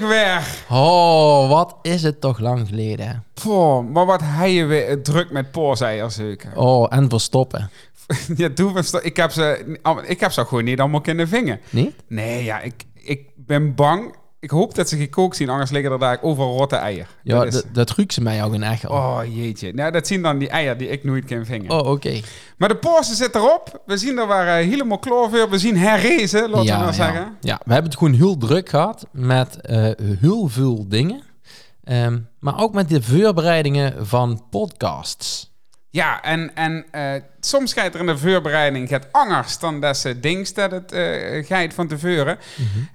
Weg! 0.00 0.64
Oh, 0.70 1.48
wat 1.48 1.76
is 1.82 2.02
het 2.02 2.20
toch 2.20 2.38
lang 2.38 2.68
geleden. 2.68 3.24
Poh, 3.42 3.88
maar 3.90 4.06
wat 4.06 4.20
hij 4.24 4.52
je 4.52 4.64
weer 4.64 5.02
druk 5.02 5.30
met 5.30 5.50
poorzeier 5.50 6.10
Oh, 6.54 6.86
en 6.90 7.08
verstoppen. 7.08 7.70
ja, 8.36 8.48
doe 8.48 8.82
sto- 8.82 9.00
ik 9.02 9.16
heb 9.16 9.30
ze, 9.30 9.76
ik 10.06 10.20
heb 10.20 10.30
ze 10.32 10.44
gewoon 10.44 10.64
niet 10.64 10.80
allemaal 10.80 11.00
kunnen 11.00 11.28
vingen. 11.28 11.60
Niet? 11.70 11.94
Nee, 12.08 12.44
ja, 12.44 12.60
ik, 12.60 12.84
ik 12.94 13.28
ben 13.36 13.74
bang. 13.74 14.14
Ik 14.42 14.50
hoop 14.50 14.74
dat 14.74 14.88
ze 14.88 14.96
gekookt 14.96 15.36
zien, 15.36 15.48
anders 15.48 15.70
liggen 15.70 15.92
er 15.92 15.98
daar 15.98 16.18
overal 16.22 16.56
rotte 16.56 16.76
eier. 16.76 17.06
Ja, 17.22 17.44
Dat 17.44 17.64
dat, 17.72 17.90
ruikt 17.90 18.12
ze 18.12 18.22
mij 18.22 18.44
ook 18.44 18.54
in 18.54 18.64
al. 18.64 18.76
Oh 18.88 19.20
jeetje. 19.34 19.72
Nou, 19.72 19.92
dat 19.92 20.06
zien 20.06 20.22
dan 20.22 20.38
die 20.38 20.48
eieren 20.48 20.78
die 20.78 20.88
ik 20.88 21.04
nooit 21.04 21.24
kan 21.24 21.44
vingen. 21.44 21.70
Oh, 21.70 21.90
oké. 21.90 22.20
Maar 22.56 22.68
de 22.68 22.76
poorsen 22.76 23.16
zit 23.16 23.34
erop. 23.34 23.82
We 23.86 23.96
zien 23.96 24.18
er 24.18 24.26
waar 24.26 24.46
eh, 24.58 24.68
helemaal 24.68 24.98
kloor 24.98 25.30
We 25.50 25.58
zien 25.58 25.76
herrezen, 25.76 26.50
laten 26.50 26.64
we 26.66 26.72
maar 26.72 26.86
ja. 26.86 26.92
zeggen. 26.92 27.36
ja, 27.40 27.60
we 27.64 27.72
hebben 27.72 27.90
het 27.90 27.98
gewoon 27.98 28.14
heel 28.14 28.36
druk 28.36 28.68
gehad 28.68 29.06
met 29.12 29.60
eh, 29.60 29.90
heel 30.20 30.48
veel 30.48 30.88
dingen. 30.88 31.22
Ehm, 31.84 32.18
maar 32.38 32.60
ook 32.60 32.74
met 32.74 32.88
de 32.88 33.02
voorbereidingen 33.02 34.06
van 34.06 34.44
podcasts. 34.50 35.51
Ja, 35.92 36.22
en, 36.22 36.54
en 36.54 36.84
eh, 36.90 37.22
soms 37.40 37.72
gaat 37.72 37.94
er 37.94 38.00
in 38.00 38.06
de 38.06 38.18
voorbereiding 38.18 38.88
het 38.88 39.06
angers 39.10 39.58
dan 39.58 39.80
dat 39.80 39.96
ze 39.96 40.20
denkt 40.20 40.54
dat 40.54 40.70
het 40.70 40.92
eh 40.92 41.46
gaat 41.46 41.74
van 41.74 41.88
tevoren. 41.88 42.38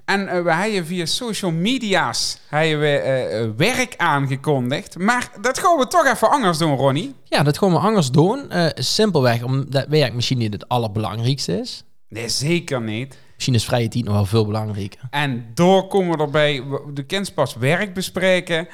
En 0.06 0.28
eh, 0.28 0.44
we 0.44 0.54
hebben 0.54 0.86
via 0.86 1.06
social 1.06 1.52
media's 1.52 2.40
hebben 2.50 2.80
we, 2.80 3.54
werk 3.58 3.94
aangekondigd. 3.98 4.98
Maar 4.98 5.32
dat 5.42 5.60
gaan 5.60 5.78
we 5.78 5.88
toch 5.88 6.06
even 6.06 6.30
anders 6.30 6.58
doen, 6.58 6.76
Ronnie. 6.76 7.16
Ja, 7.24 7.44
dat 7.44 7.58
gaan 7.58 7.72
we 7.72 7.78
anders 7.78 8.12
doen. 8.12 8.52
Simpelweg 8.76 9.44
omdat 9.44 9.86
werk 9.90 10.14
misschien 10.14 10.38
niet 10.38 10.54
het 10.54 10.70
allerbelangrijkste 10.70 11.60
is. 11.60 11.84
Nee, 12.10 12.30
zeker 12.30 12.82
niet. 12.82 13.18
Misschien 13.34 13.56
is 13.56 13.66
vrije 13.66 13.88
tijd 13.88 14.04
nog 14.04 14.14
wel 14.14 14.26
veel 14.26 14.46
belangrijker. 14.46 15.00
En 15.10 15.46
door 15.54 15.88
komen 15.88 16.18
we 16.18 16.24
erbij, 16.24 16.64
de 16.94 17.04
kind 17.04 17.34
pas 17.34 17.56
werk 17.56 17.94
bespreken 17.94 18.68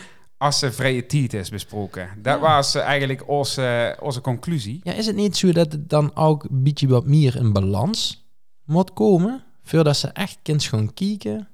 als 0.44 0.60
ze 0.60 0.72
vrije 0.72 1.06
tijd 1.06 1.34
is 1.34 1.50
besproken. 1.50 2.10
Dat 2.18 2.40
was 2.40 2.76
eh, 2.76 2.82
eigenlijk 2.82 3.30
onze, 3.30 3.98
onze 4.00 4.22
conclusie. 4.22 4.80
Ja, 4.84 4.94
is 4.94 5.06
het 5.06 5.16
niet 5.16 5.38
zo 5.38 5.52
dat 5.52 5.72
het 5.72 5.90
dan 5.90 6.16
ook 6.16 6.44
een 6.44 6.64
beetje 6.64 6.88
wat 6.88 7.06
meer 7.06 7.36
in 7.36 7.54
balans 7.54 8.28
moet 8.66 8.94
komen? 8.94 9.44
Voordat 9.64 9.98
ze 9.98 10.08
echt 10.08 10.40
kind 10.42 10.64
gaan 10.64 10.94
kijken. 10.94 11.48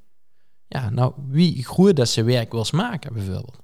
Ja, 0.68 0.90
nou, 0.90 1.14
wie 1.28 1.66
goed 1.66 1.96
dat 1.96 2.10
ze 2.10 2.24
werk 2.24 2.52
wil 2.52 2.66
maken, 2.72 3.14
bijvoorbeeld. 3.14 3.60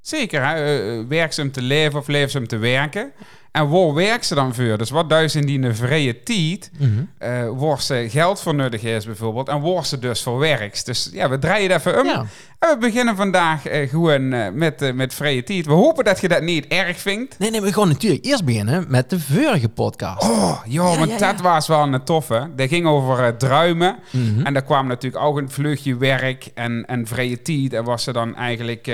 Zeker, 0.00 0.46
hè? 0.46 0.54
eh, 0.54 1.22
eh, 1.22 1.30
ze 1.30 1.42
om 1.42 1.52
te 1.52 1.62
leven 1.62 1.98
of 1.98 2.30
ze 2.30 2.38
om 2.38 2.46
te 2.46 2.56
werken? 2.56 3.12
En 3.52 3.68
waar 3.68 3.94
werkt 3.94 4.26
ze 4.26 4.34
dan 4.34 4.54
voor? 4.54 4.78
Dus 4.78 4.90
wat 4.90 5.08
duizend 5.08 5.46
die 5.46 5.62
een 5.62 5.76
vrije 5.76 6.22
tijd, 6.22 6.70
eh 7.18 7.48
waar 7.56 7.82
ze 7.82 8.06
geld 8.08 8.40
voor 8.40 8.54
nodig 8.54 8.82
is 8.82 9.04
bijvoorbeeld, 9.04 9.48
en 9.48 9.60
waar 9.60 9.86
ze 9.86 9.98
dus 9.98 10.22
voor 10.22 10.38
werkt. 10.38 10.86
Dus 10.86 11.10
ja, 11.12 11.28
we 11.28 11.38
draaien 11.38 11.70
het 11.70 11.86
even 11.86 12.00
om. 12.00 12.06
Ja. 12.06 12.24
En 12.58 12.68
we 12.68 12.76
beginnen 12.78 13.16
vandaag 13.16 13.66
eh, 13.66 13.88
gewoon 13.88 14.32
eh, 14.32 14.52
met, 14.52 14.94
met 14.94 15.14
vrije 15.14 15.42
tijd. 15.42 15.66
We 15.66 15.72
hopen 15.72 16.04
dat 16.04 16.20
je 16.20 16.28
dat 16.28 16.42
niet 16.42 16.66
erg 16.66 16.98
vindt. 16.98 17.38
Nee, 17.38 17.50
nee, 17.50 17.60
we 17.60 17.72
gaan 17.72 17.88
natuurlijk 17.88 18.24
eerst 18.24 18.44
beginnen 18.44 18.84
met 18.88 19.10
de 19.10 19.20
vorige 19.20 19.68
podcast. 19.68 20.28
Oh, 20.28 20.60
ja, 20.66 20.82
want 20.82 21.10
ja, 21.10 21.18
dat 21.18 21.36
ja. 21.36 21.42
was 21.42 21.66
wel 21.66 21.82
een 21.82 22.04
toffe. 22.04 22.50
Dat 22.56 22.68
ging 22.68 22.86
over 22.86 23.24
eh, 23.24 23.28
druimen. 23.28 23.96
Mhm. 24.10 24.46
En 24.46 24.52
daar 24.52 24.64
kwam 24.64 24.86
natuurlijk 24.86 25.24
ook 25.24 25.36
een 25.36 25.50
vleugje 25.50 25.96
werk 25.96 26.50
en, 26.54 26.84
en 26.86 27.06
vrije 27.06 27.42
tijd. 27.42 27.72
En 27.72 27.84
was 27.84 28.02
ze 28.02 28.12
dan 28.12 28.36
eigenlijk 28.36 28.86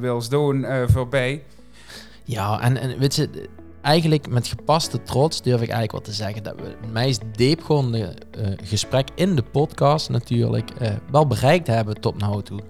Wils 0.00 0.28
doen 0.28 0.64
eh, 0.64 0.82
voorbij. 0.86 1.42
Ja, 2.24 2.60
en, 2.60 2.76
en 2.76 2.98
weet 2.98 3.14
je, 3.14 3.48
eigenlijk 3.88 4.28
met 4.28 4.46
gepaste 4.46 5.02
trots 5.02 5.42
durf 5.42 5.60
ik 5.60 5.68
eigenlijk 5.68 5.92
wel 5.92 6.00
te 6.00 6.12
zeggen 6.12 6.42
dat 6.42 6.54
we 6.56 6.62
het 6.62 6.92
meest 6.92 7.22
diepgaande 7.32 8.14
eh, 8.30 8.46
gesprek 8.64 9.08
in 9.14 9.34
de 9.34 9.42
podcast 9.42 10.08
natuurlijk 10.08 10.70
eh, 10.78 10.90
wel 11.10 11.26
bereikt 11.26 11.66
hebben 11.66 12.00
tot 12.00 12.14
nu 12.20 12.42
toe. 12.42 12.60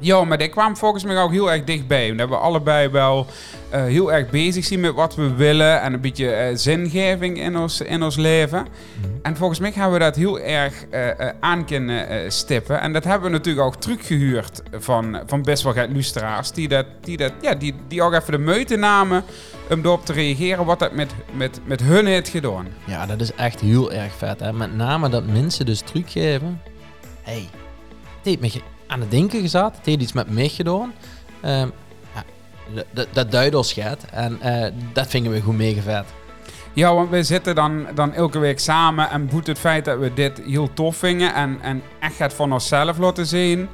Ja, 0.00 0.24
maar 0.24 0.38
die 0.38 0.48
kwam 0.48 0.76
volgens 0.76 1.04
mij 1.04 1.22
ook 1.22 1.30
heel 1.30 1.52
erg 1.52 1.64
dichtbij. 1.64 2.16
Dat 2.16 2.28
we 2.28 2.36
allebei 2.36 2.88
wel 2.88 3.26
eh, 3.70 3.82
heel 3.82 4.12
erg 4.12 4.30
bezig 4.30 4.64
zijn 4.64 4.80
met 4.80 4.94
wat 4.94 5.14
we 5.14 5.34
willen. 5.34 5.80
En 5.80 5.92
een 5.92 6.00
beetje 6.00 6.50
zingeving 6.54 7.38
in 7.40 7.56
ons, 7.56 7.80
in 7.80 8.02
ons 8.02 8.16
leven. 8.16 8.66
En 9.22 9.36
volgens 9.36 9.58
mij 9.58 9.72
hebben 9.74 9.92
we 9.92 10.04
dat 10.04 10.16
heel 10.16 10.40
erg 10.40 10.84
aan 11.40 11.64
kunnen 11.64 12.32
stippen. 12.32 12.80
En 12.80 12.92
dat 12.92 13.04
hebben 13.04 13.30
we 13.30 13.36
natuurlijk 13.36 13.66
ook 13.66 13.76
teruggehuurd 13.76 14.62
van, 14.72 15.20
van 15.26 15.42
best 15.42 15.62
wel 15.62 15.74
wat. 15.74 16.50
Die, 16.54 16.68
dat, 16.68 16.86
die, 17.00 17.16
dat, 17.16 17.32
ja, 17.40 17.54
die, 17.54 17.74
die 17.88 18.02
ook 18.02 18.12
even 18.12 18.32
de 18.32 18.38
moeite 18.38 18.76
namen 18.76 19.24
om 19.70 19.80
erop 19.84 20.04
te 20.04 20.12
reageren 20.12 20.64
wat 20.64 20.78
dat 20.78 20.92
met, 20.92 21.12
met, 21.32 21.60
met 21.64 21.80
hun 21.80 22.06
heeft 22.06 22.28
gedaan. 22.28 22.66
Ja, 22.84 23.06
dat 23.06 23.20
is 23.20 23.34
echt 23.34 23.60
heel 23.60 23.92
erg 23.92 24.12
vet. 24.16 24.40
Hè? 24.40 24.52
Met 24.52 24.76
name 24.76 25.08
dat 25.08 25.26
mensen 25.26 25.66
dus 25.66 25.80
teruggeven. 25.80 26.60
hey, 27.22 27.48
het 28.22 28.40
heeft 28.40 28.40
me 28.40 28.62
aan 28.86 29.00
het 29.00 29.10
denken 29.10 29.40
gezet. 29.40 29.76
Het 29.76 29.86
heeft 29.86 30.00
iets 30.02 30.12
met 30.12 30.30
mij 30.30 30.48
gedaan. 30.48 30.92
Ehm, 31.40 31.68
ja, 32.14 32.24
dat- 32.92 33.06
dat, 33.12 33.30
duidt 33.30 33.54
ons 33.54 33.72
gaat. 33.72 34.04
En 34.12 34.40
eh, 34.40 34.72
dat 34.92 35.06
vinden 35.06 35.32
we 35.32 35.40
goed 35.40 35.56
mega 35.56 35.80
vet. 35.80 36.04
Ja, 36.72 36.94
want 36.94 37.10
we 37.10 37.22
zitten 37.22 37.54
dan, 37.54 37.86
dan 37.94 38.12
elke 38.12 38.38
week 38.38 38.58
samen 38.58 39.10
en 39.10 39.26
boet 39.26 39.46
het 39.46 39.58
feit 39.58 39.84
dat 39.84 39.98
we 39.98 40.14
dit 40.14 40.40
heel 40.46 40.72
tof 40.74 40.96
vinden 40.96 41.34
en, 41.34 41.58
en 41.62 41.82
echt 42.00 42.18
het 42.18 42.32
van 42.34 42.52
onszelf 42.52 42.98
laten 42.98 43.26
zien. 43.26 43.68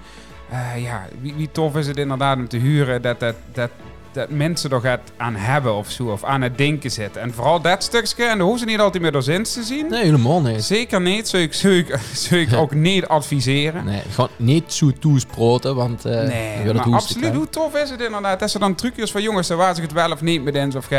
Eh, 0.51 0.83
ja, 0.83 1.07
wie, 1.21 1.35
wie 1.35 1.51
tof 1.53 1.77
is 1.77 1.87
het 1.87 1.97
inderdaad 1.97 2.37
om 2.37 2.49
te 2.49 2.57
huren 2.57 3.03
dat, 3.03 3.21
dat, 3.21 3.35
dat, 3.53 3.71
dat 4.15 4.29
mensen 4.31 4.71
er 4.71 4.81
gaat 4.81 5.01
aan 5.17 5.35
hebben 5.37 5.75
of 5.75 5.91
zo, 5.91 6.05
of 6.05 6.25
aan 6.25 6.43
het 6.43 6.59
denken 6.59 6.91
zitten. 6.91 7.23
En 7.23 7.35
vooral 7.35 7.61
dat 7.61 7.83
stukje, 7.83 8.25
en 8.25 8.37
daar 8.39 8.47
hoeven 8.47 8.59
ze 8.59 8.67
niet 8.67 8.81
altijd 8.81 9.03
meer 9.03 9.13
door 9.13 9.23
zin 9.23 9.43
te 9.43 9.63
zien. 9.63 9.87
Nee, 9.91 10.05
helemaal 10.05 10.41
niet. 10.41 10.65
Zeker 10.65 11.01
niet, 11.01 11.29
zou 11.29 11.43
ik, 11.43 11.53
zou 11.55 11.75
ik, 11.75 11.99
zou 12.13 12.41
ik 12.41 12.53
ook 12.55 12.75
niet 12.75 13.07
adviseren. 13.07 13.85
Nee, 13.85 14.03
gewoon 14.11 14.31
niet 14.37 14.73
zo 14.73 14.91
toesproten, 15.01 15.75
want 15.75 16.05
eh 16.05 16.13
Nee, 16.27 16.73
maar 16.73 16.83
absoluut. 16.93 17.35
Hoe 17.35 17.49
tof 17.49 17.75
is 17.75 17.91
het 17.91 18.01
inderdaad? 18.01 18.41
Dat 18.41 18.51
ze 18.51 18.59
dan 18.59 18.75
trucjes 18.75 19.11
van 19.11 19.23
jongens, 19.23 19.49
daar 19.49 19.57
was 19.57 19.77
ik 19.77 19.83
het 19.83 19.93
wel 19.93 20.11
of 20.13 20.23
niet 20.23 20.43
mee 20.45 20.55
eens. 20.55 20.75
Of 20.75 20.89
je, 20.91 20.95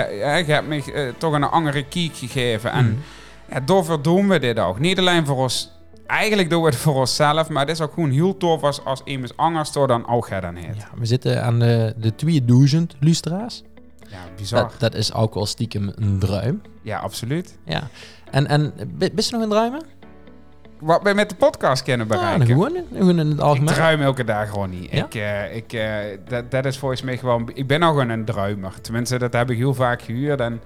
hebt 0.47 0.67
me 0.67 0.91
eh, 0.93 1.07
toch 1.17 1.33
een 1.33 1.43
andere 1.43 1.83
kiek 1.83 2.15
gegeven. 2.15 2.71
En 2.71 2.85
Mhm. 2.85 3.53
ja, 3.53 3.59
daarvoor 3.59 4.01
doen 4.01 4.27
we 4.27 4.39
dit 4.39 4.59
ook. 4.59 4.79
Niet 4.79 4.99
alleen 4.99 5.25
voor 5.25 5.37
ons, 5.37 5.71
eigenlijk 6.07 6.49
doen 6.49 6.61
we 6.61 6.67
het 6.67 6.75
voor 6.77 6.95
onszelf. 6.95 7.49
Maar 7.49 7.61
het 7.61 7.75
is 7.75 7.81
ook 7.81 7.93
gewoon 7.93 8.09
heel 8.11 8.37
tof 8.37 8.63
als, 8.63 8.83
als 8.85 9.01
iemand 9.05 9.37
anders 9.37 9.71
door 9.71 9.87
dan 9.87 10.07
ook 10.07 10.29
heet. 10.29 10.75
Ja, 10.77 10.89
we 10.97 11.05
zitten 11.05 11.43
aan 11.43 11.59
de, 11.59 11.93
de 11.97 12.15
2000 12.15 12.95
lustra's. 12.99 13.63
Ja, 14.07 14.17
bizar. 14.35 14.61
Dat, 14.61 14.75
dat 14.79 14.93
is 14.95 15.13
ook 15.13 15.33
wel 15.33 15.45
stiekem 15.45 15.91
een 15.95 16.19
druim. 16.19 16.61
Ja, 16.81 16.99
absoluut. 16.99 17.57
Ja. 17.65 17.87
En, 18.31 18.47
en 18.47 18.73
bist 19.13 19.29
je 19.29 19.35
nog 19.35 19.43
in 19.43 19.49
druimen? 19.49 19.81
Wat 20.79 21.01
we 21.03 21.13
met 21.13 21.29
de 21.29 21.35
podcast 21.35 21.83
kunnen 21.83 22.07
Ja, 22.09 22.15
bereiken. 22.15 22.45
gewoon, 22.47 22.71
gewoon 22.93 23.19
in 23.19 23.27
het 23.27 23.37
ik 23.37 23.39
algemeen. 23.43 23.73
druim 23.73 24.01
elke 24.01 24.23
dag 24.23 24.49
gewoon 24.49 24.69
niet. 24.69 24.91
Ja? 24.91 25.05
Ik, 25.05 25.15
eh, 25.15 25.55
ik, 25.55 25.73
eh, 25.73 26.17
dat, 26.27 26.51
dat 26.51 26.65
is 26.65 26.77
volgens 26.77 27.01
mij 27.01 27.17
gewoon... 27.17 27.51
Ik 27.53 27.67
ben 27.67 27.83
gewoon 27.83 28.09
een 28.09 28.25
druimer. 28.25 28.81
Tenminste, 28.81 29.17
dat 29.17 29.33
heb 29.33 29.49
ik 29.51 29.57
heel 29.57 29.73
vaak 29.73 30.01
gehuurd. 30.01 30.39
En 30.39 30.61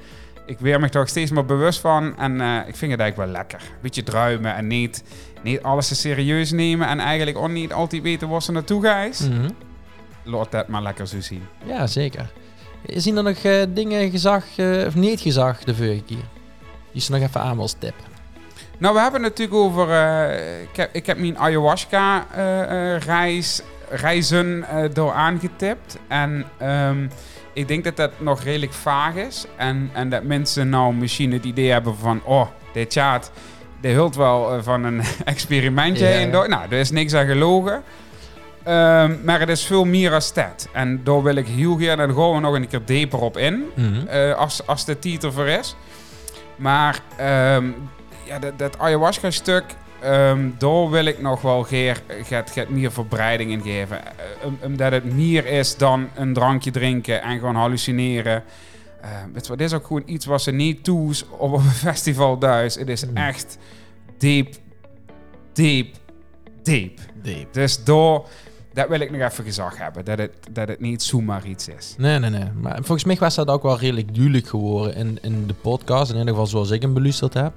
ik 0.46 0.60
weer 0.60 0.80
me 0.80 0.90
toch 0.90 1.08
steeds 1.08 1.32
meer 1.32 1.46
bewust 1.46 1.80
van. 1.80 2.18
En 2.18 2.42
eh, 2.42 2.56
ik 2.68 2.76
vind 2.76 2.92
het 2.92 3.00
eigenlijk 3.02 3.16
wel 3.18 3.28
lekker. 3.42 3.62
Beetje 3.82 4.04
druimen 4.04 4.56
en 4.56 4.68
niet, 4.68 5.04
niet 5.44 5.64
alles 5.64 5.88
te 5.88 5.96
serieus 5.96 6.52
nemen. 6.52 6.88
En 6.88 7.00
eigenlijk 7.00 7.38
ook 7.38 7.50
niet 7.50 7.74
altijd 7.74 8.02
weten 8.02 8.30
waar 8.30 8.42
ze 8.42 8.52
naartoe 8.52 8.84
gaat. 8.84 9.28
Mhm. 9.30 9.50
Laat 10.24 10.52
dat 10.52 10.68
maar 10.68 10.82
lekker 10.82 11.08
zo 11.08 11.22
zien. 11.22 11.44
Ja, 11.66 11.88
zeker. 11.88 12.32
Zien 12.86 13.18
er 13.18 13.24
nog 13.24 13.38
eh, 13.38 13.62
dingen 13.70 14.12
gezag 14.12 14.44
eh, 14.56 14.86
of 14.88 14.96
niet 14.96 15.22
gezag 15.22 15.64
de 15.64 15.76
vorige 15.76 16.04
keer? 16.04 16.24
Die 16.92 17.02
ze 17.02 17.12
nog 17.12 17.22
even 17.22 17.42
aan 17.42 17.58
wil 17.58 17.68
stippen. 17.68 18.06
Nou, 18.78 18.96
we 18.96 19.02
hebben 19.02 19.24
het 19.24 19.38
natuurlijk 19.38 19.60
over... 19.60 19.90
eh, 19.92 20.62
ik, 20.62 20.76
heb, 20.76 20.96
ik 20.96 21.06
heb 21.06 21.18
mijn 21.18 21.38
ayahuasca-reis, 21.38 23.62
reizen 23.90 24.66
door 24.94 25.12
aangetipt. 25.12 25.98
En 26.08 26.46
ehm, 26.58 27.08
ik 27.54 27.68
denk 27.68 27.84
dat 27.84 27.96
dat 27.96 28.12
nog 28.18 28.44
redelijk 28.44 28.74
vaag 28.74 29.16
is. 29.16 29.46
En, 29.56 29.90
en 29.94 30.10
dat 30.10 30.24
mensen 30.24 30.70
nou 30.70 30.94
misschien 30.94 31.32
het 31.32 31.46
idee 31.46 31.72
hebben 31.72 31.96
van... 31.96 32.22
Oh, 32.24 32.48
dit 32.74 32.94
chat, 32.94 33.32
dit 33.82 33.94
hult 33.94 34.16
wel 34.16 34.54
eh, 34.54 34.64
van 34.64 34.84
een 34.84 35.02
experimentje 35.26 36.08
Ja. 36.08 36.26
door. 36.32 36.50
Nou, 36.50 36.64
er 36.70 36.80
is 36.80 36.92
niks 36.92 37.14
aan 37.14 37.26
gelogen. 37.26 37.84
Ehm, 38.64 39.16
maar 39.24 39.40
het 39.40 39.50
is 39.50 39.66
veel 39.66 39.86
meer 39.86 40.14
als 40.14 40.34
dat. 40.34 40.68
En 40.74 41.02
daar 41.04 41.24
wil 41.24 41.36
ik 41.36 41.48
heel 41.48 41.76
graag... 41.76 41.88
En 41.90 41.98
daar 41.98 42.10
gaan 42.16 42.34
we 42.34 42.40
nog 42.40 42.54
een 42.56 42.68
keer 42.68 42.82
dieper 42.86 43.20
op 43.20 43.38
in. 43.38 43.64
Mhm. 43.76 44.08
Eh, 44.08 44.34
als, 44.36 44.68
als 44.68 44.86
de 44.86 45.00
titel 45.00 45.32
voor 45.32 45.48
is. 45.48 45.76
Maar 46.56 47.00
ehm, 47.18 47.66
ja, 48.24 48.40
dat, 48.40 48.60
dat 48.60 48.80
ayahuasca-stuk, 48.80 49.64
ehm 50.02 50.40
daar 50.58 50.90
wil 50.90 51.06
ik 51.06 51.22
nog 51.22 51.42
wel 51.42 51.64
geer, 51.64 52.02
gaat, 52.24 52.52
gaat 52.52 52.70
meer 52.70 52.92
verbreiding 52.92 53.52
in 53.52 53.62
geven. 53.62 53.98
Eh, 54.06 54.46
om- 54.46 54.60
omdat 54.62 54.92
het 54.92 55.14
meer 55.16 55.46
is 55.46 55.78
dan 55.78 56.10
een 56.16 56.34
drankje 56.34 56.72
drinken 56.72 57.22
en 57.22 57.40
gewoon 57.40 57.56
hallucineren. 57.56 58.44
Eh, 59.02 59.10
je 59.34 59.48
wat, 59.48 59.58
dit 59.58 59.68
is 59.68 59.74
ook 59.74 59.86
gewoon 59.86 60.04
iets 60.06 60.26
wat 60.26 60.42
ze 60.42 60.52
niet 60.52 60.84
toes 60.84 61.26
op 61.38 61.54
een 61.54 61.62
festival 61.88 62.38
thuis. 62.38 62.76
Het 62.76 62.90
is 62.90 63.06
Mm. 63.06 63.18
echt 63.18 63.58
diep, 64.18 64.56
diep, 65.54 65.96
diep. 66.64 67.00
Diep. 67.22 67.54
Dus 67.54 67.84
door, 67.84 68.28
Dat 68.74 68.88
wil 68.88 69.00
ik 69.00 69.12
nog 69.12 69.22
even 69.32 69.44
gezag 69.44 69.78
hebben. 69.78 70.06
Dat 70.06 70.18
het, 70.18 70.32
dat 70.52 70.68
het 70.68 70.80
niet 70.80 71.04
zomaar 71.04 71.46
iets 71.46 71.68
is. 71.68 71.96
Nee, 71.98 72.20
nee, 72.20 72.30
nee. 72.30 72.52
Maar 72.62 72.76
volgens 72.76 73.04
mij 73.04 73.16
was 73.16 73.36
dat 73.36 73.48
ook 73.48 73.64
wel 73.64 73.80
redelijk 73.80 74.14
duidelijk 74.16 74.48
geworden 74.48 74.96
in, 74.96 75.18
in 75.22 75.48
de 75.48 75.54
podcast. 75.54 76.12
In 76.12 76.18
ieder 76.18 76.30
geval 76.30 76.48
zoals 76.48 76.70
ik 76.70 76.82
hem 76.82 76.94
beluisterd 76.94 77.34
heb. 77.34 77.54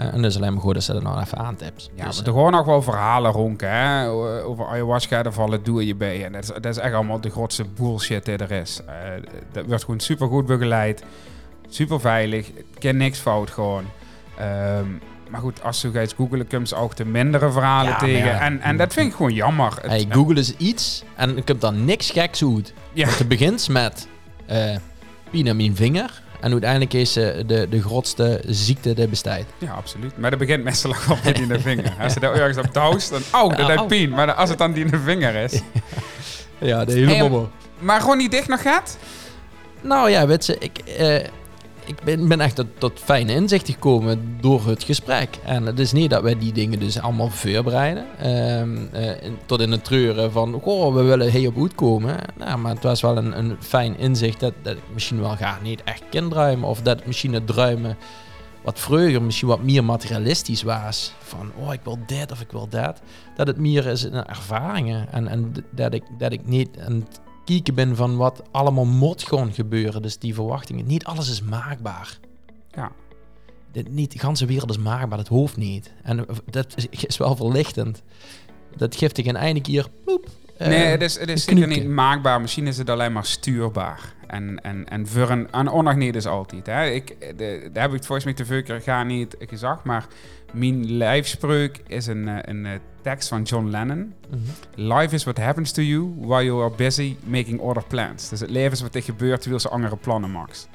Uh, 0.00 0.14
en 0.14 0.22
dus 0.22 0.36
alleen 0.36 0.52
maar 0.52 0.62
goed 0.62 0.74
dat 0.74 0.82
ze 0.82 0.94
er 0.94 1.02
nou 1.02 1.20
even 1.20 1.38
aantips. 1.38 1.90
Ja, 1.94 2.04
dus, 2.04 2.18
er 2.18 2.24
gewoon 2.24 2.52
nog 2.52 2.66
wel 2.66 2.82
verhalen 2.82 3.32
ronken. 3.32 3.70
Hè? 3.70 4.08
Over 4.44 4.66
ayahuasca, 4.66 5.22
daar 5.22 5.32
vallen 5.32 5.62
doe 5.62 5.86
je 5.86 5.94
bij. 5.94 6.24
En 6.24 6.32
dat 6.32 6.42
is, 6.42 6.48
dat 6.48 6.64
is 6.64 6.76
echt 6.76 6.94
allemaal 6.94 7.20
de 7.20 7.30
grootste 7.30 7.64
bullshit 7.64 8.24
die 8.24 8.36
er 8.36 8.50
is. 8.50 8.80
Uh, 8.86 8.92
dat 9.52 9.66
wordt 9.66 9.84
gewoon 9.84 10.00
super 10.00 10.28
goed 10.28 10.46
begeleid. 10.46 11.04
Super 11.68 12.00
veilig. 12.00 12.50
Ken 12.78 12.96
niks 12.96 13.18
fout 13.18 13.50
gewoon. 13.50 13.84
Um, 14.78 15.00
maar 15.32 15.40
goed, 15.40 15.62
als 15.62 15.80
je 15.80 15.90
gaat 15.90 16.14
googelen, 16.16 16.46
kun 16.46 16.62
je 16.64 16.74
ook 16.74 16.96
de 16.96 17.04
mindere 17.04 17.50
verhalen 17.52 17.90
Ja, 17.92 17.98
tegen. 17.98 18.24
ja. 18.26 18.40
En, 18.40 18.60
en 18.60 18.76
dat 18.76 18.92
vind 18.92 19.06
ik 19.06 19.14
gewoon 19.14 19.34
jammer. 19.34 19.78
Hey, 19.86 20.06
Google 20.10 20.34
is 20.40 20.56
iets 20.56 21.04
en 21.16 21.36
ik 21.36 21.48
heb 21.48 21.60
dan 21.60 21.84
niks 21.84 22.10
geks 22.10 22.44
uit. 22.44 22.72
Ja. 22.92 23.04
Want 23.04 23.18
het 23.18 23.28
begint 23.28 23.68
met 23.68 24.08
eh 24.46 24.76
pijn 25.30 25.48
aan 25.48 25.56
mijn 25.56 25.76
vinger. 25.76 26.22
En 26.42 26.52
uiteindelijk 26.52 26.92
is 26.92 27.16
eh, 27.16 27.24
de, 27.46 27.66
de 27.70 27.82
grootste 27.82 28.40
ziekte 28.46 28.94
die 28.94 29.08
bestaat. 29.08 29.44
Ja, 29.58 29.72
absoluut. 29.72 30.18
Maar 30.18 30.30
dat 30.30 30.38
begint 30.38 30.64
meestal 30.64 30.90
ook 30.90 31.04
altijd 31.08 31.38
in 31.38 31.48
de 31.48 31.60
vinger. 31.68 31.94
Als 32.00 32.14
je 32.14 32.20
daar 32.20 32.34
ergens 32.34 32.66
op 32.66 32.72
touwt, 32.72 33.10
dan... 33.10 33.20
Oh, 33.42 33.56
dat 33.56 33.66
Ja, 33.66 33.74
au. 33.74 33.86
pijn. 33.86 34.10
Maar 34.10 34.32
als 34.32 34.48
het 34.48 34.58
dan 34.58 34.72
die 34.72 34.84
in 34.84 34.90
de 34.90 34.98
vinger 34.98 35.34
is... 35.34 35.60
Ja, 36.58 36.84
de 36.84 36.92
hele 36.92 37.12
hele 37.12 37.46
Maar 37.78 38.00
Ronnie 38.00 38.28
Dicht 38.28 38.48
nog 38.48 38.62
gaat? 38.62 38.98
Nou 39.80 40.10
ja, 40.10 40.26
weet 40.26 40.46
je, 40.46 40.56
ik, 40.58 40.78
eh, 40.78 41.26
ik 41.98 42.04
ben, 42.04 42.28
ben 42.28 42.40
echt 42.40 42.54
tot, 42.54 42.66
tot 42.78 43.00
fijne 43.00 43.34
inzichten 43.34 43.74
gekomen 43.74 44.36
door 44.40 44.66
het 44.66 44.82
gesprek. 44.84 45.38
En 45.44 45.66
het 45.66 45.78
is 45.78 45.92
niet 45.92 46.10
dat 46.10 46.22
wij 46.22 46.38
die 46.38 46.52
dingen 46.52 46.78
dus 46.78 47.00
allemaal 47.00 47.28
voorbereiden. 47.28 48.04
ehm, 48.18 48.76
eh, 48.92 49.30
tot 49.46 49.60
in 49.60 49.70
het 49.70 49.84
treuren 49.84 50.32
van, 50.32 50.60
goh, 50.62 50.94
we 50.94 51.02
willen 51.02 51.30
heel 51.30 51.50
goed 51.50 51.74
komen. 51.74 52.16
Nou, 52.36 52.58
maar 52.58 52.74
het 52.74 52.82
was 52.82 53.00
wel 53.00 53.16
een, 53.16 53.38
een 53.38 53.56
fijn 53.60 53.98
inzicht 53.98 54.40
dat, 54.40 54.52
dat 54.62 54.76
ik 54.76 54.82
misschien 54.92 55.20
wel 55.20 55.36
ga 55.36 55.58
niet 55.62 55.82
echt 55.84 56.02
kan 56.10 56.28
druimen. 56.28 56.68
Of 56.68 56.82
dat 56.82 57.06
misschien 57.06 57.32
het 57.32 57.46
druimen 57.46 57.96
wat 58.62 58.78
vroeger 58.78 59.22
misschien 59.22 59.48
wat 59.48 59.62
meer 59.62 59.84
materialistisch 59.84 60.62
was. 60.62 61.12
Van, 61.18 61.52
oh, 61.56 61.72
ik 61.72 61.80
wil 61.84 61.98
dit 62.06 62.32
of 62.32 62.40
ik 62.40 62.50
wil 62.50 62.68
dat. 62.68 63.00
Dat 63.36 63.46
het 63.46 63.58
meer 63.58 63.86
is 63.86 64.04
in 64.04 64.26
ervaringen. 64.26 65.12
En, 65.12 65.28
en 65.28 65.54
dat, 65.70 65.94
ik, 65.94 66.02
dat 66.18 66.32
ik 66.32 66.46
niet 66.46 66.68
het 67.42 67.50
kijken 67.50 67.74
ben 67.74 67.96
van 67.96 68.16
wat 68.16 68.42
allemaal 68.50 68.84
moet 68.84 69.22
gewoon 69.22 69.52
gebeuren. 69.52 70.02
Dus 70.02 70.18
die 70.18 70.34
verwachtingen. 70.34 70.86
Niet 70.86 71.04
alles 71.04 71.30
is 71.30 71.42
maakbaar. 71.42 72.18
Ja. 72.74 72.92
Niet, 73.88 74.12
de 74.12 74.18
ganse 74.18 74.46
wereld 74.46 74.70
is 74.70 74.78
maakbaar, 74.78 75.18
dat 75.18 75.28
hoeft 75.28 75.56
niet. 75.56 75.92
En 76.02 76.28
eh, 76.28 76.36
dat 76.50 76.74
is, 76.76 76.86
is 77.06 77.16
wel 77.16 77.36
verlichtend. 77.36 78.02
Dat 78.76 78.96
geeft 78.96 79.18
ik 79.18 79.26
een 79.26 79.36
einde 79.36 79.60
keer. 79.60 79.86
Ploep, 80.04 80.28
eh, 80.56 80.68
nee, 80.68 80.84
het 80.84 81.02
is, 81.02 81.18
het 81.18 81.28
is 81.28 81.44
zeker 81.44 81.66
niet 81.66 81.88
maakbaar. 81.88 82.40
Misschien 82.40 82.66
is 82.66 82.78
het 82.78 82.90
alleen 82.90 83.12
maar 83.12 83.24
stuurbaar. 83.24 84.14
En, 84.26 84.60
en, 84.60 84.88
en 84.88 85.06
voor 85.06 85.30
een, 85.30 85.70
onagneed 85.70 86.16
is 86.16 86.26
altijd. 86.26 86.66
Hè. 86.66 86.86
Ik, 86.86 87.16
de, 87.36 87.70
daar 87.72 87.82
heb 87.82 87.90
ik 87.90 87.96
het 87.96 88.06
volgens 88.06 88.24
mij 88.24 88.34
te 88.34 88.44
veel 88.44 88.62
keer 88.62 88.80
gaan 88.80 89.06
niet 89.06 89.36
gezegd. 89.38 89.84
Maar 89.84 90.06
mijn 90.52 90.96
lijfspreuk 90.96 91.82
is 91.86 92.06
een, 92.06 92.28
eh, 92.28 92.38
een 92.42 92.66
eh, 92.66 92.72
tekst 93.02 93.28
van 93.28 93.42
John 93.42 93.66
Lennon. 93.66 94.14
mhm. 94.30 94.40
Life 94.92 95.14
is 95.14 95.24
what 95.24 95.38
happens 95.38 95.72
to 95.72 95.82
you 95.82 96.14
while 96.20 96.44
you 96.44 96.62
are 96.62 96.70
busy 96.76 97.16
making 97.24 97.60
other 97.60 97.84
plans. 97.84 98.28
Dus 98.28 98.40
het 98.40 98.50
leven 98.50 98.72
is 98.72 98.82
wat 98.82 98.94
er 98.94 99.02
gebeurt 99.02 99.40
terwijl 99.40 99.60
ze 99.60 99.68
andere 99.68 99.96
plannen 99.96 100.30
maakt. 100.30 100.68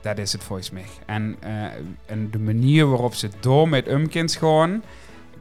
Dat 0.00 0.18
is 0.18 0.32
het 0.32 0.44
volgens 0.44 0.70
mij. 0.70 0.84
En, 1.06 1.36
eh, 1.40 1.64
en 2.06 2.30
de 2.30 2.38
manier 2.38 2.86
waarop 2.88 3.14
ze 3.14 3.28
door 3.40 3.68
met 3.68 3.88
umkins 3.88 4.36
gewoon, 4.36 4.82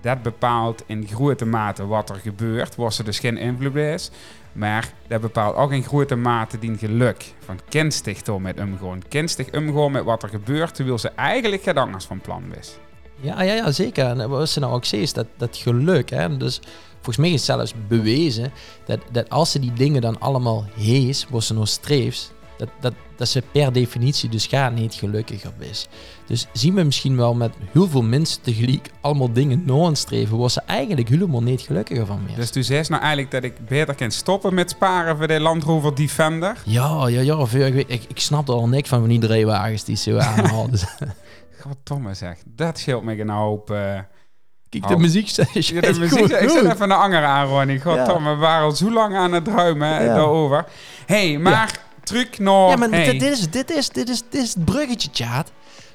dat 0.02 0.22
bepaalt 0.22 0.84
in 0.86 1.08
grote 1.08 1.46
mate 1.46 1.86
wat 1.86 2.10
er 2.10 2.16
gebeurt, 2.16 2.76
waar 2.76 2.94
ze 2.94 3.04
dus 3.04 3.20
geen 3.20 3.38
invloed 3.38 3.76
is. 3.76 4.12
Maar 4.52 4.94
dat 5.08 5.22
bepaalt 5.22 5.56
ook 5.56 5.72
in 5.72 5.84
grote 5.84 6.16
mate 6.16 6.60
die 6.60 6.78
geluk. 6.78 7.34
Van 7.40 7.60
kenstig 7.70 8.22
door 8.22 8.42
met 8.42 8.60
omgaan. 8.60 9.02
Kenstig 9.08 9.52
omgaan 9.54 9.92
met 9.92 10.04
wat 10.04 10.24
er 10.24 10.30
gebeurt, 10.30 10.76
terwijl 10.76 10.98
ze 10.98 11.10
eigenlijk 11.10 11.64
geen 11.64 11.78
anders 11.78 12.06
van 12.06 12.20
plan 12.20 12.44
is. 12.60 12.78
Ja, 13.22 13.42
ja, 13.42 13.54
ja, 13.54 13.72
zeker. 13.72 14.06
En 14.06 14.30
wat 14.30 14.50
ze 14.50 14.60
nou 14.60 14.74
ook 14.74 14.86
steeds, 14.86 15.14
dat, 15.14 15.26
dat 15.38 15.58
geluk. 15.58 16.10
Hè? 16.10 16.38
Dus 16.38 16.60
volgens 16.94 17.18
mij 17.18 17.32
is 17.32 17.46
zelfs 17.46 17.74
bewezen 17.88 18.52
dat, 18.86 19.00
dat 19.12 19.30
als 19.30 19.52
ze 19.52 19.60
die 19.60 19.74
dingen 19.74 20.02
dan 20.02 20.20
allemaal 20.20 20.66
hees, 20.76 21.26
waar 21.30 21.44
ze 21.44 21.54
nog 21.54 21.68
streefs, 21.68 22.32
dat, 22.62 22.70
dat, 22.80 22.94
dat 23.16 23.28
ze 23.28 23.44
per 23.52 23.74
definitie 23.74 24.30
dus 24.30 24.46
gaan 24.46 24.74
niet 24.74 24.94
gelukkiger 24.94 25.54
is. 25.60 25.88
Dus 26.26 26.48
zien 26.54 26.74
we 26.74 26.84
misschien 26.84 27.16
wel 27.16 27.34
met 27.34 27.54
heel 27.72 27.88
veel 27.88 28.02
mensen 28.02 28.42
tegelijk 28.42 28.92
allemaal 29.02 29.34
dingen 29.34 29.96
streven, 29.96 30.38
waar 30.38 30.50
ze 30.50 30.62
eigenlijk 30.66 31.10
helemaal 31.10 31.44
niet 31.44 31.62
gelukkiger 31.62 32.06
van 32.06 32.24
meer. 32.26 32.36
Dus 32.36 32.50
toen 32.50 32.64
zei 32.64 32.84
ze 32.84 32.92
nou 32.92 33.04
eigenlijk 33.04 33.32
dat 33.32 33.44
ik 33.44 33.66
beter 33.68 33.96
kan 33.96 34.12
stoppen 34.12 34.54
met 34.54 34.70
sparen 34.70 35.18
voor 35.18 35.28
de 35.28 35.40
Land 35.40 35.64
Rover 35.64 35.96
Defender. 35.96 36.58
Ja, 36.66 37.08
ja, 37.08 37.22
ja. 37.22 37.66
Ik, 37.66 37.76
ik, 37.88 38.04
ik 38.08 38.20
snap 38.20 38.48
er 38.48 38.54
al 38.54 38.68
niks 38.68 38.90
van 38.90 39.00
van 39.00 39.10
die 39.10 39.20
drie 39.20 39.46
wagens 39.46 39.84
die 39.84 39.96
ze 39.96 40.20
aanhalen. 40.36 40.80
Goddomme 41.62 42.14
zeg, 42.14 42.38
dat 42.46 42.80
scheelt 42.80 43.04
me 43.04 43.20
een 43.20 43.30
hoop... 43.30 43.72
eh, 43.72 44.00
kijk, 44.70 44.84
Oh. 44.84 44.90
de 44.90 44.98
muziek 44.98 45.28
Ja, 45.28 45.44
de 45.82 45.96
muziek, 46.00 46.20
ik 46.20 46.50
zet 46.50 46.66
even 46.66 46.82
een 46.82 46.92
anger 46.92 47.24
aan, 47.24 47.48
Ronnie. 47.48 47.80
Goddomme, 47.82 48.30
we 48.30 48.36
waren 48.40 48.64
al 48.64 48.72
zo 48.72 48.92
lang 48.92 49.16
aan 49.16 49.32
het 49.34 49.46
druimen 49.46 49.88
hè, 49.88 50.04
Ja. 50.04 50.16
daarover. 50.16 50.66
hey, 51.06 51.38
maar 51.38 51.80
truc 52.04 52.40
nog... 52.40 52.70
Ja, 52.70 52.76
maar 52.76 52.90
hey. 52.90 53.12
dit, 53.12 53.22
is, 53.22 53.50
dit, 53.50 53.72
is, 53.72 53.90
dit, 53.90 54.10
is, 54.10 54.22
dit 54.30 54.42
is 54.42 54.54
het 54.54 54.66
bruggetje, 54.66 55.10
Tjaat. 55.10 55.52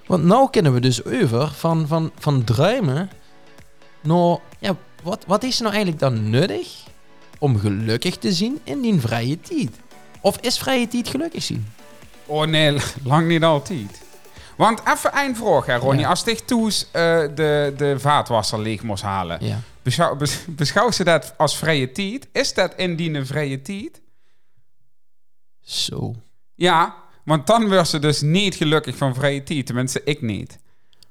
Want 0.07 0.25
nou 0.25 0.51
kennen 0.51 0.73
we 0.73 0.81
dus 0.81 1.05
over 1.05 1.49
van, 1.51 1.87
van, 1.87 2.11
van 2.19 2.45
druimen. 2.45 3.11
Nou, 4.03 4.39
ja, 4.59 4.77
wat, 5.03 5.25
wat 5.27 5.43
is 5.43 5.57
er 5.57 5.63
nou 5.63 5.75
eigenlijk 5.75 6.05
dan 6.05 6.31
nuttig 6.31 6.85
om 7.39 7.59
gelukkig 7.59 8.17
te 8.17 8.33
zien 8.33 8.61
in 8.65 8.81
die 8.81 9.01
vrije 9.01 9.41
tijd? 9.41 9.71
Of 10.21 10.37
is 10.41 10.59
vrije 10.59 10.89
tijd 10.89 11.09
gelukkig 11.09 11.43
zien? 11.43 11.67
Oh 12.27 12.47
nee, 12.47 12.77
lang 13.05 13.29
niet 13.29 13.43
altijd. 13.43 14.03
Want 14.57 14.81
even 14.89 15.13
eindvraag, 15.13 15.67
hè, 15.67 15.77
Ronnie. 15.77 16.01
Ja. 16.01 16.09
Als 16.09 16.25
dich 16.25 16.41
toes 16.41 16.87
eh, 16.91 17.21
de, 17.35 17.75
de 17.77 17.95
vaatwasser 17.99 18.59
leeg 18.61 18.83
moest 18.83 19.03
halen, 19.03 19.45
Ja. 19.45 19.61
beschouw, 19.83 20.17
bes- 20.17 20.45
beschouw 20.49 20.91
ze 20.91 21.05
dat 21.05 21.35
als 21.37 21.57
vrije 21.59 21.93
tijd? 21.93 22.29
Is 22.33 22.55
dat 22.55 22.75
indien 22.77 23.15
een 23.15 23.27
vrije 23.27 23.63
tijd? 23.63 24.01
Zo. 25.61 26.15
Ja, 26.55 26.95
want 27.25 27.47
dan 27.47 27.69
werd 27.69 27.89
ze 27.89 27.99
dus 27.99 28.21
niet 28.21 28.55
gelukkig 28.55 28.97
van 28.97 29.15
vrije 29.15 29.43
tijd. 29.43 29.67
Tenminste, 29.67 30.03
ik 30.05 30.23
niet. 30.23 30.59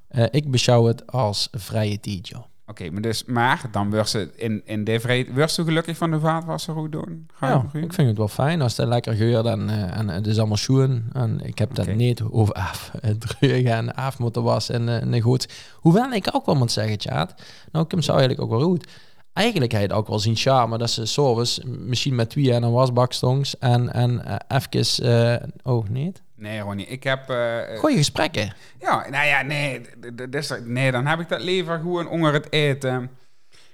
Eh, 0.07 0.25
ik 0.31 0.51
beschouw 0.51 0.85
het 0.85 1.07
als 1.11 1.47
vrije 1.51 1.99
tijd, 1.99 2.27
joh. 2.27 2.43
Oké, 2.67 2.89
maar, 2.89 3.01
dus, 3.01 3.25
maar 3.25 3.61
dan 3.71 3.91
werd 3.91 4.09
ze 4.09 4.29
in, 4.35 4.61
in 4.65 4.83
de 4.83 4.99
vrije... 4.99 5.33
Werd 5.33 5.51
ze 5.51 5.63
gelukkig 5.63 5.97
van 5.97 6.11
de 6.11 6.19
vaatwasser? 6.19 6.73
Hoe 6.73 6.89
doen? 6.89 7.27
Ja, 7.41 7.65
ik 7.73 7.93
vind 7.93 8.07
het 8.07 8.17
wel 8.17 8.27
fijn 8.27 8.61
als 8.61 8.77
het 8.77 8.87
lekker 8.87 9.13
geurt 9.13 9.45
en, 9.45 9.69
eh, 9.69 9.97
en 9.97 10.09
het 10.09 10.27
is 10.27 10.37
allemaal 10.37 10.57
schoen. 10.57 11.09
En 11.13 11.39
ik 11.43 11.57
heb 11.57 11.75
dat 11.75 11.87
niet 11.87 12.21
over 12.21 12.53
af 12.53 12.91
het 13.01 13.19
drugen 13.19 13.71
en 13.71 13.95
af 13.95 14.19
moeten 14.19 14.43
wassen 14.43 14.75
en, 14.75 15.01
eh, 15.01 15.13
en 15.13 15.21
goed. 15.21 15.49
Hoewel 15.73 16.11
ik 16.11 16.29
ook 16.31 16.45
wel 16.45 16.55
moet 16.55 16.71
zeggen, 16.71 16.97
Tjaat, 16.97 17.33
nou, 17.71 17.85
ik 17.85 17.91
hem 17.91 18.01
zou 18.01 18.17
eigenlijk 18.19 18.51
ook 18.51 18.59
wel 18.59 18.69
goed. 18.69 18.87
Eigenlijk 19.35 19.71
hij 19.71 19.81
het 19.81 19.91
ook 19.91 20.07
wel 20.07 20.19
zien 20.19 20.35
charme 20.35 20.77
dat 20.77 20.89
ze 20.89 21.05
s'avonds 21.05 21.59
misschien 21.65 22.15
met 22.15 22.29
twee 22.29 22.53
en 22.53 22.63
een 22.63 22.71
wasbak 22.71 23.13
stongs 23.13 23.57
en, 23.57 23.93
en 23.93 24.25
eh, 24.25 24.57
even... 24.57 25.41
eh, 25.41 25.47
oh, 25.73 25.87
nee? 25.89 26.11
Nee, 26.35 26.59
Ronnie, 26.59 26.85
ik 26.85 27.03
heb... 27.03 27.29
eh, 27.29 27.79
Goeie 27.79 27.97
gesprekken. 27.97 28.53
Ja, 28.79 29.07
nou 29.09 29.25
ja, 29.25 29.41
nee, 29.41 29.81
d- 29.81 29.85
d- 30.17 30.31
dat 30.31 30.35
is- 30.43 30.53
nee, 30.63 30.91
dan 30.91 31.05
heb 31.05 31.19
ik 31.19 31.29
dat 31.29 31.41
liever 31.41 31.77
gewoon 31.77 32.07
onder 32.07 32.33
het 32.33 32.51
eten. 32.51 33.09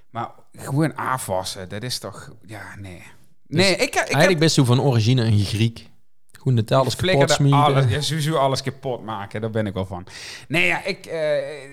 Maar 0.09 0.29
gewoon 0.57 0.95
afwassen, 0.95 1.69
dat 1.69 1.83
is 1.83 1.99
toch... 1.99 2.31
Ja, 2.45 2.61
nee. 2.77 3.03
Nee, 3.47 3.71
ik, 3.71 3.81
ik 3.81 3.95
eigenlijk 3.95 4.29
heb... 4.29 4.39
best 4.39 4.55
zo 4.55 4.63
van 4.63 4.81
origine 4.81 5.23
een 5.23 5.39
Griek. 5.39 5.89
Gewoon 6.31 6.55
de 6.55 6.63
taal 6.63 6.85
is 6.85 6.95
kapot 6.95 7.39
alles, 7.51 7.85
ja, 7.89 8.01
sowieso 8.01 8.35
alles 8.35 8.61
kapot 8.61 9.03
maken, 9.03 9.41
daar 9.41 9.49
ben 9.49 9.65
ik 9.67 9.73
wel 9.73 9.85
van. 9.85 10.07
Nee, 10.47 10.65
ja, 10.65 10.83
ik... 10.85 11.05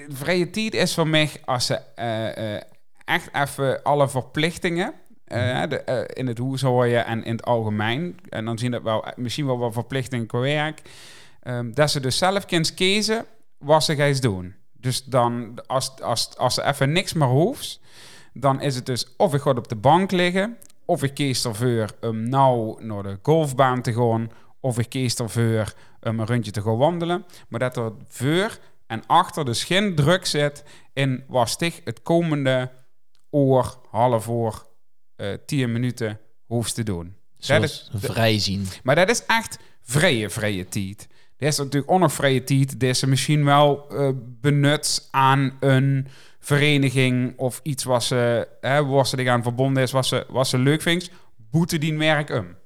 vrije 0.08 0.50
tijd 0.50 0.74
is 0.74 0.94
voor 0.94 1.08
mij 1.08 1.30
als 1.44 1.66
ze 1.66 1.80
echt 3.08 3.28
even 3.32 3.82
alle 3.82 4.08
verplichtingen... 4.08 4.94
eh, 5.24 5.68
de, 5.68 5.76
eh, 5.76 6.00
in 6.12 6.26
het 6.26 6.38
huishouden 6.38 7.06
en 7.06 7.24
in 7.24 7.32
het 7.32 7.44
algemeen. 7.44 8.16
En 8.28 8.44
dan 8.44 8.58
zien 8.58 8.70
dat 8.70 8.82
wel 8.82 9.04
eh, 9.04 9.12
misschien 9.16 9.46
wel 9.46 9.58
wat 9.58 9.72
verplichtingen 9.72 10.26
qua 10.26 10.38
werk. 10.38 10.82
Ehm, 11.42 11.72
dat 11.72 11.90
ze 11.90 12.00
dus 12.00 12.18
zelf 12.18 12.44
kunnen 12.44 12.74
kiezen 12.74 13.24
wat 13.58 13.84
ze 13.84 13.94
gaan 13.94 14.14
doen. 14.14 14.54
Dus 14.72 15.04
dan, 15.04 15.58
als, 15.66 16.00
als, 16.00 16.36
als 16.36 16.54
ze 16.54 16.64
even 16.64 16.92
niks 16.92 17.12
meer 17.12 17.28
hoeft, 17.28 17.80
dan 18.32 18.60
is 18.60 18.74
het 18.74 18.86
dus 18.86 19.14
of 19.16 19.34
ik 19.34 19.40
ga 19.40 19.50
op 19.50 19.68
de 19.68 19.76
bank 19.76 20.10
liggen, 20.10 20.56
of 20.84 21.02
ik 21.02 21.14
kies 21.14 21.44
ervoor 21.44 21.90
om 22.00 22.28
nou 22.28 22.84
naar 22.84 23.02
de 23.02 23.18
golfbaan 23.22 23.82
te 23.82 23.92
gaan, 23.92 24.30
of 24.60 24.78
ik 24.78 24.88
kies 24.88 25.14
ervoor 25.14 25.72
om 26.00 26.20
een 26.20 26.26
rondje 26.26 26.50
te 26.50 26.62
gaan 26.62 26.76
wandelen. 26.76 27.24
Maar 27.48 27.60
dat 27.60 27.76
er 27.76 27.92
voor 28.08 28.58
en 28.86 29.02
achter 29.06 29.44
dus 29.44 29.64
geen 29.64 29.94
druk 29.94 30.26
zit 30.26 30.64
in 30.92 31.24
ik 31.28 31.80
het 31.84 32.02
komende 32.02 32.70
uur, 33.30 33.74
half 33.90 34.28
uur, 34.28 34.62
eh, 35.16 35.32
tien 35.46 35.72
minuten 35.72 36.20
hoeft 36.46 36.74
te 36.74 36.82
doen. 36.82 37.16
Dat 37.36 37.62
is, 37.62 37.88
Zoals 37.90 37.90
vrij 37.94 38.38
zien. 38.38 38.66
maar 38.82 38.94
dat 38.94 39.08
is 39.10 39.26
echt 39.26 39.58
vrije, 39.82 40.30
vrije 40.30 40.68
tijd. 40.68 41.08
Er 41.36 41.46
is 41.46 41.58
natuurlijk 41.58 41.92
ook 41.92 42.00
nog 42.00 42.12
vrije 42.12 42.44
tijd 42.44 42.80
die 42.80 42.92
ze 42.92 43.06
misschien 43.06 43.44
wel 43.44 43.88
eh, 43.90 44.10
benut 44.40 45.08
aan 45.10 45.56
een 45.60 46.06
vereniging 46.38 47.38
of 47.38 47.60
iets 47.62 47.84
wat 47.84 48.04
ze, 48.04 48.48
hè, 48.60 48.84
waar 48.84 49.06
ze 49.06 49.30
aan 49.30 49.42
verbonden 49.42 49.82
is, 49.82 49.90
wat 49.90 50.06
ze, 50.06 50.26
wat 50.28 50.48
ze 50.48 50.58
leuk 50.58 50.82
vindt, 50.82 51.10
boete 51.36 51.78
die 51.78 51.98
werk 51.98 52.30
om. 52.30 52.56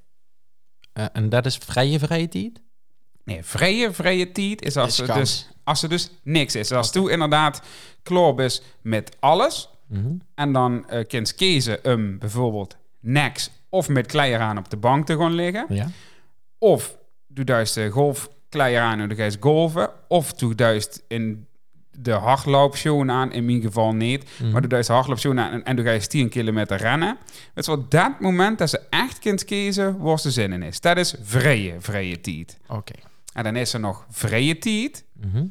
Eh, 0.92 1.04
en 1.12 1.28
dat 1.28 1.47
is 1.47 1.57
vrije 1.57 1.99
vrije 1.99 2.28
tijd? 2.28 2.61
Nee, 3.25 3.42
vrije, 3.42 3.92
vrije 3.92 4.33
tijd 4.33 4.62
is 4.62 4.76
als, 4.76 4.88
Is 4.88 4.97
ze 4.97 5.04
kans. 5.04 5.19
dus, 5.19 5.49
als 5.64 5.83
er 5.83 5.88
dus 5.88 6.11
niks 6.23 6.54
is. 6.54 6.73
Als 6.73 6.92
toen 6.92 7.11
inderdaad 7.11 7.62
klaar 8.02 8.40
is 8.40 8.62
met 8.83 9.16
alles, 9.21 9.69
Mhm. 9.92 10.12
en 10.34 10.52
dan 10.52 10.84
kind 11.06 11.28
je 11.28 11.34
kiezen 11.34 11.78
om 11.84 12.18
bijvoorbeeld 12.18 12.76
niks 13.00 13.50
of 13.68 13.88
met 13.88 14.06
kleier 14.06 14.38
aan 14.38 14.58
op 14.58 14.70
de 14.70 14.76
bank 14.76 15.06
te 15.06 15.16
gaan 15.16 15.32
liggen. 15.32 15.66
Ja. 15.68 15.90
Of 16.58 16.96
doe 17.26 17.44
duist 17.44 17.75
de 17.75 17.90
golfkleier 17.90 18.80
aan 18.80 19.00
en 19.00 19.08
dan 19.08 19.16
ga 19.16 19.25
je 19.25 19.37
golven. 19.40 19.90
Of 20.08 20.32
doe 20.32 20.54
duist 20.54 21.02
in 21.08 21.46
de 21.99 22.12
hardloopshow 22.12 23.11
aan, 23.11 23.32
in 23.32 23.44
mijn 23.44 23.61
geval 23.61 23.94
niet. 23.94 24.25
Mhm. 24.38 24.50
Maar 24.50 24.61
doe 24.61 24.70
duist 24.70 24.88
de 24.88 24.94
hardloopshow 24.94 25.38
aan 25.38 25.52
en, 25.52 25.64
en 25.64 25.76
doe 25.76 25.90
je 25.90 26.06
10 26.06 26.28
kilometer 26.28 26.76
rennen. 26.76 27.18
Het 27.54 27.58
is 27.58 27.66
wel 27.66 27.88
dat 27.88 28.20
moment 28.20 28.58
dat 28.58 28.70
ze 28.70 28.80
echt 28.90 29.18
kind 29.18 29.44
kiezen 29.44 29.99
waar 29.99 30.18
ze 30.18 30.30
zin 30.30 30.52
in 30.52 30.62
is. 30.62 30.80
Dat 30.80 30.96
is 30.96 31.14
vrije, 31.22 31.75
vrije 31.78 32.20
tijd. 32.20 32.58
Oké. 32.66 32.94
En 33.32 33.44
dan 33.44 33.56
is 33.56 33.72
er 33.72 33.80
nog 33.80 34.06
vrije 34.11 34.58
tijd. 34.58 35.04
Mhm. 35.12 35.44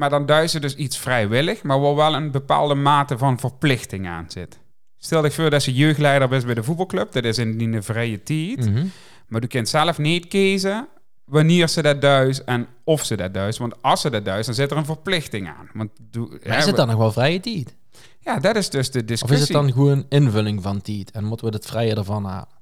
Maar 0.00 0.10
dan 0.10 0.26
duist 0.26 0.54
er 0.54 0.60
dus 0.60 0.74
iets 0.74 0.98
vrijwillig, 0.98 1.62
maar 1.62 1.80
waar 1.80 1.94
wel 1.94 2.14
een 2.14 2.30
bepaalde 2.30 2.74
mate 2.74 3.18
van 3.18 3.38
verplichting 3.38 4.08
aan 4.08 4.30
zit. 4.30 4.58
Stel 4.96 5.24
je 5.24 5.30
voor 5.30 5.50
dat 5.50 5.62
ze 5.62 5.74
jeugdleider 5.74 6.32
is 6.32 6.44
bij 6.44 6.54
de 6.54 6.62
voetbalclub. 6.62 7.12
Dat 7.12 7.24
is 7.24 7.38
in 7.38 7.72
de 7.72 7.82
vrije 7.82 8.22
tijd. 8.22 8.70
Mhm. 8.70 8.86
Maar 9.26 9.40
je 9.40 9.46
kunt 9.46 9.68
zelf 9.68 9.98
niet 9.98 10.28
kiezen 10.28 10.88
wanneer 11.24 11.68
ze 11.68 11.82
dat 11.82 12.00
duist 12.00 12.38
en 12.38 12.66
of 12.84 13.04
ze 13.04 13.16
dat 13.16 13.34
duist. 13.34 13.58
Want 13.58 13.82
als 13.82 14.00
ze 14.00 14.10
dat 14.10 14.24
duist, 14.24 14.46
dan 14.46 14.54
zit 14.54 14.70
er 14.70 14.76
een 14.76 14.84
verplichting 14.84 15.48
aan. 15.48 15.70
Want 15.72 15.90
doe, 16.10 16.40
Maar 16.46 16.58
is 16.58 16.64
het 16.66 16.76
dan 16.76 16.88
nog 16.88 16.96
wel 16.96 17.12
vrije 17.12 17.40
tijd? 17.40 17.76
Ja, 18.20 18.38
dat 18.38 18.56
is 18.56 18.70
dus 18.70 18.90
de 18.90 18.98
Of 18.98 19.04
discussie. 19.04 19.38
is 19.40 19.42
het 19.42 19.52
dan 19.52 19.72
gewoon 19.72 20.06
invulling 20.08 20.62
van 20.62 20.80
tijd? 20.82 21.10
En 21.10 21.24
moeten 21.24 21.46
we 21.46 21.54
het 21.54 21.66
vrije 21.66 21.94
ervan 21.94 22.24
halen? 22.24 22.58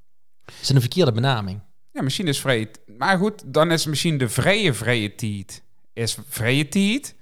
Is 0.61 0.67
het 0.67 0.77
een 0.77 0.81
verkeerde 0.81 1.13
benaming? 1.13 1.61
Ja, 1.93 2.03
misschien 2.03 2.27
is 2.27 2.41
vrije... 2.41 2.71
Maar 2.87 3.19
goed, 3.19 3.43
dan 3.47 3.71
is 3.71 3.87
misschien 3.87 4.19
de 4.19 4.29
vrije 4.29 4.73
vrije 4.73 5.15
tijd 5.15 5.63
is 5.99 6.19
vrije 6.29 6.69
tijd. 6.69 7.15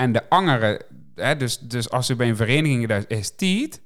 En 0.00 0.12
de 0.12 0.28
andere... 0.28 0.80
Hè, 1.14 1.36
dus, 1.36 1.58
dus 1.58 1.90
als 1.90 2.06
ze 2.06 2.16
bij 2.16 2.28
een 2.28 2.36
vereniging 2.36 2.88
duist, 2.88 3.10
is 3.10 3.30
tijd. 3.36 3.80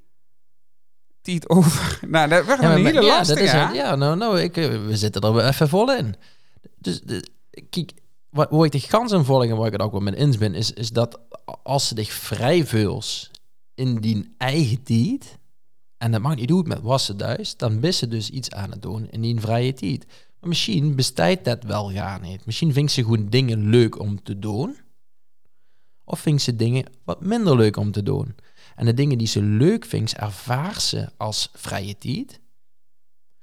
Tijd 1.23 1.49
over... 1.49 1.99
Nou, 2.09 2.28
dat 2.28 2.47
werd 2.47 2.61
Ja, 2.61 2.75
een 2.75 2.83
maar- 2.83 2.92
hele 2.92 3.06
ja, 3.06 3.16
lastige, 3.16 3.38
dat 3.38 3.49
is 3.49 3.52
hè? 3.52 3.59
het. 3.66 3.75
Ja, 3.75 3.94
nou, 3.94 4.16
nou 4.16 4.40
ik, 4.40 4.56
eh, 4.56 4.87
we 4.87 4.97
zitten 4.97 5.23
er 5.23 5.33
wel 5.33 5.47
even 5.47 5.68
vol 5.68 5.97
in. 5.97 6.14
Dus 6.78 7.00
de, 7.00 7.26
kijk, 7.71 7.92
wat, 8.30 8.50
waar 8.50 8.64
ik 8.64 8.73
de 8.73 8.80
gans 8.80 9.12
in 9.12 9.25
volg 9.25 9.44
en 9.44 9.56
waar 9.56 9.66
ik 9.66 9.73
het 9.73 9.83
ook 9.83 9.92
wel 9.92 10.00
met 10.00 10.14
eens 10.14 10.38
ben, 10.38 10.54
is, 10.54 10.73
is 10.73 10.90
dat 10.90 11.21
als 11.62 11.88
ze 11.88 11.94
zich 11.97 12.12
vrij 12.12 12.66
in 13.75 13.94
die 14.00 14.35
eigen 14.38 14.83
tijd, 14.83 15.38
en 15.99 16.12
dat 16.12 16.21
mag 16.21 16.35
niet 16.37 16.49
doen 16.49 16.68
met 16.68 16.80
wassen 16.80 17.16
thuis, 17.16 17.56
dan 17.56 17.83
is 17.83 17.99
ze 17.99 18.09
dus 18.09 18.30
iets 18.30 18.50
aan 18.50 18.71
het 18.71 18.83
doen 18.83 19.11
in 19.11 19.21
die 19.21 19.40
vrije 19.40 19.73
tijd. 19.73 20.06
Maar 20.40 20.49
misschien 20.49 20.94
bestaat 20.94 21.44
dat 21.44 21.62
wel 21.62 21.90
gar 21.90 22.21
niet. 22.21 22.47
Misschien 22.47 22.73
vindt 22.73 22.92
ze 22.92 23.02
gewoon 23.02 23.28
dingen 23.28 23.71
leuk 23.71 23.99
om 23.99 24.23
te 24.23 24.38
doen. 24.38 24.76
Of 26.04 26.20
vindt 26.20 26.42
ze 26.42 26.56
dingen 26.56 26.84
wat 27.04 27.20
minder 27.20 27.56
leuk 27.56 27.76
om 27.76 27.92
te 27.92 28.02
doen. 28.02 28.34
En 28.76 28.87
de 28.87 28.94
dingen 28.94 29.18
die 29.18 29.26
ze 29.26 29.42
leuk 29.42 29.84
vindt, 29.84 30.14
ervaart 30.14 30.82
ze 30.82 31.08
als 31.16 31.50
vrije 31.52 31.99
tijd. 31.99 32.40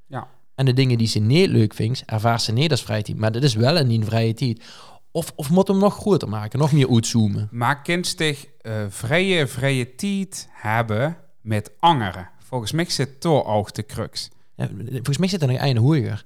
Ja. 0.08 0.28
En 0.56 0.66
de 0.66 0.74
dingen 0.74 0.98
die 0.98 1.08
ze 1.08 1.20
niet 1.20 1.50
leuk 1.50 1.74
vindt, 1.74 2.04
ervaart 2.06 2.42
ze 2.42 2.52
niet 2.52 2.72
als 2.72 2.84
vrije 2.84 3.04
tijd. 3.04 3.18
Maar 3.18 3.32
dat 3.32 3.44
is 3.44 3.54
wel 3.54 3.78
in 3.78 3.88
die 3.88 4.04
vrije 4.04 4.34
tijd. 4.34 4.64
Of, 5.12 5.34
of 5.36 5.50
moet 5.50 5.68
hem 5.68 5.78
nog 5.78 5.96
groter 5.96 6.30
maken, 6.30 6.60
nog 6.60 6.72
meer 6.72 6.90
uitzoomen. 6.90 7.48
Maar 7.52 7.82
kind 7.82 8.08
zich 8.08 8.46
eh, 8.46 8.86
vrije, 8.90 9.48
vrije 9.48 9.96
tijd 9.96 10.48
hebben 10.52 11.18
met 11.42 11.72
angeren. 11.80 12.30
Volgens 12.40 12.72
mij 12.72 12.86
zit 12.90 13.22
toch 13.22 13.46
ook 13.46 13.74
de 13.74 13.86
crux. 13.86 14.30
Ja, 14.56 14.70
volgens 14.92 15.18
mij 15.18 15.28
zit 15.28 15.42
er 15.42 15.48
nog 15.48 15.62
een 15.62 15.78
hoger. 15.78 16.26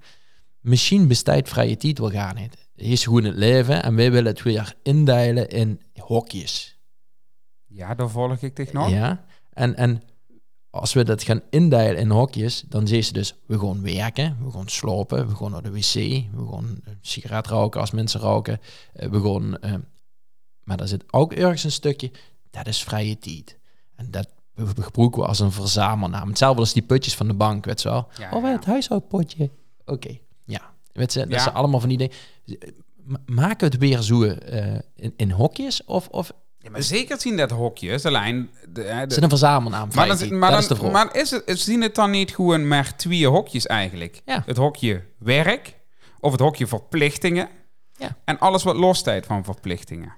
Misschien 0.60 1.08
bestaat 1.08 1.50
vrije 1.50 1.78
tijd 1.78 2.00
wel 2.00 2.10
gar 2.10 2.36
niet. 2.36 2.65
Is 2.76 3.04
gewoon 3.04 3.24
het 3.24 3.36
leven 3.36 3.84
en 3.84 3.96
wij 3.96 4.12
willen 4.12 4.32
het 4.32 4.44
weer 4.44 4.76
indelen 4.84 5.50
in 5.50 5.82
hokjes. 6.00 6.80
Ja, 7.66 7.96
daar 7.96 8.10
volg 8.10 8.42
ik 8.42 8.56
dich 8.56 8.74
nog. 8.74 8.90
Ja? 8.90 9.26
En, 9.54 9.76
en 9.76 10.02
als 10.70 10.94
we 10.94 11.04
dat 11.04 11.24
gaan 11.24 11.42
indelen 11.50 11.98
in 11.98 12.10
hokjes, 12.10 12.62
dan 12.68 12.88
zie 12.88 13.04
je 13.06 13.12
dus, 13.12 13.36
we 13.46 13.60
gaan 13.60 13.82
werken, 13.82 14.38
we 14.44 14.52
gaan 14.52 14.68
slopen, 14.68 15.28
we 15.28 15.36
gaan 15.36 15.52
naar 15.52 15.64
de 15.64 15.72
wc, 15.72 15.94
we 15.94 16.48
gaan 16.52 16.80
een 16.84 16.98
sigaret 17.02 17.48
roken 17.48 17.80
als 17.82 17.92
mensen 17.92 18.20
roken, 18.20 18.60
eh, 18.94 19.10
we 19.10 19.22
gaan... 19.22 19.60
eh, 19.60 19.74
maar 20.64 20.78
daar 20.78 20.88
zit 20.88 21.04
ook 21.14 21.34
ergens 21.34 21.64
een 21.64 21.72
stukje, 21.72 22.12
dat 22.50 22.68
is 22.68 22.84
vrije 22.84 23.18
tijd. 23.18 23.58
En 23.96 24.12
dat 24.12 24.28
gebruiken 24.56 25.22
we 25.22 25.28
als 25.28 25.40
een 25.40 25.52
verzamelnaam. 25.52 26.28
Hetzelfde 26.28 26.60
als 26.60 26.74
die 26.74 26.82
putjes 26.84 27.16
van 27.16 27.28
de 27.28 27.34
bank, 27.34 27.66
weet 27.66 27.82
je 27.82 27.90
wel. 27.90 28.08
Ja, 28.18 28.32
oh, 28.32 28.44
ja. 28.44 28.52
het 28.52 28.66
huishoudpotje. 28.66 29.50
Oké, 29.86 30.18
ja. 30.46 30.74
Weet 30.92 31.14
je, 31.14 31.20
dat 31.20 31.30
Ja. 31.30 31.40
zijn 31.40 31.56
allemaal 31.56 31.80
van 31.80 31.90
die 31.90 31.98
dingen. 31.98 32.16
Ma- 33.04 33.22
Maak 33.26 33.62
het 33.62 33.78
weer 33.78 34.02
zo 34.02 34.24
eh, 34.24 34.74
in, 34.96 35.14
in 35.18 35.32
hokjes 35.32 35.84
of, 35.84 36.08
of 36.08 36.32
Ja, 36.58 36.70
maar 36.70 36.84
zeker 36.84 37.22
zien 37.22 37.38
dat 37.38 37.52
hokjes, 37.52 38.06
alleen... 38.06 38.50
De, 38.62 38.72
de- 38.74 38.82
is 39.08 39.16
het 39.16 39.24
een 39.24 39.30
verzamelnaam? 39.30 39.90
maar 39.96 40.18
tijd? 40.18 40.32
maar, 40.32 40.52
dat 40.52 40.68
dan, 40.68 40.86
is 40.88 40.92
maar 40.92 41.16
is 41.16 41.32
het, 41.32 41.60
zien 41.60 41.82
het 41.82 41.96
dan 41.96 42.12
niet 42.12 42.36
gewoon 42.36 42.68
maar 42.68 42.96
twee 42.96 43.28
hokjes 43.28 43.66
eigenlijk? 43.66 44.22
Ja. 44.26 44.44
Het 44.46 44.58
hokje 44.58 45.04
werk 45.20 45.80
of 46.20 46.32
het 46.32 46.42
hokje 46.42 46.68
verplichtingen 46.68 47.50
Ja. 47.98 48.18
en 48.26 48.40
alles 48.40 48.64
wat 48.64 48.76
lostijd 48.76 49.26
van 49.26 49.44
verplichtingen. 49.44 50.14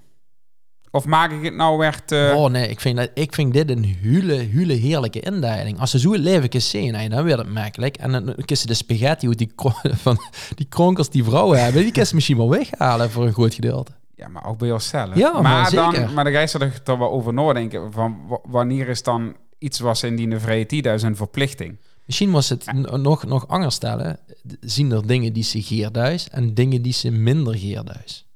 Of 0.90 1.04
maak 1.04 1.30
ik 1.32 1.44
het 1.44 1.54
nou 1.54 1.84
echt... 1.84 2.12
eh, 2.12 2.34
Oh 2.36 2.50
nee, 2.50 2.68
ik 2.68 2.80
vind, 2.80 2.96
dat, 2.96 3.10
ik 3.14 3.34
vind 3.34 3.52
dit 3.52 3.70
een 3.70 3.84
hele, 3.84 4.32
hele 4.34 4.72
heerlijke 4.72 5.20
indeling. 5.20 5.78
Als 5.80 5.90
ze 5.90 5.98
zo 5.98 6.12
leven 6.12 6.48
kunnen 6.48 6.68
zien, 6.68 6.94
hè, 6.94 7.08
dan 7.08 7.24
wordt 7.26 7.38
het 7.38 7.52
makkelijk. 7.52 7.96
En 7.96 8.12
dan 8.12 8.34
ze 8.46 8.66
de 8.66 8.74
spaghetti 8.74 9.26
hoe 9.26 9.34
die, 9.34 9.52
van 10.04 10.18
die 10.54 10.66
kronkels 10.68 11.10
die 11.10 11.24
vrouwen 11.24 11.62
hebben, 11.62 11.82
die 11.82 11.90
kunnen 11.90 12.08
ze 12.08 12.14
misschien 12.14 12.36
wel 12.36 12.50
weghalen 12.50 13.10
voor 13.10 13.26
een 13.26 13.32
groot 13.32 13.54
gedeelte. 13.54 13.92
Ja, 14.14 14.28
maar 14.28 14.44
ook 14.46 14.58
bij 14.58 14.72
onszelf. 14.72 15.14
Ja, 15.14 15.32
maar 15.32 15.42
maar, 15.42 15.70
dan, 15.70 16.14
maar 16.14 16.24
dan 16.24 16.32
ga 16.32 16.40
je 16.40 16.58
er 16.58 16.82
toch 16.82 16.98
wel 16.98 17.10
over 17.10 17.32
nadenken. 17.34 17.92
Van 17.92 18.16
wa- 18.28 18.40
wanneer 18.44 18.88
is 18.88 19.02
dan 19.02 19.36
iets 19.58 19.78
was 19.78 20.02
in 20.02 20.16
die 20.16 20.38
vrije 20.38 20.90
als 20.92 21.02
een 21.02 21.16
verplichting? 21.16 21.78
Misschien 22.04 22.30
was 22.30 22.48
het 22.48 22.72
nog, 22.96 23.24
nog 23.26 23.48
anders 23.48 23.74
stellen. 23.74 24.18
Zien 24.60 24.92
er 24.92 25.06
dingen 25.06 25.32
die 25.32 25.42
ze 25.42 25.62
geerduis 25.62 26.28
en 26.30 26.54
dingen 26.54 26.82
die 26.82 26.92
ze 26.92 27.10
minder 27.10 27.54
geerduis. 27.54 28.26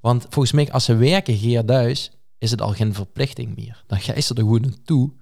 Want 0.00 0.26
volgens 0.30 0.52
mij, 0.52 0.72
als 0.72 0.84
ze 0.84 0.96
werken 0.96 1.36
geerduis, 1.36 2.10
is 2.38 2.50
het 2.50 2.60
al 2.60 2.72
geen 2.72 2.94
verplichting 2.94 3.56
meer. 3.56 3.84
Dan 3.86 4.00
ga 4.00 4.12
je 4.12 4.20
er 4.20 4.34
gewoon 4.34 4.60
naartoe. 4.60 5.12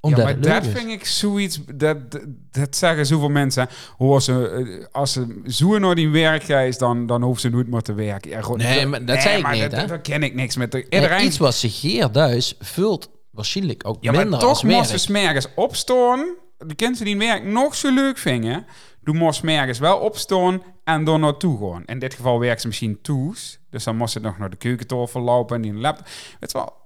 Omdat 0.00 0.18
ja, 0.18 0.24
maar 0.24 0.40
dat 0.40 0.66
vind 0.66 0.88
ik 0.90 1.04
zoiets... 1.04 1.60
Dat, 1.74 2.10
dat, 2.10 2.22
dat 2.50 2.76
zeggen 2.76 3.06
zoveel 3.06 3.28
mensen. 3.28 3.68
Hoe 3.96 4.12
als 4.12 4.24
ze, 4.24 4.48
eh, 4.48 4.86
als 4.92 5.12
ze 5.12 5.42
zo 5.46 5.78
naar 5.78 5.94
die 5.94 6.08
werk 6.08 6.48
is, 6.48 6.78
dan, 6.78 7.06
dan 7.06 7.22
hoeft 7.22 7.40
ze 7.40 7.48
nooit 7.48 7.68
meer 7.68 7.80
te 7.80 7.92
werken. 7.92 8.30
Ja, 8.30 8.42
gewoon, 8.42 8.58
Nee, 8.58 8.86
maar 8.86 9.04
dat 9.04 9.22
zei 9.22 9.36
ik 9.36 9.42
maar 9.42 9.52
niet, 9.52 9.62
dat- 9.70 9.80
hè? 9.80 9.86
Daar 9.86 10.00
ken 10.00 10.22
ik 10.22 10.34
niks 10.34 10.56
met. 10.56 10.72
Nee, 10.72 10.84
Iedereen... 10.88 11.24
iets 11.24 11.38
wat 11.38 11.54
ze 11.54 11.70
geerduis 11.70 12.54
vult 12.58 13.10
waarschijnlijk 13.30 13.86
ook 13.88 13.96
ja, 14.00 14.12
maar 14.12 14.38
toch 14.38 14.62
moest 14.62 14.90
ze 14.90 14.98
smergens 14.98 15.46
opstaan. 15.54 16.34
De 16.58 16.74
kinderen 16.74 17.06
die 17.06 17.16
werk 17.18 17.44
nog 17.44 17.74
zo 17.74 17.94
leuk 17.94 18.18
vingen. 18.18 18.66
Doe 19.00 19.14
moest 19.14 19.38
smergens 19.38 19.78
wel 19.78 19.98
opstaan 19.98 20.62
en 20.84 21.04
door 21.04 21.18
naartoe 21.18 21.58
gaan. 21.72 21.84
In 21.84 21.98
dit 21.98 22.14
geval 22.14 22.38
werkt 22.38 22.60
ze 22.60 22.66
misschien 22.66 23.00
toes. 23.02 23.60
Dus 23.72 23.84
dan 23.84 23.96
moest 23.96 24.12
ze 24.12 24.20
nog 24.20 24.38
naar 24.38 24.50
de 24.50 24.56
keukentafel 24.56 25.20
lopen 25.20 25.56
en 25.56 25.62
die 25.62 25.74
laptop. 25.74 26.06
Weet 26.40 26.52
wel... 26.52 26.80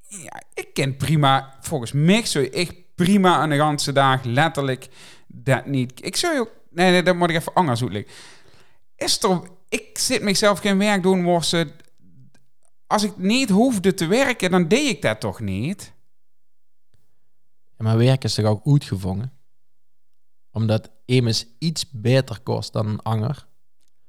Ja, 0.00 0.42
ik 0.54 0.74
ken 0.74 0.96
prima... 0.96 1.56
Volgens 1.60 1.92
mij 1.92 2.24
zou 2.24 2.46
echt 2.46 2.74
prima 2.94 3.36
aan 3.36 3.48
de 3.48 3.56
ganse 3.56 3.92
dag 3.92 4.24
letterlijk 4.24 4.88
dat 5.26 5.66
niet... 5.66 6.04
Ik 6.04 6.16
zou 6.16 6.38
ook... 6.38 6.50
Nee, 6.70 6.90
nee, 6.90 7.02
dat 7.02 7.16
moet 7.16 7.30
ik 7.30 7.36
even 7.36 7.54
anders 7.54 7.82
uitleggen. 7.82 8.12
Is 8.96 9.22
er... 9.22 9.40
Ik 9.68 9.98
zit 9.98 10.22
mezelf 10.22 10.58
geen 10.58 10.78
werk 10.78 11.02
doen 11.02 11.42
ze... 11.44 11.72
Als 12.86 13.02
ik 13.02 13.16
niet 13.16 13.50
hoefde 13.50 13.94
te 13.94 14.06
werken, 14.06 14.50
dan 14.50 14.68
deed 14.68 14.88
ik 14.88 15.02
dat 15.02 15.20
toch 15.20 15.40
niet? 15.40 15.92
Ja, 17.76 17.84
maar 17.84 17.96
werk 17.96 18.24
is 18.24 18.34
toch 18.34 18.44
ook 18.44 18.66
uitgevangen? 18.66 19.32
Omdat 20.50 20.90
Emus 21.04 21.46
iets 21.58 21.90
beter 21.90 22.40
kost 22.40 22.72
dan 22.72 22.86
een 22.86 23.02
anger. 23.02 23.45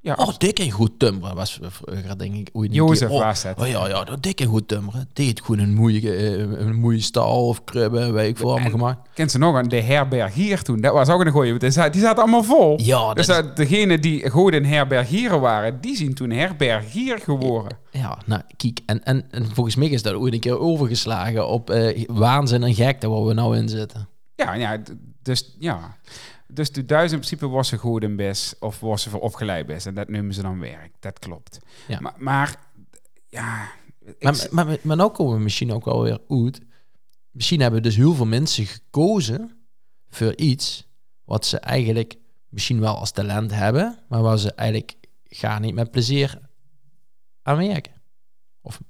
Ja, 0.08 0.14
Oh, 0.24 0.36
dik 0.38 0.58
en 0.58 0.70
goed 0.70 0.98
tummeren 0.98 1.36
was 1.36 1.58
vroeger, 1.62 2.18
denk 2.18 2.34
ik. 2.34 2.48
ooit 2.52 2.74
Jozef 2.74 3.08
keer. 3.08 3.16
oh, 3.16 3.24
was 3.24 3.42
het. 3.42 3.60
Oh 3.60 3.68
ja, 3.68 3.88
ja, 3.88 4.04
dat 4.04 4.22
dik 4.22 4.40
en 4.40 4.46
goed 4.46 4.68
tummeren. 4.68 5.08
Deed 5.12 5.40
gewoon 5.40 5.58
een 5.58 5.74
moeie, 5.74 6.14
eh, 6.16 6.38
een 6.38 6.74
moeie 6.80 7.00
stal 7.00 7.46
of 7.46 7.64
kribben, 7.64 8.12
weet 8.12 8.28
ik 8.28 8.36
veel, 8.36 8.50
allemaal 8.50 8.70
gemaakt. 8.70 9.08
Kent 9.14 9.30
ze 9.30 9.38
nog 9.38 9.56
aan 9.56 9.68
de 9.68 9.80
herberg 9.80 10.34
hier 10.34 10.62
toen? 10.62 10.80
Dat 10.80 10.92
was 10.92 11.08
ook 11.08 11.24
een 11.24 11.32
goeie. 11.32 11.58
Die 11.58 11.70
zaten, 11.70 12.16
allemaal 12.16 12.42
vol. 12.42 12.80
Ja, 12.82 13.06
dat 13.06 13.16
dus 13.16 13.28
is- 13.28 13.34
dat 13.34 13.56
degene 13.56 13.98
die 13.98 14.30
gewoon 14.30 14.52
een 14.52 14.66
herbergieren 14.66 15.40
waren, 15.40 15.80
die 15.80 15.96
zien 15.96 16.14
toen 16.14 16.30
herbergier 16.30 17.18
geworden. 17.18 17.78
Ja, 17.90 18.18
nou, 18.26 18.42
kijk, 18.56 18.80
en, 18.86 19.04
en, 19.04 19.24
en 19.30 19.46
volgens 19.54 19.76
mij 19.76 19.88
is 19.88 20.02
dat 20.02 20.14
ooit 20.14 20.32
een 20.32 20.40
keer 20.40 20.58
overgeslagen 20.58 21.48
op 21.48 21.70
eh, 21.70 22.04
waanzin 22.06 22.62
en 22.62 22.74
gekte 22.74 23.08
waar 23.08 23.24
we 23.24 23.32
nou 23.34 23.56
in 23.56 23.68
zitten. 23.68 24.08
Ja, 24.34 24.54
ja, 24.54 24.78
dus 25.22 25.56
ja. 25.58 25.96
Dus 26.52 26.72
de 26.72 26.84
duizend 26.84 27.12
in 27.22 27.26
principe 27.26 27.48
was 27.54 27.68
ze 27.68 27.76
goed 27.78 28.02
in 28.02 28.16
best, 28.16 28.56
of 28.60 28.80
was 28.80 29.02
ze 29.02 29.10
voor 29.10 29.20
opgeleid 29.20 29.66
best. 29.66 29.86
En 29.86 29.94
dat 29.94 30.08
noemen 30.08 30.34
ze 30.34 30.42
dan 30.42 30.60
werk. 30.60 30.92
Dat 31.00 31.18
klopt. 31.18 31.58
Ja. 31.88 32.00
Maar, 32.00 32.14
maar 32.18 32.56
ja, 33.28 33.68
Ik- 34.04 34.22
Maar, 34.22 34.46
maar, 34.50 34.78
maar 34.82 34.96
nou 34.96 35.10
komen 35.12 35.36
we 35.36 35.42
misschien 35.42 35.72
ook 35.72 35.84
wel 35.84 36.02
weer 36.02 36.20
uit. 36.28 36.60
Misschien 37.30 37.60
hebben 37.60 37.82
dus 37.82 37.96
heel 37.96 38.14
veel 38.14 38.26
mensen 38.26 38.66
gekozen 38.66 39.66
voor 40.10 40.36
iets 40.36 40.86
wat 41.24 41.46
ze 41.46 41.58
eigenlijk 41.58 42.14
misschien 42.48 42.80
wel 42.80 42.96
als 42.98 43.10
talent 43.10 43.50
hebben, 43.54 43.98
maar 44.08 44.22
waar 44.22 44.38
ze 44.38 44.52
eigenlijk 44.54 44.94
gaan 45.24 45.62
niet 45.62 45.74
met 45.74 45.90
plezier 45.90 46.38
aan 47.42 47.56
werken. 47.56 47.92
Of 48.60 48.80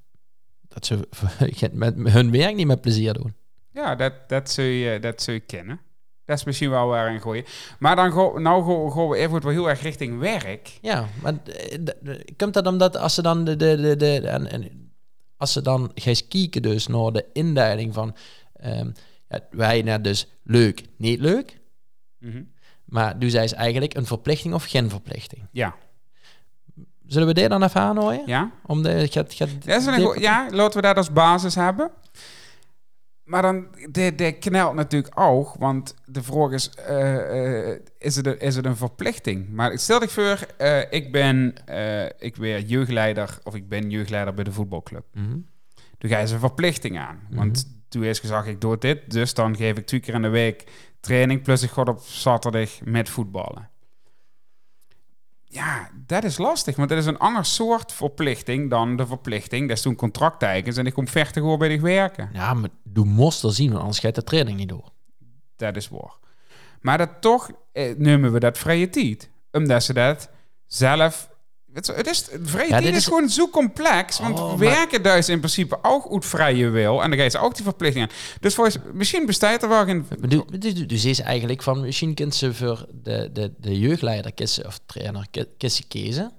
dat 0.67 0.85
ze 0.85 1.07
met 1.73 1.95
hun 1.95 2.31
werk 2.31 2.55
niet 2.55 2.67
met 2.67 2.81
plezier 2.81 3.13
doen. 3.13 3.33
Ja, 3.71 3.95
dat, 3.95 4.13
dat, 4.29 4.49
zul 4.51 4.65
je, 4.65 4.99
dat 4.99 5.21
zul 5.21 5.33
je 5.33 5.39
kennen. 5.39 5.79
Dat 6.29 6.37
is 6.37 6.43
misschien 6.43 6.69
wel 6.69 6.87
waar 6.87 7.13
een 7.13 7.21
gooien. 7.21 7.45
Maar 7.79 7.95
dan 7.95 8.11
go, 8.11 8.37
nou 8.39 8.63
go- 8.63 8.89
gaan 8.89 9.07
we 9.09 9.17
even 9.17 9.41
wel 9.41 9.51
heel 9.51 9.69
erg 9.69 9.81
richting 9.81 10.19
werk. 10.19 10.77
Ja, 10.81 11.05
maar 11.21 11.33
eh, 11.45 12.19
komt 12.37 12.53
dat 12.53 12.67
omdat 12.67 12.97
als 12.97 13.13
ze 13.13 13.21
dan 13.21 13.43
de, 13.43 13.55
de, 13.55 13.75
de, 13.75 13.95
de 13.95 14.19
en, 14.27 14.51
en 14.51 14.91
als 15.37 15.51
ze 15.53 15.61
dan 15.61 15.91
gaan 15.95 16.13
kijken 16.29 16.61
dus 16.61 16.87
naar 16.87 17.11
de 17.11 17.25
indeling 17.33 17.93
van 17.93 18.15
ehm, 18.53 18.89
ja, 19.29 19.39
wij 19.51 19.81
net 19.81 20.03
dus 20.03 20.27
leuk, 20.43 20.81
niet 20.97 21.19
leuk, 21.19 21.59
Mhm. 22.19 22.41
maar 22.85 23.19
dus 23.19 23.31
zij 23.31 23.43
is 23.43 23.53
eigenlijk 23.53 23.93
een 23.93 24.05
verplichting 24.05 24.53
of 24.53 24.65
geen 24.65 24.89
verplichting. 24.89 25.47
Ja. 25.51 25.75
Zullen 27.05 27.27
we 27.27 27.33
dit 27.33 27.49
dan 27.49 27.63
even 27.63 27.81
aanhouden? 27.81 28.21
Ja? 28.25 28.51
Om 28.65 28.83
de, 28.83 29.07
gaat, 29.11 29.33
gaat 29.33 29.49
go- 30.01 30.19
ja, 30.19 30.47
laten 30.51 30.81
we 30.81 30.87
dat 30.87 30.97
als 30.97 31.11
basis 31.11 31.55
hebben. 31.55 31.91
Maar 33.29 33.41
dan, 33.41 33.67
dit, 33.89 34.17
dit 34.17 34.39
knelt 34.39 34.73
natuurlijk 34.73 35.19
ook, 35.19 35.55
want 35.59 35.95
de 36.05 36.23
vraag 36.23 36.51
is, 36.51 36.69
eh, 36.69 37.71
eh, 37.71 37.79
is, 37.97 38.15
het 38.15 38.25
een, 38.25 38.39
is 38.39 38.55
het 38.55 38.65
een 38.65 38.75
verplichting? 38.75 39.49
Maar 39.49 39.79
stel 39.79 40.01
ik 40.01 40.09
voor, 40.09 40.39
eh, 40.57 40.81
ik 40.89 41.11
ben 41.11 41.53
ik 42.19 42.35
weer 42.35 42.61
jeugdleider, 42.61 43.39
of 43.43 43.55
ik 43.55 43.69
ben 43.69 43.89
jeugdleider 43.89 44.33
bij 44.33 44.43
de 44.43 44.51
voetbalclub. 44.51 45.05
Mhm. 45.13 45.37
Toen 45.97 46.09
ga 46.09 46.19
je 46.19 46.33
een 46.33 46.39
verplichting 46.39 46.99
aan. 46.99 47.19
Want 47.29 47.81
toen 47.89 48.03
eerst 48.03 48.21
gezegd, 48.21 48.47
ik 48.47 48.61
doe 48.61 48.77
dit, 48.77 49.11
dus 49.11 49.33
dan 49.33 49.55
geef 49.55 49.77
ik 49.77 49.85
twee 49.85 49.99
keer 49.99 50.13
in 50.13 50.21
de 50.21 50.29
week 50.29 50.71
training, 50.99 51.41
plus 51.41 51.63
ik 51.63 51.69
ga 51.69 51.81
op 51.81 51.99
zaterdag 51.99 52.69
met 52.83 53.09
voetballen. 53.09 53.68
Ja, 55.51 55.89
dat 56.05 56.23
is 56.23 56.37
lastig, 56.37 56.75
want 56.75 56.89
dat 56.89 56.97
is 56.97 57.05
een 57.05 57.17
ander 57.17 57.45
soort 57.45 57.91
verplichting 57.91 58.69
dan 58.69 58.95
de 58.95 59.07
verplichting. 59.07 59.67
Dat 59.67 59.77
is 59.77 59.83
toen 59.83 59.95
contracttekens 59.95 60.77
en 60.77 60.85
ik 60.85 60.93
kom 60.93 61.07
vechten 61.07 61.41
gewoon 61.41 61.59
bij 61.59 61.67
dich 61.67 61.81
werken. 61.81 62.29
Ja, 62.33 62.53
maar 62.53 62.69
du 62.83 63.03
moest 63.03 63.43
er 63.43 63.53
zien, 63.53 63.69
want 63.69 63.79
anders 63.79 63.99
gaat 63.99 64.15
de 64.15 64.23
training 64.23 64.57
niet 64.57 64.69
door. 64.69 64.91
Dat 65.55 65.75
is 65.75 65.89
waar. 65.89 66.17
Maar 66.81 66.97
dat 66.97 67.09
toch 67.19 67.51
eh, 67.71 67.95
nemen 67.97 68.31
we 68.31 68.39
dat 68.39 68.57
vrije 68.57 68.89
tijd. 68.89 69.29
Omdat 69.51 69.83
ze 69.83 69.93
dat 69.93 70.29
zelf... 70.65 71.28
Het 71.73 71.89
is, 71.89 71.95
het 71.95 72.07
is, 72.07 72.27
vrije 72.43 72.69
Ja, 72.69 72.81
dit 72.81 72.95
is, 72.95 73.05
gewoon 73.05 73.29
zo 73.29 73.49
complex. 73.49 74.19
Want 74.19 74.39
Oh, 74.39 74.47
maar- 74.49 74.57
werken 74.57 75.03
dus 75.03 75.29
in 75.29 75.37
principe 75.39 75.79
ook 75.81 76.11
uit 76.13 76.25
vrije 76.25 76.69
wil. 76.69 77.01
En 77.03 77.07
dan 77.09 77.17
je 77.25 77.31
ze 77.31 77.39
ook 77.39 77.55
die 77.55 77.63
verplichtingen 77.63 78.09
aan. 78.09 78.15
Dus 78.39 78.53
volgens, 78.55 78.77
misschien 78.93 79.25
bestaat 79.25 79.63
er 79.63 79.69
wel 79.69 79.85
geen... 79.85 80.05
Maar 80.19 80.29
du- 80.29 80.45
Dus, 80.57 80.87
dus 80.87 81.05
is 81.05 81.19
eigenlijk 81.19 81.63
van, 81.63 81.81
misschien 81.81 82.13
kunt 82.13 82.35
ze 82.35 82.53
voor 82.53 82.85
de, 83.03 83.29
de, 83.33 83.53
de 83.57 83.79
jeugdleider 83.79 84.31
of 84.65 84.79
trainer 84.85 85.27
ki- 85.31 85.45
kiezen 85.57 85.87
kiezen 85.87 86.31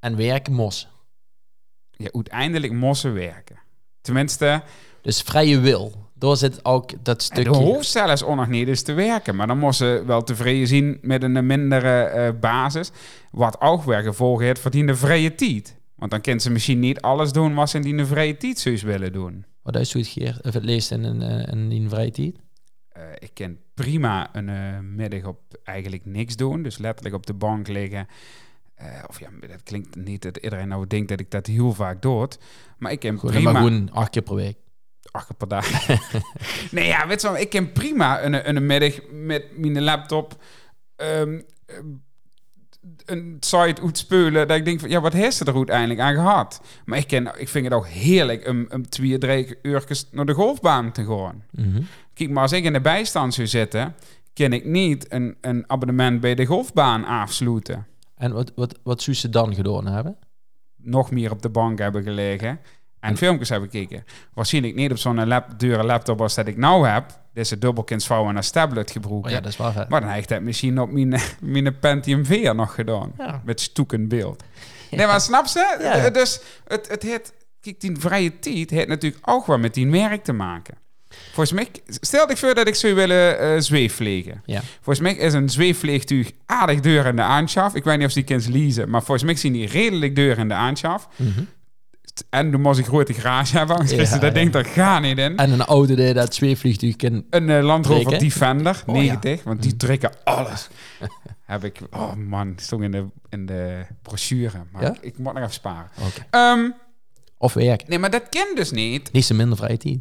en 0.00 0.16
werken 0.16 0.52
mossen. 0.52 0.88
Ja, 1.90 2.08
uiteindelijk 2.12 2.72
mossen 2.72 3.14
werken. 3.14 3.58
Tenminste, 4.00 4.62
Dus 5.02 5.20
vrije 5.22 5.58
wil. 5.60 6.03
Door 6.16 6.36
zit 6.36 6.64
ook 6.64 7.04
dat 7.04 7.18
de 7.18 7.24
stukje. 7.24 7.50
hoofd 7.50 7.86
zelfs 7.86 8.24
ook 8.24 8.36
nog 8.36 8.48
niet 8.48 8.68
is 8.68 8.82
te 8.82 8.92
werken. 8.92 9.36
Maar 9.36 9.46
dan 9.46 9.58
moesten 9.58 9.98
ze 9.98 10.04
wel 10.04 10.22
tevreden 10.22 10.66
zien 10.66 10.98
met 11.02 11.22
een 11.22 11.46
mindere 11.46 12.02
eh, 12.02 12.30
basis. 12.40 12.90
Wat 13.30 13.60
ook 13.60 13.82
weer 13.82 14.02
gevolgen 14.02 14.44
heeft 14.46 14.60
voor 14.60 14.70
die 14.70 14.94
vrije 14.94 15.34
tijd. 15.34 15.76
Want 15.94 16.10
dan 16.10 16.20
kan 16.20 16.40
ze 16.40 16.50
misschien 16.50 16.78
niet 16.78 17.00
alles 17.00 17.32
doen 17.32 17.54
wat 17.54 17.70
ze 17.70 17.78
in 17.78 17.96
die 17.96 18.04
vrije 18.04 18.36
tijd 18.36 18.58
zouden 18.58 18.86
willen 18.86 19.12
doen. 19.12 19.44
Wat 19.62 19.76
is 19.76 19.92
het 19.92 20.06
geer, 20.06 20.38
of 20.42 20.54
het 20.54 20.64
leest 20.64 20.90
in 20.90 21.04
een, 21.04 21.22
eh, 21.22 21.70
in 21.70 21.88
vrije 21.88 22.10
tijd? 22.10 22.36
Eh, 22.88 23.02
ik 23.18 23.30
kan 23.34 23.56
prima 23.74 24.28
een 24.36 24.94
middag 24.94 25.24
op 25.24 25.38
eigenlijk 25.64 26.04
niks 26.04 26.36
doen. 26.36 26.62
Dus 26.62 26.78
letterlijk 26.78 27.14
op 27.14 27.26
de 27.26 27.34
bank 27.34 27.68
liggen. 27.68 28.06
Of 29.08 29.20
ja, 29.20 29.28
dat 29.40 29.62
klinkt 29.62 29.96
niet 29.96 30.22
dat 30.22 30.36
iedereen 30.36 30.68
nou 30.68 30.86
denkt 30.86 31.08
dat 31.08 31.20
ik 31.20 31.30
dat 31.30 31.46
heel 31.46 31.72
vaak 31.72 32.02
doe. 32.02 32.28
Maar 32.78 32.92
ik 32.92 33.00
kan 33.00 33.18
prima... 33.18 33.52
maar 33.52 33.62
gewoon 33.62 33.90
acht 33.92 34.10
keer 34.10 34.22
per 34.22 34.34
week. 34.34 34.56
Acht 35.14 35.26
keer 35.26 35.36
per 35.36 35.48
dag. 35.48 35.88
nee, 36.70 36.86
ja, 36.86 37.06
weet 37.06 37.20
je 37.20 37.26
wel, 37.26 37.36
ik 37.38 37.50
kan 37.50 37.72
prima 37.72 38.22
een, 38.22 38.48
een 38.48 38.66
middag 38.66 39.00
met 39.10 39.58
mijn 39.58 39.82
laptop 39.82 40.42
eh, 40.96 41.20
een 43.04 43.36
site 43.40 43.82
uitspelen 43.82 44.48
dat 44.48 44.56
ik 44.56 44.64
denk 44.64 44.80
van, 44.80 44.88
ja, 44.88 45.00
wat 45.00 45.12
heeft 45.12 45.36
ze 45.36 45.44
er 45.44 45.54
uiteindelijk 45.54 46.00
aan 46.00 46.14
gehad? 46.14 46.60
Maar 46.84 46.98
ik, 46.98 47.06
ken, 47.06 47.32
ik 47.36 47.48
vind 47.48 47.64
het 47.64 47.74
ook 47.74 47.86
heerlijk 47.86 48.48
om, 48.48 48.66
om 48.70 48.88
twee, 48.88 49.18
drie 49.18 49.56
uur 49.62 50.04
naar 50.10 50.26
de 50.26 50.32
golfbaan 50.32 50.92
te 50.92 51.04
gaan. 51.04 51.44
Mhm. 51.50 51.82
Kijk, 52.14 52.30
maar 52.30 52.42
als 52.42 52.52
ik 52.52 52.64
in 52.64 52.72
de 52.72 52.80
bijstand 52.80 53.34
zou 53.34 53.46
zitten, 53.46 53.94
kan 54.32 54.52
ik 54.52 54.64
niet 54.64 55.12
een, 55.12 55.36
een 55.40 55.64
abonnement 55.66 56.20
bij 56.20 56.34
de 56.34 56.46
golfbaan 56.46 57.04
afsluiten. 57.04 57.86
En 58.14 58.32
wat, 58.32 58.52
wat, 58.54 58.78
wat 58.82 59.02
zou 59.02 59.16
ze 59.16 59.30
dan 59.30 59.54
gedaan 59.54 59.86
hebben? 59.86 60.16
Nog 60.76 61.10
meer 61.10 61.30
op 61.30 61.42
de 61.42 61.48
bank 61.48 61.78
hebben 61.78 62.02
gelegen 62.02 62.60
en 63.04 63.16
filmpjes 63.16 63.48
hebben 63.48 63.70
gekeken. 63.70 64.04
Waarschijnlijk 64.34 64.74
niet 64.74 64.90
op 64.90 64.98
zo'n 64.98 65.26
lap, 65.26 65.58
dure 65.58 65.82
laptop 65.84 66.20
als 66.20 66.34
dat 66.34 66.46
ik 66.46 66.56
nou 66.56 66.88
heb. 66.88 67.04
Deze 67.32 67.58
dubbelkins 67.58 68.06
vouwen 68.06 68.36
als 68.36 68.50
tablet 68.50 68.90
gebruiken. 68.90 69.30
Oh 69.30 69.36
ja, 69.36 69.40
dat 69.40 69.50
is 69.50 69.56
wel 69.56 69.72
vet. 69.72 69.88
Maar 69.88 70.00
dan 70.00 70.10
heb 70.10 70.22
ik 70.22 70.28
dat 70.28 70.40
misschien 70.40 70.80
op 70.80 70.90
mijn, 70.90 71.20
mijn 71.40 71.78
Pentium 71.78 72.24
4 72.26 72.54
nog 72.54 72.74
gedaan. 72.74 73.12
Ja. 73.18 73.42
Met 73.44 73.60
stoeken 73.60 74.08
beeld. 74.08 74.42
Nee, 74.90 75.06
maar 75.06 75.20
snap 75.20 75.46
ze? 75.46 75.76
Ja. 75.80 76.10
Dus 76.10 76.40
het, 76.64 76.88
het 76.88 77.02
heeft, 77.02 77.32
kijk, 77.60 77.80
die 77.80 77.96
vrije 77.98 78.38
tijd 78.38 78.70
heeft 78.70 78.88
natuurlijk 78.88 79.28
ook 79.30 79.46
wel 79.46 79.58
met 79.58 79.74
die 79.74 79.90
werk 79.90 80.24
te 80.24 80.32
maken. 80.32 80.74
Volgens 81.32 81.52
mij, 81.52 81.68
stel 81.86 82.30
ik 82.30 82.36
voor 82.36 82.54
dat 82.54 82.66
ik 82.66 82.74
zou 82.74 82.94
willen 82.94 83.38
eh 83.38 83.54
zweefvliegen. 83.58 84.42
Ja. 84.44 84.60
Volgens 84.74 85.00
mij 85.00 85.14
is 85.14 85.32
een 85.32 85.48
zweefvliegtuig 85.48 86.30
aardig 86.46 86.80
deur 86.80 87.06
in 87.06 87.16
de 87.16 87.22
aanschaf. 87.22 87.74
Ik 87.74 87.84
weet 87.84 87.96
niet 87.96 88.06
of 88.06 88.12
ze 88.12 88.18
die 88.18 88.28
kent 88.28 88.48
leasen, 88.48 88.90
maar 88.90 89.02
volgens 89.02 89.22
mij 89.22 89.34
zien 89.34 89.52
die 89.52 89.68
redelijk 89.68 90.16
deur 90.16 90.38
in 90.38 90.48
de 90.48 90.54
aanschaf. 90.54 91.08
Mhm. 91.16 91.42
En 92.30 92.50
dan 92.50 92.60
moest 92.60 92.78
ik 92.78 92.86
grote 92.86 93.12
garage 93.14 93.56
hebben, 93.58 93.76
want 93.76 93.90
Ja, 93.90 93.96
dat 93.96 94.22
ja. 94.22 94.30
denkt 94.30 94.54
er 94.54 94.64
ga 94.64 94.98
niet 94.98 95.18
in. 95.18 95.36
En 95.36 95.50
een 95.50 95.62
auto 95.62 95.94
die 95.94 96.12
dat 96.14 96.34
zweefvliegtuig 96.34 96.96
kan... 96.96 97.24
Een 97.30 97.50
eh, 97.50 97.62
Land 97.62 97.86
Rover 97.86 98.02
Trekken? 98.04 98.28
Defender, 98.28 98.82
Oh, 98.86 98.94
90, 98.94 99.42
want 99.42 99.62
die 99.62 99.76
trekken 99.76 100.10
alles. 100.24 100.68
Heb 101.44 101.64
ik, 101.64 101.80
oh 101.90 102.14
man, 102.14 102.52
stond 102.56 102.82
in 102.82 102.90
de, 102.90 103.06
in 103.28 103.46
de 103.46 103.86
brochure, 104.02 104.58
maar 104.72 104.96
ik, 105.00 105.18
moet 105.18 105.32
nog 105.32 105.42
even 105.42 105.52
sparen. 105.54 105.90
Ehm, 106.30 106.70
Of 107.38 107.54
werk. 107.54 107.88
nee, 107.88 107.98
maar 107.98 108.10
dat 108.10 108.28
ken 108.28 108.46
dus 108.54 108.70
niet. 108.70 109.12
Niet 109.12 109.24
zo 109.24 109.34
minder 109.34 109.56
vrije 109.56 109.76
tijd. 109.76 109.98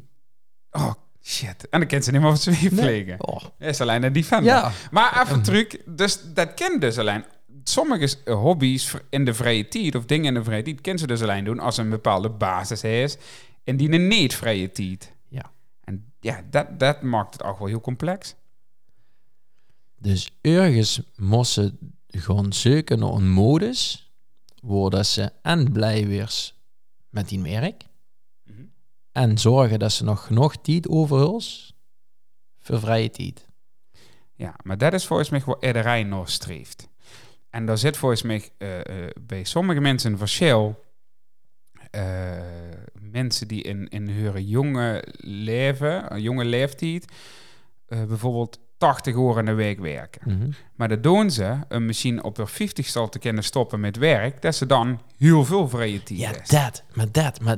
Oh, 0.71 0.91
shit. 1.23 1.69
En 1.69 1.79
dan 1.79 1.87
kent 1.87 2.03
ze 2.03 2.11
niet 2.11 2.21
meer 2.21 2.29
wat 2.29 2.41
zweefvliegen. 2.41 3.27
Oh. 3.27 3.41
Is 3.59 3.81
alleen 3.81 4.03
een 4.03 4.13
Defender. 4.13 4.71
Maar 4.91 5.21
even 5.23 5.41
truc, 5.41 5.81
dus 5.85 6.19
dat 6.33 6.53
kent 6.53 6.81
dus 6.81 6.97
alleen. 6.97 7.25
Sommige 7.63 8.17
hobby's 8.25 8.93
in 9.09 9.25
de 9.25 9.33
vrije 9.33 9.67
tijd, 9.67 9.95
of 9.95 10.05
dingen 10.05 10.25
in 10.25 10.33
de 10.33 10.43
vrije 10.43 10.63
tijd, 10.63 10.81
kunnen 10.81 10.99
ze 10.99 11.07
dus 11.07 11.21
alleen 11.21 11.43
doen 11.43 11.59
als 11.59 11.77
een 11.77 11.89
bepaalde 11.89 12.29
basis 12.29 12.83
is. 12.83 13.17
En 13.63 13.77
die 13.77 13.91
een 13.91 14.07
niet 14.07 14.35
vrije 14.35 14.71
tijd. 14.71 15.15
Ja. 15.27 15.51
En 15.83 16.13
ja, 16.19 16.43
dat, 16.49 16.79
dat 16.79 17.01
maakt 17.01 17.33
het 17.33 17.43
ook 17.43 17.57
wel 17.59 17.67
heel 17.67 17.81
complex. 17.81 18.35
Dus 19.97 20.31
ergens 20.41 21.01
moesten 21.15 21.79
ze 22.07 22.19
gewoon 22.19 22.53
zoeken 22.53 22.99
naar 22.99 23.09
een 23.13 23.29
modus 23.29 24.11
waar 24.61 24.89
dat 24.89 25.05
ze 25.07 25.31
en 25.41 25.71
blij 25.71 26.07
weer 26.07 26.51
met 27.09 27.29
die 27.29 27.41
werk 27.41 27.83
Mhm. 28.45 28.61
en 29.11 29.37
zorgen 29.37 29.79
dat 29.79 29.91
ze 29.91 30.03
nog 30.03 30.25
genoeg 30.25 30.55
tijd 30.55 30.87
overhoudt 30.87 31.73
voor 32.59 32.79
vrije 32.79 33.09
tijd. 33.09 33.47
Ja, 34.35 34.55
maar 34.63 34.77
dat 34.77 34.93
is 34.93 35.05
volgens 35.05 35.29
mij 35.29 35.41
wat 35.45 35.63
iedereen 35.65 36.07
nog 36.09 36.29
streeft. 36.29 36.87
En 37.53 37.65
daar 37.65 37.77
zit 37.77 37.97
volgens 37.97 38.21
mij 38.21 38.49
eh, 38.57 38.69
bij 39.21 39.43
sommige 39.43 39.79
mensen 39.79 40.11
een 40.11 40.17
verschil. 40.17 40.83
Eh, 41.91 42.01
mensen 42.93 43.47
die 43.47 43.61
in, 43.61 43.87
in 43.89 44.09
hun 44.09 44.47
jonge 44.47 45.03
leven, 45.25 46.21
jonge 46.21 46.45
leeftijd, 46.45 47.05
bijvoorbeeld 47.87 48.59
80 48.77 49.15
uur 49.15 49.37
in 49.37 49.45
de 49.45 49.53
week 49.53 49.79
werken. 49.79 50.21
Mhm. 50.25 50.49
Maar 50.75 50.87
dat 50.87 51.03
doen 51.03 51.31
ze, 51.31 51.57
een 51.67 51.85
misschien 51.85 52.23
op 52.23 52.37
hun 52.37 52.47
50 52.47 52.95
al 52.95 53.09
te 53.09 53.19
kunnen 53.19 53.43
stoppen 53.43 53.79
met 53.79 53.97
werk, 53.97 54.41
dat 54.41 54.55
ze 54.55 54.65
dan 54.65 55.01
heel 55.17 55.45
veel 55.45 55.69
vrije 55.69 56.03
tijd 56.03 56.19
Ja, 56.19 56.31
dat, 56.61 56.83
maar 56.93 57.11
dat, 57.11 57.41
maar 57.41 57.57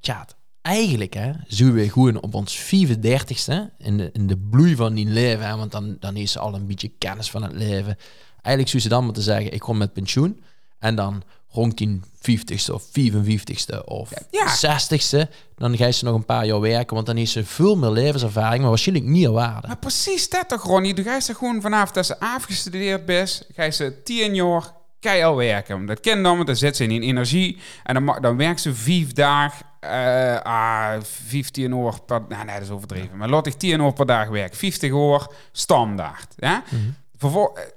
tjaat. 0.00 0.36
Eigenlijk 0.62 1.14
hè, 1.14 1.32
zullen 1.46 1.74
we 1.74 1.90
gewoon 1.90 2.20
op 2.20 2.34
ons 2.34 2.74
34ste, 2.74 3.54
in 3.78 3.96
de, 3.96 4.10
in 4.12 4.26
de 4.26 4.38
bloei 4.50 4.76
van 4.76 4.94
die 4.94 5.06
leven, 5.06 5.46
hè, 5.46 5.56
want 5.56 5.72
dan, 5.72 5.96
dan 6.00 6.16
is 6.16 6.32
ze 6.32 6.38
al 6.38 6.54
een 6.54 6.66
beetje 6.66 6.92
kennis 6.98 7.30
van 7.30 7.42
het 7.42 7.52
leven. 7.52 7.96
Eigenlijk 8.46 8.68
zou 8.68 8.82
ze 8.82 8.88
dan 8.88 9.04
moeten 9.04 9.22
zeggen, 9.22 9.52
ik 9.52 9.60
kom 9.60 9.76
met 9.76 9.92
pensioen. 9.92 10.42
En 10.78 10.94
dan 10.94 11.22
rond 11.48 11.78
die 11.78 12.00
50ste 12.30 12.72
of 12.72 12.82
55ste 12.84 13.84
of 13.84 14.10
Ja. 14.30 14.78
60ste, 14.78 15.30
dan 15.56 15.76
ga 15.76 15.86
je 15.86 15.92
ze 15.92 16.04
nog 16.04 16.14
een 16.14 16.24
paar 16.24 16.46
jaar 16.46 16.60
werken, 16.60 16.94
want 16.94 17.06
dan 17.06 17.16
is 17.16 17.32
ze 17.32 17.44
veel 17.44 17.76
meer 17.76 17.90
levenservaring, 17.90 18.60
maar 18.60 18.68
waarschijnlijk 18.68 19.08
meer 19.08 19.30
waarde. 19.32 19.66
Maar 19.66 19.76
precies 19.78 20.28
dat 20.28 20.48
toch, 20.48 20.62
Ronnie? 20.62 20.94
Du 20.94 21.02
gaat 21.02 21.24
ze 21.24 21.34
gewoon 21.34 21.60
vanaf 21.60 21.90
dat 21.92 22.06
ze 22.06 22.20
afgestudeerd 22.20 23.08
is, 23.08 23.42
ga 23.54 23.62
je 23.64 23.70
ze 23.70 24.02
10 24.04 24.34
jaar 24.34 24.72
keihard 25.00 25.36
werken. 25.36 25.86
Dat 25.86 26.00
kind 26.00 26.22
dan, 26.24 26.34
want 26.34 26.46
dan 26.46 26.56
zit 26.56 26.76
ze 26.76 26.84
in 26.86 27.02
energie. 27.02 27.58
En 27.84 27.94
dan, 28.04 28.18
dan 28.20 28.36
werkt 28.36 28.60
ze 28.60 28.74
vijf 28.74 29.12
dagen, 29.12 29.66
eh 29.80 30.40
ah, 30.42 31.02
15 31.02 31.70
uur 31.72 32.00
per... 32.06 32.22
Nou, 32.28 32.44
nee, 32.44 32.54
dat 32.54 32.64
is 32.64 32.70
overdreven. 32.70 33.16
Maar 33.16 33.28
laat 33.28 33.46
ik 33.46 33.52
10 33.54 33.80
uur 33.80 33.92
per 33.92 34.06
dag 34.06 34.28
werken. 34.28 34.56
50 34.58 34.90
uur 34.90 35.26
standaard. 35.52 36.34
Ja? 36.36 36.62
Vervol- 36.66 36.84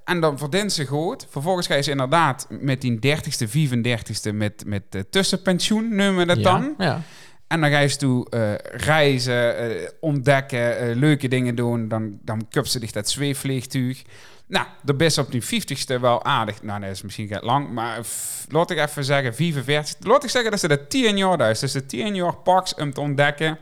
en 0.04 0.20
dan 0.20 0.38
verdient 0.38 0.74
ze 0.74 0.86
goed. 0.86 1.28
Vervolgens 1.30 1.68
ga 1.68 1.76
je 1.76 1.82
ze 1.82 1.92
inderdaad 1.92 2.48
met 2.50 2.82
die 2.82 3.00
30ste, 3.06 3.48
35ste 3.48 4.34
met, 4.34 4.64
met 4.66 4.84
eh, 4.90 5.02
tussenpensioen, 5.10 5.96
noemen 5.96 6.16
we 6.16 6.26
dat 6.26 6.38
ja, 6.38 6.44
dan. 6.44 6.76
Ja. 6.78 7.02
En 7.48 7.62
dan 7.62 7.70
ga 7.70 7.80
je 7.80 7.88
ze 7.88 7.98
toe 7.98 8.30
eh, 8.30 8.54
reizen, 8.72 9.58
eh, 9.58 9.90
ontdekken, 10.00 10.96
leuke 10.96 11.28
dingen 11.28 11.56
doen. 11.56 11.88
Dan, 11.88 12.20
dan 12.22 12.48
kupt 12.50 12.70
ze 12.70 12.80
zich 12.80 12.92
dat 12.92 13.10
zweefvliegtuig. 13.10 14.02
Nou, 14.48 14.66
de 14.82 14.94
best 14.94 15.18
op 15.18 15.32
die 15.32 15.44
50ste 15.44 16.00
wel 16.02 16.24
aardig. 16.24 16.64
Nou, 16.64 16.82
dat 16.82 16.90
is 16.90 17.02
misschien 17.02 17.38
lang, 17.42 17.70
maar 17.70 18.00
laat 18.48 18.72
ik 18.72 18.78
even 18.78 19.04
zeggen 19.04 19.36
45. 19.36 20.08
Laat 20.08 20.24
ik 20.24 20.30
zeggen 20.30 20.52
dat 20.52 20.60
ze 20.60 20.68
dat 20.68 20.90
10 20.90 21.18
jaar 21.18 21.50
is. 21.50 21.60
Dus 21.60 21.72
de 21.72 21.86
10 21.86 22.16
jaar 22.16 22.36
paks 22.36 22.76
om 22.76 22.94
te 22.94 23.02
ontdekken. 23.02 23.58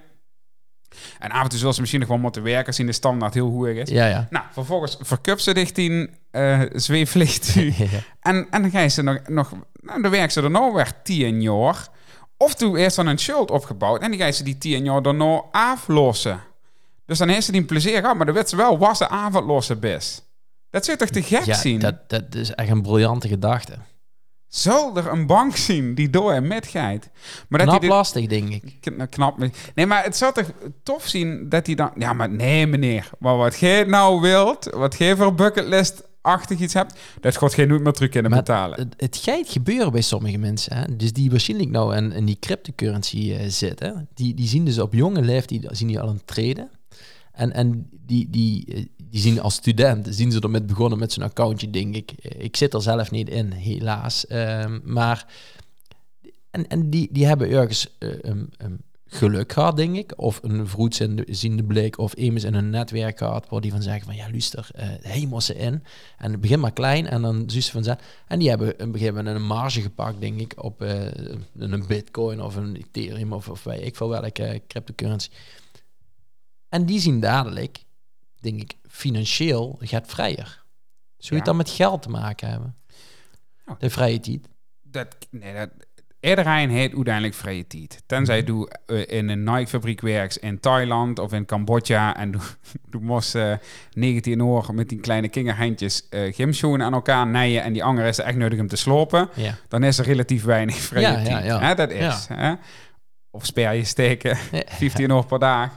En 1.19 1.31
af 1.31 1.43
en 1.43 1.49
toe 1.49 1.57
zullen 1.59 1.73
ze 1.73 1.79
misschien 1.79 2.01
nog 2.01 2.09
wel 2.09 2.17
moeten 2.17 2.43
werken 2.43 2.77
in 2.77 2.85
de 2.85 2.91
standaard 2.91 3.33
heel 3.33 3.49
goed 3.49 3.67
is. 3.67 3.89
Ja, 3.89 4.07
ja. 4.07 4.27
Nou, 4.29 4.45
vervolgens 4.51 4.97
verkupt 5.01 5.41
ze 5.41 5.53
dicht 5.53 5.77
in 5.77 6.09
eh 6.31 6.61
zweefvliegtuig. 6.73 7.77
Ja. 7.91 7.99
En, 8.21 8.47
en 8.51 8.61
dan 8.61 8.71
ga 8.71 8.79
je 8.79 8.87
ze 8.87 9.01
nog, 9.01 9.19
nog 9.27 9.51
nou, 9.73 10.01
dan 10.01 10.11
werken 10.11 10.31
ze 10.31 10.41
er 10.41 10.51
nou 10.51 10.73
weer 10.73 10.91
tien 11.03 11.41
jaar. 11.41 11.87
Of 12.37 12.55
toen 12.55 12.75
eerst 12.75 12.95
dan 12.95 13.07
een 13.07 13.17
schuld 13.17 13.51
opgebouwd 13.51 14.01
en 14.01 14.11
die 14.11 14.19
ga 14.19 14.25
je 14.25 14.31
ze 14.31 14.43
die 14.43 14.57
tien 14.57 14.83
jaar 14.83 15.01
daarna 15.01 15.41
aflossen. 15.51 16.39
Dus 17.05 17.17
dan 17.17 17.27
heeft 17.29 17.45
ze 17.45 17.51
die 17.51 17.63
plezier 17.63 17.99
gehad, 17.99 18.15
maar 18.15 18.25
dan 18.25 18.35
weet 18.35 18.49
ze 18.49 18.55
wel 18.55 18.77
was 18.77 18.99
de 18.99 19.07
avondlossen 19.09 19.79
best. 19.79 20.25
Dat 20.69 20.85
zit 20.85 20.99
toch 20.99 21.09
te 21.09 21.23
gek 21.23 21.43
Ja, 21.43 21.55
zien? 21.55 21.79
dat, 21.79 22.09
dat 22.09 22.35
is 22.35 22.51
echt 22.55 22.69
een 22.69 22.81
briljante 22.81 23.27
gedachte. 23.27 23.73
Zal 24.47 24.97
er 24.97 25.07
een 25.07 25.25
bank 25.25 25.55
zien 25.55 25.95
die 25.95 26.09
door 26.09 26.31
en 26.31 26.47
met 26.47 26.67
gaat? 26.67 27.09
Maar 27.49 27.59
dat 27.59 27.67
Knap 27.67 27.81
dit- 27.81 27.89
lastig, 27.89 28.25
denk 28.27 28.49
ik. 28.49 28.95
Nou, 28.97 29.09
knap. 29.09 29.37
Nee, 29.75 29.85
maar 29.85 30.03
het 30.03 30.17
zou 30.17 30.33
toch 30.33 30.51
tof 30.83 31.07
zien 31.07 31.49
dat 31.49 31.65
hij 31.65 31.75
dan... 31.75 31.91
Ja, 31.95 32.13
maar 32.13 32.29
nee, 32.29 32.67
meneer. 32.67 33.09
Maar 33.19 33.37
wat 33.37 33.59
jij 33.59 33.83
nou 33.83 34.21
wilt, 34.21 34.65
wat 34.65 34.97
jij 34.97 35.15
voor 35.15 35.33
bucketlist-achtig 35.35 36.59
iets 36.59 36.73
hebt, 36.73 36.99
dat 37.21 37.37
gaat 37.37 37.53
geen 37.53 37.67
nooit 37.67 37.83
meer 37.83 37.93
terug 37.93 38.09
kunnen 38.09 38.31
Maar 38.31 38.39
betalen. 38.39 38.79
Het, 38.79 38.93
het 38.97 39.17
gaat 39.23 39.49
gebeuren 39.49 39.91
bij 39.91 40.01
sommige 40.01 40.37
mensen. 40.37 40.77
Hè? 40.77 40.95
Dus 40.95 41.13
die 41.13 41.29
waarschijnlijk 41.29 41.69
nou 41.69 41.95
in, 41.95 42.11
in 42.11 42.25
die 42.25 42.37
cryptocurrency 42.39 43.33
eh, 43.33 43.45
zitten. 43.47 44.07
Die, 44.13 44.33
die 44.33 44.47
zien 44.47 44.65
dus 44.65 44.79
op 44.79 44.93
jonge 44.93 45.21
leeftijd 45.21 45.61
die, 45.61 45.75
zien 45.75 45.87
die 45.87 45.99
al 45.99 46.09
een 46.09 46.25
treden. 46.25 46.69
En, 47.31 47.53
en 47.53 47.89
die, 48.05 48.29
die, 48.29 48.65
eh, 48.73 48.85
die 49.09 49.21
zien 49.21 49.41
als 49.41 49.53
student, 49.53 50.07
zien 50.09 50.31
ze 50.31 50.39
ermee 50.39 50.63
begonnen 50.63 50.99
met 50.99 51.13
zo'n 51.13 51.23
accountje, 51.23 51.69
denk 51.69 51.95
ik. 51.95 52.11
Ik 52.21 52.55
zit 52.55 52.73
er 52.73 52.81
zelf 52.81 53.11
niet 53.11 53.29
in, 53.29 53.51
helaas. 53.51 54.27
Ehm, 54.27 54.79
maar 54.83 55.25
en, 56.51 56.67
en 56.67 56.89
die, 56.89 57.09
die 57.11 57.25
hebben 57.25 57.49
ergens 57.49 57.95
een, 57.99 58.49
een 58.57 58.81
geluk 59.07 59.53
gehad, 59.53 59.77
denk 59.77 59.95
ik. 59.95 60.13
Of 60.15 60.39
een 60.43 60.67
vroegziende 60.67 61.63
blik 61.63 61.97
of 61.97 62.13
iemand 62.13 62.43
in 62.43 62.53
een 62.53 62.69
netwerk 62.69 63.17
gehad 63.17 63.49
waar 63.49 63.61
die 63.61 63.71
van 63.71 63.81
zeggen 63.81 64.05
van 64.05 64.15
ja, 64.15 64.29
luister, 64.29 64.69
eh 64.73 64.87
hemel 65.01 65.41
ze 65.41 65.55
in. 65.55 65.83
En 66.17 66.31
het 66.31 66.41
begint 66.41 66.61
maar 66.61 66.73
klein 66.73 67.07
en 67.07 67.21
dan 67.21 67.43
je 67.47 67.61
van 67.63 67.83
zijn. 67.83 67.99
En 68.27 68.39
die 68.39 68.49
hebben 68.49 68.73
een 68.81 68.91
begin 68.91 69.25
een 69.25 69.45
marge 69.45 69.81
gepakt, 69.81 70.19
denk 70.19 70.39
ik, 70.39 70.53
op 70.63 70.81
eh, 70.81 71.05
een 71.57 71.87
bitcoin 71.87 72.41
of 72.41 72.55
een 72.55 72.75
ethereum 72.75 73.33
of, 73.33 73.49
of 73.49 73.63
weet 73.63 73.85
ik 73.85 73.95
veel 73.95 74.09
welke 74.09 74.61
cryptocurrency. 74.67 75.29
En 76.69 76.85
die 76.85 76.99
zien 76.99 77.19
dadelijk, 77.19 77.83
denk 78.41 78.61
ik, 78.61 78.73
financieel 78.89 79.77
gaat 79.81 80.07
vrijer. 80.07 80.63
Zou 81.17 81.27
je 81.27 81.31
Ja. 81.31 81.35
het 81.35 81.45
dan 81.45 81.55
met 81.55 81.69
geld 81.69 82.01
te 82.01 82.09
maken 82.09 82.49
hebben? 82.49 82.75
Ja. 83.65 83.75
De 83.79 83.89
vrije 83.89 84.19
tijd. 84.19 84.47
dat, 84.83 85.15
nee, 85.31 85.53
dat, 85.53 85.69
iedereen 86.19 86.69
heeft 86.69 86.93
uiteindelijk 86.95 87.33
vrije 87.33 87.67
tijd. 87.67 88.03
Tenzij 88.05 88.41
Mhm. 88.41 88.57
je 88.57 88.69
eh, 88.85 89.17
in 89.17 89.29
een 89.29 89.43
Nike-fabriek 89.43 90.01
werkt 90.01 90.37
in 90.37 90.59
Thailand 90.59 91.19
of 91.19 91.33
in 91.33 91.45
Cambodja 91.45 92.15
en 92.17 92.31
doe, 92.31 92.41
doe 92.91 93.01
moest 93.01 93.35
eh 93.35 93.53
19 93.91 94.39
uur 94.39 94.73
met 94.73 94.89
die 94.89 94.99
kleine 94.99 95.29
kinderhandjes 95.29 96.09
eh 96.09 96.33
gymschoenen 96.33 96.85
aan 96.85 96.93
elkaar 96.93 97.27
naaien 97.27 97.63
en 97.63 97.73
die 97.73 97.83
andere 97.83 98.07
is 98.07 98.17
er 98.17 98.25
echt 98.25 98.37
nodig 98.37 98.59
om 98.59 98.67
te 98.67 98.75
slopen, 98.75 99.29
Ja. 99.35 99.55
dan 99.67 99.83
is 99.83 99.97
er 99.97 100.05
relatief 100.05 100.43
weinig 100.43 100.75
vrije 100.89 101.07
Ja, 101.07 101.17
ja, 101.17 101.23
tijd. 101.23 101.45
ja. 101.45 101.59
Hè, 101.59 101.75
dat 101.75 101.91
is. 101.91 102.27
Hè? 102.33 102.53
Of 103.31 103.45
sperje 103.45 103.83
steken, 103.83 104.37
15 104.67 105.09
uur 105.15 105.25
per 105.25 105.39
dag. 105.39 105.71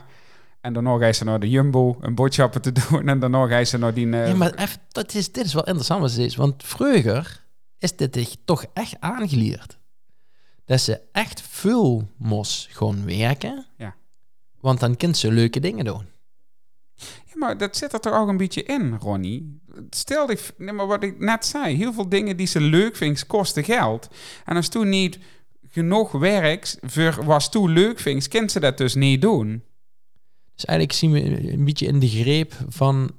En 0.61 0.73
daarna 0.73 0.97
ga 0.97 1.05
je 1.05 1.13
ze 1.13 1.23
naar 1.23 1.39
de 1.39 1.49
Jumbo 1.49 1.97
een 2.01 2.15
boodschappen 2.15 2.61
te 2.61 2.71
doen. 2.89 3.07
En 3.07 3.19
daarna 3.19 3.47
ga 3.47 3.57
je 3.57 3.65
ze 3.65 3.77
naar 3.77 3.93
die... 3.93 4.09
eh, 4.11 4.27
Ja, 4.27 4.35
maar 4.35 4.53
even, 4.53 4.79
dat 4.89 5.13
is, 5.13 5.31
dit 5.31 5.45
is 5.45 5.53
wel 5.53 5.63
interessant 5.65 6.01
wat 6.01 6.11
ze 6.11 6.23
is. 6.23 6.35
Want 6.35 6.63
vroeger 6.63 7.43
is 7.77 7.95
dit 7.95 8.15
zich 8.15 8.35
toch 8.45 8.65
echt 8.73 8.95
aangeleerd. 8.99 9.79
Dat 10.65 10.79
ze 10.81 11.01
echt 11.11 11.41
veel 11.41 12.09
mos 12.17 12.67
gewoon 12.71 13.05
werken. 13.05 13.65
Ja. 13.77 13.95
Want 14.59 14.79
dan 14.79 14.97
kunnen 14.97 15.17
ze 15.17 15.31
leuke 15.31 15.59
dingen 15.59 15.85
doen. 15.85 16.05
Ja, 16.95 17.33
maar 17.35 17.57
dat 17.57 17.77
zit 17.77 17.93
er 17.93 17.99
toch 17.99 18.13
ook 18.13 18.27
een 18.27 18.37
beetje 18.37 18.63
in, 18.63 18.95
Ronnie. 18.95 19.61
Stel 19.89 20.25
dich, 20.25 20.51
nee, 20.57 20.73
maar 20.73 20.87
wat 20.87 21.03
ik 21.03 21.19
net 21.19 21.45
zei, 21.45 21.75
heel 21.75 21.93
veel 21.93 22.09
dingen 22.09 22.37
die 22.37 22.47
ze 22.47 22.61
leuk 22.61 22.95
vindt, 22.95 23.27
kosten 23.27 23.63
geld. 23.63 24.07
En 24.45 24.55
als 24.55 24.67
toen 24.67 24.89
niet 24.89 25.19
genoeg 25.71 26.11
werkt 26.11 26.77
voor 26.81 27.25
was 27.25 27.51
toen 27.51 27.69
leuk 27.71 27.99
vindt, 27.99 28.27
kent 28.27 28.51
ze 28.51 28.59
dat 28.59 28.77
dus 28.77 28.95
niet 28.95 29.21
doen. 29.21 29.63
Dus 30.61 30.69
eigenlijk 30.69 30.99
zien 30.99 31.11
we 31.11 31.51
een 31.53 31.65
beetje 31.65 31.85
in 31.87 31.99
de 31.99 32.09
greep 32.09 32.53
van 32.67 33.11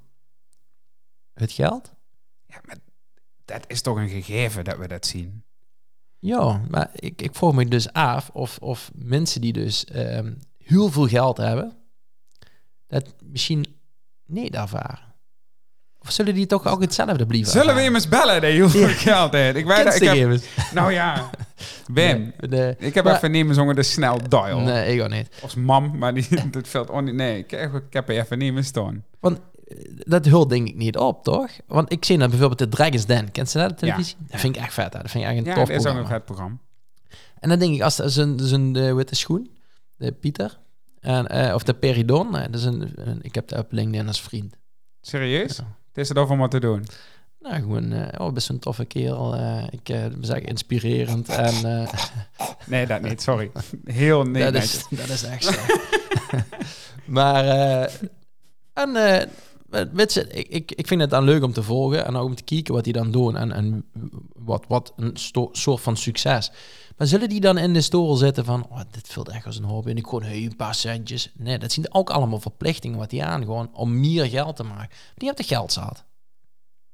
het 1.35 1.53
geld. 1.53 1.93
Ja, 2.47 2.61
maar 2.65 2.77
dat 3.45 3.65
is 3.67 3.81
toch 3.83 3.97
een 3.97 4.09
gegeven 4.09 4.65
dat 4.65 4.77
we 4.79 4.89
dat 4.89 5.07
zien. 5.07 5.43
Ja, 6.19 6.61
maar 6.71 6.91
ik, 6.95 7.23
ik 7.23 7.35
vroeg 7.35 7.55
me 7.55 7.69
dus 7.69 7.93
af 7.93 8.31
of, 8.33 8.59
of 8.59 8.91
mensen 8.95 9.41
die 9.41 9.53
dus 9.53 9.85
ehm, 9.85 10.33
heel 10.59 10.91
veel 10.91 11.09
geld 11.09 11.37
hebben, 11.37 11.77
dat 12.87 13.15
misschien 13.23 13.67
niet 14.27 14.55
ervaren. 14.55 15.15
Of 15.99 16.11
zullen 16.11 16.35
die 16.35 16.47
toch 16.47 16.67
ook 16.67 16.81
hetzelfde 16.81 17.27
blijven 17.27 17.51
Zullen 17.53 17.75
we 17.75 17.81
hem 17.81 17.95
eens 17.95 18.09
bellen 18.09 18.41
dat 18.41 18.51
heel 18.51 18.71
veel 18.71 18.89
geld 18.89 19.33
heeft? 19.33 19.57
Ik, 19.57 19.67
weet, 19.67 19.85
dat- 19.85 20.01
ik 20.01 20.09
heb, 20.09 20.41
nou 20.73 20.93
ja, 20.93 21.31
Wim. 21.93 22.33
De- 22.39 22.75
Ik 22.79 22.95
heb 22.95 23.05
maar- 23.05 23.15
even 23.17 23.31
niet 23.31 23.45
meer 23.45 23.55
zongen 23.55 23.75
de 23.75 23.83
snel 23.83 24.29
dial. 24.29 24.61
Nee, 24.61 24.95
ik 24.97 25.03
ook 25.03 25.09
niet. 25.11 25.29
Als 25.43 25.55
mam, 25.55 25.99
maar 25.99 26.15
die, 26.15 26.29
dat 26.51 26.69
valt 26.69 26.91
on, 26.91 27.15
Nee, 27.17 27.39
ik, 27.39 27.51
heb- 27.51 27.75
ik 27.75 27.93
heb 27.93 28.09
er 28.09 28.19
even 28.19 28.39
niet 28.39 28.53
meer 28.53 28.65
staan. 28.65 29.05
Want 29.21 29.39
eh, 29.67 29.77
dat 29.97 30.25
hult 30.27 30.49
denk 30.51 30.69
ik 30.69 30.75
niet 30.77 30.97
op, 30.97 31.25
toch? 31.25 31.51
Want 31.67 31.93
ik 31.93 32.05
zie 32.05 32.19
dan 32.19 32.29
bijvoorbeeld 32.31 32.59
de 32.59 32.69
Dragon's 32.69 33.07
Den. 33.07 33.31
Kent 33.31 33.51
ze 33.51 33.59
dat, 33.59 33.69
de 33.69 33.75
televisie? 33.75 34.17
Dat 34.29 34.41
vind 34.41 34.57
ik 34.57 34.63
echt 34.63 34.75
vet. 34.75 34.93
Hè? 34.93 34.99
Dat 35.01 35.11
vind 35.11 35.25
ik 35.25 35.31
echt 35.31 35.39
een 35.39 35.45
Ja, 35.45 35.55
tof 35.55 35.69
dat 35.69 35.77
is 35.77 35.87
ook 35.87 35.87
een 35.87 35.93
programma. 35.93 36.15
vet 36.17 36.25
programma. 36.25 36.57
En 37.39 37.49
dan 37.49 37.59
denk 37.59 37.75
ik, 37.75 37.83
als 37.83 37.97
dat 37.97 38.13
zijn, 38.13 38.39
zijn 38.41 38.73
de 38.73 38.95
witte 38.95 39.15
schoen, 39.15 39.51
de 39.97 40.13
Pieter, 40.13 40.59
en, 41.01 41.27
eh, 41.29 41.55
of 41.55 41.63
de 41.63 41.75
Peridon, 41.75 42.37
eh, 42.37 42.43
dat 42.43 42.55
is 42.55 42.65
een, 42.65 42.93
een- 42.95 43.19
ik 43.23 43.35
heb 43.35 43.49
daar 43.49 43.59
op 43.59 43.73
LinkedIn 43.73 44.07
als 44.07 44.23
vriend. 44.23 44.57
Serieus? 45.01 45.57
Ja. 45.57 45.77
Het 45.89 45.99
is 46.05 46.11
er 46.11 46.19
over 46.19 46.33
om 46.35 46.39
wat 46.41 46.51
te 46.51 46.61
doen. 46.61 46.85
Nou, 47.43 47.55
gewoon, 47.55 47.93
eh, 47.93 48.21
oh, 48.27 48.33
best 48.33 48.49
een 48.49 48.59
toffe 48.59 48.85
kerel. 48.85 49.35
eh, 49.37 49.65
ik 49.71 49.89
uh, 49.89 50.05
zeg 50.21 50.39
inspirerend. 50.41 51.29
En 51.29 51.55
eh, 51.81 51.93
Nee, 52.67 52.87
dat 52.87 53.03
niet, 53.03 53.23
sorry. 53.23 53.51
Heel 53.85 54.23
nee, 54.23 54.43
dat, 54.53 54.63
is, 54.63 54.87
dat 54.91 55.09
is 55.09 55.23
echt 55.23 55.45
zo. 55.45 55.53
maar, 57.07 57.45
eh, 57.45 57.93
en, 58.73 58.97
eh, 58.97 59.27
weet 59.93 60.13
je, 60.13 60.29
ik, 60.29 60.49
ik, 60.49 60.73
ik 60.73 60.87
vind 60.87 61.01
het 61.01 61.11
dan 61.11 61.25
leuk 61.25 61.43
om 61.43 61.53
te 61.53 61.63
volgen 61.63 62.07
en 62.07 62.17
ook 62.17 62.27
om 62.27 62.35
te 62.35 62.43
kijken 62.43 62.75
wat 62.75 62.85
die 62.85 62.93
dan 62.93 63.11
doen 63.11 63.37
en, 63.37 63.53
en 63.53 63.85
wat, 64.35 64.65
wat 64.69 64.93
een 64.97 65.17
soort 65.53 65.81
van 65.81 65.97
succes. 65.97 66.51
Maar 66.97 67.07
zullen 67.07 67.29
die 67.29 67.41
dan 67.41 67.59
in 67.59 67.73
de 67.73 67.81
stoel 67.81 68.17
zitten 68.17 68.45
van, 68.45 68.67
oh, 68.71 68.81
dit 68.91 69.09
voelt 69.09 69.29
echt 69.29 69.47
als 69.47 69.57
een 69.59 69.65
hobby 69.65 69.91
en 69.91 69.97
ik 69.97 70.05
gewoon 70.05 70.23
hey, 70.23 70.45
een 70.45 70.57
paar 70.57 70.75
centjes. 70.75 71.31
Nee, 71.35 71.59
dat 71.59 71.73
zien 71.73 71.95
ook 71.95 72.11
allemaal 72.11 72.41
verplichtingen 72.41 72.99
wat 72.99 73.11
die 73.11 73.25
aan 73.25 73.45
gewoon 73.45 73.71
om 73.75 74.01
meer 74.01 74.25
geld 74.25 74.57
te 74.57 74.63
maken. 74.63 74.97
Die 75.15 75.29
hebben 75.29 75.47
de 75.47 75.55
geld 75.55 75.73
zat. 75.73 76.05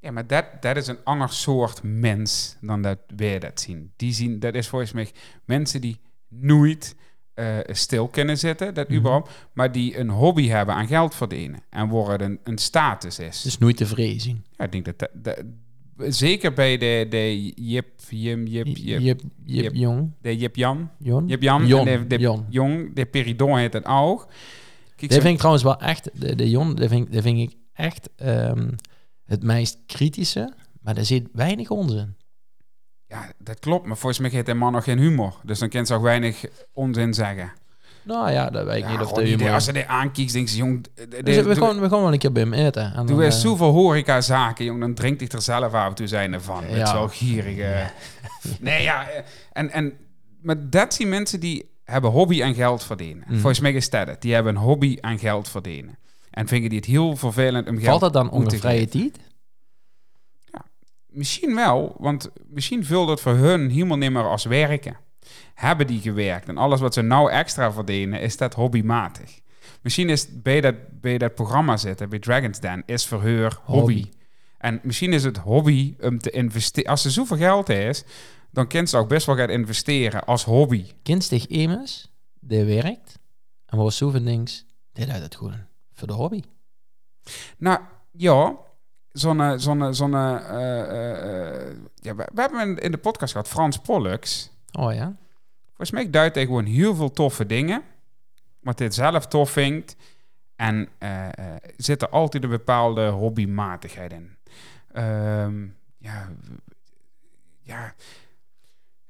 Ja, 0.00 0.10
maar 0.10 0.26
dat, 0.26 0.44
dat 0.60 0.76
is 0.76 0.86
een 0.86 1.04
ander 1.04 1.28
soort 1.28 1.80
mens 1.82 2.56
dan 2.60 2.82
dat 2.82 2.98
wij 3.16 3.38
dat 3.38 3.60
zien. 3.60 3.92
Die 3.96 4.12
zien, 4.12 4.38
dat 4.38 4.54
is 4.54 4.68
volgens 4.68 4.92
mij 4.92 5.10
mensen 5.44 5.80
die 5.80 6.00
nooit 6.28 6.96
eh, 7.34 7.56
stil 7.66 8.08
kunnen 8.08 8.38
zitten, 8.38 8.74
dat 8.74 8.88
Mhm. 8.88 8.98
überhaupt, 8.98 9.30
maar 9.52 9.72
die 9.72 9.98
een 9.98 10.08
hobby 10.10 10.48
hebben 10.48 10.74
aan 10.74 10.86
geld 10.86 11.14
verdienen 11.14 11.60
en 11.70 11.88
waar 11.88 12.10
het 12.10 12.20
een, 12.20 12.38
een 12.44 12.58
status 12.58 13.18
is. 13.18 13.42
Dus 13.42 13.58
nooit 13.58 13.76
tevreden 13.76 14.20
zien. 14.20 14.44
ja, 14.56 14.64
ik 14.64 14.72
denk 14.72 14.84
dat, 14.84 14.98
dat, 14.98 15.10
dat- 15.14 15.44
zeker 16.14 16.52
bij 16.52 16.76
de, 16.78 17.06
de 17.10 17.52
Jip, 17.54 17.86
Jim, 18.08 18.46
Jip, 18.46 18.66
Jip, 18.66 19.20
Jip. 19.44 19.74
Jong. 19.74 20.10
de 20.20 20.36
Jip 20.36 20.56
Jan, 20.56 20.90
Jon? 20.98 21.26
Jip 21.26 21.42
Jan, 21.42 21.66
Jon, 21.66 21.84
de, 21.84 22.06
de 22.06 22.18
Jon. 22.18 22.46
Jong, 22.48 22.94
de 22.94 23.06
Peridon 23.06 23.56
heet 23.58 23.72
het 23.72 23.84
ook. 23.86 24.28
Kijk, 24.96 25.12
zo- 25.12 25.20
vind 25.20 25.32
ik 25.32 25.36
trouwens 25.38 25.64
wel 25.64 25.80
echt, 25.80 26.10
de, 26.20 26.34
de 26.34 26.50
Jon, 26.50 26.74
die 26.74 26.88
vind, 26.88 27.08
vind 27.10 27.38
ik 27.38 27.56
echt 27.72 28.08
ehm, 28.16 28.68
het 29.28 29.42
meest 29.42 29.78
kritische, 29.86 30.52
maar 30.80 30.94
daar 30.94 31.04
zit 31.04 31.28
weinig 31.32 31.70
onzin. 31.70 32.16
Ja, 33.06 33.32
dat 33.38 33.58
klopt, 33.58 33.86
maar 33.86 33.96
volgens 33.96 34.20
mij 34.20 34.30
heeft 34.30 34.46
die 34.46 34.54
man 34.54 34.72
nog 34.72 34.84
geen 34.84 34.98
humor. 34.98 35.34
Dus 35.44 35.58
dan 35.58 35.68
kan 35.68 35.86
ze 35.86 35.94
ook 35.94 36.02
weinig 36.02 36.44
onzin 36.72 37.14
zeggen. 37.14 37.52
Nou 38.04 38.30
ja, 38.30 38.50
dat 38.50 38.64
weet 38.66 38.76
ik 38.76 38.82
Ja, 38.84 38.90
niet 38.90 39.00
of 39.00 39.12
de 39.12 39.22
humor... 39.26 39.52
als 39.52 39.64
ze 39.64 39.72
dit 39.72 39.86
aankijkt, 39.86 40.32
denken 40.32 40.50
ze, 40.52 40.56
jong... 40.58 40.86
de- 40.94 41.08
de- 41.08 41.22
Dus 41.22 41.36
we, 41.42 41.54
gaan, 41.56 41.80
we 41.80 41.88
gaan 41.88 42.00
wel 42.02 42.12
een 42.12 42.18
keer 42.18 42.32
bij 42.32 42.42
hem 42.42 42.52
eten. 42.52 42.94
En 42.94 43.06
Doe 43.06 43.24
eens 43.24 43.34
eh, 43.34 43.40
zoveel 43.40 43.70
horecazaken, 43.72 44.64
jong. 44.64 44.80
Dan 44.80 44.94
drinkt 44.94 45.20
hij 45.20 45.28
er 45.30 45.42
zelf 45.42 45.72
af 45.72 45.88
en 45.88 45.94
toe 45.94 46.06
zijn 46.06 46.32
ervan. 46.32 46.64
Ja. 46.68 46.92
wel 46.92 47.08
gierige... 47.08 47.90
Nee, 48.60 48.82
ja. 48.82 49.08
eh, 49.08 49.22
En, 49.52 49.70
en, 49.70 49.92
maar 50.42 50.70
dat 50.70 50.94
zijn 50.94 51.08
mensen 51.08 51.40
die 51.40 51.70
hebben 51.84 52.10
hobby 52.10 52.42
en 52.42 52.54
geld 52.54 52.84
verdienen. 52.84 53.24
Mhm. 53.26 53.34
Volgens 53.38 53.60
mij 53.60 53.72
is 53.72 53.90
dat 53.90 54.06
het. 54.06 54.22
Die 54.22 54.34
hebben 54.34 54.54
een 54.56 54.62
hobby 54.62 54.98
en 55.00 55.18
geld 55.18 55.48
verdienen. 55.48 55.98
En 56.38 56.48
vinden 56.48 56.70
die 56.70 56.78
het 56.78 56.88
heel 56.88 57.16
vervelend 57.16 57.68
om 57.68 57.74
geld 57.74 57.86
Valt 57.86 58.00
dat 58.00 58.12
dan 58.12 58.30
onder 58.30 58.58
vrije 58.58 58.88
tijd? 58.88 59.18
Misschien 61.06 61.54
wel, 61.54 61.96
want 61.98 62.30
misschien 62.46 62.84
vult 62.84 63.08
het 63.08 63.20
voor 63.20 63.34
hun 63.34 63.70
helemaal 63.70 63.96
niet 63.96 64.10
meer 64.10 64.28
als 64.28 64.44
werken. 64.44 64.96
Hebben 65.54 65.86
die 65.86 66.00
gewerkt 66.00 66.48
en 66.48 66.56
alles 66.56 66.80
wat 66.80 66.94
ze 66.94 67.02
nou 67.02 67.30
extra 67.30 67.72
verdienen, 67.72 68.20
is 68.20 68.36
dat 68.36 68.54
hobbymatig. 68.54 69.40
Misschien 69.82 70.08
is 70.08 70.26
bij 70.42 70.60
dat, 70.60 70.74
bij 71.00 71.18
dat 71.18 71.34
programma 71.34 71.76
zitten, 71.76 72.08
bij 72.08 72.18
Dragon's 72.18 72.60
Den, 72.60 72.82
is 72.86 73.06
voor 73.06 73.22
haar 73.22 73.58
hobby. 73.64 73.94
Hobby. 73.94 74.10
En 74.58 74.80
misschien 74.82 75.12
is 75.12 75.24
het 75.24 75.36
hobby 75.36 75.94
om 76.00 76.18
te 76.18 76.30
investeren. 76.30 76.90
Als 76.90 77.04
er 77.04 77.10
zoveel 77.10 77.36
geld 77.36 77.68
is, 77.68 78.04
dan 78.50 78.66
kan 78.66 78.86
ze 78.86 78.96
ook 78.96 79.08
best 79.08 79.26
wel 79.26 79.36
gaan 79.36 79.50
investeren 79.50 80.24
als 80.24 80.44
hobby. 80.44 80.86
Kinstig 81.02 81.48
Emus, 81.48 82.12
die 82.40 82.64
werkt. 82.64 83.18
En 83.66 83.78
wat 83.78 83.92
zoveel 83.94 84.24
dings, 84.24 84.64
die 84.92 85.06
doet 85.06 85.14
het 85.14 85.36
gewoon 85.36 85.67
voor 85.98 86.08
de 86.08 86.14
hobby. 86.14 86.42
Nou, 87.58 87.80
ja, 88.10 88.56
zo'n... 89.08 89.40
eh, 89.40 89.52
zo'n 89.56 89.94
zo'n 89.94 90.14
eh, 90.14 90.34
eh, 90.34 91.68
eh, 91.70 91.76
ja, 91.94 92.14
we, 92.14 92.28
we 92.34 92.40
hebben 92.40 92.78
in 92.78 92.90
de 92.90 92.98
podcast 92.98 93.32
gehad 93.32 93.48
Frans 93.48 93.78
Pollux. 93.78 94.50
Oh 94.72 94.94
ja? 94.94 95.16
Volgens 95.66 95.90
mij 95.90 96.10
duidt 96.10 96.34
hij 96.34 96.44
gewoon 96.44 96.64
heel 96.64 96.94
veel 96.94 97.10
toffe 97.10 97.46
dingen. 97.46 97.82
Wat 98.60 98.78
hij 98.78 98.90
zelf 98.90 99.26
tof 99.26 99.50
vindt. 99.50 99.96
En 100.56 100.88
eh, 100.98 101.28
zit 101.76 102.02
er 102.02 102.08
altijd 102.08 102.42
een 102.44 102.50
bepaalde 102.50 103.08
hobbymatigheid 103.08 104.12
in. 104.12 104.36
Ehm, 104.92 105.66
ja, 105.98 106.28
ja. 107.60 107.94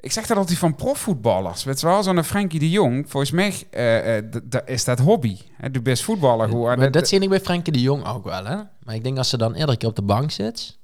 Ik 0.00 0.12
zeg 0.12 0.26
dat 0.26 0.36
altijd 0.36 0.58
van 0.58 0.74
profvoetballers. 0.74 1.64
Weet 1.64 1.80
je 1.80 1.86
wel, 1.86 2.02
zo'n 2.02 2.24
Frenkie 2.24 2.58
de 2.60 2.70
Jong. 2.70 3.10
Volgens 3.10 3.30
mij 3.32 3.50
d- 4.50 4.62
is 4.64 4.84
dat 4.84 4.98
hobby. 4.98 5.36
Hè, 5.52 5.70
de 5.70 5.82
best 5.82 6.02
voetballer 6.02 6.48
gewoon. 6.48 6.78
Maar 6.78 6.90
dat 6.90 7.08
zie 7.08 7.20
ik 7.20 7.28
bij 7.28 7.40
Frenkie 7.40 7.72
de 7.72 7.80
Jong 7.80 8.06
ook 8.06 8.24
wel, 8.24 8.44
hè? 8.44 8.56
Maar 8.82 8.94
ik 8.94 9.02
denk 9.04 9.18
als 9.18 9.28
ze 9.28 9.36
dan 9.38 9.54
iedere 9.54 9.76
keer 9.76 9.88
op 9.88 9.96
de 9.96 10.02
bank 10.02 10.30
zit, 10.30 10.78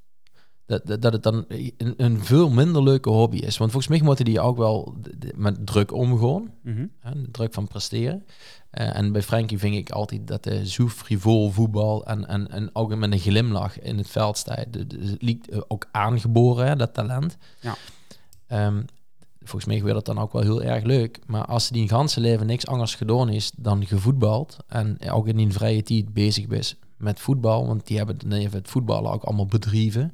dat, 0.66 0.86
dat, 0.86 1.02
dat 1.02 1.12
het 1.12 1.22
dan 1.22 1.44
een, 1.48 1.94
een 1.96 2.24
veel 2.24 2.50
minder 2.50 2.82
leuke 2.82 3.10
hobby 3.10 3.36
is. 3.36 3.56
Want 3.58 3.70
volgens 3.70 3.92
mij 3.92 4.02
moeten 4.02 4.24
die 4.24 4.40
ook 4.40 4.56
wel 4.56 4.94
met 5.34 5.66
druk 5.66 5.92
omgaan. 5.92 6.52
Mhm. 6.62 6.86
Hè, 7.00 7.22
de 7.22 7.30
druk 7.30 7.54
van 7.54 7.66
presteren. 7.68 8.24
Eh, 8.70 8.96
en 8.96 9.12
bij 9.12 9.22
Frenkie 9.22 9.58
vind 9.58 9.74
ik 9.74 9.90
altijd 9.90 10.26
dat 10.26 10.44
hij 10.44 10.66
zo 10.66 10.88
frivol 10.88 11.50
voetbal 11.50 12.06
en, 12.06 12.26
en, 12.28 12.50
en 12.50 12.70
ook 12.72 12.94
met 12.94 13.12
een 13.12 13.18
glimlach 13.18 13.80
in 13.80 13.98
het 13.98 14.08
veld 14.08 14.38
staat. 14.38 14.64
De- 14.70 14.86
de- 14.86 15.64
ook 15.68 15.86
aangeboren, 15.90 16.66
hè, 16.66 16.76
dat 16.76 16.94
talent. 16.94 17.36
Ja. 17.60 17.74
Ehm, 18.46 18.82
volgens 19.44 19.64
mij 19.64 19.80
wordt 19.80 19.96
het 19.96 20.04
dan 20.04 20.18
ook 20.18 20.32
wel 20.32 20.42
heel 20.42 20.62
erg 20.62 20.84
leuk. 20.84 21.18
Maar 21.26 21.44
als 21.44 21.68
die 21.68 21.82
een 21.82 21.88
ganse 21.88 22.20
leven 22.20 22.46
niks 22.46 22.66
anders 22.66 22.94
gedaan 22.94 23.28
is 23.28 23.50
dan 23.56 23.86
gevoetbald 23.86 24.56
en 24.68 25.10
ook 25.10 25.28
in 25.28 25.36
die 25.36 25.52
vrije 25.52 25.82
tijd 25.82 26.12
bezig 26.14 26.46
is 26.46 26.76
met 26.96 27.20
voetbal, 27.20 27.66
want 27.66 27.86
die 27.86 27.96
hebben 27.96 28.30
het 28.52 28.68
voetballen 28.68 29.10
ook 29.12 29.22
allemaal 29.22 29.46
bedrijven. 29.46 30.12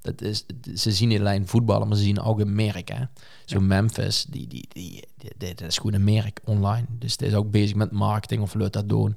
Dat 0.00 0.22
is, 0.22 0.44
ze 0.74 0.92
zien 0.92 1.08
niet 1.08 1.20
alleen 1.20 1.46
voetballen, 1.46 1.88
maar 1.88 1.96
ze 1.96 2.02
zien 2.02 2.20
ook 2.20 2.40
een 2.40 2.54
merk. 2.54 2.88
Hè? 2.88 3.04
Zo 3.44 3.60
Memphis, 3.60 4.26
die, 4.28 4.46
die, 4.46 4.64
die, 4.68 5.04
dat 5.38 5.60
is 5.60 5.76
gewoon 5.76 5.92
een 5.94 6.04
merk 6.04 6.40
online. 6.44 6.86
Dus 6.98 7.16
die 7.16 7.28
is 7.28 7.34
ook 7.34 7.50
bezig 7.50 7.76
met 7.76 7.90
marketing 7.90 8.42
of 8.42 8.54
lukt 8.54 8.72
dat 8.72 8.88
doen. 8.88 9.16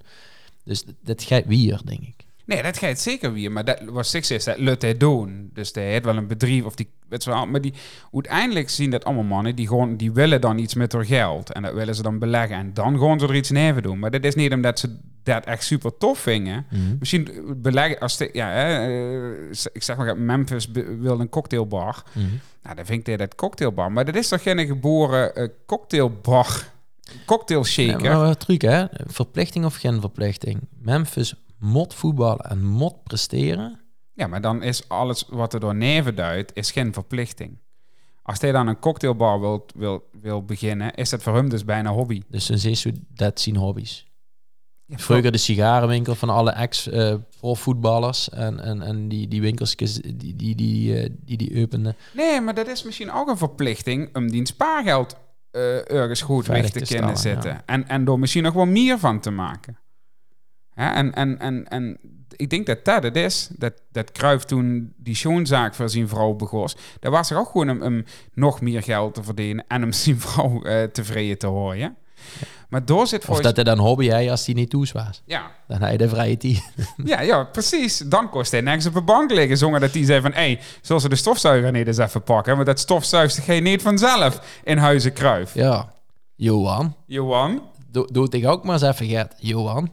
Dus 0.64 0.84
dat- 0.86 0.96
dat 1.04 1.24
gaat 1.24 1.46
weer, 1.46 1.82
denk 1.86 2.02
ik. 2.02 2.21
Nee, 2.46 2.64
dat 2.64 2.78
gaat 2.78 3.00
zeker 3.00 3.34
weer. 3.34 3.52
Maar 3.52 3.66
dat 3.66 3.82
was 3.86 4.14
is, 4.14 4.44
dat 4.44 4.82
hij 4.82 4.98
doen. 4.98 5.50
Dus 5.54 5.72
hij 5.74 5.92
heeft 5.92 6.06
wel 6.06 6.18
een 6.18 6.28
bedrijf 6.28 6.64
of 6.64 6.76
die, 6.76 6.90
weet 7.10 7.24
je 7.24 7.30
wel. 7.30 7.48
Maar 7.48 7.62
die, 7.62 7.74
uiteindelijk 8.14 8.70
zien 8.70 8.90
dat 8.90 9.04
allemaal 9.04 9.24
mannen 9.24 9.56
die 9.56 9.68
gewoon, 9.68 9.98
die 9.98 10.12
willen 10.12 10.42
dan 10.42 10.58
iets 10.58 10.74
met 10.74 10.92
hun 10.92 11.06
geld. 11.06 11.52
En 11.52 11.62
dat 11.62 11.74
willen 11.74 11.96
ze 11.96 12.02
dan 12.02 12.20
beleggen. 12.20 12.58
En 12.58 12.74
dan 12.74 13.00
gaan 13.00 13.20
ze 13.20 13.28
er 13.28 13.36
iets 13.36 13.50
neven 13.50 13.84
doen. 13.84 14.00
Maar 14.00 14.12
dat 14.12 14.24
is 14.24 14.36
niet 14.36 14.54
omdat 14.54 14.80
ze 14.80 14.98
dat 15.24 15.46
echt 15.46 15.64
super 15.64 15.98
tof 15.98 16.20
vinden. 16.20 16.66
Misschien 17.00 17.28
beleggen, 17.58 18.00
als 18.00 18.18
de, 18.18 18.30
ja, 18.34 18.50
hè, 18.50 18.88
eh, 18.88 19.66
ik 19.74 19.84
zeg 19.84 19.98
maar, 19.98 20.18
Memphis 20.18 20.72
wil 21.00 21.20
een 21.20 21.30
cocktailbar. 21.30 22.04
Nou, 22.64 22.76
dan 22.76 22.86
vind 22.86 23.08
ik 23.08 23.18
dat 23.18 23.36
cocktailbar. 23.36 23.92
Maar 23.92 24.06
dat 24.06 24.16
is 24.16 24.28
toch 24.28 24.42
geen 24.42 24.66
geboren 24.66 25.36
eh, 25.36 25.48
cocktailbar, 25.66 26.72
cocktail 27.26 27.64
shaker. 27.64 28.04
Ja, 28.04 28.18
maar 28.18 28.28
wat 28.28 28.40
truc, 28.40 28.62
hè? 28.62 28.86
Verplichting 29.06 29.66
of 29.66 29.76
geen 29.76 30.00
verplichting? 30.00 30.60
Memphis 30.82 31.36
mot 31.62 31.94
voetballen 31.94 32.46
en 32.46 32.66
mot 32.66 33.04
presteren. 33.04 33.80
Ja, 34.14 34.28
maar 34.28 34.42
dan 34.42 34.64
is 34.64 34.90
alles 34.90 35.26
wat 35.30 35.54
er 35.54 35.60
door 35.60 35.76
neven 35.76 36.16
duidt, 36.16 36.56
is 36.56 36.72
geen 36.72 36.94
verplichting. 36.94 37.60
Als 38.24 38.40
hij 38.40 38.52
dan 38.52 38.68
een 38.68 38.80
cocktailbar 38.80 39.40
wil, 39.40 39.66
wil, 39.76 40.10
wil 40.22 40.46
beginnen, 40.46 40.94
is 40.94 41.10
dat 41.10 41.24
voor 41.24 41.36
hem 41.36 41.50
dus 41.50 41.66
bijna 41.66 41.92
hobby. 41.92 42.22
Dus 42.28 42.46
dan 42.46 42.60
je 42.60 42.94
dat 43.08 43.40
zien 43.40 43.56
hobby's. 43.56 44.10
Ja, 44.86 44.98
Vroeger 44.98 45.32
de 45.32 45.38
sigarenwinkel 45.38 46.16
van 46.16 46.30
alle 46.30 46.52
ex-profvoetballers 46.52 48.30
en, 48.30 48.60
en, 48.60 48.82
en 48.82 49.10
die, 49.10 49.28
die 49.28 49.42
winkels 49.42 49.76
die 49.76 50.18
die, 50.18 50.36
die, 50.36 50.56
die, 50.56 51.00
eh, 51.00 51.10
die, 51.26 51.38
die 51.38 51.64
openden. 51.64 51.96
Nee, 52.14 52.42
maar 52.42 52.54
dat 52.54 52.68
is 52.68 52.84
misschien 52.84 53.12
ook 53.12 53.28
een 53.28 53.38
verplichting 53.38 54.16
om 54.16 54.32
die 54.32 54.48
spaargeld 54.48 55.16
eh, 55.52 55.92
ergens 55.92 56.22
goed 56.22 56.46
weg 56.46 56.70
te, 56.70 56.86
kunnen 56.96 57.18
zetten. 57.18 57.62
En, 57.66 57.88
en 57.88 58.06
door 58.06 58.20
misschien 58.20 58.44
nog 58.44 58.54
wel 58.54 58.66
meer 58.66 59.00
van 59.00 59.20
te 59.20 59.32
maken. 59.32 59.78
En, 60.82 61.14
en, 61.14 61.40
en, 61.40 61.68
en 61.68 61.98
ik 62.36 62.50
denk 62.50 62.66
dat 62.66 62.86
dat 62.86 63.04
het 63.04 63.16
is. 63.16 63.50
Dat, 63.58 63.74
dat 63.92 64.12
Cruijff 64.12 64.46
toen 64.46 64.94
die 64.98 65.16
schoonzaak 65.16 65.76
voor 65.76 65.90
zijn 65.90 66.08
vrouw 66.08 66.34
begos. 66.34 66.76
Daar 67.00 67.12
was 67.12 67.30
er 67.32 67.38
ook 67.38 67.50
gewoon 67.50 67.70
om, 67.70 67.82
om 67.82 68.04
nog 68.34 68.62
meer 68.62 68.84
geld 68.84 69.14
te 69.14 69.24
verdienen 69.24 69.66
en 69.68 69.84
om 69.84 69.92
zijn 70.04 70.20
vrouw 70.20 70.64
eh, 70.64 70.84
tevreden 70.84 71.38
te 71.38 71.48
horen. 71.48 71.96
Maar 72.70 72.86
door 72.86 73.08
zit 73.08 73.20
Of 73.20 73.26
volgens... 73.26 73.48
dat 73.48 73.56
hij 73.56 73.76
dan 73.76 73.86
hobby 73.86 74.08
hij 74.08 74.32
als 74.32 74.46
die 74.46 74.56
niet 74.56 74.70
toes 74.70 74.92
was. 74.92 75.22
Ja, 75.26 75.52
Dan 75.68 75.82
hij 75.82 75.98
de 75.98 76.10
vrije 76.10 76.38
tijd. 76.38 76.72
Ja, 77.04 77.22
ja, 77.22 77.44
precies. 77.44 77.98
Dan 77.98 78.30
kost 78.30 78.52
hij 78.52 78.62
nergens 78.62 78.86
op 78.86 78.94
de 78.94 79.02
bank 79.02 79.32
liggen. 79.32 79.58
Zonder 79.58 79.80
dat 79.80 79.94
die 79.94 80.06
zei 80.06 80.22
van... 80.22 80.32
Hé, 80.32 80.38
hey, 80.40 80.60
zullen 80.82 81.02
ze 81.02 81.10
de 81.10 81.16
stofzuiger 81.16 81.72
niet 81.72 81.88
eens 81.88 81.98
even 81.98 82.24
pakken? 82.24 82.54
Want 82.54 82.66
dat 82.66 82.80
stofzuigt 82.80 83.38
geen 83.38 83.64
niet 83.64 83.82
vanzelf 83.82 84.62
in 84.64 84.78
Huizen 84.78 85.14
Kruif. 85.14 85.54
Ja. 85.54 85.94
Johan. 86.36 86.96
Johan? 87.06 87.62
Doe, 87.88 88.08
doe 88.12 88.24
het 88.24 88.34
ik 88.34 88.48
ook 88.48 88.64
maar 88.64 88.74
eens 88.74 88.84
even, 88.84 89.06
Gert. 89.06 89.34
Johan. 89.38 89.92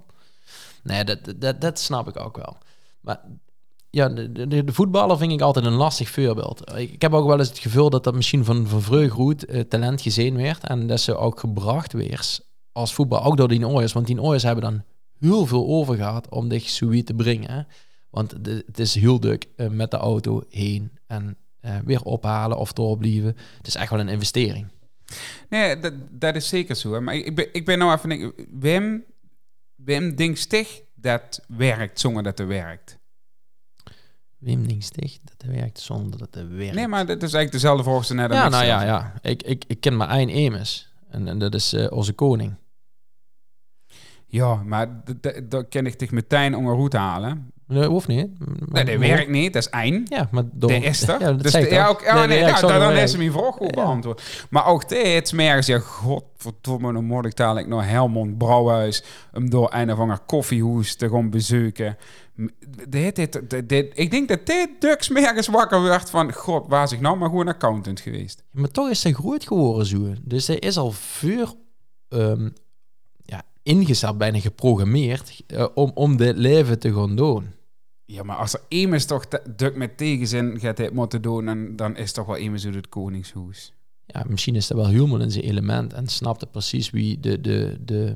Nee, 0.89 1.05
dat, 1.05 1.19
dat, 1.37 1.61
dat 1.61 1.79
snap 1.79 2.09
ik 2.09 2.21
ook 2.21 2.37
wel. 2.37 2.57
Maar 3.01 3.21
ja, 3.91 4.09
de, 4.09 4.47
de, 4.49 4.73
voetballer 4.73 5.19
vind 5.19 5.33
ik 5.33 5.41
altijd 5.41 5.65
een 5.65 5.73
lastig 5.73 6.09
voorbeeld. 6.09 6.73
Ik, 6.77 7.03
heb 7.03 7.13
ook 7.13 7.27
wel 7.27 7.39
eens 7.39 7.49
het 7.49 7.59
gevoel 7.59 7.91
dat 7.91 8.05
dat 8.05 8.15
misschien 8.15 8.45
van, 8.45 8.67
van 8.67 8.83
vreugd 8.83 9.45
eh, 9.45 9.61
talent 9.61 10.01
gezien 10.01 10.37
werd. 10.37 10.65
En 10.65 10.87
dat 10.87 11.01
ze 11.01 11.17
ook 11.17 11.41
gebracht 11.41 11.93
weer 11.93 12.39
als 12.73 12.95
voetbal. 12.95 13.23
Ook 13.23 13.37
door 13.37 13.49
die 13.49 13.67
ooiers. 13.67 13.93
Want 13.93 14.07
die 14.07 14.23
ooiers 14.23 14.43
hebben 14.43 14.65
dan 14.65 14.83
heel 15.19 15.47
veel 15.47 15.67
over 15.67 15.97
gehad 15.97 16.29
om 16.29 16.49
dich 16.49 16.69
zoiets 16.69 17.07
te 17.07 17.15
brengen. 17.15 17.67
Want 18.11 18.35
het 18.43 18.79
is 18.79 18.95
heel 18.95 19.19
druk 19.19 19.49
eh, 19.57 19.69
met 19.69 19.91
de 19.91 19.97
auto 19.97 20.43
heen 20.51 20.91
en 21.07 21.37
eh, 21.61 21.77
weer 21.85 22.03
ophalen 22.03 22.59
of 22.59 22.73
doorblijven. 22.73 23.37
Het 23.57 23.67
is 23.67 23.75
echt 23.75 23.91
wel 23.91 24.01
een 24.01 24.09
investering. 24.09 24.67
Nee, 25.49 25.79
dat, 25.79 25.93
dat 26.11 26.35
is 26.35 26.49
zeker 26.49 26.77
zo. 26.77 27.01
Maar 27.01 27.15
ik, 27.15 27.35
ben, 27.35 27.49
ik 27.53 27.65
ben 27.65 27.79
nou 27.79 27.95
even... 27.95 28.33
Wim, 28.61 29.05
Wim 29.85 30.37
stig 30.37 30.83
dat 30.95 31.41
werkt 31.49 32.01
zonder 32.01 32.23
dat 32.23 32.39
het 32.39 32.49
werkt. 32.49 32.99
Wim 34.39 34.67
Dingstig, 34.67 35.19
dat 35.23 35.51
werkt 35.51 35.81
zonder 35.81 36.19
dat 36.19 36.35
hij 36.35 36.49
werkt. 36.49 36.75
Nee, 36.75 36.89
maar 36.89 37.07
dat 37.07 37.17
is 37.17 37.21
eigenlijk 37.23 37.53
dezelfde 37.53 37.83
volgens 37.83 38.11
net. 38.11 38.33
Ja, 38.33 38.49
nou 38.49 38.65
ja, 38.65 38.83
ja. 38.83 39.15
Ik, 39.23 39.43
ik, 39.43 39.65
ik 39.67 39.81
ken 39.81 39.97
maar 39.97 40.09
één 40.09 40.29
Emes. 40.29 40.93
En, 41.09 41.29
en 41.29 41.39
dat 41.39 41.55
is 41.55 41.73
eh, 41.73 41.93
onze 41.93 42.13
koning. 42.13 42.55
Ja, 44.31 44.55
maar 44.55 45.03
dat 45.49 45.69
kan 45.69 45.87
ik 45.87 45.95
toch 45.95 46.11
meteen 46.11 46.57
onder 46.57 46.75
hoed 46.75 46.93
halen. 46.93 47.53
Dat 47.67 47.85
hoeft 47.85 48.09
niet. 48.09 48.29
Nee, 48.73 48.85
dat 48.85 48.97
werkt 48.97 49.29
niet. 49.31 49.53
Dat 49.53 49.63
is 49.63 49.71
één. 49.71 50.03
Ja, 50.09 50.29
maar 50.31 50.43
door... 50.53 50.71
De 50.71 50.77
is 50.77 51.09
er. 51.09 51.21
Ja, 51.21 51.33
dat 51.33 51.43
dus 51.43 51.53
de- 51.53 51.71
ja, 51.71 51.87
ook, 51.89 52.01
ja, 52.01 52.15
Nee, 52.15 52.27
nee, 52.27 52.43
nee, 52.43 52.53
nou, 52.53 52.67
dan, 52.79 52.93
is 52.93 53.17
mijn 53.17 53.33
vraag 53.33 53.55
goed 53.55 53.75
Ja. 53.75 53.83
beantwoord. 53.83 54.47
Maar 54.51 54.67
ook 54.67 54.89
dit 54.89 55.33
merken 55.33 55.65
ze, 55.65 55.73
ja, 55.73 55.79
godverdomme, 55.79 56.93
dan 56.93 57.05
moet 57.05 57.25
ik 57.25 57.37
dadelijk 57.37 57.67
naar 57.67 57.89
Helmond 57.89 58.39
Brouwhuis 58.39 59.05
om 59.33 59.51
door 59.51 59.75
een 59.75 59.93
of 59.93 59.99
ander 59.99 60.19
koffiehoes 60.27 60.97
te 60.97 61.09
gaan 61.11 61.31
bezoeken. 61.31 61.97
Dit, 62.89 63.17
dit, 63.17 63.41
dit, 63.51 63.69
dit- 63.69 63.91
ik 63.99 64.11
denk 64.11 64.29
dat 64.29 64.47
dit 64.47 64.69
Dux 64.79 65.09
merkens 65.09 65.47
wakker 65.49 65.83
werd 65.83 66.11
van, 66.11 66.33
god, 66.33 66.65
waar 66.69 66.93
ik 66.93 67.01
nou 67.01 67.17
maar 67.19 67.29
gewoon 67.29 67.49
accountant 67.49 68.01
geweest. 68.01 68.45
Maar 68.51 68.71
toch 68.71 68.89
is 68.91 69.03
hij 69.03 69.13
groot 69.13 69.47
geworden 69.47 69.87
zo. 69.87 70.13
Dus 70.23 70.47
hij 70.47 70.57
is 70.57 70.77
al 70.77 70.91
vuur 70.93 71.53
ingezet, 73.69 74.19
bijna 74.19 74.39
geprogrammeerd, 74.41 75.43
eh, 75.47 75.67
om, 75.75 75.91
om 75.95 76.17
dit 76.17 76.37
leven 76.37 76.79
te 76.79 76.93
gaan 76.93 77.17
doen. 77.17 77.47
Ja, 78.05 78.23
maar 78.23 78.37
als 78.37 78.55
er 78.55 78.61
immers 78.69 79.05
toch 79.05 79.25
Duk 79.57 79.77
met 79.77 79.97
tegenzin 79.97 80.61
gaat 80.61 80.77
dit 80.77 80.93
moeten 80.93 81.23
doen, 81.23 81.45
dan, 81.45 81.77
dan 81.77 81.97
is 81.97 82.13
toch 82.13 82.27
wel 82.27 82.37
immers 82.37 82.65
uit 82.65 82.75
het 82.75 82.89
koningshoes. 82.89 83.73
ja, 84.07 84.25
misschien 84.27 84.55
is 84.57 84.67
dat 84.67 84.77
wel 84.77 84.87
helemaal 84.87 85.21
in 85.21 85.31
zijn 85.31 85.45
element 85.45 85.93
en 85.93 86.07
snapte 86.09 86.47
precies 86.47 86.91
wie 86.91 87.21
de, 87.21 87.41
de, 87.41 87.77
de, 87.81 88.15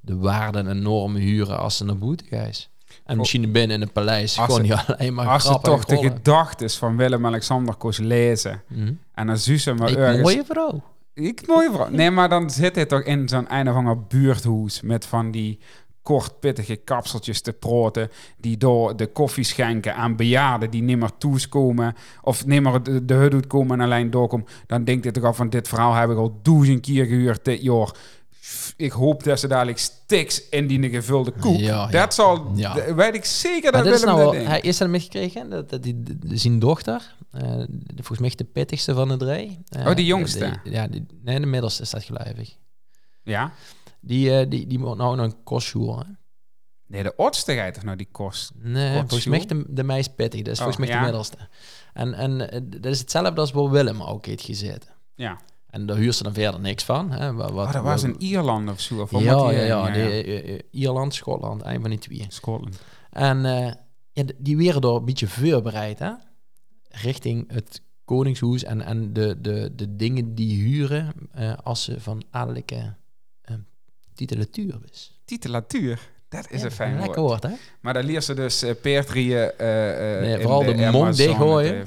de 0.00 0.16
waarden 0.16 0.66
en 0.68 0.82
normen 0.82 1.20
huren 1.20 1.58
als 1.58 1.76
ze 1.76 1.84
naar 1.84 1.98
boete 1.98 2.24
is. 2.48 2.70
En 3.04 3.16
misschien 3.16 3.52
binnen 3.52 3.76
in 3.76 3.82
het 3.82 3.92
paleis 3.92 4.38
Als 4.38 4.46
gewoon 4.46 4.62
niet 4.62 4.84
alleen 4.86 5.14
maar 5.14 5.26
Als 5.26 5.44
ze 5.44 5.58
toch 5.62 5.84
de 5.84 5.94
rollen. 5.94 6.10
gedachtes 6.12 6.76
van 6.76 6.96
Willem-Alexander 6.96 7.74
koos 7.74 7.98
lezen. 7.98 8.62
Mhm. 8.68 8.92
En 9.14 9.26
dan 9.26 9.38
ze 9.38 9.74
maar 9.74 9.90
Ik, 9.90 9.96
ergens... 9.96 10.22
mooie 10.22 10.44
vrouw. 10.44 10.82
Ik 11.18 11.46
mooie 11.46 11.70
vrouw. 11.72 11.88
Nee, 11.88 12.10
maar 12.10 12.28
dan 12.28 12.50
zit 12.50 12.74
hij 12.74 12.86
toch 12.86 13.02
in 13.02 13.28
zo'n 13.28 13.54
een 13.54 13.68
of 13.68 13.74
ander 13.74 14.06
buurthoes 14.06 14.80
met 14.80 15.06
van 15.06 15.30
die 15.30 15.58
kort 16.02 16.40
pittige 16.40 16.76
kapseltjes 16.76 17.40
te 17.40 17.52
proten 17.52 18.10
die 18.36 18.56
door 18.56 18.96
de 18.96 19.06
koffie 19.06 19.44
schenken 19.44 19.94
aan 19.94 20.16
bejaarden 20.16 20.70
die 20.70 20.82
nimmer 20.82 21.10
toeskomen 21.18 21.94
of 22.22 22.46
nimmer 22.46 22.82
de, 22.82 23.04
de 23.04 23.14
hut 23.14 23.46
komen 23.46 23.80
en 23.80 23.84
alleen 23.84 24.10
doorkomen. 24.10 24.46
Dan 24.66 24.84
denkt 24.84 25.04
hij 25.04 25.12
toch 25.12 25.24
al 25.24 25.34
van 25.34 25.50
dit 25.50 25.68
verhaal 25.68 25.94
heb 25.94 26.10
ik 26.10 26.16
al 26.16 26.38
duizend 26.42 26.80
keer 26.80 27.04
gehuurd 27.04 27.44
dit 27.44 27.62
jaar. 27.62 27.94
Ik 28.76 28.92
hoop 28.92 29.22
dat 29.24 29.40
ze 29.40 29.48
dadelijk 29.48 29.78
stiks 29.78 30.48
in 30.48 30.66
die 30.66 30.90
gevulde 30.90 31.30
koek. 31.30 31.56
Ja, 31.58 31.66
ja. 31.76 31.86
Dat 31.86 32.14
zal, 32.14 32.50
Ja. 32.54 32.94
weet 32.94 33.14
ik 33.14 33.24
zeker 33.24 33.72
dat 33.72 33.82
Willem 33.84 34.04
nou 34.04 34.22
dat 34.24 34.32
wel, 34.34 34.44
hij 34.44 34.60
is 34.60 34.80
er 34.80 34.90
meegekregen 34.90 35.50
dat, 35.50 35.70
dat 35.70 35.82
die, 35.82 36.02
zijn 36.22 36.58
dochter, 36.58 37.14
eh, 37.30 37.42
volgens 37.94 38.18
mij 38.18 38.32
de 38.36 38.44
pittigste 38.44 38.94
van 38.94 39.08
de 39.08 39.16
drie. 39.16 39.58
eh, 39.68 39.86
Oh, 39.86 39.94
die 39.94 40.04
jongste? 40.06 40.60
ja, 40.64 40.86
die, 40.86 41.06
nee, 41.22 41.40
de 41.40 41.46
middelste 41.46 41.82
is 41.82 41.90
dat 41.90 42.04
geluivig. 42.04 42.56
Ja? 43.22 43.52
Die, 44.00 44.38
eh, 44.38 44.50
die, 44.50 44.66
die 44.66 44.78
moet 44.78 44.96
nou 44.96 45.16
nog 45.16 45.32
een 45.74 45.98
hè? 45.98 46.12
Nee, 46.86 47.02
de 47.02 47.16
oudste 47.16 47.54
gaat 47.54 47.74
toch 47.74 47.82
nou 47.82 47.96
die 47.96 48.08
kost. 48.12 48.50
Nee, 48.54 48.98
volgens 48.98 49.26
mij 49.26 49.46
de, 49.46 49.64
de 49.68 49.84
meest 49.84 50.14
pittig. 50.14 50.42
Dat 50.42 50.52
is 50.52 50.58
Oh, 50.58 50.64
volgens 50.64 50.86
mij 50.88 50.96
de 50.96 51.02
middelste. 51.04 51.36
En, 51.92 52.14
en 52.14 52.50
eh, 52.50 52.60
dat 52.64 52.92
is 52.92 52.98
hetzelfde 52.98 53.40
als 53.40 53.50
waar 53.52 53.70
Willem 53.70 54.02
ook 54.02 54.26
heeft 54.26 54.44
gezeten. 54.44 54.90
Ja. 55.14 55.38
En 55.70 55.86
daar 55.86 55.96
huurt 55.96 56.14
ze 56.14 56.22
dan 56.22 56.34
verder 56.34 56.60
niks 56.60 56.84
van. 56.84 57.10
Hè? 57.10 57.32
Wat, 57.32 57.50
wat, 57.50 57.66
Oh, 57.66 57.72
dat 57.72 57.82
was 57.82 58.02
in 58.02 58.14
Ierland 58.18 58.70
of 58.70 58.80
zo. 58.80 59.00
Of 59.00 59.10
Ja, 59.10 59.18
ja, 59.20 59.48
die- 59.48 59.58
ja. 59.66 59.90
de, 59.90 60.00
eh, 60.24 60.54
eh, 60.54 60.60
Ierland, 60.70 61.14
Schotland, 61.14 61.64
een 61.64 61.80
van 61.80 61.90
die 61.90 61.98
twee. 61.98 62.24
Scotland. 62.28 62.80
En 63.10 63.44
eh, 63.44 63.72
ja, 64.12 64.24
die 64.38 64.56
werden 64.56 64.80
door 64.82 64.96
een 64.96 65.04
beetje 65.04 65.26
voorbereid, 65.28 65.98
hè? 65.98 66.10
Richting 66.88 67.52
het 67.52 67.82
Koningshuis 68.04 68.64
en, 68.64 68.80
en 68.80 69.12
de, 69.12 69.40
de, 69.40 69.72
de 69.76 69.96
dingen 69.96 70.34
die 70.34 70.62
huren 70.62 71.12
eh, 71.32 71.52
als 71.62 71.84
ze 71.84 72.00
van 72.00 72.22
adellijke 72.30 72.94
eh, 73.42 73.54
titulatuur 74.14 74.78
is. 74.90 75.20
Titulatuur. 75.24 76.00
Dat 76.28 76.50
is 76.50 76.60
Ja, 76.60 76.66
een 76.66 76.72
fijn 76.72 76.98
woord. 76.98 77.16
woord, 77.16 77.42
hè? 77.42 77.50
Maar 77.80 77.94
daar 77.94 78.02
leert 78.04 78.24
ze 78.24 78.34
dus 78.34 78.62
uh, 78.64 78.70
eh, 78.70 78.76
Nee, 80.20 80.34
in 80.34 80.40
vooral 80.40 80.58
de 80.64 80.66
mond 80.74 80.80
Amazone 80.80 81.12
dichtgooien. 81.14 81.86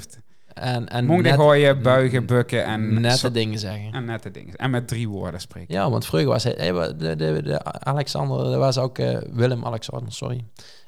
En, 0.54 0.88
en 0.88 1.22
dichtgooien, 1.22 1.82
buigen, 1.82 2.26
bukken 2.26 2.64
en, 2.64 3.00
nette 3.00 3.30
dingen 3.30 3.58
zeggen. 3.58 3.92
en 3.92 4.04
nette 4.04 4.30
dingen. 4.30 4.54
En 4.56 4.70
met 4.70 4.88
drie 4.88 5.08
woorden 5.08 5.40
spreken. 5.40 5.74
Ja, 5.74 5.90
want 5.90 6.06
vroeger 6.06 6.28
was 6.28 6.44
hij... 6.44 6.54
de, 6.54 6.94
de, 6.96 7.42
de 7.42 7.64
Alexander, 7.64 8.44
dat 8.44 8.56
was 8.56 8.78
ook... 8.78 8.98
eh, 8.98 9.16
Willem-Alexander, 9.32 10.12
sorry. 10.12 10.44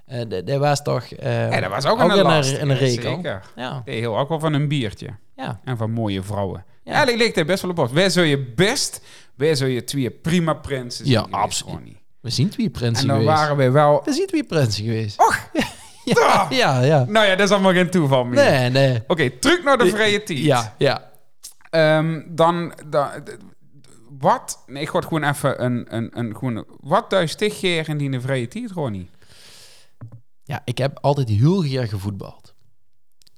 Eh 0.07 0.21
dat 0.29 0.47
dat 0.47 0.59
was 0.59 0.83
toch... 0.83 1.05
eh, 1.05 1.51
Ja, 1.51 1.61
dat 1.61 1.71
was 1.71 1.87
ook, 1.87 2.01
ook 2.01 2.11
een 2.11 2.23
last. 2.23 2.57
een, 2.59 2.75
rekel. 2.77 3.15
Zeker. 3.15 3.43
Ja, 3.57 3.83
heel 3.85 4.19
ook 4.19 4.29
wel 4.29 4.41
van 4.41 4.53
een 4.53 4.69
biertje. 4.69 5.09
ja. 5.37 5.61
En 5.65 5.77
van 5.77 5.91
mooie 5.91 6.23
vrouwen. 6.23 6.65
Ja. 6.83 6.91
Eigenlijk 6.93 7.23
ligt 7.23 7.35
hij 7.35 7.45
best 7.45 7.63
wel 7.63 7.71
op 7.71 7.77
bos. 7.77 7.93
Wij 7.93 8.11
zou 8.11 8.27
je 8.27 8.39
best, 8.39 9.01
wij 9.35 9.55
zou 9.55 9.71
je 9.71 9.85
twee 9.85 10.11
prima 10.11 10.53
prinsen 10.55 11.07
Ja, 11.09 11.27
absoluut. 11.31 11.97
We 12.21 12.31
zien 12.31 12.49
twee 12.49 12.67
En 12.67 12.73
prinsen 12.73 13.07
dan 13.07 13.17
geweest. 13.19 13.39
waren 13.39 13.57
we 13.57 13.71
wel... 13.71 14.03
We 14.05 14.13
zien 14.13 14.27
twee 14.27 14.45
prinsen 14.45 14.85
geweest. 14.85 15.19
Och! 15.21 15.39
ja, 16.15 16.47
ja, 16.51 16.81
ja. 16.81 17.05
Nou 17.05 17.27
ja, 17.27 17.37
dat 17.37 17.47
is 17.47 17.53
allemaal 17.53 17.73
geen 17.73 17.91
toeval 17.91 18.25
meer. 18.25 18.51
Nee, 18.51 18.71
nee. 18.71 19.03
Oké, 19.07 19.31
terug 19.31 19.63
naar 19.63 19.79
de 19.79 19.89
vrije 19.89 20.23
tijd. 20.23 20.39
Ja, 20.39 20.75
ja. 20.79 21.11
Ehm, 21.71 22.23
dan, 22.29 22.73
dan, 22.87 23.09
wat, 24.19 24.63
nee, 24.67 24.83
ik 24.83 24.91
het 24.91 25.05
gewoon 25.05 25.25
even 25.25 25.65
een, 25.65 25.87
een, 25.89 26.19
een 26.19 26.37
gewoon, 26.37 26.65
wat 26.81 27.11
duist 27.11 27.45
geer 27.49 27.89
in 27.89 27.99
die 27.99 28.21
vrije 28.21 28.49
tijd, 28.49 28.71
Ronnie? 28.71 29.11
Ja, 30.45 30.63
ik 30.65 30.79
heb 30.79 30.99
altijd 31.01 31.29
heel 31.29 31.61
graag 31.61 31.89
gevoetbald. 31.89 32.55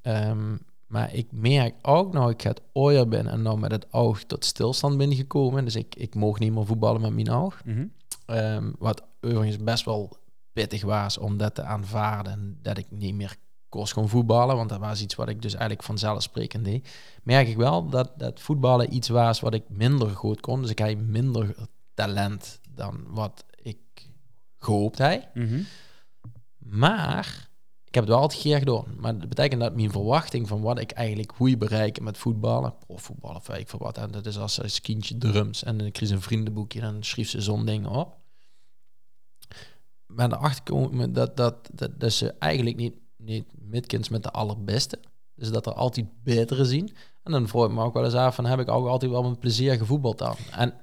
Ehm, 0.03 0.57
maar 0.87 1.15
ik 1.15 1.27
merk 1.31 1.75
ook, 1.83 2.13
nou 2.13 2.31
ik 2.31 2.41
het 2.41 2.61
ooier 2.73 3.09
ben 3.09 3.27
en 3.27 3.43
nou 3.43 3.59
met 3.59 3.71
het 3.71 3.93
oog 3.93 4.23
tot 4.25 4.45
stilstand 4.45 4.99
ben 4.99 5.15
gekomen. 5.15 5.65
Dus 5.65 5.77
ik, 5.77 5.95
ik 5.97 6.15
mocht 6.15 6.41
niet 6.41 6.53
meer 6.53 6.67
voetballen 6.67 7.01
met 7.01 7.15
mijn 7.15 7.31
oog. 7.31 7.63
Ehm, 8.27 8.71
wat 8.79 9.03
overigens 9.21 9.57
best 9.57 9.85
wel 9.85 10.17
pittig 10.57 10.83
was 10.83 11.19
om 11.19 11.37
dat 11.37 11.55
te 11.55 11.63
aanvaarden. 11.63 12.59
Dat 12.63 12.79
ik 12.79 12.87
niet 12.91 13.15
meer 13.15 13.37
kost 13.69 13.93
kon 13.93 14.09
voetballen. 14.09 14.57
Want 14.57 14.69
dat 14.69 14.79
was 14.79 15.03
iets 15.03 15.15
wat 15.15 15.29
ik 15.29 15.43
dus 15.43 15.53
eigenlijk 15.53 15.83
vanzelfsprekend 15.83 16.65
deed. 16.65 16.89
Merk 17.23 17.49
ik 17.49 17.57
wel 17.57 17.89
dat, 17.89 18.13
dat 18.17 18.41
voetballen 18.41 18.95
iets 18.95 19.09
was 19.09 19.41
wat 19.41 19.55
ik 19.55 19.65
minder 19.69 20.09
goed 20.09 20.41
kon. 20.41 20.61
Dus 20.61 20.71
ik 20.71 20.79
had 20.79 20.97
minder 20.97 21.55
talent 21.95 22.61
dan 22.71 23.05
wat 23.09 23.45
ik 23.63 23.79
gehoopt 24.59 24.99
had. 24.99 25.29
Mhm. 25.35 25.61
Maar 26.59 27.49
ik 27.85 27.95
heb 27.95 28.05
het 28.05 28.13
wel 28.13 28.23
altijd 28.23 28.41
graag 28.41 28.59
gedaan. 28.59 29.01
Maar 29.01 29.19
dat 29.19 29.29
betekent 29.29 29.61
dat 29.61 29.77
mijn 29.77 29.91
verwachting 29.91 30.49
van 30.49 30.61
wat 30.61 30.79
ik 30.79 30.91
eigenlijk 30.91 31.33
hoe 31.37 31.57
bereiken 31.57 32.05
met 32.05 32.19
voetballen, 32.19 32.75
of 32.87 33.03
voetballen, 33.03 33.37
of 33.37 33.47
weet 33.47 33.61
ik 33.61 33.69
veel 33.69 33.79
wat. 33.79 33.99
En 33.99 34.11
dat 34.11 34.27
is 34.27 34.39
als 34.39 34.63
als 34.63 34.81
kindje 34.81 35.19
drums 35.19 35.65
en 35.65 35.81
ik 35.81 35.93
kreeg 35.93 36.11
een 36.11 36.23
vriendenboekje 36.23 36.81
en 36.81 37.03
schreef 37.05 37.29
ze 37.29 37.41
zo'n 37.41 37.67
ding 37.67 37.87
op. 37.87 38.25
Maar 40.17 40.29
daarachter 40.29 40.63
komen 40.65 41.13
dat, 41.13 41.37
dat, 41.37 41.55
dat, 41.73 41.91
dat 42.01 42.13
ze 42.13 42.35
eigenlijk 42.39 42.77
niet, 42.77 42.95
niet 43.17 43.45
midkens 43.59 44.09
met 44.09 44.23
de 44.23 44.31
allerbeste. 44.31 44.99
Dus 45.35 45.51
dat 45.51 45.67
er 45.67 45.73
altijd 45.73 46.07
betere 46.25 46.65
zien. 46.65 46.91
En 47.23 47.33
dan 47.33 47.49
vroeg 47.49 47.65
ik 47.65 47.71
me 47.73 47.83
ook 47.83 47.95
wel 47.95 48.05
eens 48.05 48.15
af 48.15 48.35
van 48.35 48.47
heb 48.47 48.59
ik 48.59 48.69
ook 48.69 48.87
altijd 48.87 49.11
wel 49.11 49.29
met 49.29 49.41
plezier 49.41 49.77
gevoetbald 49.77 50.19
dan. 50.19 50.37
En 50.51 50.75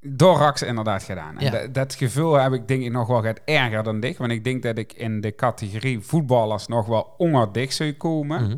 Door 0.00 0.36
Rax 0.36 0.62
inderdaad 0.62 1.02
gedaan. 1.02 1.38
En 1.38 1.44
Ja. 1.44 1.50
dat, 1.50 1.74
dat 1.74 1.94
gevoel 1.94 2.34
heb 2.34 2.52
ik 2.52 2.68
denk 2.68 2.82
ik 2.82 2.92
nog 2.92 3.08
wel 3.08 3.22
gaat 3.22 3.40
erger 3.44 3.82
dan 3.82 4.00
dich. 4.00 4.18
Want 4.18 4.32
ik 4.32 4.44
denk 4.44 4.62
dat 4.62 4.78
ik 4.78 4.92
in 4.92 5.20
de 5.20 5.34
categorie 5.34 6.00
voetballers 6.00 6.66
nog 6.66 6.86
wel 6.86 7.14
onder 7.16 7.52
dich 7.52 7.72
zou 7.72 7.92
komen. 7.92 8.42
Mhm. 8.44 8.56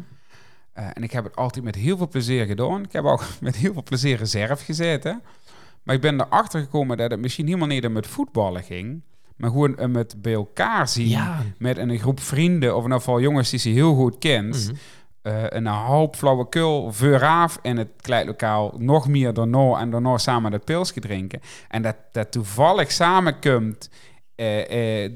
Eh, 0.73 0.87
en 0.93 1.03
ik 1.03 1.13
heb 1.13 1.25
het 1.25 1.37
altijd 1.37 1.65
met 1.65 1.75
heel 1.75 1.97
veel 1.97 2.09
plezier 2.09 2.47
gedaan. 2.47 2.83
Ik 2.83 2.93
heb 2.93 3.05
ook 3.05 3.25
met 3.41 3.57
heel 3.57 3.73
veel 3.73 3.83
plezier 3.83 4.17
reserve 4.17 4.65
gezeten. 4.65 5.23
Maar 5.83 5.95
ik 5.95 6.01
ben 6.01 6.21
erachter 6.21 6.61
gekomen 6.61 6.97
dat 6.97 7.11
het 7.11 7.21
misschien 7.21 7.47
helemaal 7.47 7.69
niet 7.69 7.87
om 7.87 7.97
het 7.97 8.07
voetballen 8.07 8.63
ging. 8.63 9.03
Maar 9.39 9.51
gewoon 9.51 9.79
om 9.81 9.97
het 9.97 10.23
bij 10.23 10.33
elkaar 10.33 10.89
zien. 10.89 11.09
ja, 11.09 11.43
Met 11.59 11.79
een 11.79 11.99
groep 11.99 12.21
vrienden, 12.21 12.71
of 12.71 12.77
in 12.77 12.83
ieder 12.83 12.99
geval 12.99 13.21
jongens 13.21 13.51
die 13.51 13.59
ze 13.59 13.69
heel 13.69 13.95
goed 13.95 14.19
kent. 14.19 14.67
Mhm. 14.67 14.77
eh, 15.23 15.45
een 15.49 15.67
hoop 15.67 16.17
flauwekul 16.17 16.93
vooraf 16.93 17.59
in 17.63 17.77
het 17.77 17.89
kleedlokaal 18.01 18.75
nog 18.79 19.09
meer 19.09 19.33
daarna 19.35 19.81
en 19.81 19.91
daarna 19.91 20.19
samen 20.19 20.51
dat 20.51 20.65
pilsje 20.65 21.01
drinken. 21.01 21.41
En 21.69 21.83
dat, 21.83 21.97
dat 22.13 22.33
toevallig 22.33 22.93
samenkomt 22.93 23.91
eh, 24.35 25.05
eh, 25.05 25.13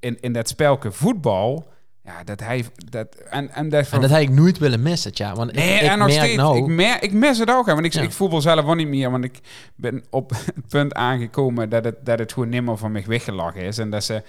in, 0.00 0.20
in 0.20 0.32
dat 0.32 0.48
spelke 0.48 0.92
voetbal. 0.92 1.72
Ja, 2.04 2.24
dat 2.24 2.40
hij... 2.40 2.64
Dat, 2.90 3.14
en, 3.14 3.50
en 3.50 3.68
dat, 3.68 3.88
en 3.90 4.00
dat 4.00 4.10
had 4.10 4.20
ik 4.20 4.30
nooit 4.30 4.58
willen 4.58 4.82
missen, 4.82 5.10
ja. 5.14 5.34
Want 5.34 5.52
Nee, 5.52 5.74
ik, 5.74 5.80
ik 5.80 5.88
en 5.88 5.98
nog 5.98 6.06
merk 6.08 6.20
steeds. 6.20 6.36
nou... 6.36 6.56
Ik, 6.58 6.66
mer, 6.66 7.02
ik 7.02 7.12
mis 7.12 7.38
het 7.38 7.50
ook. 7.50 7.66
hè, 7.66 7.72
Want 7.74 7.86
ik, 7.86 7.92
Ja. 7.92 8.02
ik 8.02 8.12
voetbal 8.12 8.40
zelf 8.40 8.64
ook 8.64 8.76
niet 8.76 8.88
meer. 8.88 9.10
Want 9.10 9.24
ik 9.24 9.38
ben 9.76 10.04
op 10.10 10.30
het 10.30 10.68
punt 10.68 10.94
aangekomen 10.94 11.68
dat 11.68 11.84
het, 11.84 12.06
dat 12.06 12.18
het 12.18 12.32
gewoon 12.32 12.48
nimmer 12.48 12.76
van 12.78 12.92
mij 12.92 13.04
weggelachen 13.06 13.60
is. 13.62 13.78
En 13.78 13.90
dat 13.90 14.04
ze, 14.04 14.22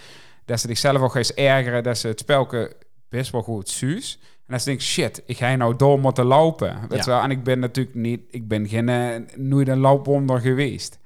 dat 0.46 0.60
ze 0.60 0.68
zichzelf 0.68 1.02
ook 1.02 1.16
eens 1.16 1.34
ergeren. 1.34 1.84
Dat 1.84 1.98
ze 1.98 2.08
het 2.08 2.20
spelke 2.20 2.76
best 3.10 3.32
wel 3.32 3.42
goed 3.42 3.70
suus. 3.70 4.20
En 4.22 4.52
dat 4.54 4.60
ze 4.60 4.66
denken, 4.66 4.86
shit, 4.86 5.22
ik 5.26 5.38
ga 5.38 5.56
nou 5.56 5.76
door 5.76 6.00
moeten 6.00 6.26
lopen. 6.26 6.80
Weet 6.90 7.06
Ja. 7.06 7.12
wel? 7.12 7.22
En 7.22 7.32
ik 7.32 7.44
ben 7.44 7.60
natuurlijk 7.60 7.96
niet... 7.96 8.22
Ik 8.30 8.48
ben 8.48 8.68
geen, 8.68 8.90
eh, 8.90 9.16
nooit 9.36 9.68
een 9.68 9.80
loopwonder 9.80 10.40
geweest. 10.40 11.00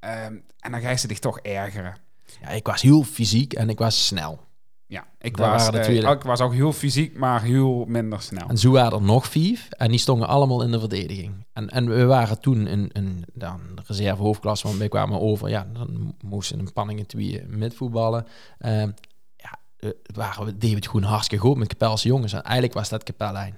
Ehm, 0.00 0.34
en 0.60 0.70
dan 0.70 0.80
ga 0.80 0.90
je 0.90 0.96
ze 0.96 1.06
zich 1.08 1.18
toch 1.18 1.38
ergeren. 1.40 1.96
Ja, 2.42 2.48
ik 2.48 2.66
was 2.66 2.82
heel 2.82 3.02
fysiek 3.02 3.52
en 3.52 3.68
ik 3.68 3.78
was 3.78 4.06
snel. 4.06 4.44
Ja, 4.88 5.06
ik 5.18 5.36
Daar 5.36 5.50
was, 5.50 5.70
de 5.70 5.78
eh, 5.78 6.10
ik 6.10 6.22
was 6.22 6.40
ook 6.40 6.52
heel 6.52 6.72
fysiek, 6.72 7.18
maar 7.18 7.42
heel 7.42 7.84
minder 7.88 8.20
snel. 8.20 8.48
En 8.48 8.58
zo 8.58 8.70
waren 8.70 8.98
er 8.98 9.04
nog 9.04 9.26
vijf 9.26 9.68
en 9.70 9.90
die 9.90 9.98
stonden 9.98 10.28
allemaal 10.28 10.62
in 10.62 10.70
de 10.70 10.78
verdediging. 10.78 11.46
En, 11.52 11.68
en 11.68 11.88
we 11.88 12.04
waren 12.04 12.40
toen 12.40 12.72
een, 12.72 12.90
een 12.92 13.24
dan, 13.32 13.60
de 13.74 13.82
reserve 13.86 14.22
hoofdklasse, 14.22 14.66
want 14.66 14.78
wij 14.78 14.88
kwamen 14.88 15.20
over. 15.20 15.48
Ja, 15.48 15.66
dan 15.72 16.14
moesten 16.24 16.58
een 16.58 16.72
panningen 16.72 17.06
twee 17.06 17.44
met 17.46 17.74
voetballen. 17.74 18.26
Ehm, 18.58 18.90
ja, 19.36 19.58
eh, 19.76 19.90
waren 20.14 20.44
we, 20.44 20.56
deden 20.56 20.76
het 20.76 20.86
gewoon 20.86 21.02
hartstikke 21.02 21.44
goed 21.44 21.56
met 21.56 21.68
Kapelse 21.68 22.08
jongens. 22.08 22.32
En 22.32 22.42
eigenlijk 22.42 22.74
was 22.74 22.88
dat 22.88 23.02
Kapellijn. 23.02 23.56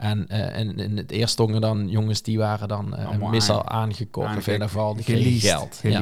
En 0.00 0.28
eh, 0.28 0.58
in, 0.60 0.76
in 0.78 0.96
het 0.96 1.10
eerst 1.10 1.32
stonden 1.32 1.60
dan 1.60 1.88
jongens 1.88 2.22
die 2.22 2.38
waren 2.38 2.68
dan 2.68 2.96
eh, 2.96 3.06
Allemaal 3.06 3.30
meestal 3.30 3.68
aangekocht. 3.68 4.36
Of 4.36 4.46
in 4.46 4.52
ieder 4.52 4.68
geval, 4.68 4.94
Geleased, 4.94 5.50
geld. 5.50 5.80
Ja. 5.82 6.00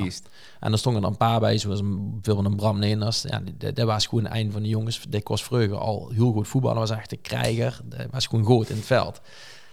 En 0.60 0.72
er 0.72 0.78
stonden 0.78 1.02
er 1.02 1.08
een 1.08 1.16
paar 1.16 1.40
bij, 1.40 1.58
zoals 1.58 1.80
een, 1.80 2.18
veel 2.22 2.34
van 2.34 2.44
een 2.44 2.56
Bram 2.56 2.78
Neeners. 2.78 3.22
Ja, 3.22 3.42
dat 3.58 3.78
was 3.86 4.06
gewoon 4.06 4.30
een 4.30 4.52
van 4.52 4.62
de 4.62 4.68
jongens. 4.68 5.00
Die 5.08 5.20
was 5.24 5.44
vroeger 5.44 5.76
al 5.76 6.10
heel 6.14 6.32
goed 6.32 6.48
voetballen. 6.48 6.78
was 6.78 6.90
echt 6.90 7.12
een 7.12 7.20
krijger. 7.20 7.80
Dat 7.84 8.06
was 8.10 8.26
gewoon 8.26 8.44
goed 8.44 8.70
in 8.70 8.76
het 8.76 8.86
veld. 8.86 9.20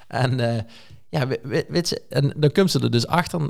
En 0.08 0.40
eh, 0.56 0.64
ja, 1.10 1.28
we- 1.28 1.40
we- 1.44 1.66
weet 1.70 1.90
je, 1.90 2.02
en 2.10 2.34
dan 2.38 2.52
komt 2.52 2.72
ze 2.72 2.80
er 2.80 2.92
dus 2.92 3.08
achter. 3.08 3.42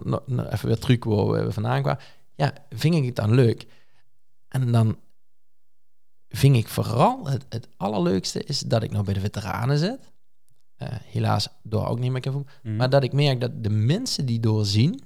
even 0.51 0.67
weer 0.67 0.80
truc 0.80 1.03
waar 1.03 1.45
we 1.45 1.51
vandaan 1.51 1.82
kwamen. 1.82 2.01
Ja, 2.36 2.53
ving 2.69 2.95
ik 2.95 3.05
het 3.05 3.15
dan 3.15 3.34
leuk. 3.34 3.65
En 4.47 4.71
dan 4.71 4.97
ving 6.30 6.55
ik 6.55 6.67
vooral, 6.67 7.28
het, 7.28 7.45
het 7.49 7.67
allerleukste 7.78 8.43
is 8.43 8.59
dat 8.59 8.84
ik 8.84 8.91
nou 8.91 9.03
bij 9.05 9.13
de 9.13 9.19
veteranen 9.19 9.78
zit. 9.78 9.99
Eh, 10.89 10.97
helaas 11.11 11.47
door 11.63 11.88
ook 11.88 11.99
niet 11.99 12.11
meer 12.11 12.21
kan 12.21 12.31
voetballen. 12.31 12.59
Mhm. 12.63 12.75
Maar 12.75 12.89
dat 12.89 13.03
ik 13.03 13.13
merk 13.13 13.41
dat 13.41 13.63
de 13.63 13.69
mensen 13.69 14.25
die 14.25 14.39
doorzien, 14.39 15.01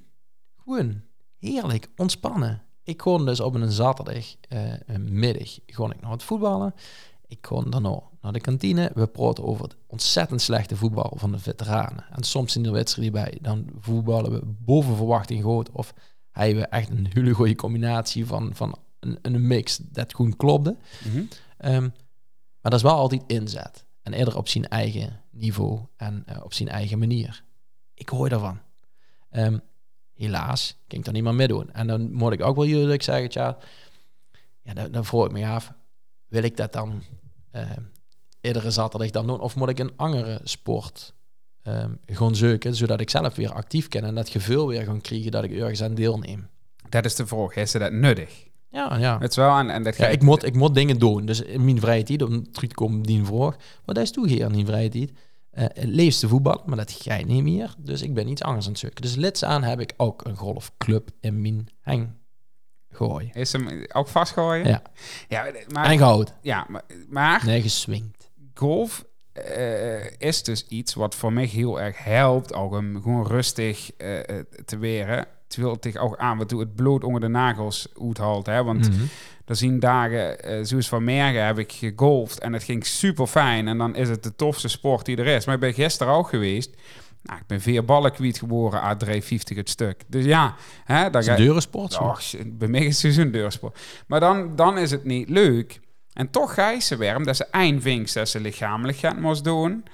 gewoon 0.64 1.02
heerlijk 1.38 1.88
ontspannen. 1.96 2.62
Ik 2.82 3.02
gewoon 3.02 3.26
dus 3.26 3.40
op 3.40 3.54
een 3.54 3.72
zaterdag 3.72 4.34
eh, 4.48 4.96
middag 4.98 5.58
gewoon 5.66 5.92
ik 5.92 6.00
naar 6.00 6.10
het 6.10 6.22
voetballen. 6.22 6.74
Ik 7.26 7.46
gewoon 7.46 7.70
daarna 7.70 8.02
naar 8.20 8.32
de 8.32 8.40
kantine. 8.40 8.90
We 8.94 9.06
praten 9.06 9.44
over 9.44 9.64
het 9.64 9.76
ontzettend 9.86 10.40
slechte 10.40 10.76
voetbal 10.76 11.12
van 11.16 11.32
de 11.32 11.38
veteranen. 11.38 12.04
En 12.10 12.22
soms 12.22 12.56
in 12.56 12.62
de 12.62 12.70
wedstrijd 12.70 13.12
bij, 13.12 13.38
dan 13.40 13.66
voetballen 13.80 14.32
we 14.32 14.40
boven 14.44 14.96
verwachting 14.96 15.42
groot. 15.42 15.70
Of 15.70 15.94
hebben 16.30 16.62
we 16.62 16.68
echt 16.68 16.90
een 16.90 17.06
hele 17.12 17.32
goede 17.32 17.54
combinatie 17.54 18.26
van, 18.26 18.50
van 18.54 18.76
een, 19.00 19.18
een 19.22 19.46
mix 19.46 19.76
dat 19.76 20.14
gewoon 20.14 20.36
klopte. 20.36 20.76
Mhm. 21.04 21.22
Ehm, 21.58 21.82
maar 22.60 22.70
dat 22.70 22.74
is 22.74 22.82
wel 22.82 22.94
altijd 22.94 23.22
inzet. 23.26 23.84
En 24.02 24.12
eerder 24.12 24.36
op 24.36 24.48
zijn 24.48 24.68
eigen 24.68 25.20
niveau 25.30 25.86
en 25.96 26.22
eh, 26.26 26.44
op 26.44 26.54
zijn 26.54 26.68
eigen 26.68 26.98
manier. 26.98 27.44
Ik 27.94 28.08
hoor 28.08 28.28
daarvan. 28.28 28.60
Ehm, 29.30 29.58
helaas 30.14 30.76
kan 30.86 30.98
ik 30.98 31.04
daar 31.04 31.14
niet 31.14 31.22
meer 31.22 31.34
mee 31.34 31.48
doen. 31.48 31.72
En 31.72 31.86
dan 31.86 32.12
moet 32.12 32.32
ik 32.32 32.42
ook 32.42 32.56
wel 32.56 32.66
jullie 32.66 33.02
zeggen, 33.02 33.28
tja, 33.28 33.58
ja, 34.62 34.74
dan, 34.74 34.92
dan 34.92 35.04
vroeg 35.04 35.26
ik 35.26 35.32
me 35.32 35.46
af, 35.46 35.72
wil 36.28 36.42
ik 36.42 36.56
dat 36.56 36.72
dan 36.72 37.02
eh 37.50 37.70
iedere 38.40 38.70
zaterdag 38.70 39.10
dan 39.10 39.26
doen? 39.26 39.40
Of 39.40 39.56
moet 39.56 39.68
ik 39.68 39.78
een 39.78 39.96
andere 39.96 40.40
sport 40.44 41.14
ehm, 41.62 41.94
gewoon 42.06 42.34
zoeken, 42.34 42.74
zodat 42.74 43.00
ik 43.00 43.10
zelf 43.10 43.34
weer 43.34 43.52
actief 43.52 43.88
kan 43.88 44.04
en 44.04 44.14
dat 44.14 44.28
gevoel 44.28 44.66
weer 44.66 44.84
gaan 44.84 45.00
krijgen 45.00 45.30
dat 45.30 45.44
ik 45.44 45.52
ergens 45.52 45.82
aan 45.82 45.94
deelneem? 45.94 46.48
Dat 46.88 47.04
is 47.04 47.14
de 47.14 47.26
vraag. 47.26 47.56
Is 47.56 47.72
dat 47.72 47.92
nuttig? 47.92 48.49
Ja, 48.70 48.96
ja. 48.98 49.18
Het 49.18 49.30
is 49.30 49.36
wel 49.36 49.58
en, 49.58 49.70
en 49.70 49.82
dat 49.82 49.96
Ja, 49.96 50.06
ik, 50.06 50.22
moet, 50.22 50.44
ik 50.44 50.54
moet 50.54 50.74
dingen 50.74 50.98
doen. 50.98 51.26
Dus 51.26 51.40
in 51.40 51.64
mijn 51.64 51.80
vrije 51.80 52.02
tijd, 52.02 52.22
om 52.22 52.52
terug 52.52 52.68
te 52.68 52.74
komen 52.74 52.98
op 52.98 53.06
die 53.06 53.24
vraag, 53.24 53.56
wat 53.84 53.98
is 53.98 54.10
toe 54.10 54.28
hier 54.28 54.40
in 54.46 54.52
die 54.52 54.66
vrije 54.66 54.88
tijd? 54.88 55.12
Eh 55.50 55.66
leefste 55.74 56.28
voetbal, 56.28 56.62
maar 56.66 56.76
dat 56.76 56.90
ga 56.92 57.14
je 57.14 57.24
niet 57.24 57.42
meer. 57.42 57.74
Dus 57.78 58.02
ik 58.02 58.14
ben 58.14 58.28
iets 58.28 58.42
anders 58.42 58.64
aan 58.66 58.70
het 58.72 58.80
zoeken. 58.80 59.02
Dus 59.02 59.14
lits 59.14 59.44
aan 59.44 59.62
heb 59.62 59.80
ik 59.80 59.92
ook 59.96 60.24
een 60.24 60.36
golfclub 60.36 61.10
in 61.20 61.40
mijn 61.40 61.66
hang 61.80 62.08
gooien. 62.90 63.32
Is 63.32 63.52
hem 63.52 63.84
ook 63.92 64.08
vastgooien? 64.08 64.66
Ja. 64.66 64.82
Ja, 65.28 65.46
maar, 65.72 65.84
En 65.90 65.98
gehouden. 65.98 66.34
ja, 66.42 66.66
maar, 66.68 66.82
maar 67.08 67.42
Nee, 67.44 67.62
geswingd. 67.62 68.30
golf 68.54 69.04
eh, 69.32 70.10
is 70.18 70.42
dus 70.42 70.66
iets 70.68 70.94
wat 70.94 71.14
voor 71.14 71.32
mij 71.32 71.44
heel 71.44 71.80
erg 71.80 72.04
helpt. 72.04 72.54
Ook 72.54 72.72
om 72.72 73.02
gewoon 73.02 73.26
rustig 73.26 73.90
eh, 73.96 74.18
te 74.64 74.78
weren. 74.78 75.26
Het 75.54 75.76
zich 75.80 75.96
ook 75.96 76.16
aan 76.16 76.38
wat 76.38 76.48
doe 76.48 76.60
het 76.60 76.74
bloed 76.74 77.04
onder 77.04 77.20
de 77.20 77.28
nagels 77.28 77.88
uithalt. 78.02 78.46
Hè? 78.46 78.64
Want 78.64 78.88
Mhm. 78.90 79.00
er 79.44 79.56
zien 79.56 79.80
dagen, 79.80 80.66
zoals 80.66 80.88
van 80.88 81.04
Mergen 81.04 81.46
heb 81.46 81.58
ik 81.58 81.72
gegolfd 81.72 82.38
en 82.40 82.52
het 82.52 82.62
ging 82.62 82.86
super 82.86 83.26
fijn. 83.26 83.68
En 83.68 83.78
dan 83.78 83.94
is 83.94 84.08
het 84.08 84.22
de 84.22 84.36
tofste 84.36 84.68
sport 84.68 85.04
die 85.04 85.16
er 85.16 85.26
is. 85.26 85.44
Maar 85.44 85.54
ik 85.54 85.60
ben 85.60 85.74
gisteren 85.74 86.12
ook 86.12 86.28
geweest. 86.28 86.70
Nou, 87.22 87.38
ik 87.38 87.46
ben 87.46 87.60
vier 87.60 87.84
ballen 87.84 88.12
kwijt 88.12 88.38
geworden 88.38 88.80
à 88.82 88.94
3,50 88.96 89.56
het 89.56 89.68
stuk. 89.68 90.02
Dus 90.06 90.24
ja, 90.24 90.54
hè, 90.84 91.02
dan 91.02 91.12
Dat 91.12 91.20
is 91.22 91.26
ga 91.28 91.34
een 91.36 91.42
deurensport. 91.44 91.98
Och, 91.98 92.20
bij 92.46 92.68
mij 92.68 92.80
is 92.80 92.86
het 92.86 92.96
seizoen 92.96 93.30
deursport. 93.30 93.78
Maar 94.06 94.20
dan, 94.20 94.56
dan 94.56 94.78
is 94.78 94.90
het 94.90 95.04
niet 95.04 95.28
leuk. 95.28 95.80
En 96.12 96.30
toch 96.30 96.54
ga 96.54 96.70
je 96.70 96.80
ze 96.80 96.96
weer, 96.96 97.16
omdat 97.16 97.36
ze 97.36 97.44
eindwinks 97.50 98.12
dat 98.12 98.28
ze 98.28 98.40
lichamelijk 98.40 98.98
gaan 98.98 99.20
moest 99.20 99.44
doen. 99.44 99.84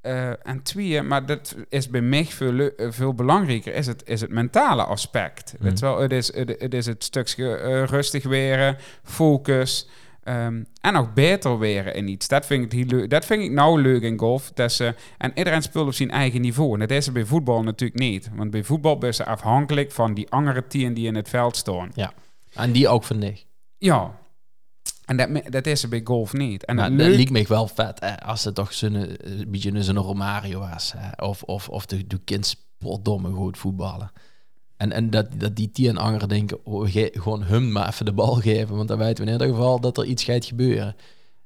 Eh, 0.00 0.46
en 0.46 0.62
twee, 0.62 1.02
maar 1.02 1.26
dat 1.26 1.56
is 1.68 1.88
bij 1.88 2.00
mij 2.00 2.24
veel, 2.24 2.58
eh, 2.58 2.90
veel 2.90 3.14
belangrijker, 3.14 3.74
is 3.74 3.86
het, 3.86 4.02
is 4.06 4.20
het 4.20 4.30
mentale 4.30 4.84
aspect. 4.84 5.52
Mhm. 5.54 5.64
Weet 5.64 5.80
wel, 5.80 6.00
het 6.00 6.12
is 6.12 6.34
het, 6.34 6.54
het 6.58 6.74
is 6.74 6.86
het 6.86 7.04
stukje 7.04 7.56
eh, 7.56 7.84
rustig 7.84 8.24
weren, 8.24 8.76
focus. 9.02 9.88
ehm, 10.22 10.62
en 10.80 10.96
ook 10.96 11.14
beter 11.14 11.58
weren 11.58 11.94
in 11.94 12.08
iets. 12.08 12.28
Dat 12.28 12.46
vind 12.46 12.64
ik, 12.64 12.72
heel 12.72 12.98
leuk. 12.98 13.10
dat 13.10 13.24
vind 13.24 13.42
ik 13.42 13.50
nou 13.50 13.82
leuk 13.82 14.02
in 14.02 14.18
golf. 14.18 14.50
Dat 14.52 14.72
ze, 14.72 14.94
en 15.18 15.32
iedereen 15.34 15.62
speelt 15.62 15.86
op 15.86 15.94
zijn 15.94 16.10
eigen 16.10 16.40
niveau. 16.40 16.72
En 16.72 16.78
dat 16.78 16.90
is 16.90 17.12
bij 17.12 17.24
voetbal 17.24 17.62
natuurlijk 17.62 18.00
niet. 18.00 18.30
Want 18.34 18.50
bij 18.50 18.64
voetbal 18.64 18.98
ben 18.98 19.12
je 19.16 19.24
afhankelijk 19.24 19.92
van 19.92 20.14
die 20.14 20.30
andere 20.30 20.66
tien 20.66 20.94
die 20.94 21.06
in 21.06 21.14
het 21.14 21.28
veld 21.28 21.56
staan. 21.56 21.90
En 22.54 22.72
die 22.72 22.88
ook 22.88 23.04
van 23.04 23.22
ik. 23.22 23.46
Ja. 23.78 24.19
En 25.16 25.42
dat, 25.50 25.66
is 25.66 25.82
er 25.82 25.88
bij 25.88 26.00
golf 26.04 26.32
niet. 26.32 26.64
En 26.64 26.76
Nou, 26.76 26.96
dat 26.96 27.06
leuk- 27.06 27.16
liep 27.16 27.30
me 27.30 27.44
wel 27.48 27.66
vet. 27.66 28.00
Hè, 28.00 28.20
als 28.22 28.44
het 28.44 28.54
toch 28.54 28.72
zo'n 28.72 28.94
eh, 28.94 29.38
een 29.40 29.50
beetje 29.50 29.82
zo'n 29.82 29.96
Romario 29.96 30.58
was. 30.58 30.92
Hè, 30.96 31.24
of, 31.24 31.42
of, 31.42 31.68
of 31.68 31.86
de, 31.86 32.06
de 32.06 32.18
kind 32.24 32.46
spotdomme 32.46 33.30
goed 33.30 33.58
voetballen. 33.58 34.12
En, 34.76 34.92
en 34.92 35.10
dat, 35.10 35.26
dat 35.36 35.56
die 35.56 35.70
tien 35.70 35.96
anderen 35.98 36.28
denken, 36.28 36.66
oh, 36.66 36.90
ge- 36.90 37.10
gewoon 37.12 37.42
hem 37.42 37.72
maar 37.72 37.88
even 37.88 38.04
de 38.04 38.12
bal 38.12 38.34
geven. 38.34 38.76
Want 38.76 38.88
dan 38.88 38.98
weten 38.98 39.24
we 39.24 39.30
in 39.30 39.38
ieder 39.38 39.54
geval 39.56 39.80
dat 39.80 39.98
er 39.98 40.04
iets 40.04 40.24
gaat 40.24 40.44
gebeuren. 40.44 40.96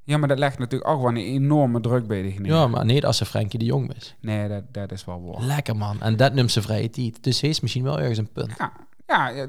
Ja, 0.05 0.17
maar 0.17 0.29
dat 0.29 0.39
legt 0.39 0.59
natuurlijk 0.59 0.91
ook 0.91 1.01
wel 1.01 1.11
een 1.11 1.17
enorme 1.17 1.81
druk 1.81 2.07
bij 2.07 2.23
de 2.23 2.29
Ja, 2.29 2.35
geniet. 2.35 2.71
maar 2.71 2.85
niet 2.85 3.05
als 3.05 3.17
ze 3.17 3.25
Frenkie 3.25 3.59
de 3.59 3.65
Jong 3.65 3.95
is. 3.95 4.15
Nee, 4.21 4.49
dat, 4.49 4.63
dat 4.73 4.93
is 4.93 5.05
wel 5.05 5.23
waar. 5.23 5.43
Lekker 5.43 5.77
man. 5.77 6.01
En 6.01 6.17
dat 6.17 6.35
noemt 6.35 6.51
ze 6.53 6.63
vrije 6.63 6.91
tijd. 6.91 7.23
Dus 7.23 7.41
hij 7.41 7.51
is 7.51 7.61
misschien 7.61 7.83
wel 7.85 8.01
ergens 8.01 8.19
een 8.19 8.33
punt. 8.33 8.53
Ja, 8.59 8.73
ja, 9.07 9.47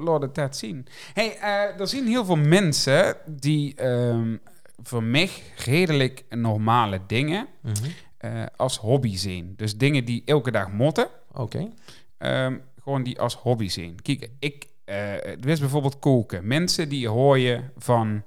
laat 0.00 0.22
het 0.22 0.34
dat 0.34 0.56
zien. 0.56 0.86
hey, 1.12 1.36
eh, 1.38 1.80
er 1.80 1.88
zien 1.88 2.06
heel 2.06 2.24
veel 2.24 2.36
mensen 2.36 3.16
die 3.26 3.74
ehm, 3.74 4.36
voor 4.82 5.02
mij 5.02 5.30
redelijk 5.64 6.24
normale 6.30 7.00
dingen 7.06 7.46
Mhm. 7.62 7.74
eh, 8.18 8.42
als 8.56 8.78
hobby 8.78 9.16
zien. 9.16 9.54
Dus 9.56 9.76
dingen 9.76 10.04
die 10.04 10.22
elke 10.24 10.50
dag 10.50 10.70
motten, 10.72 11.08
Oké. 11.32 11.68
ehm, 12.18 12.58
gewoon 12.82 13.02
die 13.02 13.20
als 13.20 13.34
hobby 13.34 13.68
zien. 13.68 14.02
Kijk, 14.02 14.30
ik 14.38 14.66
eh 14.84 15.12
wist 15.40 15.60
bijvoorbeeld 15.60 15.98
koken. 15.98 16.46
Mensen 16.46 16.88
die 16.88 17.08
hoor 17.08 17.38
je 17.38 17.60
van 17.76 18.22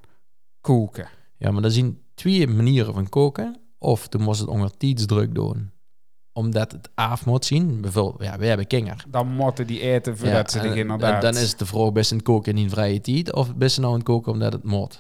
koken. 0.62 1.08
Ja, 1.38 1.52
maar 1.52 1.64
er 1.64 1.72
zijn 1.72 2.02
twee 2.16 2.48
manieren 2.48 2.94
van 2.94 3.10
koken. 3.10 3.56
Of 3.78 4.08
toen 4.08 4.22
moest 4.22 4.40
het 4.40 4.50
onder 4.50 4.78
tijdsdruk 4.78 5.36
doen. 5.36 5.72
Omdat 6.38 6.72
het 6.72 6.90
af 6.96 7.26
moet 7.26 7.46
zien. 7.46 7.82
Bijvoorbeeld, 7.82 8.24
ja, 8.32 8.38
wij 8.38 8.48
hebben 8.48 8.68
kinger. 8.68 9.04
Dan 9.08 9.28
moeten 9.28 9.68
die 9.68 9.80
eten 9.82 10.18
voordat 10.18 10.52
ze 10.52 10.60
en- 10.60 10.64
zich 10.68 10.76
inderdaad... 10.76 11.22
Dan 11.22 11.36
is 11.38 11.50
het 11.50 11.60
de 11.60 11.66
vraag, 11.66 11.92
best 11.92 12.12
een 12.12 12.24
koken 12.24 12.58
in 12.58 12.70
vrije 12.70 13.02
tijd? 13.02 13.34
Of 13.34 13.56
best 13.56 13.76
ze 13.76 13.82
nou 13.82 13.94
het 13.94 14.04
koken 14.04 14.32
omdat 14.32 14.54
het 14.54 14.64
moet? 14.64 15.00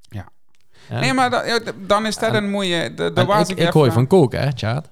Ja. 0.00 0.28
Ja. 0.90 1.00
Nee, 1.00 1.12
maar 1.12 1.30
dan, 1.30 1.46
ja, 1.46 1.60
is 2.06 2.18
dat 2.18 2.30
En- 2.34 2.34
een 2.44 2.50
mooie... 2.50 2.94
De, 2.94 3.12
de 3.12 3.24
was 3.24 3.48
ik, 3.48 3.58
ik 3.58 3.66
ik 3.66 3.72
hoor 3.72 3.92
van 3.92 4.06
koken, 4.06 4.40
hè, 4.40 4.52
Tjaat? 4.54 4.90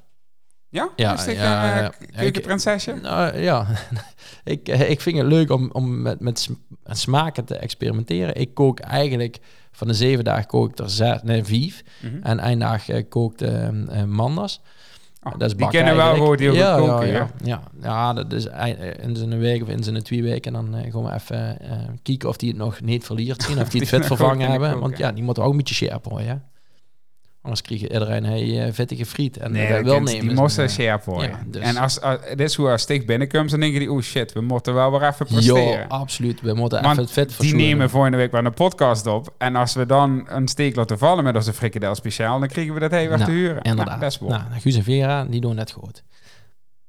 Ja? 0.69 0.89
Ja, 0.97 1.12
Is 1.14 1.25
ja, 1.25 1.77
een, 1.77 1.77
eh, 1.85 1.91
ja. 2.11 2.16
keukenprinsesje? 2.21 2.95
Nou, 2.95 3.39
ja, 3.39 3.66
ik, 4.45 4.69
eh, 4.69 4.91
ik 4.91 5.01
vind 5.01 5.19
het 5.19 5.27
leuk 5.27 5.51
om, 5.51 5.71
om 5.73 6.03
met, 6.03 6.21
met 6.21 6.39
sm- 6.39 6.53
smaken 6.85 7.45
te 7.45 7.57
experimenteren. 7.57 8.35
Ik 8.35 8.55
kook 8.55 8.81
eigenlijk 8.81 9.39
van 9.73 9.87
de 9.89 9.95
zeven 9.95 10.25
dagen 10.25 10.47
kook 10.47 10.71
ik 10.71 10.79
er 10.79 10.91
zes, 10.91 11.23
nee, 11.23 11.45
vijf. 11.45 11.83
Mhm. 12.03 12.23
En 12.23 12.39
één 12.39 12.59
dag 12.59 12.89
eh, 12.89 13.05
kookt 13.09 13.43
eh, 13.43 13.66
eh, 13.69 14.05
Manders. 14.05 14.61
Oh, 15.33 15.39
dat 15.39 15.51
is 15.51 15.57
die 15.57 15.68
kennen 15.68 15.97
wel 15.97 16.14
gewoon 16.14 16.39
heel 16.39 16.55
ja, 16.55 16.79
goed 16.79 16.89
koken, 16.89 17.07
ja, 17.07 17.12
ja. 17.12 17.31
ja. 17.45 17.62
ja. 17.83 18.12
Dat 18.12 18.33
is 18.33 18.47
eh, 18.47 19.03
in 19.03 19.16
zijn 19.16 19.39
week 19.39 19.62
of 19.62 19.68
in 19.68 19.83
zijn 19.83 20.03
twee 20.03 20.22
weken. 20.22 20.53
Dan 20.53 20.74
eh, 20.74 20.93
gaan 20.93 21.03
we 21.03 21.14
even 21.14 21.61
eh, 21.61 21.79
kijken 22.03 22.29
of 22.29 22.37
die 22.37 22.49
het 22.49 22.59
nog 22.59 22.81
niet 22.81 23.05
verliert 23.05 23.43
zien. 23.43 23.61
Of 23.61 23.68
die 23.68 23.81
het 23.81 23.91
Die 23.91 23.99
vet 23.99 24.07
vervangen 24.07 24.51
hebben. 24.51 24.79
Want 24.79 24.99
ja, 24.99 25.12
die 25.12 25.22
moeten 25.24 25.43
ook 25.43 25.51
een 25.51 25.57
beetje 25.57 25.74
scherp 25.74 26.05
worden, 26.05 26.26
ja. 26.26 26.41
Anders 27.43 27.62
je 27.64 27.76
iedereen 27.93 28.24
hey, 28.24 28.66
eh, 28.66 28.72
vettige 28.72 29.07
friet. 29.07 29.36
En 29.36 29.53
Nee, 29.53 29.66
wil 29.82 29.95
kent- 29.95 30.05
nemen. 30.07 30.20
die 30.20 30.30
is 30.30 30.39
moest 30.39 30.59
een, 30.59 30.64
eh, 30.64 30.70
scherp 30.70 31.05
worden. 31.05 31.30
ja, 31.30 31.41
dus- 31.47 31.62
En 31.62 31.76
als, 31.76 32.01
als, 32.01 32.18
dit 32.28 32.41
is 32.41 32.55
hoe 32.55 32.68
als 32.70 32.82
sticht 32.82 33.07
binnenkomt, 33.07 33.51
dan 33.51 33.61
denken 33.61 33.78
die, 33.78 33.93
oh 33.93 34.01
shit, 34.01 34.32
we 34.32 34.41
moeten 34.41 34.74
wel 34.74 34.91
weer 34.91 35.09
even 35.09 35.26
presteren. 35.26 35.62
Ja, 35.78 35.84
absoluut. 35.89 36.41
We 36.41 36.55
moeten 36.55 36.78
Want 36.82 36.93
even 36.93 37.03
het 37.03 37.12
vet 37.12 37.26
die 37.28 37.36
verzoenen. 37.36 37.66
nemen 37.66 37.91
volgende 37.91 38.16
week 38.16 38.30
wel 38.32 38.45
een 38.45 38.55
podcast 38.55 39.07
op. 39.07 39.34
En 39.39 39.57
als 39.57 39.74
we 39.74 39.86
dan 39.86 40.24
een 40.28 40.49
steek 40.49 40.76
laten 40.76 40.99
vallen 40.99 41.24
met 41.24 41.34
onze 41.36 41.53
frikadel 41.53 41.95
speciaal, 41.95 42.39
dan 42.39 42.49
krijgen 42.49 42.74
we 42.74 42.80
dat 42.80 42.93
even 42.93 43.12
Nou, 43.18 43.24
te 43.24 43.36
huren. 43.36 43.62
Inderdaad. 43.62 44.01
Nou, 44.01 44.12
wel. 44.20 44.28
Nou, 44.28 44.43
Guus 44.61 44.76
en 44.76 44.82
Vera, 44.84 45.24
die 45.24 45.41
doen 45.41 45.55
net 45.55 45.70
goed. 45.70 46.03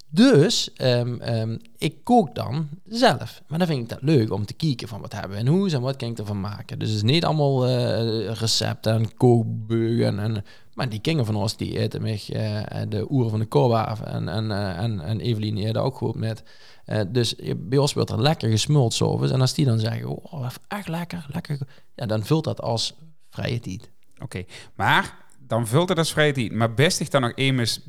Dus, 0.09 0.73
ehm, 0.73 1.19
ehm, 1.19 1.57
ik 1.77 2.03
kook 2.03 2.35
dan 2.35 2.69
zelf. 2.85 3.41
Maar 3.47 3.57
dan 3.57 3.67
vind 3.67 3.81
ik 3.81 3.89
dat 3.89 4.01
leuk 4.01 4.31
om 4.31 4.45
te 4.45 4.53
kijken 4.53 4.87
van 4.87 5.01
wat 5.01 5.13
hebben 5.13 5.31
we 5.31 5.37
in 5.37 5.59
huis 5.59 5.73
en 5.73 5.81
wat 5.81 5.95
kan 5.95 6.09
ik 6.09 6.17
ervan 6.17 6.39
maken. 6.39 6.79
Dus 6.79 6.87
het 6.87 6.97
is 6.97 7.03
niet 7.03 7.25
allemaal 7.25 7.67
eh, 7.67 8.31
recepten 8.31 8.93
en 8.93 9.15
kookbeugen. 9.15 10.19
En, 10.19 10.43
maar 10.73 10.89
die 10.89 11.01
kinderen 11.01 11.33
van 11.33 11.41
ons, 11.41 11.57
die 11.57 11.79
eten 11.79 12.01
mij 12.01 12.21
eh, 12.29 12.81
de 12.89 13.11
oeren 13.11 13.29
van 13.29 13.39
de 13.39 13.45
koolwaven. 13.45 14.07
En, 14.07 14.27
en, 14.27 14.51
eh, 14.51 14.83
en, 14.83 14.99
en 14.99 15.19
Evelien 15.19 15.57
eet 15.57 15.77
ook 15.77 15.95
goed 15.95 16.15
met. 16.15 16.43
Eh, 16.85 17.01
dus 17.07 17.35
bij 17.57 17.77
ons 17.77 17.93
wordt 17.93 18.09
er 18.09 18.21
lekker 18.21 18.49
gesmuld 18.49 18.93
s'ovens. 18.93 19.31
En 19.31 19.41
als 19.41 19.53
die 19.53 19.65
dan 19.65 19.79
zeggen, 19.79 20.07
oh, 20.31 20.47
echt 20.67 20.87
lekker, 20.87 21.25
lekker. 21.33 21.59
Ja, 21.95 22.05
dan 22.05 22.25
vult 22.25 22.43
dat 22.43 22.61
als 22.61 22.95
vrije 23.29 23.59
tijd. 23.59 23.89
Oké, 24.19 24.43
maar 24.75 25.25
dan 25.39 25.67
vult 25.67 25.89
het 25.89 25.97
als 25.97 26.11
vrije 26.11 26.33
tijd. 26.33 26.51
Maar 26.51 26.73
best 26.73 26.99
ik 26.99 27.11
dan 27.11 27.21
nog 27.21 27.31
eens, 27.35 27.83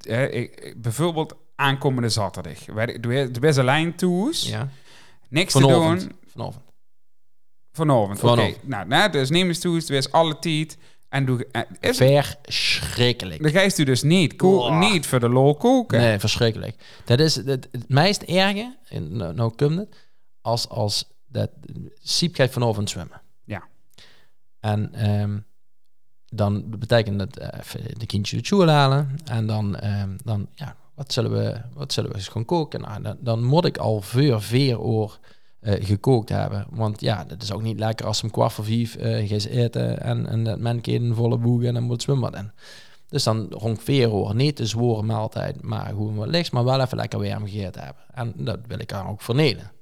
eh, 0.00 0.50
bijvoorbeeld 0.76 1.34
aankomende 1.56 2.08
zaterdag. 2.08 2.66
Wij- 2.66 3.00
De 3.00 3.30
de 3.30 3.40
beste 3.40 3.64
lijn 3.64 3.94
toes, 3.96 4.48
Ja. 4.48 4.68
niks 5.28 5.52
te 5.52 5.58
doen. 5.60 5.70
Vanavond. 6.26 6.64
Vanavond. 7.72 8.22
Oké, 8.22 8.54
nou, 8.62 8.86
nou, 8.86 9.10
dus 9.10 9.30
neem 9.30 9.46
eens 9.48 9.58
toe, 9.60 9.76
het 9.76 9.90
is 9.90 10.12
alle 10.12 10.38
tijd. 10.38 10.78
En 11.08 11.24
doe, 11.24 11.46
eh, 11.50 11.62
is, 11.80 11.96
Verschrikkelijk. 11.96 13.42
dan 13.42 13.50
ga 13.50 13.60
je 13.60 13.84
dus 13.84 14.02
niet, 14.02 14.42
Oh. 14.42 14.78
niet 14.78 15.06
voor 15.06 15.20
de 15.20 15.28
lol 15.28 15.54
koken. 15.56 15.98
Nee, 16.00 16.18
verschrikkelijk. 16.18 17.00
Dat 17.04 17.20
is 17.20 17.34
het, 17.34 17.68
het 17.72 17.88
meest 17.88 18.22
erge, 18.22 18.76
en 18.88 19.16
nou, 19.16 19.34
nou 19.34 19.54
komt 19.54 19.76
het, 19.78 20.08
als, 20.40 20.68
als 20.68 21.04
dat 21.26 21.50
Siep 21.94 22.34
gaat 22.34 22.50
vanavond 22.50 22.90
zwemmen. 22.90 23.20
Ja. 23.44 23.68
En 24.60 24.94
ehm, 24.94 25.38
dan 26.26 26.78
betekent 26.78 27.18
dat 27.18 27.36
eh, 27.36 27.58
de 27.96 28.06
kindjes 28.06 28.40
de 28.40 28.46
school 28.46 28.68
halen. 28.68 29.16
En 29.24 29.46
dan, 29.46 29.76
ehm, 29.76 30.16
dan 30.24 30.48
ja, 30.54 30.76
wat 30.96 31.12
zullen 31.12 31.30
we, 31.30 31.60
wat 31.74 31.92
zullen 31.92 32.10
we 32.10 32.16
eens 32.16 32.28
gaan 32.28 32.44
koken? 32.44 32.80
Nou, 32.80 33.02
dan, 33.02 33.16
dan 33.20 33.44
moet 33.44 33.64
ik 33.64 33.76
al 33.76 34.00
voor 34.00 34.42
vier 34.42 34.80
uur 34.86 35.18
eh, 35.60 35.84
gekookt 35.84 36.28
hebben. 36.28 36.66
Want 36.70 37.00
ja, 37.00 37.24
dat 37.24 37.42
is 37.42 37.52
ook 37.52 37.62
niet 37.62 37.78
lekker 37.78 38.06
als 38.06 38.22
om 38.22 38.30
kwart 38.30 38.52
voor 38.52 38.64
vijf 38.64 38.96
uh, 38.96 39.28
gaat 39.28 39.44
eten 39.44 40.00
en, 40.00 40.26
en 40.26 40.44
dat 40.44 40.58
men 40.58 40.80
een 40.82 41.14
volle 41.14 41.38
boeg 41.38 41.62
en 41.62 41.74
dan 41.74 41.82
moet 41.82 42.02
zwemmen. 42.02 42.34
En 42.34 42.54
dus 43.08 43.22
dan 43.22 43.46
rond 43.50 43.82
vier 43.82 44.12
uur 44.12 44.34
niet 44.34 44.56
de 44.56 44.66
zware 44.66 45.02
maaltijd, 45.02 45.62
maar 45.62 45.86
gewoon 45.86 46.14
wat 46.14 46.28
lichts, 46.28 46.50
maar 46.50 46.64
wel 46.64 46.80
even 46.80 46.96
lekker 46.96 47.18
warm 47.18 47.46
gegeten 47.46 47.82
hebben. 47.82 48.02
En 48.12 48.32
dat 48.36 48.58
wil 48.66 48.78
ik 48.78 48.88
dan 48.88 49.06
ook 49.06 49.22
verneden. 49.22 49.72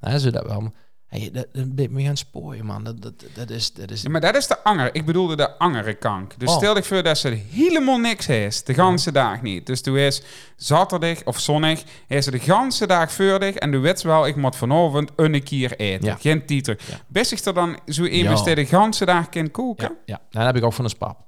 Nou, 0.00 0.18
zodat 0.18 0.46
we 0.46 0.70
Hey, 1.12 1.30
dat, 1.32 1.46
dat 1.52 1.74
ben 1.74 1.92
me 1.92 2.02
gaan 2.02 2.16
spooien, 2.16 2.66
man. 2.66 2.84
Dat, 2.84 3.02
dat, 3.02 3.12
dat 3.34 3.50
is, 3.50 3.72
dat 3.72 3.90
is... 3.90 4.02
Ja, 4.02 4.10
maar 4.10 4.20
dat 4.20 4.36
is 4.36 4.46
de 4.46 4.64
anger. 4.64 4.94
Ik 4.94 5.04
bedoelde 5.04 5.36
de 5.36 5.58
angere 5.58 5.94
kank. 5.94 6.34
Dus 6.38 6.48
oh. 6.48 6.56
stel 6.56 6.76
ik 6.76 6.84
voor 6.84 7.02
dat 7.02 7.18
ze 7.18 7.28
helemaal 7.28 7.98
niks 7.98 8.26
heeft. 8.26 8.66
De 8.66 8.74
ganse 8.74 9.12
dag 9.12 9.42
niet. 9.42 9.66
Dus 9.66 9.80
toen 9.80 9.96
is 9.96 10.22
zaterdag 10.56 11.24
of 11.24 11.40
zonnig. 11.40 11.82
Is 12.08 12.24
ze 12.24 12.30
de 12.30 12.38
ganse 12.38 12.86
dag 12.86 13.12
voordig. 13.12 13.54
En 13.54 13.70
du 13.70 13.78
weet 13.78 14.02
wel, 14.02 14.26
ik 14.26 14.36
moet 14.36 14.56
vanavond 14.56 15.10
een 15.16 15.42
keer 15.42 15.76
eten. 15.76 16.06
Ja. 16.06 16.16
Geen 16.16 16.46
tieter. 16.46 16.80
Ja. 16.88 17.00
Best 17.08 17.32
ik 17.32 17.38
er 17.38 17.54
dan 17.54 17.78
zo 17.86 18.04
iemand 18.04 18.44
de 18.44 18.66
ganse 18.66 19.04
dag 19.04 19.28
kan 19.28 19.50
koken? 19.50 19.96
Ja. 20.04 20.16
Nou, 20.16 20.28
dat 20.30 20.44
heb 20.44 20.56
ik 20.56 20.64
ook 20.64 20.72
van 20.72 20.84
een 20.84 20.90
spap. 20.90 21.24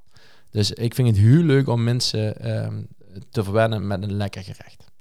Dus 0.51 0.71
ik 0.71 0.95
vind 0.95 1.09
het 1.09 1.17
heel 1.17 1.43
leuk 1.43 1.69
om 1.69 1.83
mensen 1.83 2.57
um, 2.65 2.89
te 3.31 3.45
verwennen 3.45 3.87
met 3.87 4.03
een 4.03 4.17
lekker 4.17 4.43
gerecht. 4.43 4.93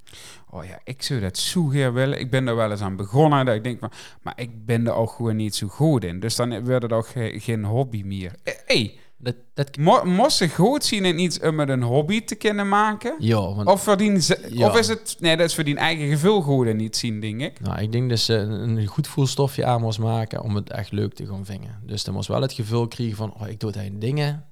Oh 0.50 0.66
ja, 0.66 0.80
ik 0.84 1.02
zou 1.02 1.20
dat 1.20 1.38
zo 1.38 1.68
graag 1.68 1.92
willen. 1.92 2.20
Ik 2.20 2.32
ben 2.32 2.48
er 2.48 2.56
wel 2.56 2.72
eens 2.72 2.82
aan 2.82 2.96
begonnen. 2.96 3.46
Dat 3.46 3.56
ik 3.56 3.64
denk 3.64 3.80
van, 3.80 3.92
maar 4.22 4.34
ik 4.36 4.66
ben 4.66 4.88
er 4.88 4.94
ook 4.94 5.12
gewoon 5.12 5.36
niet 5.36 5.56
zo 5.56 5.68
goed 5.68 6.04
in. 6.04 6.20
Dus 6.20 6.36
dan 6.36 6.66
wordt 6.66 6.84
het 6.84 6.94
ook 6.94 7.08
geen 7.36 7.64
hobby 7.64 8.04
meer. 8.06 8.36
Eh, 8.44 8.54
hey, 8.66 8.98
dat, 9.18 9.36
dat... 9.54 9.78
Mo 9.78 10.04
moest 10.04 10.38
ze 10.38 10.50
goed 10.50 10.86
zien 10.86 11.06
in 11.06 11.20
iets 11.20 11.40
om 11.40 11.56
met 11.56 11.70
een 11.70 11.84
hobby 11.84 12.24
te 12.24 12.36
kunnen 12.36 12.70
maken? 12.70 13.16
Ja. 13.20 13.54
Want... 13.54 13.68
Of, 13.68 13.84
verdien 13.84 14.22
ze, 14.22 14.48
ja. 14.50 14.68
of 14.68 14.78
is 14.78 14.88
het... 14.88 15.16
Nee, 15.20 15.38
dat 15.38 15.48
is 15.48 15.56
voor 15.56 15.64
die 15.64 15.76
eigen 15.76 16.08
gevulgoed 16.08 16.74
niet 16.74 16.98
zien, 16.98 17.20
denk 17.20 17.42
ik. 17.42 17.60
Nou, 17.60 17.82
ik 17.82 17.92
denk 17.92 18.10
dat 18.10 18.20
ze 18.20 18.34
een 18.34 18.86
goed 18.86 19.08
voelstofje 19.08 19.66
aan 19.66 19.82
moest 19.82 20.00
maken 20.00 20.42
om 20.42 20.56
het 20.56 20.70
echt 20.70 20.92
leuk 20.92 21.14
te 21.14 21.28
gaan 21.28 21.46
vingen. 21.46 21.80
Dus 21.86 22.04
dan 22.04 22.14
moest 22.14 22.28
wel 22.28 22.42
het 22.42 22.54
gevoel 22.54 22.88
krijgen 22.88 23.16
van, 23.16 23.34
oh, 23.34 23.48
ik 23.48 23.60
doe 23.60 23.72
het 23.72 24.02
dingen 24.02 24.46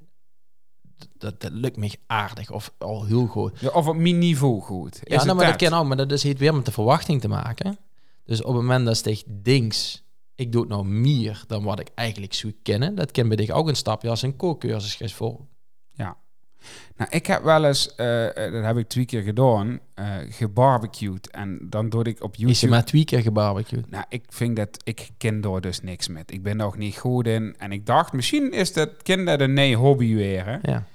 dat, 1.18 1.42
dat 1.42 1.52
lukt 1.52 1.78
me 1.78 1.92
aardig 2.08 2.52
of 2.52 2.74
al 2.78 3.06
heel 3.06 3.26
goed. 3.26 3.60
Ja, 3.60 3.70
of 3.70 3.88
op 3.88 3.96
mijn 3.96 4.18
niveau 4.18 4.62
goed. 4.62 5.00
Is 5.04 5.16
ja, 5.16 5.24
nou, 5.24 5.38
maar 5.38 5.46
dat 5.46 5.56
ken 5.56 5.74
ook, 5.74 5.86
maar 5.86 5.98
dat 5.98 6.12
is 6.12 6.24
het 6.24 6.40
weer 6.40 6.56
met 6.56 6.66
de 6.66 6.72
verwachting 6.72 7.22
te 7.22 7.28
maken. 7.28 7.78
Dus 8.26 8.42
op 8.42 8.54
het 8.54 8.62
moment 8.62 8.86
dat 8.86 9.20
je 9.20 9.24
dings, 9.28 10.04
ik 10.36 10.52
doe 10.52 10.62
het 10.62 10.70
nou 10.70 10.86
meer 10.86 11.44
dan 11.48 11.64
wat 11.64 11.80
ik 11.80 11.90
eigenlijk 11.96 12.34
zou 12.34 12.56
kennen, 12.64 12.96
dat 12.96 13.12
ken 13.12 13.28
bij 13.28 13.38
dich 13.38 13.50
ook 13.50 13.68
een 13.68 13.76
stapje 13.76 14.10
als 14.10 14.22
een 14.22 14.36
kookcursus 14.36 15.14
voor. 15.14 15.40
Nou, 16.96 17.10
ik 17.12 17.26
heb 17.26 17.44
wel 17.44 17.66
eens, 17.66 17.94
uh, 17.98 18.26
dat 18.36 18.64
heb 18.64 18.78
ik 18.78 18.88
twee 18.88 19.06
keer 19.06 19.22
gedaan, 19.22 19.80
uh, 20.00 20.06
gebarbecued. 20.30 21.30
En 21.30 21.58
dan 21.62 21.90
doe 21.90 22.04
ik 22.04 22.24
op 22.24 22.36
YouTube... 22.36 22.52
Is 22.52 22.62
je 22.62 22.68
maar 22.68 22.86
twee 22.86 23.06
keer 23.06 23.22
gebarbecued? 23.22 23.90
Nou, 23.90 24.06
ik 24.10 24.24
vind 24.30 24.56
dat, 24.56 24.78
ik 24.84 25.10
ken 25.18 25.42
daar 25.42 25.62
dus 25.62 25.82
niks 25.82 26.08
met. 26.08 26.32
Ik 26.32 26.44
ben 26.44 26.60
er 26.60 26.66
ook 26.66 26.78
niet 26.78 26.98
goed 26.98 27.28
in. 27.28 27.56
En 27.58 27.72
ik 27.72 27.86
dacht, 27.86 28.14
misschien 28.14 28.52
is 28.52 28.74
dat 28.74 28.90
kind 29.04 29.26
dat 29.26 29.40
een 29.40 29.54
nee 29.54 29.76
hobby 29.76 30.16
weer, 30.16 30.46
hè? 30.46 30.58
Ja. 30.62 30.86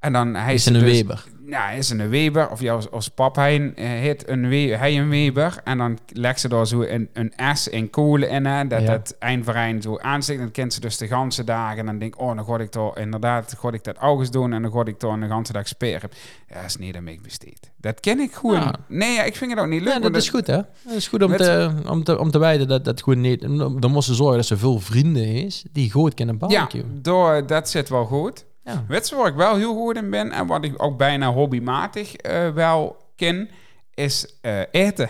En 0.00 0.12
dan 0.12 0.34
hij 0.34 0.54
is, 0.54 0.66
een 0.66 0.72
dus, 0.72 0.82
Weber. 0.82 1.24
Ja, 1.46 1.66
hij 1.66 1.78
is 1.78 1.90
een 1.90 2.08
Weber. 2.08 2.50
Of 2.50 2.60
ja, 2.60 2.72
als, 2.72 2.90
als 2.90 3.08
pap 3.08 3.36
hij 3.36 3.72
heet 3.74 4.28
een, 4.28 4.48
we, 4.48 4.56
hij 4.56 4.98
een 4.98 5.08
Weber. 5.08 5.60
En 5.64 5.78
dan 5.78 5.98
legt 6.12 6.40
ze 6.40 6.48
daar 6.48 6.66
zo 6.66 6.82
een, 6.82 7.08
een 7.12 7.32
S 7.56 7.68
in 7.68 7.90
kolen 7.90 8.28
in. 8.30 8.46
Hè, 8.46 8.66
dat 8.66 8.82
het 8.82 9.16
eindverein 9.18 9.82
zo 9.82 9.98
aanzicht. 9.98 10.38
Dan 10.38 10.50
kent 10.50 10.72
ze 10.72 10.80
dus 10.80 10.96
de 10.96 11.06
ganse 11.06 11.44
dagen. 11.44 11.78
En 11.78 11.86
dan 11.86 11.98
denk 11.98 12.14
ik, 12.14 12.20
oh, 12.20 12.36
dan 12.36 12.44
ga 12.44 12.58
ik 12.58 12.70
toch 12.70 12.98
inderdaad 12.98 13.56
ga 13.58 13.72
ik 13.72 13.84
dat 13.84 13.96
august 13.96 14.32
doen. 14.32 14.52
En 14.52 14.62
dan 14.62 14.72
ga 14.72 14.84
ik 14.84 14.98
toch 14.98 15.12
een 15.12 15.28
ganse 15.28 15.52
dag 15.52 15.68
speren. 15.68 16.10
Ja, 16.48 16.60
is 16.60 16.76
niet 16.76 16.94
dat 16.94 17.02
ik 17.06 17.22
besteed. 17.22 17.70
Dat 17.76 18.00
ken 18.00 18.20
ik 18.20 18.32
gewoon. 18.32 18.60
Ja. 18.60 18.74
Nee, 18.88 19.14
ja, 19.14 19.22
ik 19.22 19.36
vind 19.36 19.50
het 19.50 19.60
ook 19.60 19.66
niet 19.66 19.82
leuk. 19.82 19.92
Ja, 19.92 19.98
dat 20.00 20.16
is 20.16 20.28
goed, 20.28 20.46
hè? 20.46 20.60
Dat 20.82 20.94
is 20.96 21.08
goed 21.08 21.22
om, 21.22 21.36
te, 21.36 21.72
om, 21.86 22.04
te, 22.04 22.18
om 22.18 22.30
te 22.30 22.38
wijden 22.38 22.68
dat 22.68 22.84
dat 22.84 23.02
gewoon 23.02 23.20
niet... 23.20 23.40
Dan 23.80 23.90
moesten 23.90 24.14
zorgen 24.14 24.36
dat 24.36 24.46
ze 24.46 24.56
veel 24.56 24.80
vrienden 24.80 25.26
is 25.26 25.64
die 25.72 25.90
goed 25.90 26.14
kunnen 26.14 26.38
barbecue. 26.38 26.80
Ja, 26.80 26.86
door, 27.02 27.46
dat 27.46 27.68
zit 27.68 27.88
wel 27.88 28.04
goed. 28.04 28.46
Ja. 28.68 28.84
Weet 28.88 29.10
waar 29.10 29.26
ik 29.26 29.34
wel 29.34 29.56
heel 29.56 29.74
goed 29.74 29.96
in 29.96 30.10
ben 30.10 30.32
en 30.32 30.46
wat 30.46 30.64
ik 30.64 30.82
ook 30.82 30.98
bijna 30.98 31.32
hobbymatig 31.32 32.26
uh, 32.26 32.50
wel 32.50 32.96
ken, 33.16 33.50
is 33.94 34.38
uh, 34.42 34.60
eten. 34.70 35.08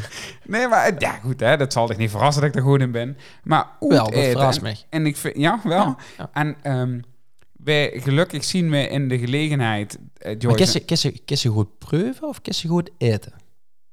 nee, 0.44 0.68
maar 0.68 0.94
ja, 0.98 1.10
goed, 1.10 1.40
hè, 1.40 1.56
dat 1.56 1.72
zal 1.72 1.86
dich 1.86 1.96
niet 1.96 2.10
verrassen 2.10 2.42
dat 2.42 2.50
ik 2.50 2.56
er 2.56 2.62
goed 2.66 2.80
in 2.80 2.90
ben. 2.90 3.16
Maar 3.42 3.66
wel, 3.78 4.04
dat 4.04 4.12
eten. 4.12 4.32
verrast 4.32 4.62
me. 4.62 4.76
En 4.88 5.06
ik 5.06 5.16
vind, 5.16 5.36
ja, 5.36 5.60
wel. 5.64 5.96
Ja, 6.16 6.30
En 6.32 6.78
um, 6.78 7.04
wij, 7.52 7.92
gelukkig 7.94 8.44
zien 8.44 8.70
we 8.70 8.88
in 8.88 9.08
de 9.08 9.18
gelegenheid, 9.18 9.98
uh, 9.98 10.34
Joyce... 10.38 10.82
Maar 10.88 11.12
kies 11.24 11.42
je 11.42 11.48
goed 11.48 11.78
proeven 11.78 12.28
of 12.28 12.40
kies 12.40 12.62
je 12.62 12.68
goed 12.68 12.90
eten? 12.98 13.32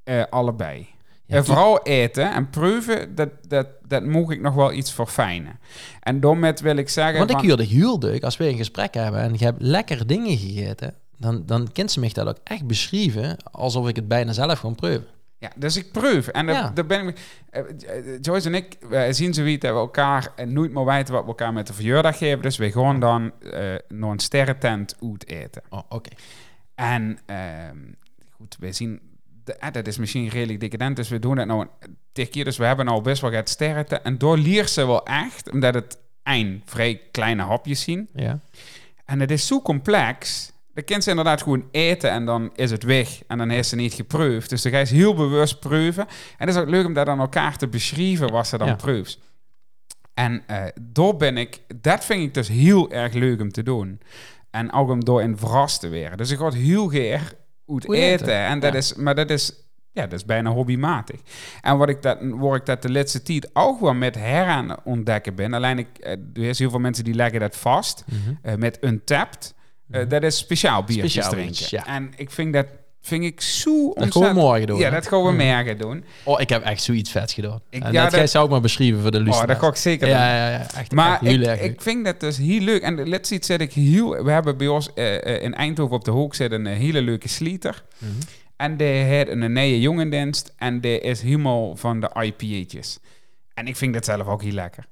Uh, 0.04 0.24
allebei. 0.30 0.95
Ja, 1.28 1.36
en 1.36 1.46
vooral 1.46 1.84
eten 1.84 2.34
en 2.34 2.50
proeven, 2.50 3.16
dat, 3.16 3.30
dat, 3.48 3.68
dat 3.88 4.06
moet 4.06 4.32
ik 4.32 4.42
nog 4.42 4.54
wel 4.54 4.74
iets 4.74 4.94
verfijnen. 4.94 5.60
En 6.02 6.20
daarmee 6.20 6.54
wil 6.62 6.76
ik 6.76 6.90
zeggen... 6.90 7.18
Want 7.18 7.32
ik 7.32 7.40
huurde 7.40 7.64
heel 7.64 8.00
leuk, 8.00 8.24
als 8.24 8.38
we 8.38 8.48
een 8.48 8.58
gesprek 8.58 8.94
hebben 8.94 9.22
en 9.22 9.34
je 9.38 9.46
hebt 9.46 9.62
lekker 9.62 10.08
dingen 10.08 10.38
gegeten, 10.38 10.94
dan, 11.18 11.44
dan 11.46 11.72
kent 11.72 11.92
ze 11.92 12.00
mij 12.00 12.10
dat 12.14 12.28
ook 12.28 12.40
echt 12.44 12.68
beschrijven 12.68 13.38
alsof 13.52 13.88
ik 13.88 13.96
het 13.96 14.08
bijna 14.08 14.34
zelf 14.34 14.60
gewoon 14.60 14.76
proeven. 14.76 15.06
Ja, 15.38 15.52
dus 15.56 15.78
ik 15.78 15.92
proef. 15.92 16.28
En 16.28 16.46
daar, 16.46 16.86
ben 16.86 17.08
ik... 17.08 17.20
Uh, 17.52 17.62
Joyce 18.22 18.48
en 18.48 18.54
ik 18.54 18.78
wij 18.90 19.14
zien 19.14 19.34
zoiets 19.34 19.62
dat 19.62 19.74
we 19.74 19.80
elkaar 19.80 20.34
nooit 20.46 20.72
meer 20.72 20.86
weten 20.86 21.14
wat 21.14 21.22
we 21.22 21.28
elkaar 21.28 21.54
met 21.54 21.68
de 21.68 21.74
verjaardag 21.74 22.18
geven. 22.18 22.42
Dus 22.42 22.58
we 22.58 22.72
gaan 22.72 23.00
dan 23.00 23.32
uh, 23.42 23.52
naar 23.88 24.10
een 24.10 24.20
sterrentent 24.20 24.96
uit 25.02 25.28
eten. 25.28 25.62
Oh, 25.70 25.80
oké. 25.90 26.10
En 26.76 27.20
uh, 27.30 27.38
goed, 28.38 28.58
wij 28.60 28.74
zien 28.74 29.00
dat 29.72 29.88
is 29.88 29.98
misschien 29.98 30.28
redelijk 30.28 30.60
decadent, 30.60 30.96
dus 30.96 31.10
we 31.10 31.20
doen 31.20 31.38
het 31.38 31.48
nou 31.48 31.68
een 32.14 32.30
keer. 32.30 32.44
Dus 32.44 32.58
we 32.58 32.66
hebben 32.66 32.88
al 32.88 33.02
best 33.02 33.22
wel 33.22 33.32
wat 33.32 33.50
sterren. 33.50 34.04
En 34.04 34.18
door 34.18 34.38
leert 34.38 34.70
ze 34.70 34.86
wel 34.86 35.06
echt, 35.06 35.52
omdat 35.52 35.74
het 35.74 35.98
een 36.24 36.62
vrij 36.66 37.02
kleine 37.12 37.44
hapjes 37.44 37.82
zien. 37.82 38.10
Ja. 38.14 38.40
En 39.06 39.20
het 39.20 39.32
is 39.32 39.48
zo 39.48 39.62
complex. 39.62 40.52
De 40.74 40.82
kind 40.82 41.04
ze 41.04 41.10
inderdaad 41.10 41.42
gewoon 41.42 41.68
eten 41.72 42.12
en 42.12 42.26
dan 42.26 42.52
is 42.56 42.72
het 42.72 42.84
weg. 42.84 43.22
En 43.28 43.38
dan 43.38 43.50
heeft 43.50 43.68
ze 43.68 43.76
niet 43.76 43.94
geproefd. 43.94 44.50
Dus 44.50 44.62
dan 44.62 44.72
ga 44.72 44.80
je 44.80 44.86
heel 44.86 45.14
bewust 45.14 45.60
proeven. 45.60 46.08
En 46.08 46.48
het 46.48 46.50
is 46.50 46.62
ook 46.62 46.70
leuk 46.70 46.86
om 46.86 46.94
dat 46.94 47.08
aan 47.08 47.20
elkaar 47.20 47.58
te 47.58 47.68
beschrijven 47.68 48.32
wat 48.32 48.48
ze 48.48 48.58
dan 48.58 48.68
ja. 48.68 48.76
proeft. 48.76 49.20
En 50.14 50.44
uh, 50.52 50.64
door 50.82 51.16
ben 51.16 51.38
ik, 51.38 51.60
dat 51.76 52.06
vind 52.06 52.22
ik 52.22 52.34
dus 52.34 52.48
heel 52.48 52.92
erg 52.92 53.14
leuk 53.14 53.42
om 53.42 53.52
te 53.52 53.64
doen. 53.64 54.02
En 54.52 54.72
ook 54.74 54.90
om 54.90 55.06
door 55.06 55.22
in 55.22 55.38
verrast 55.38 55.80
te 55.80 55.88
werden. 55.88 56.18
Dus 56.18 56.32
ik 56.32 56.38
word 56.38 56.54
heel 56.54 56.88
graag 56.88 57.34
goed 57.66 57.92
eten. 57.92 58.46
En 58.46 58.60
dat 58.60 58.74
is, 58.74 58.94
maar 58.94 59.16
dat 59.16 59.30
is, 59.30 59.52
ja, 59.92 60.02
dat 60.02 60.14
is 60.14 60.26
bijna 60.26 60.50
hobbymatig. 60.50 61.20
En 61.62 61.78
wat 61.78 61.90
ik 61.90 62.02
dat, 62.02 62.18
waar 62.22 62.56
ik 62.56 62.66
dat 62.66 62.82
de 62.82 62.92
laatste 62.92 63.22
tijd 63.22 63.50
ook 63.54 63.80
wel 63.80 63.94
met 63.94 64.16
heraan 64.16 64.76
ontdekken 64.84 65.36
ben. 65.36 65.54
Alleen 65.54 65.80
ik, 65.80 65.88
er 66.34 66.44
is 66.44 66.60
heel 66.60 66.70
veel 66.70 66.80
mensen 66.80 67.04
die 67.04 67.14
leggen 67.14 67.40
dat 67.40 67.58
vast 67.58 68.04
mm 68.08 68.18
-hmm. 68.24 68.40
uh, 68.44 68.56
met 68.56 68.78
Untapped. 68.82 69.54
Uh, 69.56 69.96
mm 69.96 70.00
-hmm. 70.00 70.10
Dat 70.10 70.24
is 70.24 70.38
speciaal 70.38 70.84
biertjes 70.84 71.12
speciaal 71.12 71.32
drinken. 71.32 71.66
ja. 71.70 71.86
En 71.86 72.12
ik 72.16 72.32
vind 72.32 72.54
dat 72.54 72.68
vind 73.06 73.24
ik 73.24 73.42
zo 73.42 73.86
ontzettend... 73.86 74.14
Dat 74.14 74.24
gaan 74.24 74.34
we 74.36 74.42
morgen 74.42 74.68
doen. 74.68 74.80
Ja, 74.80 74.90
dat 74.90 75.08
gaan 75.08 75.24
we 75.24 75.32
mm. 75.32 75.38
morgen 75.38 75.78
doen. 75.78 76.04
Oh, 76.24 76.42
ik 76.42 76.50
heb 76.50 76.64
echt 76.64 76.84
zoiets 76.84 77.12
vets 77.12 77.34
gedaan. 77.34 77.62
Ik, 77.70 77.84
en 77.84 77.92
ja, 77.92 78.04
dat, 78.04 78.20
dat 78.20 78.30
zou 78.30 78.46
ik 78.46 78.52
maar 78.52 78.62
beschrijven 78.62 79.02
voor 79.02 79.12
de 79.12 79.24
luisteraars. 79.24 79.52
Oh, 79.52 79.56
dat 79.56 79.64
ga 79.64 79.68
ik 79.70 79.76
zeker 79.76 80.08
doen. 80.08 80.16
Ja, 80.16 80.36
ja, 80.36 80.50
ja. 80.50 80.68
Echt, 80.76 80.92
maar 80.92 81.22
echt 81.22 81.62
ik, 81.62 81.72
ik 81.72 81.82
vind 81.82 82.06
dat 82.06 82.20
dus 82.20 82.38
heel 82.38 82.60
leuk. 82.60 82.82
En 82.82 83.08
let's 83.08 83.32
iets 83.32 83.48
zet 83.48 83.62
ik 83.62 83.74
heel... 83.74 84.24
We 84.24 84.32
hebben 84.32 84.58
bij 84.58 84.68
ons 84.68 84.90
uh, 84.96 85.44
in 85.44 85.54
Eindhoven 85.56 85.96
op 85.96 86.04
de 86.04 86.12
hoek 86.12 86.36
zit 86.36 86.52
een 86.52 86.66
hele 86.66 87.02
leuke 87.02 87.28
slieter. 87.28 87.84
Mm 87.98 88.10
-hmm. 88.10 88.18
En 88.56 88.78
die 88.78 88.88
heeft 88.88 89.30
een 89.30 89.54
nieuwe 89.54 89.82
jongendienst. 89.82 90.54
En 90.58 90.82
die 90.82 91.00
is 91.00 91.22
helemaal 91.22 91.76
van 91.76 92.00
de 92.00 92.10
IPA'tjes. 92.22 93.00
En 93.54 93.68
ik 93.68 93.76
vind 93.76 93.94
dat 93.94 94.06
zelf 94.06 94.28
ook 94.28 94.42
heel 94.42 94.52
lekker. 94.52 94.86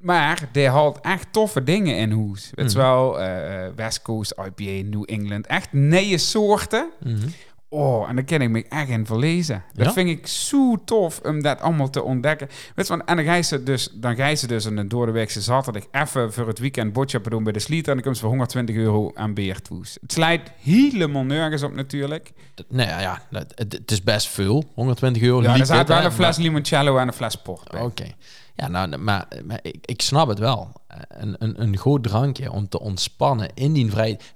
Maar 0.00 0.48
die 0.52 0.68
haalt 0.68 1.00
echt 1.00 1.32
toffe 1.32 1.62
dingen 1.62 1.96
in 1.96 2.10
huis. 2.10 2.52
Het 2.54 2.66
is 2.66 2.74
mm. 2.74 2.80
wel 2.80 3.20
uh, 3.20 3.66
West 3.76 4.02
Coast 4.02 4.34
IPA, 4.46 4.88
New 4.88 5.02
England. 5.06 5.46
Echt 5.46 5.72
nieuwe 5.72 6.18
soorten. 6.18 6.90
Mm 7.02 7.14
-hmm. 7.14 7.32
Oh, 7.70 8.08
en 8.08 8.14
daar 8.14 8.24
ken 8.24 8.40
ik 8.40 8.50
me 8.50 8.64
echt 8.68 8.88
in 8.88 9.06
verlezen. 9.06 9.64
Dat 9.72 9.86
ja? 9.86 9.92
vind 9.92 10.08
ik 10.08 10.26
zo 10.26 10.76
tof 10.84 11.20
om 11.20 11.42
dat 11.42 11.60
allemaal 11.60 11.90
te 11.90 12.02
ontdekken. 12.02 12.48
Weet 12.74 12.86
je, 12.86 13.02
en 13.04 13.16
dan 13.16 13.24
ga 13.24 13.34
je 13.34 13.42
ze 13.42 13.62
dus, 13.62 13.88
dan 13.94 14.16
ga 14.16 14.26
je 14.26 14.34
ze 14.34 14.46
dus 14.46 14.64
een 14.64 14.88
door 14.88 15.06
de 15.06 15.12
weekse 15.12 15.40
zaterdag 15.40 15.82
even 15.90 16.32
voor 16.32 16.46
het 16.46 16.58
weekend 16.58 16.92
boodschappen 16.92 17.30
doen 17.30 17.44
bij 17.44 17.52
de 17.52 17.58
Slieter. 17.58 17.88
En 17.88 17.94
dan 17.94 18.02
komt 18.02 18.16
ze 18.16 18.20
voor 18.20 18.30
120 18.30 18.76
euro 18.76 19.10
aan 19.14 19.34
beertwoes. 19.34 19.98
Het 20.00 20.12
slijt 20.12 20.52
helemaal 20.60 21.24
nergens 21.24 21.62
op 21.62 21.74
natuurlijk. 21.74 22.32
Nee, 22.68 22.86
ja, 22.86 23.22
het, 23.30 23.54
het 23.56 23.90
is 23.90 24.02
best 24.02 24.28
veel. 24.28 24.64
120 24.74 25.22
euro. 25.22 25.42
Ja, 25.42 25.58
er 25.58 25.64
staat 25.64 25.88
wel 25.88 26.04
een 26.04 26.12
fles 26.12 26.36
maar... 26.36 26.46
limoncello 26.46 26.98
en 26.98 27.06
een 27.06 27.12
fles 27.12 27.36
port 27.36 27.74
Oké. 27.74 27.82
Okay. 27.82 28.14
Ja, 28.54 28.68
nou, 28.68 28.96
maar, 28.96 29.28
maar 29.44 29.58
ik, 29.62 29.78
ik, 29.80 30.02
snap 30.02 30.28
het 30.28 30.38
wel. 30.38 30.72
Een, 31.08 31.36
een, 31.38 31.62
een 31.62 31.76
goed 31.76 32.02
drankje 32.02 32.52
om 32.52 32.68
te 32.68 32.80
ontspannen 32.80 33.50
in 33.54 33.72
die 33.72 33.90
vrijheid. 33.90 34.32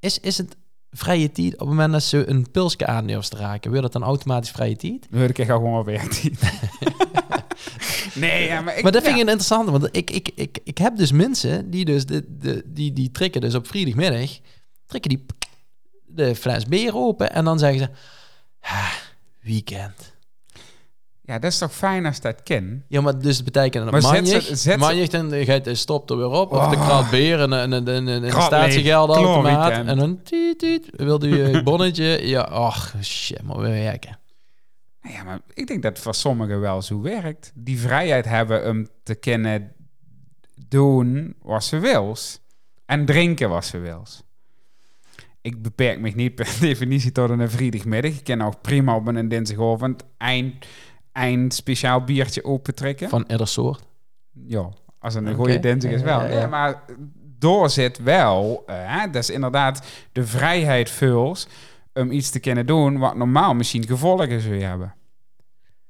Is, 0.00 0.18
is 0.18 0.38
het 0.38 0.56
vrije 0.92 1.32
tijd, 1.32 1.52
op 1.52 1.58
het 1.58 1.68
moment 1.68 1.92
dat 1.92 2.02
ze 2.02 2.28
een 2.28 2.50
pilsje 2.50 2.86
aan 2.86 3.06
te 3.06 3.36
raken, 3.36 3.70
wil 3.70 3.82
dat 3.82 3.92
dan 3.92 4.02
automatisch 4.02 4.50
vrije 4.50 4.76
tijd? 4.76 5.06
Wil 5.10 5.28
ik 5.28 5.38
echt 5.38 5.50
gewoon 5.50 5.84
weer 5.84 6.08
tijd. 6.20 6.38
Nee, 8.14 8.46
ja, 8.46 8.60
maar 8.60 8.76
ik... 8.76 8.82
maar 8.82 8.92
dat 8.92 9.02
vind 9.02 9.14
ik 9.14 9.20
een 9.22 9.28
interessante, 9.28 9.70
want 9.70 9.88
ik, 9.92 10.10
ik, 10.10 10.30
ik, 10.34 10.58
ik 10.64 10.78
heb 10.78 10.96
dus 10.96 11.12
mensen 11.12 11.70
die 11.70 11.84
dus 11.84 12.06
de, 12.06 12.24
de, 12.38 12.62
die, 12.66 12.92
die 12.92 13.10
trekken 13.10 13.40
dus 13.40 13.54
op 13.54 13.66
vrijdagmiddag, 13.66 14.30
trekken 14.86 15.10
die 15.10 15.26
de 16.06 16.34
fles 16.34 16.66
bier 16.66 16.96
open 16.96 17.32
en 17.32 17.44
dan 17.44 17.58
zeggen 17.58 17.80
ze, 17.80 17.88
weekend. 19.40 20.14
Ja, 21.30 21.38
dat 21.38 21.50
is 21.52 21.58
toch 21.58 21.74
fijn 21.74 22.06
als 22.06 22.20
dat 22.20 22.42
ken? 22.42 22.84
Ja, 22.88 23.00
maar 23.00 23.18
dus 23.18 23.36
het 23.36 23.44
betekent 23.44 23.82
dat 23.84 23.92
Maar 23.92 24.02
zet 24.02 24.10
manjig, 24.12 24.42
ze- 24.42 24.56
zet 24.56 24.58
ze- 24.72 24.78
manjig, 24.78 25.08
dan 25.08 25.44
gaat 25.44 25.64
de 25.64 25.74
stop 25.74 26.10
er 26.10 26.16
weer 26.16 26.26
op, 26.30 26.52
of 26.52 26.68
de 26.68 26.76
Oh. 26.76 27.10
bier 27.10 27.40
en 27.40 27.52
een, 27.52 27.72
een, 27.72 27.86
een, 27.86 28.06
een 28.24 28.30
statiegeldautomaat 28.42 29.70
en 29.72 29.98
een 29.98 30.22
tiet, 30.22 30.58
tiet, 30.58 30.88
wil 30.96 31.24
u 31.24 31.40
een 31.40 31.64
bonnetje? 31.70 32.26
Ja, 32.28 32.40
ach, 32.40 32.94
shit, 33.02 33.42
maar 33.42 33.58
weer 33.58 33.70
werken. 33.82 34.18
Ja, 35.02 35.24
maar 35.24 35.40
ik 35.54 35.66
denk 35.66 35.82
dat 35.82 35.98
voor 35.98 36.14
sommigen 36.14 36.60
wel 36.60 36.82
zo 36.82 37.00
werkt. 37.00 37.52
Die 37.54 37.78
vrijheid 37.80 38.24
hebben 38.24 38.68
om 38.68 38.88
te 39.02 39.14
kunnen 39.14 39.72
doen 40.68 41.34
wat 41.42 41.64
ze 41.64 41.78
wils. 41.78 42.40
En 42.86 43.04
drinken 43.04 43.48
wat 43.48 43.64
ze 43.64 43.78
wils. 43.78 44.22
Ik 45.40 45.62
beperk 45.62 46.00
me 46.00 46.10
niet 46.14 46.34
per 46.34 46.56
definitie 46.60 47.12
tot 47.12 47.30
een 47.30 47.50
vrijdagmiddag. 47.50 48.12
Ik 48.12 48.24
kan 48.24 48.42
ook 48.42 48.60
prima 48.60 48.96
op 48.96 49.06
een 49.06 49.28
dinsdagavond 49.28 50.02
eind, 50.18 50.66
eind 51.12 51.54
speciaal 51.54 52.04
biertje 52.04 52.44
opentrekken. 52.44 53.08
Van 53.08 53.24
ieder 53.28 53.48
soort. 53.48 53.82
Ja, 54.46 54.68
als 54.98 55.14
een 55.14 55.34
goede 55.34 55.60
dinsdag 55.60 55.92
is 55.92 56.02
wel. 56.02 56.20
Ja, 56.20 56.26
ja, 56.26 56.32
ja. 56.32 56.40
Ja, 56.40 56.46
maar 56.46 56.82
doorzit 57.38 57.98
wel. 57.98 58.62
hè, 58.66 59.10
dat 59.10 59.22
is 59.22 59.30
inderdaad 59.30 59.86
de 60.12 60.26
vrijheid 60.26 60.90
vuls 60.90 61.46
om 61.94 62.10
iets 62.10 62.30
te 62.30 62.40
kunnen 62.40 62.66
doen 62.66 62.98
wat 62.98 63.16
normaal 63.16 63.54
misschien 63.54 63.86
gevolgen 63.86 64.40
zou 64.40 64.62
hebben. 64.62 64.94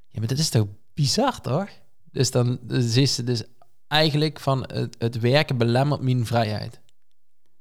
Ja, 0.08 0.18
maar 0.18 0.28
dat 0.28 0.38
is 0.38 0.48
toch 0.48 0.66
bizar, 0.94 1.40
toch? 1.40 1.68
Dus 2.12 2.30
dan 2.30 2.58
dus 2.62 2.96
is 2.96 3.16
dus 3.16 3.42
eigenlijk 3.86 4.40
van 4.40 4.64
het, 4.72 4.96
het 4.98 5.18
werken 5.18 5.56
belemmert 5.56 6.00
mijn 6.00 6.26
vrijheid. 6.26 6.80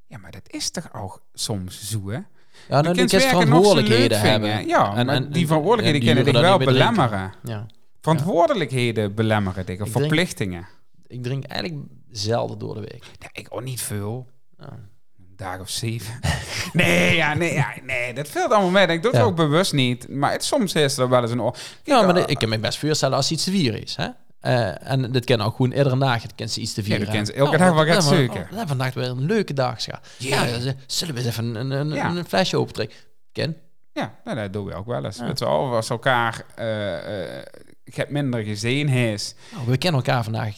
Ja, 0.06 0.18
maar 0.18 0.30
dat 0.30 0.52
is 0.52 0.70
toch 0.70 0.94
ook 0.94 1.22
soms 1.32 1.88
zo, 1.88 2.10
hè? 2.10 2.20
Ja, 2.68 2.84
ik 2.84 3.08
zo 3.10 3.18
verantwoordelijkheden 3.18 4.20
hebben. 4.20 4.66
Ja, 4.66 4.96
En- 4.96 5.08
en- 5.08 5.30
die 5.30 5.40
en- 5.42 5.46
verantwoordelijkheden 5.46 6.00
en 6.00 6.06
kunnen 6.06 6.24
die 6.24 6.32
dich 6.32 6.42
uren 6.42 6.58
wel 6.58 6.66
belemmeren. 6.72 7.32
Ja. 7.44 7.66
Verantwoordelijkheden 8.00 9.14
belemmeren 9.14 9.60
Ik 9.60 9.66
denk- 9.78 9.88
verplichtingen. 9.90 10.66
Ik 11.06 11.22
drink 11.22 11.44
eigenlijk 11.44 11.84
zelden 12.10 12.58
door 12.58 12.74
de 12.74 12.80
week. 12.80 13.04
Ik 13.32 13.46
ook 13.50 13.62
niet 13.62 13.80
veel. 13.80 14.26
Ja. 14.58 14.66
Een 14.72 15.36
dag 15.36 15.60
of 15.60 15.68
zeven. 15.70 16.20
nee, 16.72 17.16
ja, 17.16 17.34
nee, 17.34 17.52
ja, 17.54 17.72
nee, 17.86 18.14
dat 18.14 18.28
valt 18.28 18.50
allemaal 18.52 18.70
mee. 18.70 18.86
Ik 18.86 19.02
doe 19.02 19.10
het 19.10 19.20
Ja. 19.20 19.26
ook 19.26 19.36
bewust 19.36 19.72
niet. 19.72 20.08
Maar 20.08 20.32
het, 20.32 20.44
soms 20.44 20.74
is 20.74 20.96
er 20.96 21.08
wel 21.08 21.22
eens 21.22 21.30
een... 21.30 21.42
oor- 21.42 21.56
Ja, 21.84 22.02
maar 22.02 22.16
eh, 22.16 22.22
ik 22.26 22.38
kan 22.38 22.48
me 22.48 22.58
best 22.58 22.78
voorstellen 22.78 23.16
als 23.16 23.30
iets 23.30 23.44
te 23.44 23.50
vieren 23.50 23.82
is. 23.82 23.96
Hè? 23.96 24.08
Eh, 24.40 24.90
en 24.90 25.12
dit 25.12 25.24
kan 25.24 25.40
ook 25.40 25.56
gewoon 25.56 25.72
iedere 25.72 25.98
dag 25.98 26.22
het 26.22 26.34
kan 26.34 26.48
ze 26.48 26.60
iets 26.60 26.72
te 26.74 26.82
vieren. 26.82 27.06
dat 27.06 27.14
kan 27.14 27.26
ze 27.26 27.32
elke 27.32 27.56
dag 27.56 27.72
wel 27.72 27.84
we 27.84 27.92
gaan 27.92 28.02
hebben- 28.02 28.18
zoeken. 28.18 28.40
we 28.40 28.46
hebben 28.56 28.66
vandaag 28.68 28.94
weer 28.94 29.08
een 29.08 29.26
leuke 29.26 29.52
dag. 29.52 29.84
Ja, 29.84 30.00
Ja. 30.18 30.44
dus, 30.44 30.74
zullen 30.86 31.14
we 31.14 31.20
eens 31.20 31.28
even 31.30 31.54
een, 31.54 31.70
een, 31.70 31.88
Ja. 31.90 32.08
een 32.10 32.24
flesje 32.24 32.56
opentrekken? 32.58 32.96
Ken? 33.32 33.56
Ja, 33.92 34.14
nou, 34.24 34.36
dat 34.36 34.52
doen 34.52 34.64
we 34.64 34.74
ook 34.74 34.86
wel 34.86 35.04
eens. 35.04 35.16
Ja. 35.16 35.36
Z'n 35.36 35.44
allen 35.44 35.70
als 35.76 35.90
elkaar... 35.90 36.42
eh 36.54 37.36
eh, 37.36 37.42
ik 37.84 37.94
heb 37.94 38.10
minder 38.10 38.42
gezien 38.42 38.88
is. 38.88 39.34
Nou, 39.52 39.66
we 39.66 39.76
kennen 39.76 40.00
elkaar 40.04 40.24
vandaag 40.24 40.54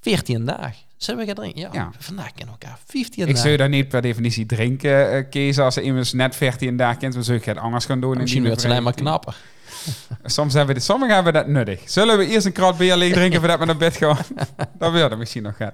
14 0.00 0.44
dagen. 0.44 0.74
Zullen 0.96 1.20
we 1.20 1.26
gaan 1.26 1.34
drinken? 1.34 1.60
Ja, 1.60 1.68
Ja. 1.72 1.90
vandaag 1.98 2.32
kennen 2.32 2.54
we 2.58 2.60
elkaar 2.66 2.78
15 2.86 3.28
Ik 3.28 3.36
zou 3.36 3.56
daar 3.56 3.68
niet 3.68 3.88
per 3.88 4.02
definitie 4.02 4.46
drinken 4.46 5.14
uh, 5.16 5.24
kiezen 5.30 5.64
als 5.64 5.74
ze 5.74 5.82
immers 5.82 6.12
net 6.12 6.36
14 6.36 6.76
dagen 6.76 6.98
kent. 6.98 7.14
Dan 7.14 7.24
zou 7.24 7.38
ik 7.38 7.44
het 7.44 7.56
anders 7.58 7.84
gaan 7.84 8.00
doen. 8.00 8.14
en 8.14 8.20
Misschien 8.20 8.44
wordt 8.46 8.60
ze 8.60 8.66
alleen 8.66 8.82
maar 8.82 8.92
15. 8.94 9.06
knapper. 9.22 9.36
Soms 10.24 10.52
hebben 10.54 10.74
we 10.74 10.80
dit, 10.80 10.88
sommigen 10.88 11.14
hebben 11.14 11.32
dat 11.32 11.46
nuttig. 11.46 11.80
Zullen 11.84 12.18
we 12.18 12.26
eerst 12.26 12.46
een 12.46 12.52
krat 12.52 12.76
bier 12.78 12.96
leeg 12.96 13.12
drinken 13.12 13.38
voordat 13.38 13.58
we 13.58 13.64
naar 13.64 13.76
bed 13.76 13.96
gaan? 13.96 14.16
dat 14.78 14.92
wil 14.92 15.08
dat 15.08 15.18
misschien 15.18 15.42
nog 15.42 15.56
gaan. 15.56 15.72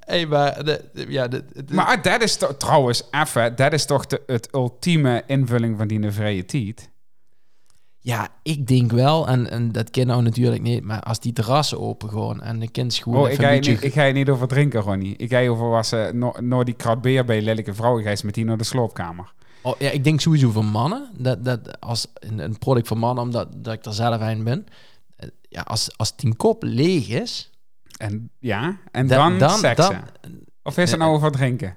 Hey, 0.00 0.26
maar 0.26 0.64
de, 0.64 0.84
de- 0.92 1.06
ja, 1.08 1.28
de, 1.28 1.44
de- 1.54 1.74
Maar 1.74 2.02
dat 2.02 2.22
is 2.22 2.36
toch, 2.36 2.54
trouwens, 2.56 3.02
even, 3.10 3.56
dat 3.56 3.72
is 3.72 3.84
toch 3.86 4.06
de, 4.06 4.22
het 4.26 4.48
ultieme 4.54 5.22
invulling 5.26 5.78
van 5.78 5.86
die 5.88 6.10
vrije 6.10 6.44
tijd. 6.44 6.90
ja, 7.98 8.28
ik 8.42 8.66
denk 8.66 8.90
wel, 8.92 9.28
en, 9.28 9.50
en 9.50 9.72
dat 9.72 9.90
ken 9.90 10.06
nou 10.06 10.22
natuurlijk 10.22 10.62
niet, 10.62 10.82
maar 10.84 11.00
als 11.00 11.20
die 11.20 11.32
terrassen 11.32 11.80
open 11.80 12.08
gewoon 12.08 12.42
en 12.42 12.58
de 12.58 12.68
kind 12.70 12.94
gewoon 12.94 13.20
Oh, 13.24 13.30
ik 13.30 13.40
ga, 13.40 13.48
beetje... 13.48 13.70
niet, 13.72 13.82
ik 13.84 13.92
ga 13.92 14.02
je 14.04 14.12
niet 14.12 14.28
over 14.28 14.48
drinken, 14.48 14.80
Ronnie. 14.80 15.16
Ik 15.16 15.30
ga 15.30 15.38
je 15.38 15.50
over 15.50 15.68
was 15.68 15.88
ze 15.88 16.10
no, 16.14 16.32
no 16.40 16.64
die 16.64 16.74
krat 16.74 17.00
bier 17.02 17.24
bij 17.24 17.42
lelijke 17.42 17.74
vrouw. 17.74 17.98
Ik 17.98 18.04
ga 18.04 18.10
eens 18.10 18.22
met 18.22 18.34
die 18.34 18.44
naar 18.44 18.56
de 18.56 18.64
sloopkamer. 18.64 19.32
Oh, 19.62 19.78
ja, 19.78 19.90
ik 19.90 20.04
denk 20.04 20.20
sowieso 20.20 20.50
voor 20.50 20.64
mannen, 20.64 21.10
dat, 21.18 21.44
dat 21.44 21.80
als 21.80 22.06
een, 22.14 22.58
product 22.58 22.86
voor 22.88 22.98
mannen, 22.98 23.24
omdat 23.24 23.48
dat 23.64 23.74
ik 23.74 23.84
er 23.84 23.92
zelf 23.94 24.20
een 24.20 24.44
ben, 24.44 24.66
eh, 25.16 25.28
ja, 25.48 25.60
als, 25.60 25.96
als 25.98 26.16
die 26.16 26.34
kop 26.36 26.62
leeg 26.62 27.08
is, 27.08 27.50
En 27.96 28.30
ja, 28.38 28.78
en 28.90 29.06
da- 29.06 29.16
dan, 29.16 29.38
dan, 29.38 29.58
seksen. 29.58 30.04
dan 30.20 30.40
of 30.62 30.78
is 30.78 30.90
het 30.90 31.00
nou 31.00 31.14
over 31.14 31.30
drinken? 31.32 31.76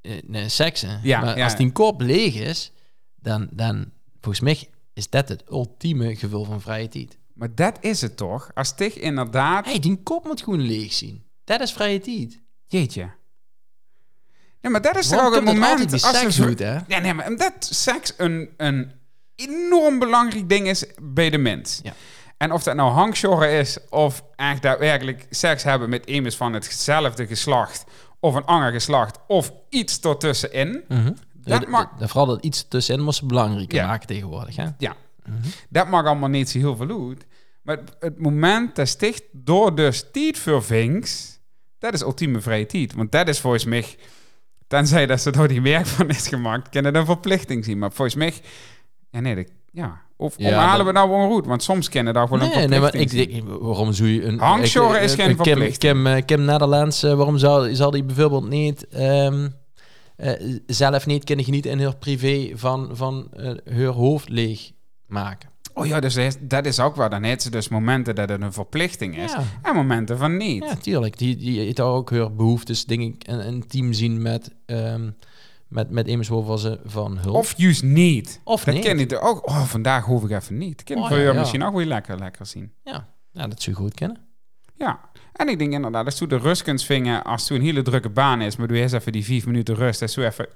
eh, 0.00 0.22
nee, 0.26 0.48
seksen. 0.48 1.00
Ja, 1.02 1.20
maar 1.20 1.36
ja. 1.38 1.44
als 1.44 1.56
die 1.56 1.72
kop 1.72 2.00
leeg 2.00 2.34
is, 2.34 2.72
dan, 3.14 3.48
dan 3.52 3.90
volgens 4.20 4.44
mij 4.44 4.68
is 4.92 5.10
dat 5.10 5.28
het 5.28 5.42
ultieme 5.50 6.16
gevoel 6.16 6.44
van 6.44 6.60
vrije 6.60 6.88
tijd. 6.88 7.18
Maar 7.34 7.54
dat 7.54 7.76
is 7.80 8.00
het 8.00 8.16
toch? 8.16 8.50
Als 8.54 8.76
dich 8.76 8.94
inderdaad... 8.94 9.64
hey, 9.64 9.78
die 9.78 10.02
kop 10.02 10.24
moet 10.24 10.42
gewoon 10.42 10.60
leeg 10.60 10.92
zien. 10.92 11.24
Dat 11.44 11.60
is 11.60 11.72
vrije 11.72 11.98
tijd. 12.00 12.40
Jeetje. 12.66 13.10
Ja, 14.60 14.70
maar 14.70 14.82
dat 14.82 14.96
is 14.96 15.08
toch 15.08 15.24
ook 15.24 15.34
het 15.34 15.44
moment... 15.44 15.92
als 15.92 16.18
seks 16.18 16.38
goed, 16.38 16.58
hè? 16.58 16.78
Ja, 16.86 16.98
nee, 16.98 17.14
maar 17.14 17.26
omdat 17.26 17.52
seks 17.58 18.12
een, 18.16 18.48
een 18.56 18.92
enorm 19.34 19.98
belangrijk 19.98 20.48
ding 20.48 20.68
is 20.68 20.84
bij 21.02 21.30
de 21.30 21.38
mens. 21.38 21.80
Ja. 21.82 21.92
En 22.36 22.52
of 22.52 22.62
dat 22.62 22.74
nou 22.74 22.90
hangshorren 22.92 23.50
is 23.50 23.78
of 23.90 24.22
echt 24.36 24.62
daadwerkelijk 24.62 25.26
seks 25.30 25.62
hebben 25.62 25.88
met 25.88 26.06
iemand 26.06 26.34
van 26.34 26.52
hetzelfde 26.52 27.26
geslacht 27.26 27.84
of 28.20 28.34
een 28.34 28.44
ander 28.44 28.72
geslacht 28.72 29.18
of 29.26 29.52
iets 29.68 30.00
ertussenin. 30.00 30.84
Dat 31.34 31.62
Ja, 31.62 31.68
mag, 31.68 31.88
Vooral 31.98 32.26
dat 32.26 32.44
iets 32.44 32.68
tussenin 32.68 33.04
moest 33.04 33.26
belangrijker 33.26 33.78
Ja. 33.78 33.86
maken 33.86 34.06
tegenwoordig. 34.06 34.56
Hè? 34.56 34.66
ja, 34.78 34.96
dat 35.68 35.88
mag 35.88 36.04
allemaal 36.06 36.28
niet 36.28 36.50
zo 36.50 36.58
heel 36.58 36.76
veel 36.76 37.08
uit. 37.08 37.26
Maar 37.62 37.76
het, 37.76 37.96
het 38.00 38.18
moment 38.18 38.76
dat 38.76 38.88
sticht 38.88 39.22
door 39.32 39.74
dus 39.74 40.04
tijd 40.12 40.38
voor 40.38 40.64
vinks, 40.64 41.38
dat 41.78 41.94
is 41.94 42.00
ultieme 42.00 42.40
vrije 42.40 42.66
tijd. 42.66 42.94
Want 42.94 43.12
dat 43.12 43.28
is 43.28 43.40
volgens 43.40 43.64
mij, 43.64 43.96
tenzij 44.66 45.06
dat 45.06 45.20
ze 45.20 45.30
door 45.30 45.48
die 45.48 45.62
werk 45.62 45.86
van 45.86 46.08
is 46.08 46.28
gemaakt, 46.28 46.68
kunnen 46.68 46.94
een 46.94 47.04
verplichting 47.06 47.64
zien. 47.64 47.78
Maar 47.78 47.92
volgens 47.92 48.16
mij, 48.16 48.32
ja 49.10 49.20
nee, 49.20 49.34
dat, 49.34 49.46
ja. 49.72 50.04
Of 50.18 50.34
Ja, 50.38 50.48
omhalen 50.48 50.76
dat- 50.76 50.86
we 50.86 50.92
nou 50.92 51.10
wel 51.10 51.28
goed? 51.28 51.46
Want 51.46 51.62
soms 51.62 51.88
kennen 51.88 52.14
daar 52.14 52.28
wel 52.28 52.40
een 52.40 52.48
Nee, 52.48 52.66
nee, 52.68 52.80
maar 52.80 52.90
verplichting 52.90 53.22
ik 53.22 53.44
denk, 53.46 53.60
waarom 53.60 53.92
zou 53.92 54.08
je 54.08 54.24
een... 54.24 54.38
Hangshorren 54.38 54.96
ik- 54.96 55.02
is 55.02 55.14
geen 55.14 55.26
Kim, 55.26 55.36
verplichting. 55.36 55.92
Kim, 55.92 56.06
eh, 56.06 56.22
Kim 56.24 56.44
Netherlands, 56.44 57.02
eh, 57.02 57.14
waarom 57.14 57.38
zal, 57.38 57.74
zal 57.74 57.90
die 57.90 58.04
bijvoorbeeld 58.04 58.48
niet 58.48 58.88
ehm, 58.88 59.48
eh, 60.16 60.32
zelf 60.66 61.06
niet 61.06 61.24
kunnen 61.24 61.44
genieten 61.44 61.70
in 61.70 61.80
haar 61.82 61.96
privé 61.96 62.50
van, 62.54 62.90
van 62.92 63.28
eh, 63.32 63.52
haar 63.76 63.86
hoofd 63.86 64.28
leeg 64.28 64.70
maken? 65.06 65.48
Oh 65.78 65.86
ja, 65.86 66.00
dus 66.00 66.14
dat 66.14 66.24
is- 66.24 66.36
dat 66.40 66.66
is 66.66 66.80
ook 66.80 66.96
wel. 66.96 67.08
Dan 67.08 67.22
heeft 67.22 67.42
ze 67.42 67.50
dus 67.50 67.68
momenten 67.68 68.14
dat 68.14 68.28
het 68.28 68.42
een 68.42 68.52
verplichting 68.52 69.16
is. 69.18 69.32
Ja. 69.32 69.42
En 69.62 69.74
momenten 69.74 70.18
van 70.18 70.36
niet. 70.36 70.64
Ja, 70.64 70.74
tuurlijk. 70.74 71.18
Die, 71.18 71.36
die 71.36 71.58
heeft 71.60 71.80
ook 71.80 72.10
haar 72.10 72.34
behoeftes, 72.34 72.84
denk 72.84 73.00
ik, 73.00 73.28
een, 73.28 73.46
een 73.46 73.66
team 73.66 73.92
zien 73.92 74.22
met, 74.22 74.50
ehm 74.66 75.10
met, 75.68 75.90
met 75.90 76.08
ze 76.26 76.80
van 76.84 77.18
hulp. 77.18 77.34
Of 77.34 77.54
juist 77.56 77.82
niet. 77.82 78.40
Of 78.44 78.64
dat 78.64 78.74
niet. 78.74 78.84
ken 78.84 78.98
je 78.98 79.20
ook. 79.20 79.48
Oh, 79.48 79.62
vandaag 79.62 80.04
hoef 80.04 80.24
ik 80.24 80.30
even 80.30 80.58
niet. 80.58 80.82
Kan 80.84 80.96
Oh, 80.96 81.08
voor 81.08 81.18
ja, 81.18 81.32
misschien 81.32 81.62
ook 81.62 81.74
weer 81.74 81.86
lekker, 81.86 82.18
lekker 82.18 82.46
zien. 82.46 82.72
Ja. 82.84 83.08
ja, 83.32 83.46
dat 83.46 83.62
zou 83.62 83.76
je 83.76 83.82
goed 83.82 83.94
kennen. 83.94 84.18
Ja. 84.74 85.00
En 85.32 85.48
ik 85.48 85.58
denk 85.58 85.72
inderdaad, 85.72 86.04
als 86.04 86.18
je 86.18 86.26
de 86.26 86.36
rust 86.38 86.62
kunt 86.62 86.82
vingen, 86.82 87.24
als 87.24 87.48
het 87.48 87.58
een 87.58 87.64
hele 87.64 87.82
drukke 87.82 88.08
baan 88.10 88.40
is, 88.40 88.56
maar 88.56 88.66
doe 88.68 88.76
eerst 88.76 88.94
even 88.94 89.12
die 89.12 89.24
vijf 89.24 89.46
minuten 89.46 89.74
rust 89.74 90.02
en 90.02 90.08
zo 90.08 90.20
even, 90.22 90.46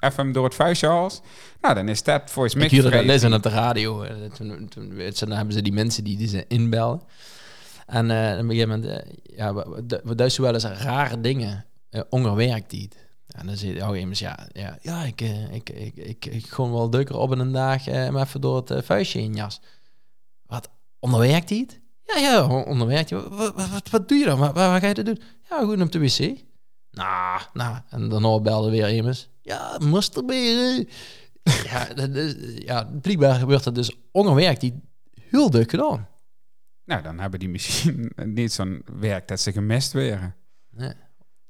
even 0.00 0.32
door 0.32 0.44
het 0.44 0.54
vuistje 0.54 0.86
hals. 0.86 1.20
Nou, 1.60 1.74
dan 1.74 1.88
is 1.88 2.02
dat 2.02 2.30
volgens 2.30 2.54
mij 2.54 2.66
Ik 2.66 2.82
dat 2.82 2.86
vrij- 2.86 3.04
lezen 3.04 3.32
op 3.32 3.42
de 3.42 3.48
radio. 3.48 4.02
eh, 4.02 4.14
Toen, 4.30 4.68
toen, 4.68 4.96
je, 4.96 5.12
dan 5.18 5.30
hebben 5.30 5.54
ze 5.54 5.62
die 5.62 5.72
mensen 5.72 6.04
die, 6.04 6.16
die 6.16 6.28
ze 6.28 6.44
inbellen. 6.48 7.00
En 7.86 8.10
eh, 8.10 8.32
op 8.32 8.38
een 8.38 8.48
gegeven 8.50 8.68
moment, 8.68 8.84
eh, 9.04 9.12
ja, 9.36 9.54
we, 10.04 10.14
duizen 10.14 10.42
wel 10.42 10.54
eens 10.54 10.64
rare 10.64 11.20
dingen 11.20 11.64
uh, 11.90 12.00
onder 12.10 12.34
werktijd. 12.34 13.06
En 13.28 13.46
dan 13.46 13.56
zit 13.56 13.76
je 13.76 13.98
immers, 13.98 14.18
ja, 14.18 14.48
ja, 14.52 14.78
ja 14.82 15.02
ik, 15.04 15.20
ik, 15.50 15.70
ik, 15.70 15.96
ik, 15.96 16.26
ik 16.26 16.46
gewoon 16.46 16.72
wel 16.72 16.90
dukker 16.90 17.16
op 17.16 17.32
in 17.32 17.38
een 17.38 17.52
dag 17.52 17.86
even 17.86 18.40
door 18.40 18.56
het 18.66 18.84
vuistje 18.84 19.20
in 19.20 19.34
jas. 19.34 19.60
Wat, 20.46 20.70
onder 20.98 21.20
werktijd? 21.20 21.80
Ja, 22.04 22.16
ja, 22.18 22.46
on- 22.46 22.64
onder 22.64 22.86
werktijd. 22.86 23.28
Wat, 23.28 23.88
wat, 23.90 24.08
doe 24.08 24.18
je 24.18 24.24
dan? 24.24 24.38
Wat 24.38 24.56
ga 24.56 24.86
je 24.86 24.94
dan 24.94 25.04
doen? 25.04 25.20
Ja, 25.50 25.58
gewoon 25.58 25.82
op 25.82 25.92
de 25.92 25.98
wc. 25.98 26.18
Nou, 26.90 27.40
nou, 27.52 27.76
en 27.90 28.08
daarna 28.08 28.40
belde 28.40 28.70
weer 28.70 28.88
immers. 28.88 29.28
Ja, 29.48 29.78
masturberen. 29.78 30.88
ja, 31.42 31.84
dat 32.00 32.14
is, 32.14 32.34
ja, 32.54 32.84
blijkbaar 33.02 33.34
gebeurt 33.34 33.64
dat 33.64 33.74
dus 33.74 33.96
onder 34.12 34.34
werktijd 34.34 34.72
heel 35.20 35.48
druk 35.48 35.70
gedaan. 35.70 36.08
Nou, 36.84 37.02
dan 37.02 37.18
hebben 37.18 37.40
die 37.40 37.48
misschien 37.48 38.12
niet 38.38 38.52
zo'n 38.52 38.82
werk 39.00 39.28
dat 39.28 39.40
ze 39.40 39.52
gemist 39.52 39.92
werden. 39.92 40.34
Nee. 40.70 40.92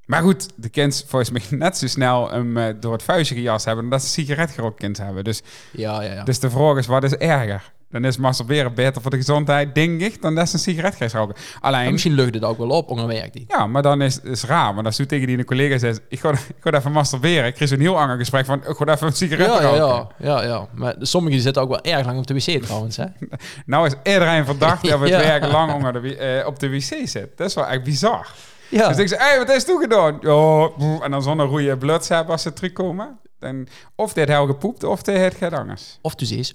Maar 0.05 0.23
goed, 0.23 0.49
de 0.57 0.69
kind 0.69 1.05
volgens 1.07 1.31
mij 1.31 1.59
net 1.59 1.77
zo 1.77 1.87
snel 1.87 2.31
hem 2.31 2.57
eh, 2.57 2.75
door 2.81 2.93
het 2.93 3.03
vuistje 3.03 3.35
gejast 3.35 3.65
hebben... 3.65 3.89
dat 3.89 4.03
ze 4.03 4.09
sigaret 4.09 4.51
gerookt 4.51 4.79
kind 4.79 4.97
hebben. 4.97 5.25
Dus, 5.25 5.43
Ja, 5.73 6.03
ja, 6.03 6.13
ja. 6.13 6.25
dus 6.25 6.39
de 6.39 6.51
vraag 6.51 6.77
is, 6.77 6.87
wat 6.87 7.05
is 7.05 7.15
erger? 7.15 7.73
Dan 7.91 8.05
is 8.05 8.16
masturberen 8.16 8.74
beter 8.74 9.03
voor 9.03 9.11
de 9.11 9.16
gezondheid, 9.16 9.74
denk 9.74 10.01
ik, 10.01 10.22
dan 10.22 10.34
dat 10.34 10.49
ze 10.49 10.55
een 10.55 10.61
sigaret 10.61 10.95
gaat 10.95 11.12
roken. 11.12 11.34
En 11.34 11.61
Alleen, 11.61 11.93
misschien 11.93 12.12
lucht 12.12 12.34
het 12.34 12.45
ook 12.45 12.59
wel 12.59 12.68
op, 12.68 12.89
onderwerkt 12.91 13.32
die. 13.32 13.45
ja, 13.49 13.66
maar 13.66 13.82
dan 13.82 14.03
is 14.03 14.14
het 14.14 14.24
is 14.24 14.43
raar. 14.45 14.74
Maar 14.74 14.84
als 14.84 14.97
je 14.97 15.07
tegen 15.07 15.26
die 15.26 15.39
een 15.39 15.45
collega 15.45 15.78
zegt, 15.78 16.01
ik 16.09 16.20
ga, 16.20 16.30
ik 16.30 16.39
ga 16.61 16.72
even 16.72 16.93
masturberen. 16.93 17.47
Ik 17.47 17.55
kreeg 17.55 17.68
zo'n 17.68 17.78
heel 17.80 17.99
ander 18.01 18.16
gesprek 18.16 18.45
van, 18.47 18.59
ik 18.59 18.76
ga 18.76 18.86
even 18.86 19.07
een 19.07 19.12
sigaret 19.12 19.47
Ja, 19.47 19.61
ja, 19.61 19.68
roken. 19.68 20.14
ja, 20.18 20.43
ja, 20.43 20.43
ja. 20.49 20.66
Maar 20.74 20.95
sommigen 21.01 21.41
zitten 21.41 21.62
ook 21.62 21.68
wel 21.68 21.80
erg 21.82 22.07
lang 22.07 22.18
op 22.18 22.26
de 22.26 22.34
wc 22.34 22.62
trouwens, 22.62 22.97
hè? 22.97 23.05
Nou 23.66 23.86
is 23.86 23.93
iedereen 24.12 24.45
verdacht 24.45 24.82
dat 24.89 24.99
we 24.99 25.09
het 25.11 25.22
Ja. 25.24 25.28
werk 25.39 25.53
lang 25.53 25.72
onder 25.72 26.03
de, 26.03 26.16
eh, 26.16 26.47
op 26.47 26.59
de 26.59 26.68
wc 26.70 27.09
zit. 27.09 27.28
Dat 27.36 27.49
is 27.49 27.55
wel 27.55 27.66
echt 27.66 27.82
bizar. 27.82 28.28
Ja. 28.70 28.89
Dus 28.89 28.97
ik 28.99 29.09
zei, 29.09 29.20
hey, 29.22 29.39
wat 29.39 29.51
is 29.51 29.64
toen 29.64 29.80
gedaan? 29.80 30.12
Ja, 30.20 30.70
boe. 30.78 31.01
en 31.03 31.11
dan 31.11 31.22
zonder 31.22 31.47
roeie 31.47 31.76
bloed 31.76 32.09
hebben 32.09 32.32
als 32.32 32.43
ze 32.43 32.53
terugkomen. 32.53 33.18
Dan, 33.39 33.66
of 33.95 34.12
dit 34.12 34.28
heel 34.28 34.47
gepoept, 34.47 34.84
of 34.84 35.03
dit 35.03 35.16
het 35.16 35.34
gaat 35.34 35.53
anders. 35.53 35.99
Of 36.03 36.14
dus 36.14 36.30
eens 36.30 36.55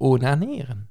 onaneren. 0.00 0.90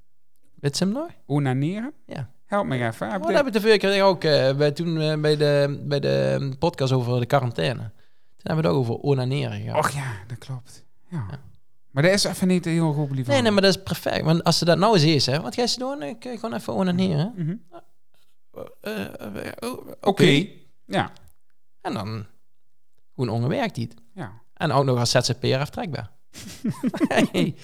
Weet 0.55 0.77
je 0.77 0.83
hem 0.85 0.93
nog? 0.93 1.09
Onaneren? 1.25 1.93
Ja. 2.05 2.29
Help 2.45 2.65
me 2.65 2.85
even. 2.85 3.07
Oh, 3.07 3.21
dat 3.21 3.31
heb 3.33 3.47
ik 3.47 3.53
de 3.53 3.61
vorige 3.61 3.77
keer 3.77 4.03
ook 4.03 4.23
eh, 4.23 4.55
bij, 4.55 4.71
toen 4.71 4.99
eh, 5.01 5.19
bij, 5.19 5.37
de, 5.37 5.81
bij 5.87 5.99
de 5.99 6.51
podcast 6.59 6.93
over 6.93 7.19
de 7.19 7.25
quarantaine. 7.25 7.79
Toen 7.79 7.91
hebben 8.53 8.63
we 8.63 8.69
het 8.69 8.77
ook 8.77 8.83
over 8.83 9.03
onaneren 9.03 9.61
gehad. 9.61 9.77
Och 9.77 9.89
ja, 9.89 10.13
dat 10.27 10.37
klopt. 10.37 10.85
Ja. 11.09 11.25
Ja. 11.31 11.39
Maar 11.91 12.03
dat 12.03 12.11
is 12.11 12.23
even 12.23 12.47
niet 12.47 12.65
heel 12.65 12.93
goed 12.93 13.11
lief. 13.11 13.27
nee, 13.27 13.41
nee, 13.41 13.51
maar 13.51 13.61
dat 13.61 13.75
is 13.75 13.83
perfect. 13.83 14.21
Want 14.21 14.43
als 14.43 14.57
ze 14.57 14.65
dat 14.65 14.77
nou 14.77 14.93
eens 14.93 15.03
is, 15.03 15.25
hè, 15.25 15.41
wat 15.41 15.55
ga 15.55 15.61
je 15.61 15.75
doen? 15.77 16.01
Ik 16.03 16.25
eh, 16.25 16.39
gewoon 16.39 16.55
even 16.55 16.73
onaneren. 16.73 17.61
Oh, 19.59 19.87
Oké. 20.01 20.47
Ja. 20.85 21.11
En 21.81 21.93
dan 21.93 22.25
gewoon 23.15 23.29
ongewerkt 23.29 23.77
niet. 23.77 23.95
ja. 24.13 24.31
En 24.53 24.71
ook 24.71 24.85
nog 24.85 24.99
als 24.99 25.11
ZZP'er 25.11 25.59
aftrekbaar. 25.59 26.11
Hey. 27.07 27.55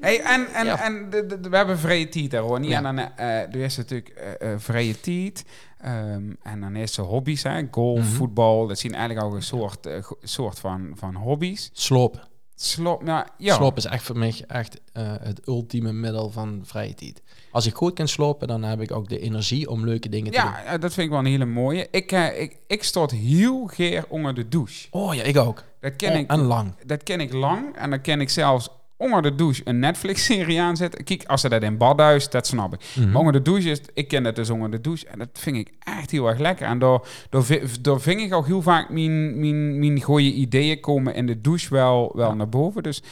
Hey, 0.00 0.20
en 0.20 0.46
en, 0.54 0.64
Ja. 0.66 0.82
en 0.84 1.10
de, 1.10 1.26
de- 1.26 1.40
de- 1.40 1.48
we 1.48 1.56
hebben 1.56 1.78
vrije 1.78 2.08
tijd 2.08 2.30
daar, 2.30 2.42
Ronnie. 2.42 2.70
Ja. 2.70 2.76
En 2.76 2.82
dan 2.82 2.98
eh, 2.98 3.26
er 3.40 3.56
is 3.56 3.76
natuurlijk 3.76 4.08
eh, 4.08 4.52
eh, 4.52 4.58
vrije 4.58 5.00
tijd. 5.00 5.44
Ehm, 5.78 6.32
en 6.42 6.60
dan 6.60 6.76
is 6.76 6.94
ze 6.94 7.00
hobby's, 7.02 7.42
hè. 7.42 7.62
Golf, 7.70 7.98
Mhm. 7.98 8.08
voetbal. 8.08 8.66
Dat 8.66 8.78
zien 8.78 8.94
eigenlijk 8.94 9.26
ook 9.26 9.34
een 9.34 9.42
soort, 9.42 9.88
soort 10.22 10.58
van, 10.58 10.92
van 10.94 11.14
hobby's. 11.14 11.70
Slopen. 11.72 12.22
Slop, 12.54 13.02
nou, 13.02 13.26
ja. 13.38 13.54
Slopen 13.54 13.76
is 13.76 13.84
echt 13.84 14.02
voor 14.04 14.18
mij 14.18 14.44
echt 14.46 14.80
het 15.22 15.46
ultieme 15.48 15.92
middel 15.92 16.30
van 16.30 16.60
vrije 16.64 16.94
tijd. 16.94 17.22
Als 17.52 17.66
ik 17.66 17.74
goed 17.74 17.92
kan 17.92 18.08
slopen, 18.08 18.48
dan 18.48 18.62
heb 18.62 18.80
ik 18.80 18.92
ook 18.92 19.08
de 19.08 19.18
energie 19.18 19.70
om 19.70 19.84
leuke 19.84 20.08
dingen 20.08 20.32
te 20.32 20.40
doen. 20.40 20.50
Ja, 20.50 20.64
eh, 20.64 20.80
dat 20.80 20.92
vind 20.92 21.06
ik 21.06 21.10
wel 21.10 21.18
een 21.18 21.26
hele 21.26 21.44
mooie. 21.44 21.88
Ik, 21.90 22.12
eh, 22.12 22.40
ik, 22.40 22.56
ik 22.66 22.82
stort 22.82 23.10
heel 23.10 23.66
geer 23.66 24.04
onder 24.08 24.34
de 24.34 24.48
douche. 24.48 24.86
Oh 24.90 25.14
ja, 25.14 25.22
ik 25.22 25.36
ook. 25.36 25.64
Dat 25.80 25.96
ken, 25.96 26.12
Oh, 26.12 26.18
ik, 26.18 26.30
en 26.30 26.40
lang. 26.40 26.74
dat 26.86 27.02
ken 27.02 27.20
ik 27.20 27.32
lang. 27.32 27.76
En 27.76 27.90
dan 27.90 28.00
ken 28.00 28.20
ik 28.20 28.30
zelfs 28.30 28.68
onder 28.96 29.22
de 29.22 29.34
douche 29.34 29.62
een 29.64 29.78
Netflix-serie 29.78 30.60
aanzetten. 30.60 31.04
Kijk, 31.04 31.24
als 31.24 31.40
ze 31.40 31.48
dat 31.48 31.62
in 31.62 31.76
badhuis, 31.76 32.30
dat 32.30 32.46
snap 32.46 32.74
ik. 32.74 32.80
Mhm. 32.94 33.10
Maar 33.10 33.18
onder 33.18 33.32
de 33.32 33.42
douche 33.42 33.70
is, 33.70 33.80
ik 33.94 34.08
ken 34.08 34.22
dat 34.22 34.36
dus 34.36 34.50
onder 34.50 34.70
de 34.70 34.80
douche. 34.80 35.06
En 35.06 35.18
dat 35.18 35.28
vind 35.32 35.56
ik 35.56 35.70
echt 35.78 36.10
heel 36.10 36.28
erg 36.28 36.38
lekker. 36.38 36.66
En 36.66 36.78
door, 36.78 37.06
door, 37.30 37.46
door 37.80 38.00
vind 38.00 38.20
ik 38.20 38.34
ook 38.34 38.46
heel 38.46 38.62
vaak 38.62 38.90
mijn, 38.90 39.40
mijn, 39.40 39.78
mijn 39.78 40.02
goede 40.02 40.32
ideeën 40.32 40.80
komen 40.80 41.14
in 41.14 41.26
de 41.26 41.40
douche 41.40 41.74
wel, 41.74 42.12
wel 42.14 42.34
naar 42.34 42.48
boven. 42.48 42.82
Dus, 42.82 43.02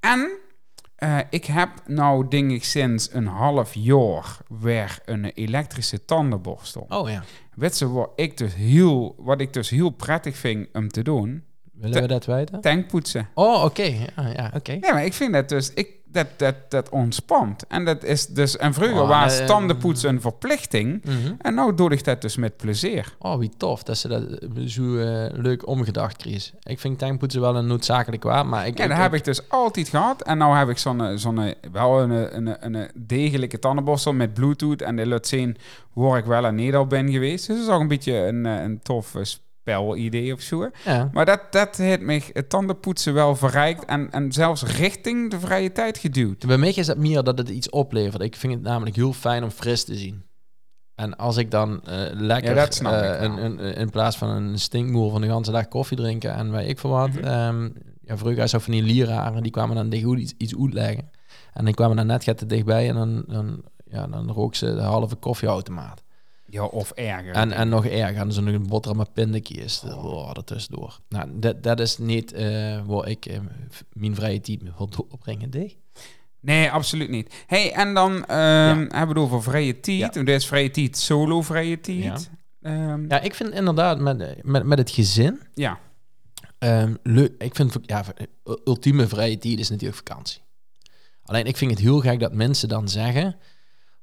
en 0.00 0.30
eh, 1.00 1.18
ik 1.30 1.44
heb 1.44 1.68
nou, 1.86 2.28
denk 2.28 2.50
ik, 2.50 2.64
sinds 2.64 3.12
een 3.12 3.26
half 3.26 3.74
jaar 3.74 4.38
weer 4.60 4.98
een 5.04 5.24
elektrische 5.24 6.04
tandenborstel. 6.04 6.86
Oh 6.88 7.10
ja. 7.10 7.22
Weet 7.54 7.78
je 7.78 7.88
wat 7.88 8.10
ik 8.16 8.36
dus 8.36 8.54
heel, 8.54 9.14
wat 9.18 9.40
ik 9.40 9.52
dus 9.52 9.70
heel 9.70 9.90
prettig 9.90 10.36
vind 10.36 10.68
om 10.72 10.88
te 10.88 11.02
doen? 11.02 11.44
Willen 11.72 12.02
we 12.02 12.08
dat 12.08 12.26
weten? 12.26 12.60
Tankpoetsen. 12.60 13.28
Oh, 13.34 13.64
oké. 13.64 13.82
Ja, 13.82 14.28
ja 14.36 14.50
oké. 14.54 14.70
Nee, 14.70 14.92
maar 14.92 15.04
ik 15.04 15.12
vind 15.12 15.32
dat 15.32 15.48
dus, 15.48 15.72
ik, 15.74 15.88
dat, 16.12 16.26
dat, 16.36 16.54
dat 16.68 16.88
ontspant. 16.88 17.66
En 17.66 17.84
dat 17.84 18.04
is 18.04 18.26
dus, 18.26 18.56
en 18.56 18.74
vroeger 18.74 19.02
Oh, 19.02 19.08
was 19.08 19.38
eh, 19.38 19.46
tandenpoetsen 19.46 20.08
een 20.08 20.20
verplichting. 20.20 21.04
Mhm. 21.04 21.34
En 21.38 21.54
nou 21.54 21.74
doe 21.74 21.90
ik 21.90 22.04
dat 22.04 22.22
dus 22.22 22.36
met 22.36 22.56
plezier. 22.56 23.14
Oh, 23.18 23.38
wie 23.38 23.50
tof 23.56 23.82
dat 23.82 23.98
ze 23.98 24.08
dat 24.08 24.22
eh, 24.22 24.48
zo 24.66 24.96
eh, 24.96 25.26
leuk 25.32 25.66
omgedacht 25.66 26.16
kreeg. 26.16 26.52
Ik 26.62 26.80
vind 26.80 26.98
tankpoetsen 26.98 27.40
wel 27.40 27.56
een 27.56 27.66
noodzakelijk 27.66 28.22
waar, 28.22 28.46
maar 28.46 28.66
ik... 28.66 28.78
Ja, 28.78 28.86
dat 28.86 28.96
heb 28.96 29.14
ik 29.14 29.24
dus 29.24 29.48
altijd 29.48 29.88
gehad. 29.88 30.22
En 30.22 30.38
nou 30.38 30.56
heb 30.56 30.68
ik 30.68 30.78
zo'n, 30.78 31.18
zo'n 31.18 31.54
wel 31.72 32.00
een, 32.00 32.36
een, 32.36 32.76
een 32.76 32.90
degelijke 32.94 33.58
tandenborstel 33.58 34.12
met 34.12 34.34
bluetooth. 34.34 34.82
En 34.82 34.96
die 34.96 35.06
laat 35.06 35.26
zien 35.26 35.56
waar 35.92 36.18
ik 36.18 36.24
wel 36.24 36.44
en 36.44 36.54
niet 36.54 36.74
al 36.74 36.86
ben 36.86 37.10
geweest. 37.10 37.46
Dus 37.46 37.56
dat 37.56 37.66
is 37.66 37.72
ook 37.72 37.80
een 37.80 37.88
beetje 37.88 38.14
een, 38.14 38.44
een 38.44 38.80
tof 38.82 39.14
eh, 39.14 39.22
spelidee 39.60 40.32
of 40.32 40.40
zo. 40.40 40.70
Ja. 40.84 41.10
Maar 41.12 41.26
dat, 41.26 41.40
dat 41.50 41.76
heeft 41.76 42.00
me 42.00 42.22
het 42.32 42.48
tandenpoetsen 42.48 43.14
wel 43.14 43.36
verrijkt. 43.36 43.84
En, 43.84 44.10
en 44.10 44.32
zelfs 44.32 44.62
richting 44.62 45.30
de 45.30 45.40
vrije 45.40 45.72
tijd 45.72 45.98
geduwd. 45.98 46.46
Bij 46.46 46.58
mij 46.58 46.72
is 46.72 46.86
het 46.86 46.98
meer 46.98 47.22
dat 47.22 47.38
het 47.38 47.48
iets 47.48 47.70
oplevert. 47.70 48.22
Ik 48.22 48.36
vind 48.36 48.52
het 48.52 48.62
namelijk 48.62 48.96
heel 48.96 49.12
fijn 49.12 49.42
om 49.42 49.50
fris 49.50 49.84
te 49.84 49.94
zien. 49.94 50.22
En 50.94 51.16
als 51.16 51.36
ik 51.36 51.50
dan 51.50 51.84
eh, 51.84 51.98
lekker 52.12 52.54
Ja, 52.56 53.14
eh, 53.14 53.24
ik 53.24 53.76
in 53.76 53.90
plaats 53.90 54.16
van 54.16 54.28
een 54.28 54.58
stinkmoer 54.58 55.10
van 55.10 55.20
de 55.20 55.26
hele 55.26 55.42
dag 55.42 55.68
koffie 55.68 55.96
drinken 55.96 56.34
en 56.34 56.50
wij 56.50 56.66
ik 56.66 56.78
voor 56.78 56.90
wat. 56.90 57.08
Mhm. 57.08 57.24
ehm, 57.24 57.68
ja, 58.00 58.16
vroeger 58.16 58.60
van 58.60 58.72
die 58.72 58.82
lieraren, 58.82 59.42
die 59.42 59.52
kwamen 59.52 59.90
dan 59.90 60.02
goed 60.02 60.18
iets, 60.18 60.34
iets 60.38 60.56
uitleggen. 60.56 61.10
En 61.52 61.64
die 61.64 61.74
kwamen 61.74 61.96
dan 61.96 62.06
net 62.06 62.24
gaat 62.24 62.38
te 62.38 62.46
dichtbij 62.46 62.88
en 62.88 62.94
dan, 62.94 63.24
dan, 63.26 63.62
ja, 63.84 64.06
dan 64.06 64.30
rook 64.30 64.54
ze 64.54 64.74
de 64.74 64.80
halve 64.80 65.16
koffieautomaat. 65.16 66.02
Ja, 66.50 66.64
of 66.64 66.90
erger. 66.90 67.32
En, 67.32 67.52
en 67.52 67.68
nog 67.68 67.86
erger, 67.86 68.32
ze 68.32 68.42
nog 68.42 68.54
een 68.54 68.66
boterham 68.68 68.98
met 68.98 69.12
pindakaas. 69.12 69.84
Oh, 69.84 70.32
dat 70.32 70.46
tussendoor. 70.46 70.98
Nou, 71.08 71.28
dat, 71.34 71.62
dat 71.62 71.80
is 71.80 71.98
niet 71.98 72.32
eh 72.32 72.80
waar 72.86 73.08
ik 73.08 73.26
eh, 73.26 73.38
mijn 73.92 74.14
vrije 74.14 74.40
tijd 74.40 74.62
mee 74.62 74.72
wil 74.76 74.88
doorbrengen. 74.88 75.50
Nee. 75.50 75.78
Nee, 76.40 76.70
absoluut 76.70 77.08
niet. 77.08 77.44
hey, 77.46 77.72
en 77.72 77.94
dan 77.94 78.24
ehm, 78.24 78.78
hebben 78.78 78.90
we 78.90 79.06
het 79.06 79.18
over 79.18 79.42
vrije 79.42 79.80
tijd. 79.80 80.14
Ja. 80.14 80.22
Dit 80.22 80.28
is 80.28 80.46
vrije 80.46 80.70
tijd, 80.70 80.96
solo 80.96 81.42
vrije 81.42 81.80
tijd. 81.80 82.30
Ehm, 82.62 83.04
Ja, 83.08 83.20
ik 83.20 83.34
vind 83.34 83.54
inderdaad 83.54 83.98
met, 84.00 84.44
met, 84.44 84.64
met 84.64 84.78
het 84.78 84.90
gezin 84.90 85.40
ja. 85.54 85.78
Ehm, 86.58 86.94
leuk. 87.02 87.32
Ik 87.38 87.54
vind 87.54 87.76
ja, 87.82 88.04
ultieme 88.64 89.06
vrije 89.06 89.38
tijd 89.38 89.58
is 89.58 89.68
natuurlijk 89.70 89.96
vakantie. 90.06 90.42
Alleen 91.22 91.44
ik 91.44 91.56
vind 91.56 91.70
het 91.70 91.80
heel 91.80 92.00
gek 92.00 92.20
dat 92.20 92.32
mensen 92.32 92.68
dan 92.68 92.88
zeggen: 92.88 93.36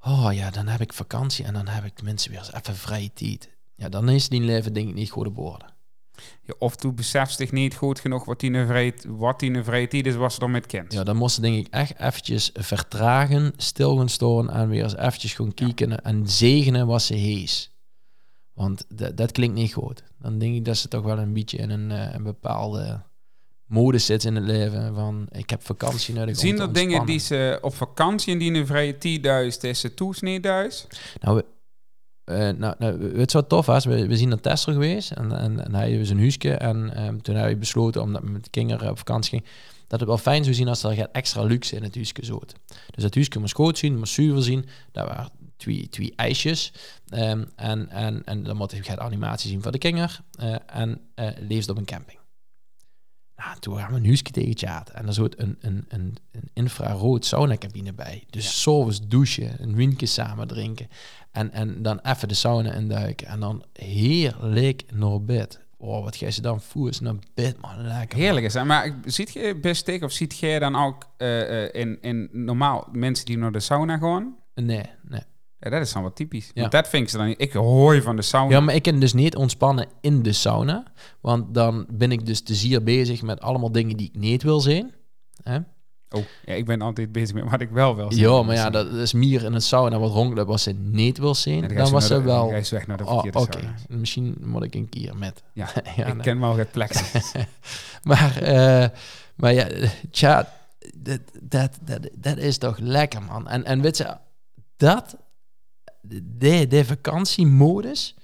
Oh 0.08 0.34
ja, 0.34 0.50
dan 0.50 0.68
heb 0.68 0.82
ik 0.82 0.94
vakantie 0.94 1.46
en 1.46 1.54
dan 1.54 1.68
heb 1.68 1.84
ik 1.84 2.02
mensen 2.02 2.32
weer 2.32 2.40
eens 2.40 2.54
even 2.54 2.76
vrije 2.76 3.14
tijd. 3.14 3.50
Ja, 3.76 3.90
dan 3.90 4.10
is 4.10 4.30
die 4.30 4.42
leven 4.42 4.74
denk 4.74 4.88
ik 4.88 4.94
niet 4.94 5.10
goede 5.10 5.32
woorden. 5.32 5.76
Ja, 6.42 6.54
of 6.60 6.76
toen 6.76 6.96
beseft 6.96 7.36
zich 7.36 7.52
niet 7.52 7.76
goed 7.76 8.00
genoeg 8.00 8.26
wat 8.26 8.40
die 8.40 8.54
een 8.54 8.68
vrije, 8.68 8.94
wat 9.08 9.40
die 9.40 9.54
een 9.54 9.64
vrije 9.64 9.88
tijd 9.88 10.06
is, 10.06 10.16
was 10.16 10.34
ze 10.34 10.40
dan 10.40 10.52
met 10.52 10.66
kind. 10.66 10.94
Ja, 10.94 11.04
dan 11.04 11.16
moesten 11.16 11.42
denk 11.42 11.66
ik 11.66 11.74
echt 11.74 12.00
eventjes 12.00 12.50
vertragen, 12.54 13.54
stil 13.58 13.98
gaan 13.98 14.10
staan 14.10 14.50
en 14.50 14.70
weer 14.70 14.84
eens 14.84 14.96
eventjes 14.96 15.34
gewoon 15.34 15.54
kijken 15.54 16.04
en 16.04 16.30
zegenen 16.30 16.88
wat 16.88 17.02
ze 17.02 17.14
hees. 17.14 17.72
Want 18.54 18.86
dat, 18.90 19.18
dat 19.18 19.32
klinkt 19.32 19.56
niet 19.56 19.74
goed. 19.74 20.04
Dan 20.20 20.38
denk 20.38 20.56
ik 20.56 20.66
dat 20.66 20.78
ze 20.78 20.88
toch 20.88 21.04
wel 21.04 21.18
een 21.18 21.34
beetje 21.34 21.58
in 21.58 21.70
een, 21.70 21.92
eh, 21.92 22.14
een 22.14 22.24
bepaalde 22.24 23.02
modus 23.68 24.06
zit 24.06 24.24
in 24.24 24.36
het 24.36 24.44
leven 24.46 24.96
van 24.96 25.28
ik 25.32 25.50
heb 25.50 25.66
vakantie 25.66 26.14
nodig. 26.14 26.38
Zien 26.38 26.60
er 26.60 26.74
dingen 26.74 27.06
die 27.06 27.20
ze 27.20 27.60
op 27.62 27.76
vakantie 27.76 28.34
en 28.34 28.40
die 28.40 28.54
een 28.54 28.68
vrije 28.68 28.98
tijd 28.98 29.24
thuis, 29.24 29.58
is 29.58 29.80
ze 29.80 29.94
toes 29.94 30.22
niet 30.22 30.44
thuis? 30.44 30.88
Nou, 31.20 31.36
we, 31.36 31.46
eh, 32.24 32.50
nou, 32.50 32.76
nou, 32.80 33.18
je 33.20 33.26
wat 33.32 33.50
tof 33.50 33.66
was? 33.66 33.86
We, 33.86 34.08
we 34.08 34.18
zien 34.18 34.30
naar 34.30 34.40
Tester 34.40 34.74
geweest 34.74 35.12
en, 35.12 35.32
en, 35.32 35.66
en 35.66 35.76
hij 35.76 35.98
was 35.98 36.10
een 36.10 36.20
huisje. 36.20 36.54
En 36.54 36.94
ehm, 36.96 37.18
toen 37.18 37.36
hebben 37.36 37.54
we 37.54 37.60
besloten, 37.60 38.02
omdat 38.02 38.22
we 38.22 38.30
met 38.30 38.44
de 38.44 38.50
kinderen 38.50 38.90
op 38.90 38.98
vakantie 38.98 39.30
gingen, 39.30 39.46
dat 39.88 40.00
het 40.00 40.10
wel 40.10 40.18
fijn 40.18 40.44
zou 40.44 40.56
zien 40.56 40.68
als 40.68 40.84
er 40.84 40.94
gaat 40.94 41.10
extra 41.12 41.44
luxe 41.44 41.76
in 41.76 41.84
het 41.84 41.96
huisje 41.96 42.14
zat. 42.22 42.54
Dus 42.96 43.04
het 43.04 43.16
huisje 43.16 43.40
moest 43.40 43.56
goed 43.56 43.78
zien, 43.78 43.98
moest 43.98 44.14
zuiver 44.14 44.44
zien. 44.44 44.66
Daar 44.92 45.08
waren 45.08 45.32
twee, 45.58 45.90
twee 45.90 46.14
ijsjes. 46.16 46.74
Ehm, 47.10 47.44
en, 47.56 47.90
en, 47.90 48.22
en 48.26 48.44
dan 48.44 48.58
moet 48.58 48.72
je 48.72 49.00
animatie 49.00 49.50
zien 49.50 49.62
voor 49.62 49.72
de 49.72 49.78
kinderen. 49.78 50.10
eh, 50.40 50.56
en 50.66 51.02
eh 51.16 51.28
leefde 51.40 51.72
op 51.72 51.78
een 51.78 51.86
camping. 51.86 52.20
Nou, 53.38 53.60
toen 53.60 53.78
gaan 53.78 53.92
we 53.92 53.98
een 53.98 54.06
huisje 54.06 54.24
tegen 54.24 54.56
tjaat. 54.56 54.90
En 54.90 55.08
er 55.08 55.14
zat 55.14 55.34
een, 55.38 55.58
een, 55.60 55.86
een, 55.88 56.16
een 56.32 56.50
infrarood 56.54 57.26
saunacabine 57.26 57.94
bij. 57.94 58.24
Dus 58.30 58.44
Ja. 58.44 58.50
s'avonds 58.52 59.08
douchen, 59.08 59.64
een 59.64 59.76
windje 59.76 60.06
samen 60.06 60.48
drinken. 60.48 60.88
En, 61.32 61.52
en 61.52 61.82
dan 61.82 62.00
even 62.00 62.28
de 62.28 62.34
sauna 62.34 62.74
induiken. 62.74 63.28
En 63.28 63.40
dan 63.40 63.64
heerlijk 63.74 64.84
naar 64.94 65.22
bed. 65.24 65.66
Oh, 65.78 66.04
wat 66.04 66.16
ga 66.16 66.26
je 66.30 66.42
dan 66.42 66.62
voeren 66.62 67.04
naar 67.04 67.16
bed, 67.34 67.62
man. 67.62 67.82
Lekker. 67.82 68.18
Heerlijk 68.18 68.46
is 68.46 68.54
dat. 68.54 68.66
Maar 68.66 69.00
ziet 69.06 69.34
je 69.34 69.60
best 69.62 70.02
of 70.02 70.12
ziet 70.12 70.38
jij 70.38 70.60
dan 70.60 70.76
ook 70.76 71.10
eh, 71.18 71.64
eh, 71.66 71.70
in, 71.74 71.98
in 72.02 72.30
normaal 72.32 72.88
mensen 72.92 73.26
die 73.26 73.38
naar 73.38 73.52
de 73.52 73.60
sauna 73.60 73.98
gaan? 73.98 74.36
Nee, 74.56 74.86
nee. 75.02 75.22
Ja, 75.70 75.78
dat 75.78 75.88
is 75.88 75.94
dan 75.94 76.04
wat 76.04 76.16
typisch. 76.16 76.52
Ja. 76.54 76.62
Want 76.62 76.72
dat 76.72 76.88
vind 76.88 77.04
ik 77.04 77.10
ze 77.10 77.18
dan 77.18 77.28
niet. 77.28 77.42
Ik 77.42 77.54
hoor 77.54 78.02
van 78.02 78.16
de 78.16 78.22
sauna. 78.22 78.56
Ja, 78.56 78.60
maar 78.60 78.76
ik 78.76 78.84
kan 78.84 79.00
dus 79.00 79.14
niet 79.14 79.36
ontspannen 79.36 79.88
in 80.02 80.24
de 80.24 80.34
sauna. 80.34 80.84
Want 81.22 81.54
dan 81.54 81.86
ben 81.90 82.12
ik 82.12 82.26
dus 82.26 82.42
te 82.42 82.56
zeer 82.56 82.84
bezig 82.84 83.22
met 83.22 83.42
allemaal 83.42 83.72
dingen 83.72 83.98
die 83.98 84.10
ik 84.14 84.20
niet 84.20 84.44
wil 84.44 84.60
zien. 84.60 84.94
Hè? 85.44 85.58
Oh, 86.10 86.24
ja, 86.46 86.54
ik 86.54 86.66
ben 86.66 86.82
altijd 86.82 87.12
bezig 87.12 87.36
met 87.36 87.50
wat 87.50 87.62
ik 87.62 87.70
wel 87.70 87.96
wil 87.96 88.12
zien. 88.12 88.22
Ja, 88.22 88.44
maar 88.44 88.56
ja, 88.56 88.70
dat 88.70 88.92
is 88.92 89.14
meer 89.14 89.44
in 89.44 89.54
het 89.54 89.64
sauna 89.64 90.00
wat 90.00 90.12
ronkelen 90.12 90.46
wat 90.46 90.60
ze 90.60 90.72
niet 90.72 91.18
wil 91.18 91.36
zien. 91.36 91.64
En 91.70 91.76
dan 91.76 91.92
was 91.92 92.08
ze 92.08 92.22
wel... 92.22 92.50
Dan 92.50 92.64
weg 92.70 92.88
naar 92.88 92.98
de 92.98 93.06
Oh, 93.06 93.14
verkeerde 93.14 93.40
Oké, 93.40 93.60
sauna. 93.60 93.76
misschien 93.88 94.36
moet 94.40 94.64
ik 94.64 94.76
een 94.76 94.90
keer 94.90 95.18
met. 95.18 95.44
Ja, 95.54 95.68
ja 95.96 96.06
ik 96.06 96.14
nee. 96.14 96.24
ken 96.24 96.40
wel 96.40 96.58
het 96.58 96.72
plek. 96.72 96.92
Maar, 98.04 98.38
eh, 98.42 98.90
maar 99.36 99.54
ja, 99.54 99.68
tja, 100.12 100.54
dat, 100.96 101.20
dat, 101.42 101.78
dat, 101.82 102.10
dat 102.18 102.38
is 102.38 102.58
toch 102.58 102.78
lekker, 102.78 103.24
man. 103.24 103.48
En, 103.48 103.66
en 103.66 103.82
weet 103.82 103.98
je, 103.98 104.18
dat, 104.78 105.18
de, 106.38 106.68
de 106.68 106.86
vakantiemodus, 106.86 108.16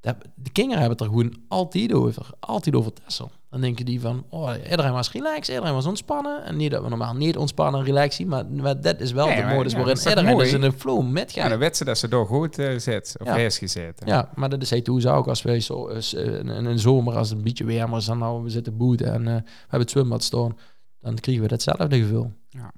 dat, 0.00 0.16
de 0.34 0.50
kinderen 0.50 0.80
hebben 0.80 0.98
het 0.98 1.06
er 1.06 1.12
gewoon 1.12 1.36
altijd 1.48 1.92
over. 1.92 2.30
Altijd 2.40 2.74
over 2.74 2.92
Tessel. 2.92 3.30
Dan 3.50 3.60
denken 3.60 3.84
die 3.84 4.00
van, 4.00 4.24
oh, 4.30 4.52
iedereen 4.70 4.92
was 4.92 5.12
relaxed, 5.12 5.48
iedereen 5.54 5.74
was 5.74 5.86
ontspannen. 5.86 6.44
En 6.44 6.56
niet 6.56 6.70
dat 6.70 6.82
we 6.82 6.88
normaal 6.88 7.14
niet 7.14 7.36
ontspannen 7.36 7.80
en 7.80 7.86
relaxie, 7.86 8.26
maar, 8.26 8.46
maar 8.46 8.80
dat 8.80 9.00
is 9.00 9.12
wel 9.12 9.26
de 9.26 9.42
maar- 9.42 9.54
modus 9.54 9.72
ja, 9.72 9.78
waarin 9.78 9.96
is 9.96 10.02
toch 10.02 10.12
iedereen 10.12 10.32
mooi? 10.34 10.44
dus 10.44 10.54
in 10.54 10.62
een 10.62 10.72
flow 10.72 11.10
met 11.10 11.32
Ja, 11.32 11.40
gaat. 11.40 11.50
dan 11.50 11.58
weet 11.58 11.76
ze 11.76 11.84
dat 11.84 11.98
ze 11.98 12.08
door 12.08 12.26
goed 12.26 12.58
eh, 12.58 12.78
zit. 12.78 13.16
Of 13.20 13.26
Ja. 13.26 13.36
is 13.36 13.58
gezeten. 13.58 14.06
Ja, 14.06 14.30
maar 14.34 14.48
dat 14.48 14.62
is 14.62 14.70
hij 14.70 14.80
toen 14.80 15.04
ook 15.06 15.26
als 15.28 15.42
wij 15.42 15.60
zo 15.60 15.86
in 15.86 16.48
in 16.48 16.64
een 16.64 16.78
zomer 16.78 17.16
als 17.16 17.28
het 17.28 17.38
een 17.38 17.44
beetje 17.44 17.64
warmer 17.66 17.98
is 17.98 18.04
dan 18.04 18.18
nou 18.18 18.42
we 18.42 18.48
zitten 18.50 18.76
boeten 18.76 19.12
en 19.12 19.28
eh, 19.28 19.34
we 19.34 19.42
hebben 19.60 19.80
het 19.80 19.90
zwembad 19.90 20.22
staan, 20.22 20.56
dan 21.00 21.14
krijgen 21.14 21.42
we 21.42 21.48
datzelfde 21.48 21.98
gevoel. 21.98 22.32
Ja. 22.48 22.72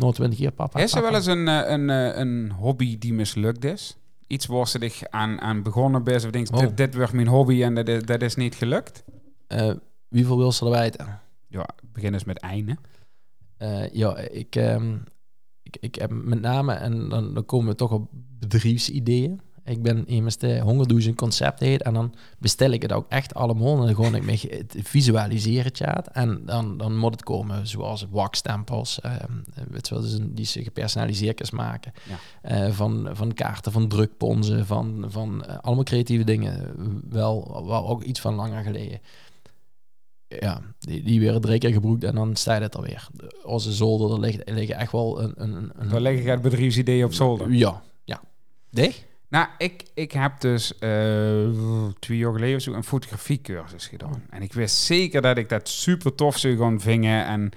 Nog 0.00 0.14
twintig 0.14 0.38
keer 0.38 0.52
papa. 0.52 0.80
Is 0.80 0.94
er 0.94 1.02
wel 1.02 1.14
eens 1.14 1.26
een, 1.26 1.48
eh, 1.48 1.70
een, 1.70 1.90
eh, 1.90 2.16
een 2.18 2.52
hobby 2.52 2.98
die 2.98 3.12
mislukt 3.12 3.64
is? 3.64 3.96
Iets 4.26 4.46
waar 4.46 4.68
ze 4.68 4.78
dich 4.78 5.02
aan, 5.10 5.40
aan 5.40 5.62
begonnen 5.62 6.04
bent 6.04 6.24
of 6.24 6.30
denkt, 6.30 6.52
Oh. 6.52 6.58
dit, 6.58 6.76
dit 6.76 6.94
wordt 6.94 7.12
mijn 7.12 7.26
hobby 7.26 7.62
en 7.62 7.74
dat 7.74 7.88
is, 7.88 8.02
dat 8.02 8.22
is 8.22 8.34
niet 8.34 8.54
gelukt? 8.54 9.04
Eh, 9.46 9.72
wie 10.08 10.26
veel 10.26 10.36
wil 10.36 10.52
ze 10.52 10.70
weten? 10.70 11.20
Ja, 11.48 11.68
begin 11.92 12.12
eens 12.12 12.24
met 12.24 12.38
einde. 12.38 12.76
Ja, 13.92 14.16
ik, 14.18 14.56
ehm, 14.56 14.96
ik, 15.62 15.76
ik 15.80 15.94
heb 15.94 16.10
met 16.10 16.40
name, 16.40 16.72
en 16.72 17.08
dan, 17.08 17.34
dan 17.34 17.44
komen 17.44 17.68
we 17.68 17.74
toch 17.74 17.92
op 17.92 18.08
bedrijfsideeën. 18.38 19.40
Ik 19.64 19.82
ben 19.82 20.06
immers 20.06 20.36
de 20.36 20.58
hongerdoezen 20.60 21.14
concept 21.14 21.60
heet. 21.60 21.82
En 21.82 21.94
dan 21.94 22.14
bestel 22.38 22.70
ik 22.70 22.82
het 22.82 22.92
ook 22.92 23.06
echt 23.08 23.34
allemaal. 23.34 23.78
En 23.78 23.84
dan 23.86 23.94
gewoon 23.94 24.14
ik 24.14 24.24
me 24.24 24.32
het 24.32 24.76
visualiseren 24.82 25.74
chat. 25.74 26.08
En 26.08 26.42
dan, 26.46 26.76
dan 26.78 26.96
moet 26.96 27.12
het 27.12 27.22
komen 27.22 27.66
zoals 27.66 28.06
wakstempels. 28.10 29.00
ehm 29.00 29.32
weet 29.70 29.88
je 29.88 29.94
wel, 29.94 30.02
dus 30.02 30.12
een- 30.12 30.34
die 30.34 30.44
ze 30.44 30.62
gepersonaliseerd 30.62 31.36
kan 31.36 31.58
maken. 31.58 31.92
Ja. 32.08 32.18
Eh, 32.66 32.72
van, 32.72 33.08
van 33.12 33.32
kaarten, 33.34 33.72
van 33.72 33.88
drukponzen, 33.88 34.66
van, 34.66 35.04
van 35.08 35.44
eh, 35.44 35.58
allemaal 35.60 35.84
creatieve 35.84 36.24
dingen. 36.24 36.74
Wel, 37.08 37.64
wel 37.66 37.88
ook 37.88 38.02
iets 38.02 38.20
van 38.20 38.34
langer 38.34 38.62
geleden. 38.62 39.00
Ja, 40.28 40.60
die, 40.78 41.02
die 41.02 41.20
weer 41.20 41.40
drie 41.40 41.58
keer 41.58 41.72
gebroekt 41.72 42.04
en 42.04 42.14
dan 42.14 42.36
sta 42.36 42.54
je 42.54 42.60
het 42.60 42.76
alweer. 42.76 43.08
Onze 43.44 43.72
zolder, 43.72 44.12
er 44.12 44.20
liggen, 44.20 44.54
liggen 44.54 44.76
echt 44.76 44.92
wel 44.92 45.22
een... 45.22 45.32
een, 45.36 45.70
een 45.76 46.06
ik 46.06 46.26
het 46.26 46.42
bedrijfsidee 46.42 47.04
op 47.04 47.12
zolder. 47.12 47.52
Ja, 47.52 47.82
ja. 48.04 48.20
Dig? 48.70 49.08
Nou, 49.30 49.46
ik, 49.58 49.82
ik 49.94 50.12
heb 50.12 50.40
dus 50.40 50.78
eh, 50.78 50.90
twee 51.98 52.18
jaar 52.18 52.32
geleden 52.32 52.60
zo 52.60 52.72
een 52.72 52.84
fotografiecursus 52.84 53.86
gedaan. 53.86 54.22
En 54.30 54.42
ik 54.42 54.52
wist 54.52 54.76
zeker 54.76 55.22
dat 55.22 55.36
ik 55.36 55.48
dat 55.48 55.68
super 55.68 56.14
tof 56.14 56.38
zou 56.38 56.56
gaan 56.56 56.80
vingen. 56.80 57.24
En, 57.26 57.50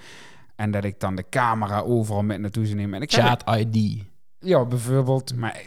en 0.56 0.70
dat 0.70 0.84
ik 0.84 1.00
dan 1.00 1.14
de 1.14 1.24
camera 1.30 1.80
overal 1.80 2.22
met 2.22 2.40
naartoe 2.40 2.66
zou 2.66 2.76
nemen. 2.76 2.94
En 2.94 3.02
ik 3.02 3.12
Chat 3.12 3.44
ID. 3.58 4.02
Ja, 4.38 4.64
bijvoorbeeld. 4.64 5.36
Maar, 5.36 5.62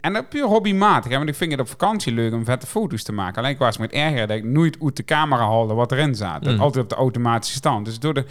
en 0.00 0.12
dat 0.12 0.28
puur 0.28 0.44
hobbymatig. 0.44 1.10
Hè? 1.10 1.16
Want 1.16 1.28
ik 1.28 1.34
vind 1.34 1.50
het 1.50 1.60
op 1.60 1.68
vakantie 1.68 2.12
leuk 2.12 2.32
om 2.32 2.44
vette 2.44 2.66
foto's 2.66 3.02
te 3.02 3.12
maken. 3.12 3.38
Alleen 3.38 3.52
ik 3.52 3.58
was 3.58 3.78
me 3.78 3.84
het 3.84 3.94
erger 3.94 4.26
dat 4.26 4.36
ik 4.36 4.44
nooit 4.44 4.76
uit 4.82 4.96
de 4.96 5.04
camera 5.04 5.42
haalde 5.42 5.74
wat 5.74 5.92
erin 5.92 6.14
zat. 6.14 6.44
Mm. 6.44 6.60
Altijd 6.60 6.84
op 6.84 6.90
de 6.90 6.96
automatische 6.96 7.56
stand. 7.56 7.84
Dus 7.84 7.98
door 7.98 8.14
de, 8.14 8.24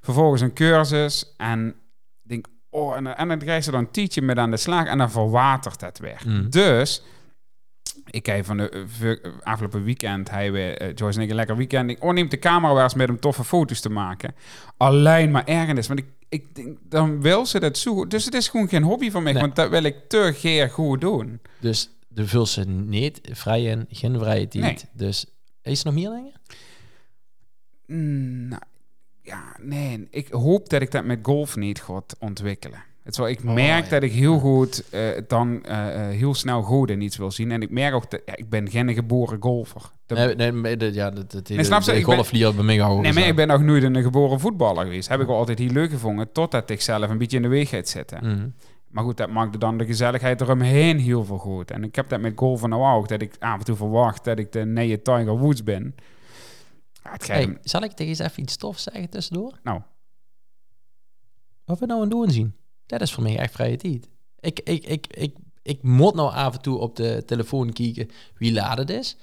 vervolgens 0.00 0.40
een 0.40 0.52
cursus 0.52 1.34
en 1.36 1.68
ik 2.22 2.28
denk, 2.28 2.46
oh, 2.74 2.96
en, 2.96 3.16
en 3.16 3.28
dan 3.28 3.38
krijg 3.38 3.64
je 3.64 3.70
dan 3.70 3.80
een 3.80 3.90
tietje 3.90 4.22
met 4.22 4.38
aan 4.38 4.50
de 4.50 4.56
slag 4.56 4.86
en 4.86 4.98
dan 4.98 5.10
verwatert 5.10 5.80
het 5.80 5.98
weer. 5.98 6.22
Mm. 6.26 6.50
Dus 6.50 7.02
ik 8.10 8.26
heb 8.26 8.44
van 8.44 8.56
de 8.56 8.68
eh, 8.68 8.80
ver- 8.86 9.32
afgelopen 9.42 9.84
weekend, 9.84 10.30
hij 10.30 10.52
weer, 10.52 10.78
eh, 10.78 10.94
Joyce 10.94 11.18
en 11.18 11.24
ik 11.24 11.30
een 11.30 11.36
lekker 11.36 11.56
weekend. 11.56 11.90
Ik 11.90 12.02
neem 12.02 12.28
de 12.28 12.38
camera 12.38 12.74
weer 12.74 12.82
eens 12.82 12.94
met 12.94 13.08
om 13.08 13.20
toffe 13.20 13.44
foto's 13.44 13.80
te 13.80 13.88
maken. 13.90 14.34
Alleen 14.76 15.30
maar 15.30 15.44
ergernis, 15.44 15.86
want 15.86 15.98
ik, 16.00 16.06
ik 16.28 16.54
denk, 16.54 16.78
dan 16.82 17.20
wil 17.22 17.46
ze 17.46 17.60
dat 17.60 17.78
zo 17.78 17.94
goed. 17.94 18.10
Dus 18.10 18.24
het 18.24 18.34
is 18.34 18.48
gewoon 18.48 18.68
geen 18.68 18.82
hobby 18.82 19.10
van 19.10 19.22
mij, 19.22 19.32
Nee. 19.32 19.42
want 19.42 19.56
dat 19.56 19.70
wil 19.70 19.82
ik 19.82 19.96
te 20.08 20.32
geer 20.34 20.70
goed 20.70 21.00
doen. 21.00 21.40
Dus 21.60 21.90
de 22.08 22.26
vul 22.26 22.46
ze 22.46 22.64
niet 22.64 23.20
vrij 23.32 23.64
in, 23.64 23.86
geen 23.90 24.18
vrije 24.18 24.48
tijd. 24.48 24.62
Nee. 24.62 24.78
Dus 24.92 25.26
is 25.62 25.78
er 25.80 25.84
nog 25.86 25.94
meer 25.94 26.10
dingen? 26.10 26.32
Mm, 27.86 28.48
nou, 28.48 28.62
ja, 29.24 29.56
nee. 29.60 30.06
Ik 30.10 30.28
hoop 30.28 30.68
dat 30.68 30.82
ik 30.82 30.90
dat 30.90 31.04
met 31.04 31.18
golf 31.22 31.56
niet 31.56 31.82
ga 31.82 32.02
ontwikkelen. 32.18 32.82
Het 33.02 33.12
is 33.12 33.18
wel, 33.18 33.28
ik 33.28 33.38
Oh, 33.44 33.54
merk 33.54 33.84
ja. 33.84 33.90
dat 33.90 34.02
ik 34.02 34.12
heel 34.12 34.38
goed 34.38 34.88
eh, 34.90 35.00
dan 35.28 35.64
eh, 35.64 35.94
eh, 36.10 36.16
heel 36.16 36.34
snel 36.34 36.62
goed 36.62 36.90
in 36.90 37.00
iets 37.00 37.16
wil 37.16 37.30
zien. 37.30 37.50
En 37.50 37.62
ik 37.62 37.70
merk 37.70 37.94
ook 37.94 38.10
dat 38.10 38.20
ja, 38.26 38.36
ik 38.36 38.48
ben 38.48 38.70
geen 38.70 38.94
geboren 38.94 39.36
golfer. 39.40 39.82
Dat- 40.06 40.36
Nee, 40.36 40.52
nee, 40.52 40.92
ja, 40.92 41.10
dat, 41.10 41.32
dat, 41.32 41.48
Nee, 41.48 41.64
snap 41.64 41.82
je? 41.82 41.92
de 41.92 42.04
ben- 42.38 42.54
bij 42.54 42.64
mij 42.64 42.82
ook 42.82 43.00
Nee, 43.02 43.12
maar 43.12 43.26
ik 43.26 43.36
ben 43.36 43.48
nog 43.48 43.60
nooit 43.62 43.82
een 43.82 44.02
geboren 44.02 44.40
voetballer 44.40 44.84
geweest. 44.84 45.08
Heb 45.08 45.20
ik 45.20 45.26
wel 45.26 45.36
altijd 45.36 45.58
heel 45.58 45.70
leuk 45.70 45.90
gevonden, 45.90 46.32
totdat 46.32 46.70
ik 46.70 46.80
zelf 46.80 47.08
een 47.10 47.18
beetje 47.18 47.36
in 47.36 47.42
de 47.42 47.48
weg 47.48 47.68
gaat 47.68 47.88
zitten. 47.88 48.18
Mhm. 48.22 48.48
Maar 48.88 49.04
goed, 49.04 49.16
dat 49.16 49.30
maakte 49.30 49.58
dan 49.58 49.78
de 49.78 49.84
gezelligheid 49.86 50.40
eromheen 50.40 50.98
heel 50.98 51.24
veel 51.24 51.38
goed. 51.38 51.70
En 51.70 51.84
ik 51.84 51.94
heb 51.94 52.08
dat 52.08 52.20
met 52.20 52.32
golven 52.36 52.68
nou 52.68 52.96
ook, 52.96 53.08
dat 53.08 53.22
ik 53.22 53.36
af 53.38 53.58
en 53.58 53.64
toe 53.64 53.76
verwacht 53.76 54.24
dat 54.24 54.38
ik 54.38 54.52
de 54.52 54.64
nieuwe 54.64 55.02
Tiger 55.02 55.38
Woods 55.38 55.62
ben. 55.64 55.94
Ja, 57.04 57.12
het 57.12 57.26
Hey, 57.26 57.58
zal 57.62 57.82
ik 57.82 57.92
tegen 57.92 58.06
eens 58.06 58.18
even 58.18 58.42
iets 58.42 58.56
tof 58.56 58.78
zeggen 58.78 59.10
tussendoor? 59.10 59.58
Nou. 59.62 59.82
Wat 61.64 61.78
we 61.78 61.86
nou 61.86 62.02
aan 62.02 62.08
doen 62.08 62.30
zien, 62.30 62.56
dat 62.86 63.00
is 63.00 63.12
voor 63.12 63.22
mij 63.22 63.38
echt 63.38 63.52
vrije 63.52 63.76
tijd. 63.76 64.08
Ik, 64.40 64.60
ik, 64.60 64.86
ik, 64.86 65.06
ik, 65.06 65.36
ik 65.62 65.82
moet 65.82 66.14
nou 66.14 66.32
af 66.32 66.54
en 66.54 66.62
toe 66.62 66.78
op 66.78 66.96
de 66.96 67.22
telefoon 67.26 67.72
kijken 67.72 68.10
wie 68.34 68.52
laat 68.52 68.78
het 68.78 68.90
is. 68.90 69.16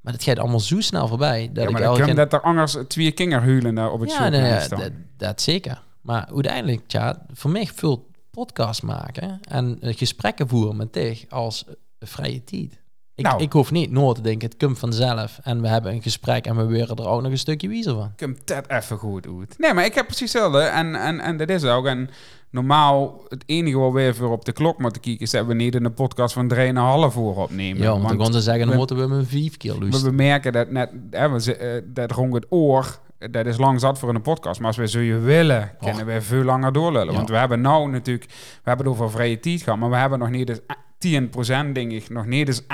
Maar 0.00 0.12
het 0.12 0.22
gaat 0.22 0.38
allemaal 0.38 0.60
zo 0.60 0.80
snel 0.80 1.08
voorbij. 1.08 1.46
Dat 1.52 1.56
ja, 1.56 1.62
ik 1.62 1.70
maar 1.70 1.80
dan 1.80 1.90
al 1.90 2.06
kan 2.06 2.16
dat 2.16 2.32
er 2.32 2.40
anders 2.40 2.76
twee 2.88 3.12
kinger 3.12 3.40
huilen 3.40 3.74
daar 3.74 3.90
op 3.92 4.00
het 4.00 4.10
ja, 4.10 4.28
nee, 4.28 4.68
dat, 4.68 4.90
dat 5.16 5.40
zeker. 5.40 5.82
Maar 6.00 6.26
uiteindelijk, 6.26 6.90
ja, 6.92 7.26
voor 7.32 7.50
mij 7.50 7.66
vult 7.66 8.06
podcast 8.30 8.82
maken 8.82 9.40
en 9.40 9.80
eh, 9.80 9.96
gesprekken 9.96 10.48
voeren 10.48 10.76
met 10.76 10.92
dich 10.92 11.28
als 11.28 11.64
eh, 11.64 11.74
vrije 11.98 12.44
tijd. 12.44 12.80
Ik, 13.16 13.24
Nou. 13.24 13.42
ik 13.42 13.52
hoef 13.52 13.70
niet 13.70 13.90
nooit 13.90 14.16
te 14.16 14.22
denken, 14.22 14.48
het 14.48 14.58
komt 14.58 14.78
vanzelf 14.78 15.38
en 15.42 15.60
we 15.62 15.68
hebben 15.68 15.92
een 15.92 16.02
gesprek 16.02 16.46
en 16.46 16.56
we 16.56 16.64
weren 16.66 16.96
er 16.96 17.08
ook 17.08 17.22
nog 17.22 17.30
een 17.30 17.38
stukje 17.38 17.68
wiezer 17.68 17.94
van. 17.94 18.12
Komt 18.16 18.46
dat 18.46 18.64
even 18.68 18.96
goed 18.98 19.26
uit. 19.38 19.54
Nee, 19.58 19.74
maar 19.74 19.84
ik 19.84 19.94
heb 19.94 20.06
precies 20.06 20.32
hetzelfde. 20.32 20.60
En, 20.60 20.94
en, 20.94 21.20
en 21.20 21.36
dat 21.36 21.48
is 21.48 21.64
ook. 21.64 21.86
En 21.86 22.10
normaal, 22.50 23.20
het 23.28 23.42
enige 23.46 23.78
wat 23.78 23.92
we 23.92 24.00
even 24.00 24.30
op 24.30 24.44
de 24.44 24.52
klok 24.52 24.78
moeten 24.78 25.02
kijken... 25.02 25.22
is 25.22 25.30
dat 25.30 25.46
we 25.46 25.54
niet 25.54 25.74
een 25.74 25.94
podcast 25.94 26.34
van 26.34 26.52
3,5 26.54 26.58
uur 26.58 27.36
opnemen. 27.36 27.82
Ja, 27.82 27.90
want 27.90 28.08
dan 28.08 28.22
gaan 28.22 28.32
ze 28.32 28.40
zeggen, 28.40 28.62
dan 28.62 28.70
we- 28.70 28.76
moeten 28.76 28.96
we 28.96 29.02
hem 29.02 29.12
een 29.12 29.26
vijf 29.26 29.56
keer 29.56 29.72
we 29.74 29.80
luisteren. 29.80 30.16
bemerken 30.16 30.52
dat 30.52 30.70
net... 30.70 30.90
Hè, 31.10 31.28
we, 31.30 31.56
eh, 31.56 31.82
dat 31.86 32.10
rond 32.10 32.34
het 32.34 32.46
oor... 32.48 32.98
Dat 33.30 33.46
is 33.46 33.56
lang 33.58 33.80
zat 33.80 33.98
voor 33.98 34.14
een 34.14 34.22
podcast. 34.22 34.58
Maar 34.58 34.68
als 34.68 34.76
we 34.76 34.88
zo 34.88 35.00
je 35.00 35.18
willen, 35.18 35.70
kunnen 35.80 36.06
we 36.06 36.20
veel 36.20 36.42
langer 36.42 36.72
doorlullen. 36.72 37.10
Ja. 37.10 37.16
Want 37.16 37.28
we 37.28 37.36
hebben 37.36 37.60
nou 37.60 37.90
natuurlijk... 37.90 38.24
We 38.30 38.68
hebben 38.68 38.86
het 38.86 38.94
over 38.94 39.10
vrije 39.10 39.40
tijd 39.40 39.62
gehad. 39.62 39.78
Maar 39.78 39.90
we 39.90 39.96
hebben 39.96 40.18
nog 40.18 40.30
niet 40.30 40.48
eens 40.48 40.60
10% 40.98 41.72
denk 41.72 41.92
ik. 41.92 42.08
Nog 42.08 42.26
niet 42.26 42.48
eens 42.48 42.62
1% 42.62 42.66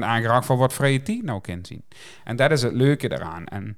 aangeraakt 0.00 0.46
voor 0.46 0.56
wat 0.56 0.72
vrije 0.72 1.02
tijd 1.02 1.22
nou 1.22 1.40
kan 1.40 1.58
zien. 1.62 1.84
En 2.24 2.36
dat 2.36 2.50
is 2.50 2.62
het 2.62 2.72
leuke 2.72 3.12
eraan. 3.12 3.46
En, 3.46 3.76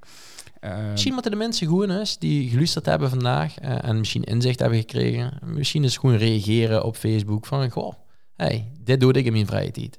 eh, 0.60 0.90
Misschien 0.90 1.12
moeten 1.12 1.30
de 1.30 1.36
mensen 1.36 1.66
gewoon 1.66 1.90
eens 1.90 2.18
die 2.18 2.50
geluisterd 2.50 2.86
hebben 2.86 3.10
vandaag 3.10 3.58
eh, 3.58 3.84
en 3.84 3.98
misschien 3.98 4.24
inzicht 4.24 4.58
hebben 4.58 4.78
gekregen, 4.78 5.38
misschien 5.44 5.82
eens 5.82 5.96
gewoon 5.96 6.16
reageren 6.16 6.84
op 6.84 6.96
Facebook 6.96 7.46
van, 7.46 7.70
goh, 7.70 7.92
hey, 8.36 8.72
dit 8.80 9.00
doe 9.00 9.12
ik 9.12 9.26
in 9.26 9.32
mijn 9.32 9.46
vrije 9.46 9.70
tijd. 9.70 9.98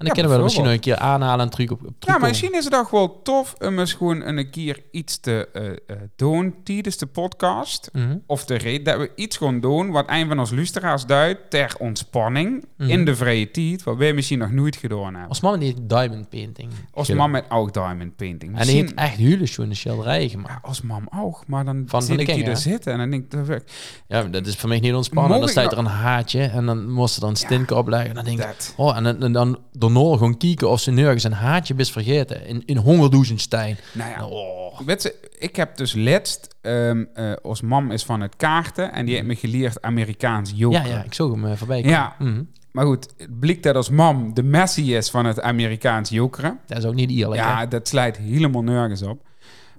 En 0.00 0.06
dan 0.06 0.14
Ja, 0.16 0.20
kunnen 0.22 0.38
we 0.38 0.42
misschien 0.44 0.64
nog 0.64 0.72
een 0.74 0.80
keer 0.80 0.96
aanhalen 0.96 1.44
en 1.44 1.50
truc 1.50 1.70
op, 1.70 1.80
op 1.86 1.94
Ja, 1.98 2.18
maar 2.18 2.28
misschien 2.28 2.52
is 2.54 2.64
het 2.64 2.74
ook 2.74 2.90
wel 2.90 3.22
tof 3.22 3.54
om 3.58 3.78
eens 3.78 3.92
gewoon 3.92 4.22
een 4.26 4.50
keer 4.50 4.82
iets 4.90 5.18
te 5.20 5.48
eh, 5.52 5.66
eh, 5.70 6.02
doen 6.16 6.54
tijdens 6.64 6.96
de 6.96 7.06
podcast. 7.06 7.90
Mhm. 7.92 8.16
Of 8.26 8.44
de 8.44 8.54
reden 8.54 8.84
dat 8.84 8.98
we 8.98 9.10
iets 9.14 9.36
gaan 9.36 9.60
doen 9.60 9.90
wat 9.90 10.04
een 10.10 10.28
van 10.28 10.38
ons 10.38 10.50
luisteraars 10.50 11.06
duidt 11.06 11.50
ter 11.50 11.74
ontspanning 11.78 12.64
Mhm. 12.76 12.90
in 12.90 13.04
de 13.04 13.16
vrije 13.16 13.50
tijd, 13.50 13.82
wat 13.82 13.96
wij 13.96 14.12
misschien 14.12 14.38
nog 14.38 14.50
nooit 14.50 14.76
gedaan 14.76 15.04
hebben. 15.04 15.28
Als 15.28 15.40
man 15.40 15.58
die 15.58 15.74
diamond 15.86 16.28
painting. 16.28 16.70
Als 16.92 17.08
man 17.08 17.30
met 17.30 17.44
ook 17.48 17.72
diamond 17.74 18.16
painting. 18.16 18.40
En 18.40 18.66
die 18.66 18.74
Misschien, 18.74 18.80
heeft 18.80 18.94
echt 18.94 19.16
hele 19.16 19.46
schone 19.46 19.74
schilderijen 19.74 20.30
gemaakt. 20.30 20.48
ja, 20.52 20.68
als 20.68 20.80
mam 20.82 21.08
ook, 21.16 21.46
maar 21.46 21.64
dan 21.64 21.82
Van 21.86 22.00
de 22.06 22.12
ik 22.12 22.18
die 22.18 22.26
King, 22.26 22.42
er 22.42 22.48
hè? 22.52 22.56
zitten 22.58 22.92
en 22.92 22.98
dan 22.98 23.10
denk 23.10 23.32
ik, 23.32 23.46
dat. 23.46 23.62
Ja, 24.08 24.22
dat 24.22 24.46
is 24.46 24.56
voor 24.56 24.68
mij 24.68 24.80
niet 24.80 24.94
ontspannen. 24.94 25.30
Mogen 25.30 25.54
Dan 25.54 25.64
staat 25.64 25.72
er 25.72 25.78
een 25.78 25.86
haartje 26.00 26.42
en 26.42 26.66
dan 26.66 26.90
moest 26.90 27.14
ze 27.14 27.20
dan 27.20 27.36
stinken 27.36 27.76
opleggen. 27.76 28.08
En 28.08 28.14
dan 28.14 28.24
denk 28.24 28.38
ik, 28.38 28.44
dat. 28.46 28.74
oh, 28.76 28.96
en 28.96 29.02
dan, 29.04 29.22
en 29.22 29.32
dan 29.32 29.58
daarna 29.94 30.12
gewoon 30.16 30.36
kijken 30.36 30.70
of 30.70 30.80
ze 30.80 30.90
nergens 30.90 31.24
een 31.24 31.32
haartje 31.32 31.74
is 31.76 31.90
vergeten. 31.90 32.46
In, 32.46 32.62
in 32.66 32.76
Hongerdoezenstein. 32.76 33.76
Nou 33.92 34.10
ja, 34.10 34.26
Oh. 34.26 34.80
weet 34.86 35.14
ik 35.38 35.56
heb 35.56 35.76
dus 35.76 35.92
letst, 35.92 36.48
ehm 36.60 37.04
eh 37.14 37.32
ons 37.42 37.60
mam 37.60 37.90
is 37.90 38.04
van 38.04 38.20
het 38.20 38.36
kaarten 38.36 38.92
en 38.92 39.04
die 39.06 39.14
heeft 39.14 39.26
me 39.26 39.34
geleerd 39.36 39.82
Amerikaans 39.82 40.50
Ja, 40.50 40.56
joker. 40.56 40.86
ja, 40.88 41.02
ik 41.04 41.14
zag 41.14 41.30
hem 41.30 41.46
eh, 41.46 41.56
voorbij 41.56 41.76
komen. 41.80 41.96
Ja. 41.96 42.14
Mhm. 42.18 42.42
Maar 42.72 42.84
goed, 42.84 43.08
het 43.16 43.40
blijkt 43.40 43.62
dat 43.62 43.74
als 43.76 43.90
mam 43.90 44.34
de 44.34 44.42
Messi 44.42 44.96
is 44.96 45.10
van 45.10 45.24
het 45.24 45.40
Amerikaans 45.40 46.10
jokeren. 46.10 46.58
Dat 46.66 46.78
is 46.78 46.84
ook 46.84 46.94
niet 46.94 47.10
eerlijk. 47.10 47.40
Ja, 47.40 47.58
hè? 47.58 47.68
dat 47.68 47.88
slijt 47.88 48.16
helemaal 48.16 48.62
nergens 48.62 49.02
op. 49.02 49.22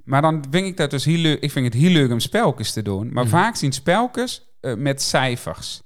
Maar 0.04 0.22
dan 0.22 0.44
vind 0.50 0.66
ik 0.68 0.78
dat 0.78 0.90
dus 0.92 1.06
heel 1.06 1.18
leuk. 1.18 1.40
Ik 1.42 1.52
vind 1.52 1.66
het 1.66 1.74
heel 1.84 1.90
leuk 1.92 2.12
om 2.12 2.20
spelletjes 2.20 2.72
te 2.74 2.82
doen. 2.82 3.10
Maar 3.14 3.24
Mhm. 3.24 3.34
vaak 3.34 3.56
zien 3.56 3.72
spelletjes 3.72 4.46
eh, 4.62 4.76
met 4.76 5.02
cijfers. 5.02 5.82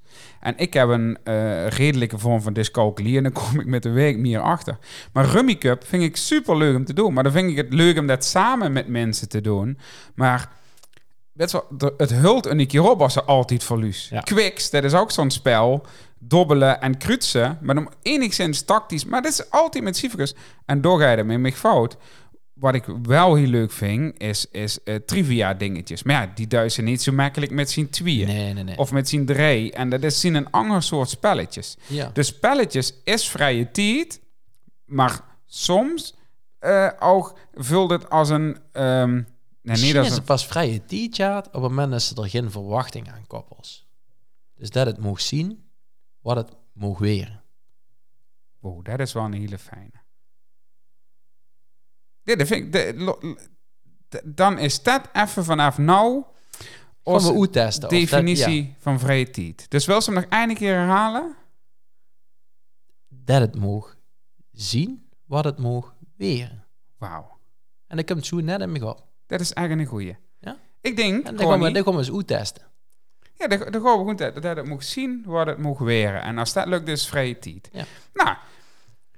En 0.45 0.53
ik 0.57 0.73
heb 0.73 0.89
een 0.89 1.17
eh, 1.23 1.67
redelijke 1.67 2.17
vorm 2.17 2.41
van 2.41 2.53
dyscalculie 2.53 3.17
en 3.17 3.23
dan 3.23 3.31
kom 3.31 3.59
ik 3.59 3.65
met 3.65 3.83
de 3.83 3.89
week 3.89 4.17
meer 4.17 4.39
achter. 4.39 4.77
Maar 5.13 5.25
Rummy 5.25 5.55
Cup 5.55 5.85
vind 5.85 6.03
ik 6.03 6.15
super 6.15 6.57
leuk 6.57 6.75
om 6.75 6.85
te 6.85 6.93
doen. 6.93 7.13
Maar 7.13 7.23
dan 7.23 7.31
vind 7.31 7.49
ik 7.49 7.57
het 7.57 7.73
leuk 7.73 7.97
om 7.97 8.07
dat 8.07 8.25
samen 8.25 8.71
met 8.71 8.87
mensen 8.87 9.29
te 9.29 9.41
doen. 9.41 9.77
Maar 10.15 10.49
wel, 11.31 11.47
het 11.97 12.13
hult 12.13 12.45
een 12.45 12.67
keer 12.67 12.89
op 12.89 13.01
als 13.01 13.13
ze 13.13 13.23
altijd 13.23 13.63
verlies. 13.63 14.07
Ja. 14.09 14.19
Quicks, 14.19 14.69
dat 14.69 14.83
is 14.83 14.93
ook 14.93 15.11
zo'n 15.11 15.31
spel. 15.31 15.85
Dobbelen 16.19 16.81
en 16.81 16.97
krutsen. 16.97 17.57
Maar 17.61 17.75
dan 17.75 17.91
enigszins 18.01 18.61
tactisch. 18.61 19.05
Maar 19.05 19.21
dat 19.21 19.31
is 19.31 19.51
altijd 19.51 19.83
met 19.83 19.97
Cyprus. 19.97 20.35
En 20.65 20.81
door 20.81 20.99
ga 20.99 21.11
je 21.11 21.17
ermee 21.17 21.37
mee 21.37 21.53
fout. 21.53 21.97
Wat 22.55 22.75
ik 22.75 22.85
wel 23.03 23.35
heel 23.35 23.47
leuk 23.47 23.71
vind, 23.71 24.19
is, 24.21 24.45
is 24.51 24.83
eh, 24.83 24.95
trivia 24.95 25.53
dingetjes. 25.53 26.03
Maar 26.03 26.15
ja, 26.15 26.31
die 26.35 26.47
duizen 26.47 26.83
niet 26.83 27.01
zo 27.01 27.11
makkelijk 27.11 27.51
met 27.51 27.71
zijn 27.71 27.89
tweeën. 27.89 28.27
Nee, 28.27 28.53
nee, 28.53 28.63
nee. 28.63 28.77
Of 28.77 28.91
met 28.91 29.09
zijn 29.09 29.25
dree. 29.25 29.71
En 29.71 29.89
dat 29.89 30.03
is 30.03 30.19
zien 30.19 30.35
een 30.35 30.51
ander 30.51 30.83
soort 30.83 31.09
spelletjes. 31.09 31.77
ja. 31.87 32.09
De 32.13 32.23
spelletjes 32.23 32.93
is 33.03 33.29
vrije 33.29 33.71
tijd, 33.71 34.21
maar 34.85 35.21
soms 35.45 36.15
eh, 36.59 36.89
ook 36.99 37.37
vult 37.53 37.89
het 37.89 38.09
als 38.09 38.29
een... 38.29 38.57
ehm 38.71 39.13
nee, 39.13 39.23
niet 39.61 39.97
als 39.97 40.05
is 40.05 40.11
een 40.11 40.17
het 40.17 40.25
pas 40.25 40.47
vrije 40.47 40.85
t-shirt 40.85 41.45
op 41.47 41.53
het 41.53 41.61
moment 41.61 41.91
dat 41.91 42.01
ze 42.01 42.15
er 42.15 42.29
geen 42.29 42.51
verwachting 42.51 43.11
aan 43.11 43.27
koppels. 43.27 43.87
Dus 44.55 44.69
dat 44.69 44.85
het 44.85 44.97
mocht 44.97 45.23
zien 45.23 45.69
wat 46.21 46.35
het 46.35 46.51
mocht 46.73 46.99
weren. 46.99 47.43
Wow, 48.59 48.85
dat 48.85 48.99
is 48.99 49.13
wel 49.13 49.23
een 49.23 49.33
hele 49.33 49.57
fijne. 49.57 50.03
Ja, 52.25 52.35
dat 52.35 52.47
vind 52.47 52.65
ik, 52.65 52.71
de- 52.71 53.37
de- 54.09 54.21
dan 54.25 54.57
is 54.57 54.83
dat 54.83 55.09
even 55.13 55.43
vanaf 55.45 55.77
nou 55.77 56.23
onze 57.03 57.49
testen. 57.49 57.81
dat- 57.81 57.89
definitie 57.89 58.63
ja, 58.63 58.73
van 58.79 58.99
vrije 58.99 59.29
tijd. 59.29 59.69
Dus 59.69 59.85
wil 59.85 60.01
ze 60.01 60.11
hem 60.11 60.19
nog 60.21 60.29
eindelijk 60.29 60.59
keer 60.59 60.73
herhalen? 60.75 61.35
dat 63.07 63.41
het 63.41 63.55
mocht 63.55 63.97
zien 64.51 65.09
wat 65.25 65.45
het 65.45 65.57
mocht 65.59 65.93
weren. 66.17 66.65
Wauw, 66.97 67.37
En 67.87 67.97
dat 67.97 68.05
komt 68.05 68.25
zo 68.25 68.35
net 68.39 68.61
in 68.61 68.71
me 68.71 68.85
op. 68.87 69.07
dat 69.27 69.39
is 69.39 69.53
eigenlijk 69.53 69.87
een 69.87 69.93
goeie. 69.97 70.17
Ja? 70.39 70.57
Ik 70.81 70.95
denk, 70.95 71.27
En 71.27 71.35
dan 71.35 71.47
gaan 71.47 71.59
we, 71.61 71.71
dan 71.71 71.83
gaan 71.83 71.93
we 71.93 71.99
eens 71.99 72.07
hoe 72.07 72.25
testen. 72.25 72.63
ja, 73.33 73.47
dan, 73.47 73.59
dan 73.71 73.81
gaan 73.81 73.97
we 73.99 74.03
goed 74.05 74.17
dat 74.17 74.41
dat 74.41 74.57
het 74.57 74.65
moet 74.65 74.85
zien 74.85 75.23
wat 75.25 75.47
het 75.47 75.57
moet 75.57 75.77
weren. 75.79 76.21
En 76.21 76.37
als 76.37 76.53
dat 76.53 76.65
lukt, 76.67 76.87
is 76.87 77.07
vrije 77.07 77.39
tijd. 77.39 77.69
Ja. 77.71 77.85
Nou, 78.13 78.37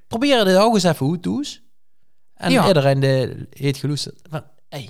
Probeer 0.08 0.46
het 0.46 0.58
ook 0.58 0.74
eens 0.74 0.84
even 0.84 1.06
hoe 1.06 1.20
toes. 1.20 1.64
En 2.38 2.52
Ja. 2.52 2.68
iedereen 2.68 3.00
de, 3.00 3.48
heeft 3.50 3.80
geloesterd. 3.80 4.20
Van, 4.30 4.44
hey, 4.70 4.90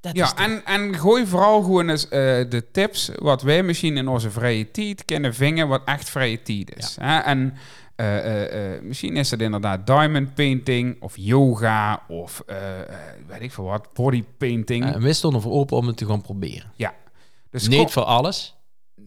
dat 0.00 0.14
is 0.14 0.20
Ja, 0.20 0.36
en, 0.36 0.64
en 0.64 0.94
gooi 0.98 1.26
vooral 1.26 1.62
gewoon 1.62 1.88
eens 1.88 2.04
eh, 2.08 2.10
de 2.48 2.64
tips 2.72 3.10
wat 3.16 3.42
wij 3.42 3.62
misschien 3.62 3.96
in 3.96 4.08
onze 4.08 4.30
vrije 4.30 4.70
tijd 4.70 5.04
kunnen 5.04 5.34
vingen, 5.34 5.68
wat 5.68 5.82
echt 5.84 6.10
vrije 6.10 6.42
tijd 6.42 6.76
is. 6.76 6.96
Hè? 7.00 7.18
En 7.18 7.54
eh, 7.96 8.74
eh, 8.74 8.82
misschien 8.82 9.16
is 9.16 9.30
het 9.30 9.40
inderdaad 9.40 9.86
diamond 9.86 10.34
painting 10.34 11.02
of 11.02 11.14
yoga 11.16 12.02
of 12.08 12.42
weet 13.26 13.40
ik 13.40 13.52
veel 13.52 13.64
wat, 13.64 13.92
body 13.92 14.24
painting. 14.38 14.84
En 14.84 15.00
we 15.02 15.12
stonden 15.12 15.40
voor 15.40 15.52
open 15.52 15.76
om 15.76 15.86
het 15.86 15.96
te 15.96 16.06
gaan 16.06 16.22
proberen. 16.22 16.72
dus 17.50 17.68
niet 17.68 17.90
voor 17.90 18.04
alles. 18.04 18.56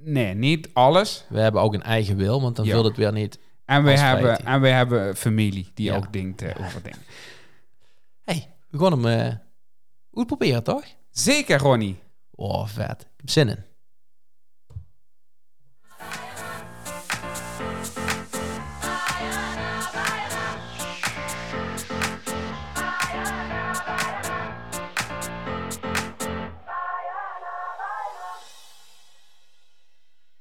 nee, 0.04 0.34
niet 0.34 0.70
alles. 0.74 1.26
We 1.30 1.40
hebben 1.40 1.62
ook 1.62 1.74
een 1.74 1.84
eigen 1.84 2.16
wil, 2.18 2.42
want 2.42 2.56
dan 2.56 2.66
Ja. 2.66 2.72
vult 2.72 2.86
het 2.86 2.98
weer 2.98 3.12
niet. 3.14 3.40
En 3.66 3.84
we, 3.84 3.92
hebben, 3.92 4.46
en 4.46 4.62
we 4.62 4.68
hebben 4.68 5.16
familie 5.16 5.72
die 5.74 5.86
Ja. 5.86 5.96
ook 5.96 6.14
denkt 6.14 6.44
over 6.60 6.82
dingen. 6.84 6.98
we 8.72 8.78
gaan 8.78 9.04
hem 9.04 9.06
uh, 9.06 9.36
goed 10.12 10.28
proberen, 10.28 10.64
toch? 10.64 10.84
Zeker, 11.10 11.60
Ronnie. 11.60 12.00
Oh, 12.32 12.68
vet. 12.68 13.02
Ik 13.02 13.08
heb 13.18 13.30
zin 13.30 13.50
in. 13.50 13.71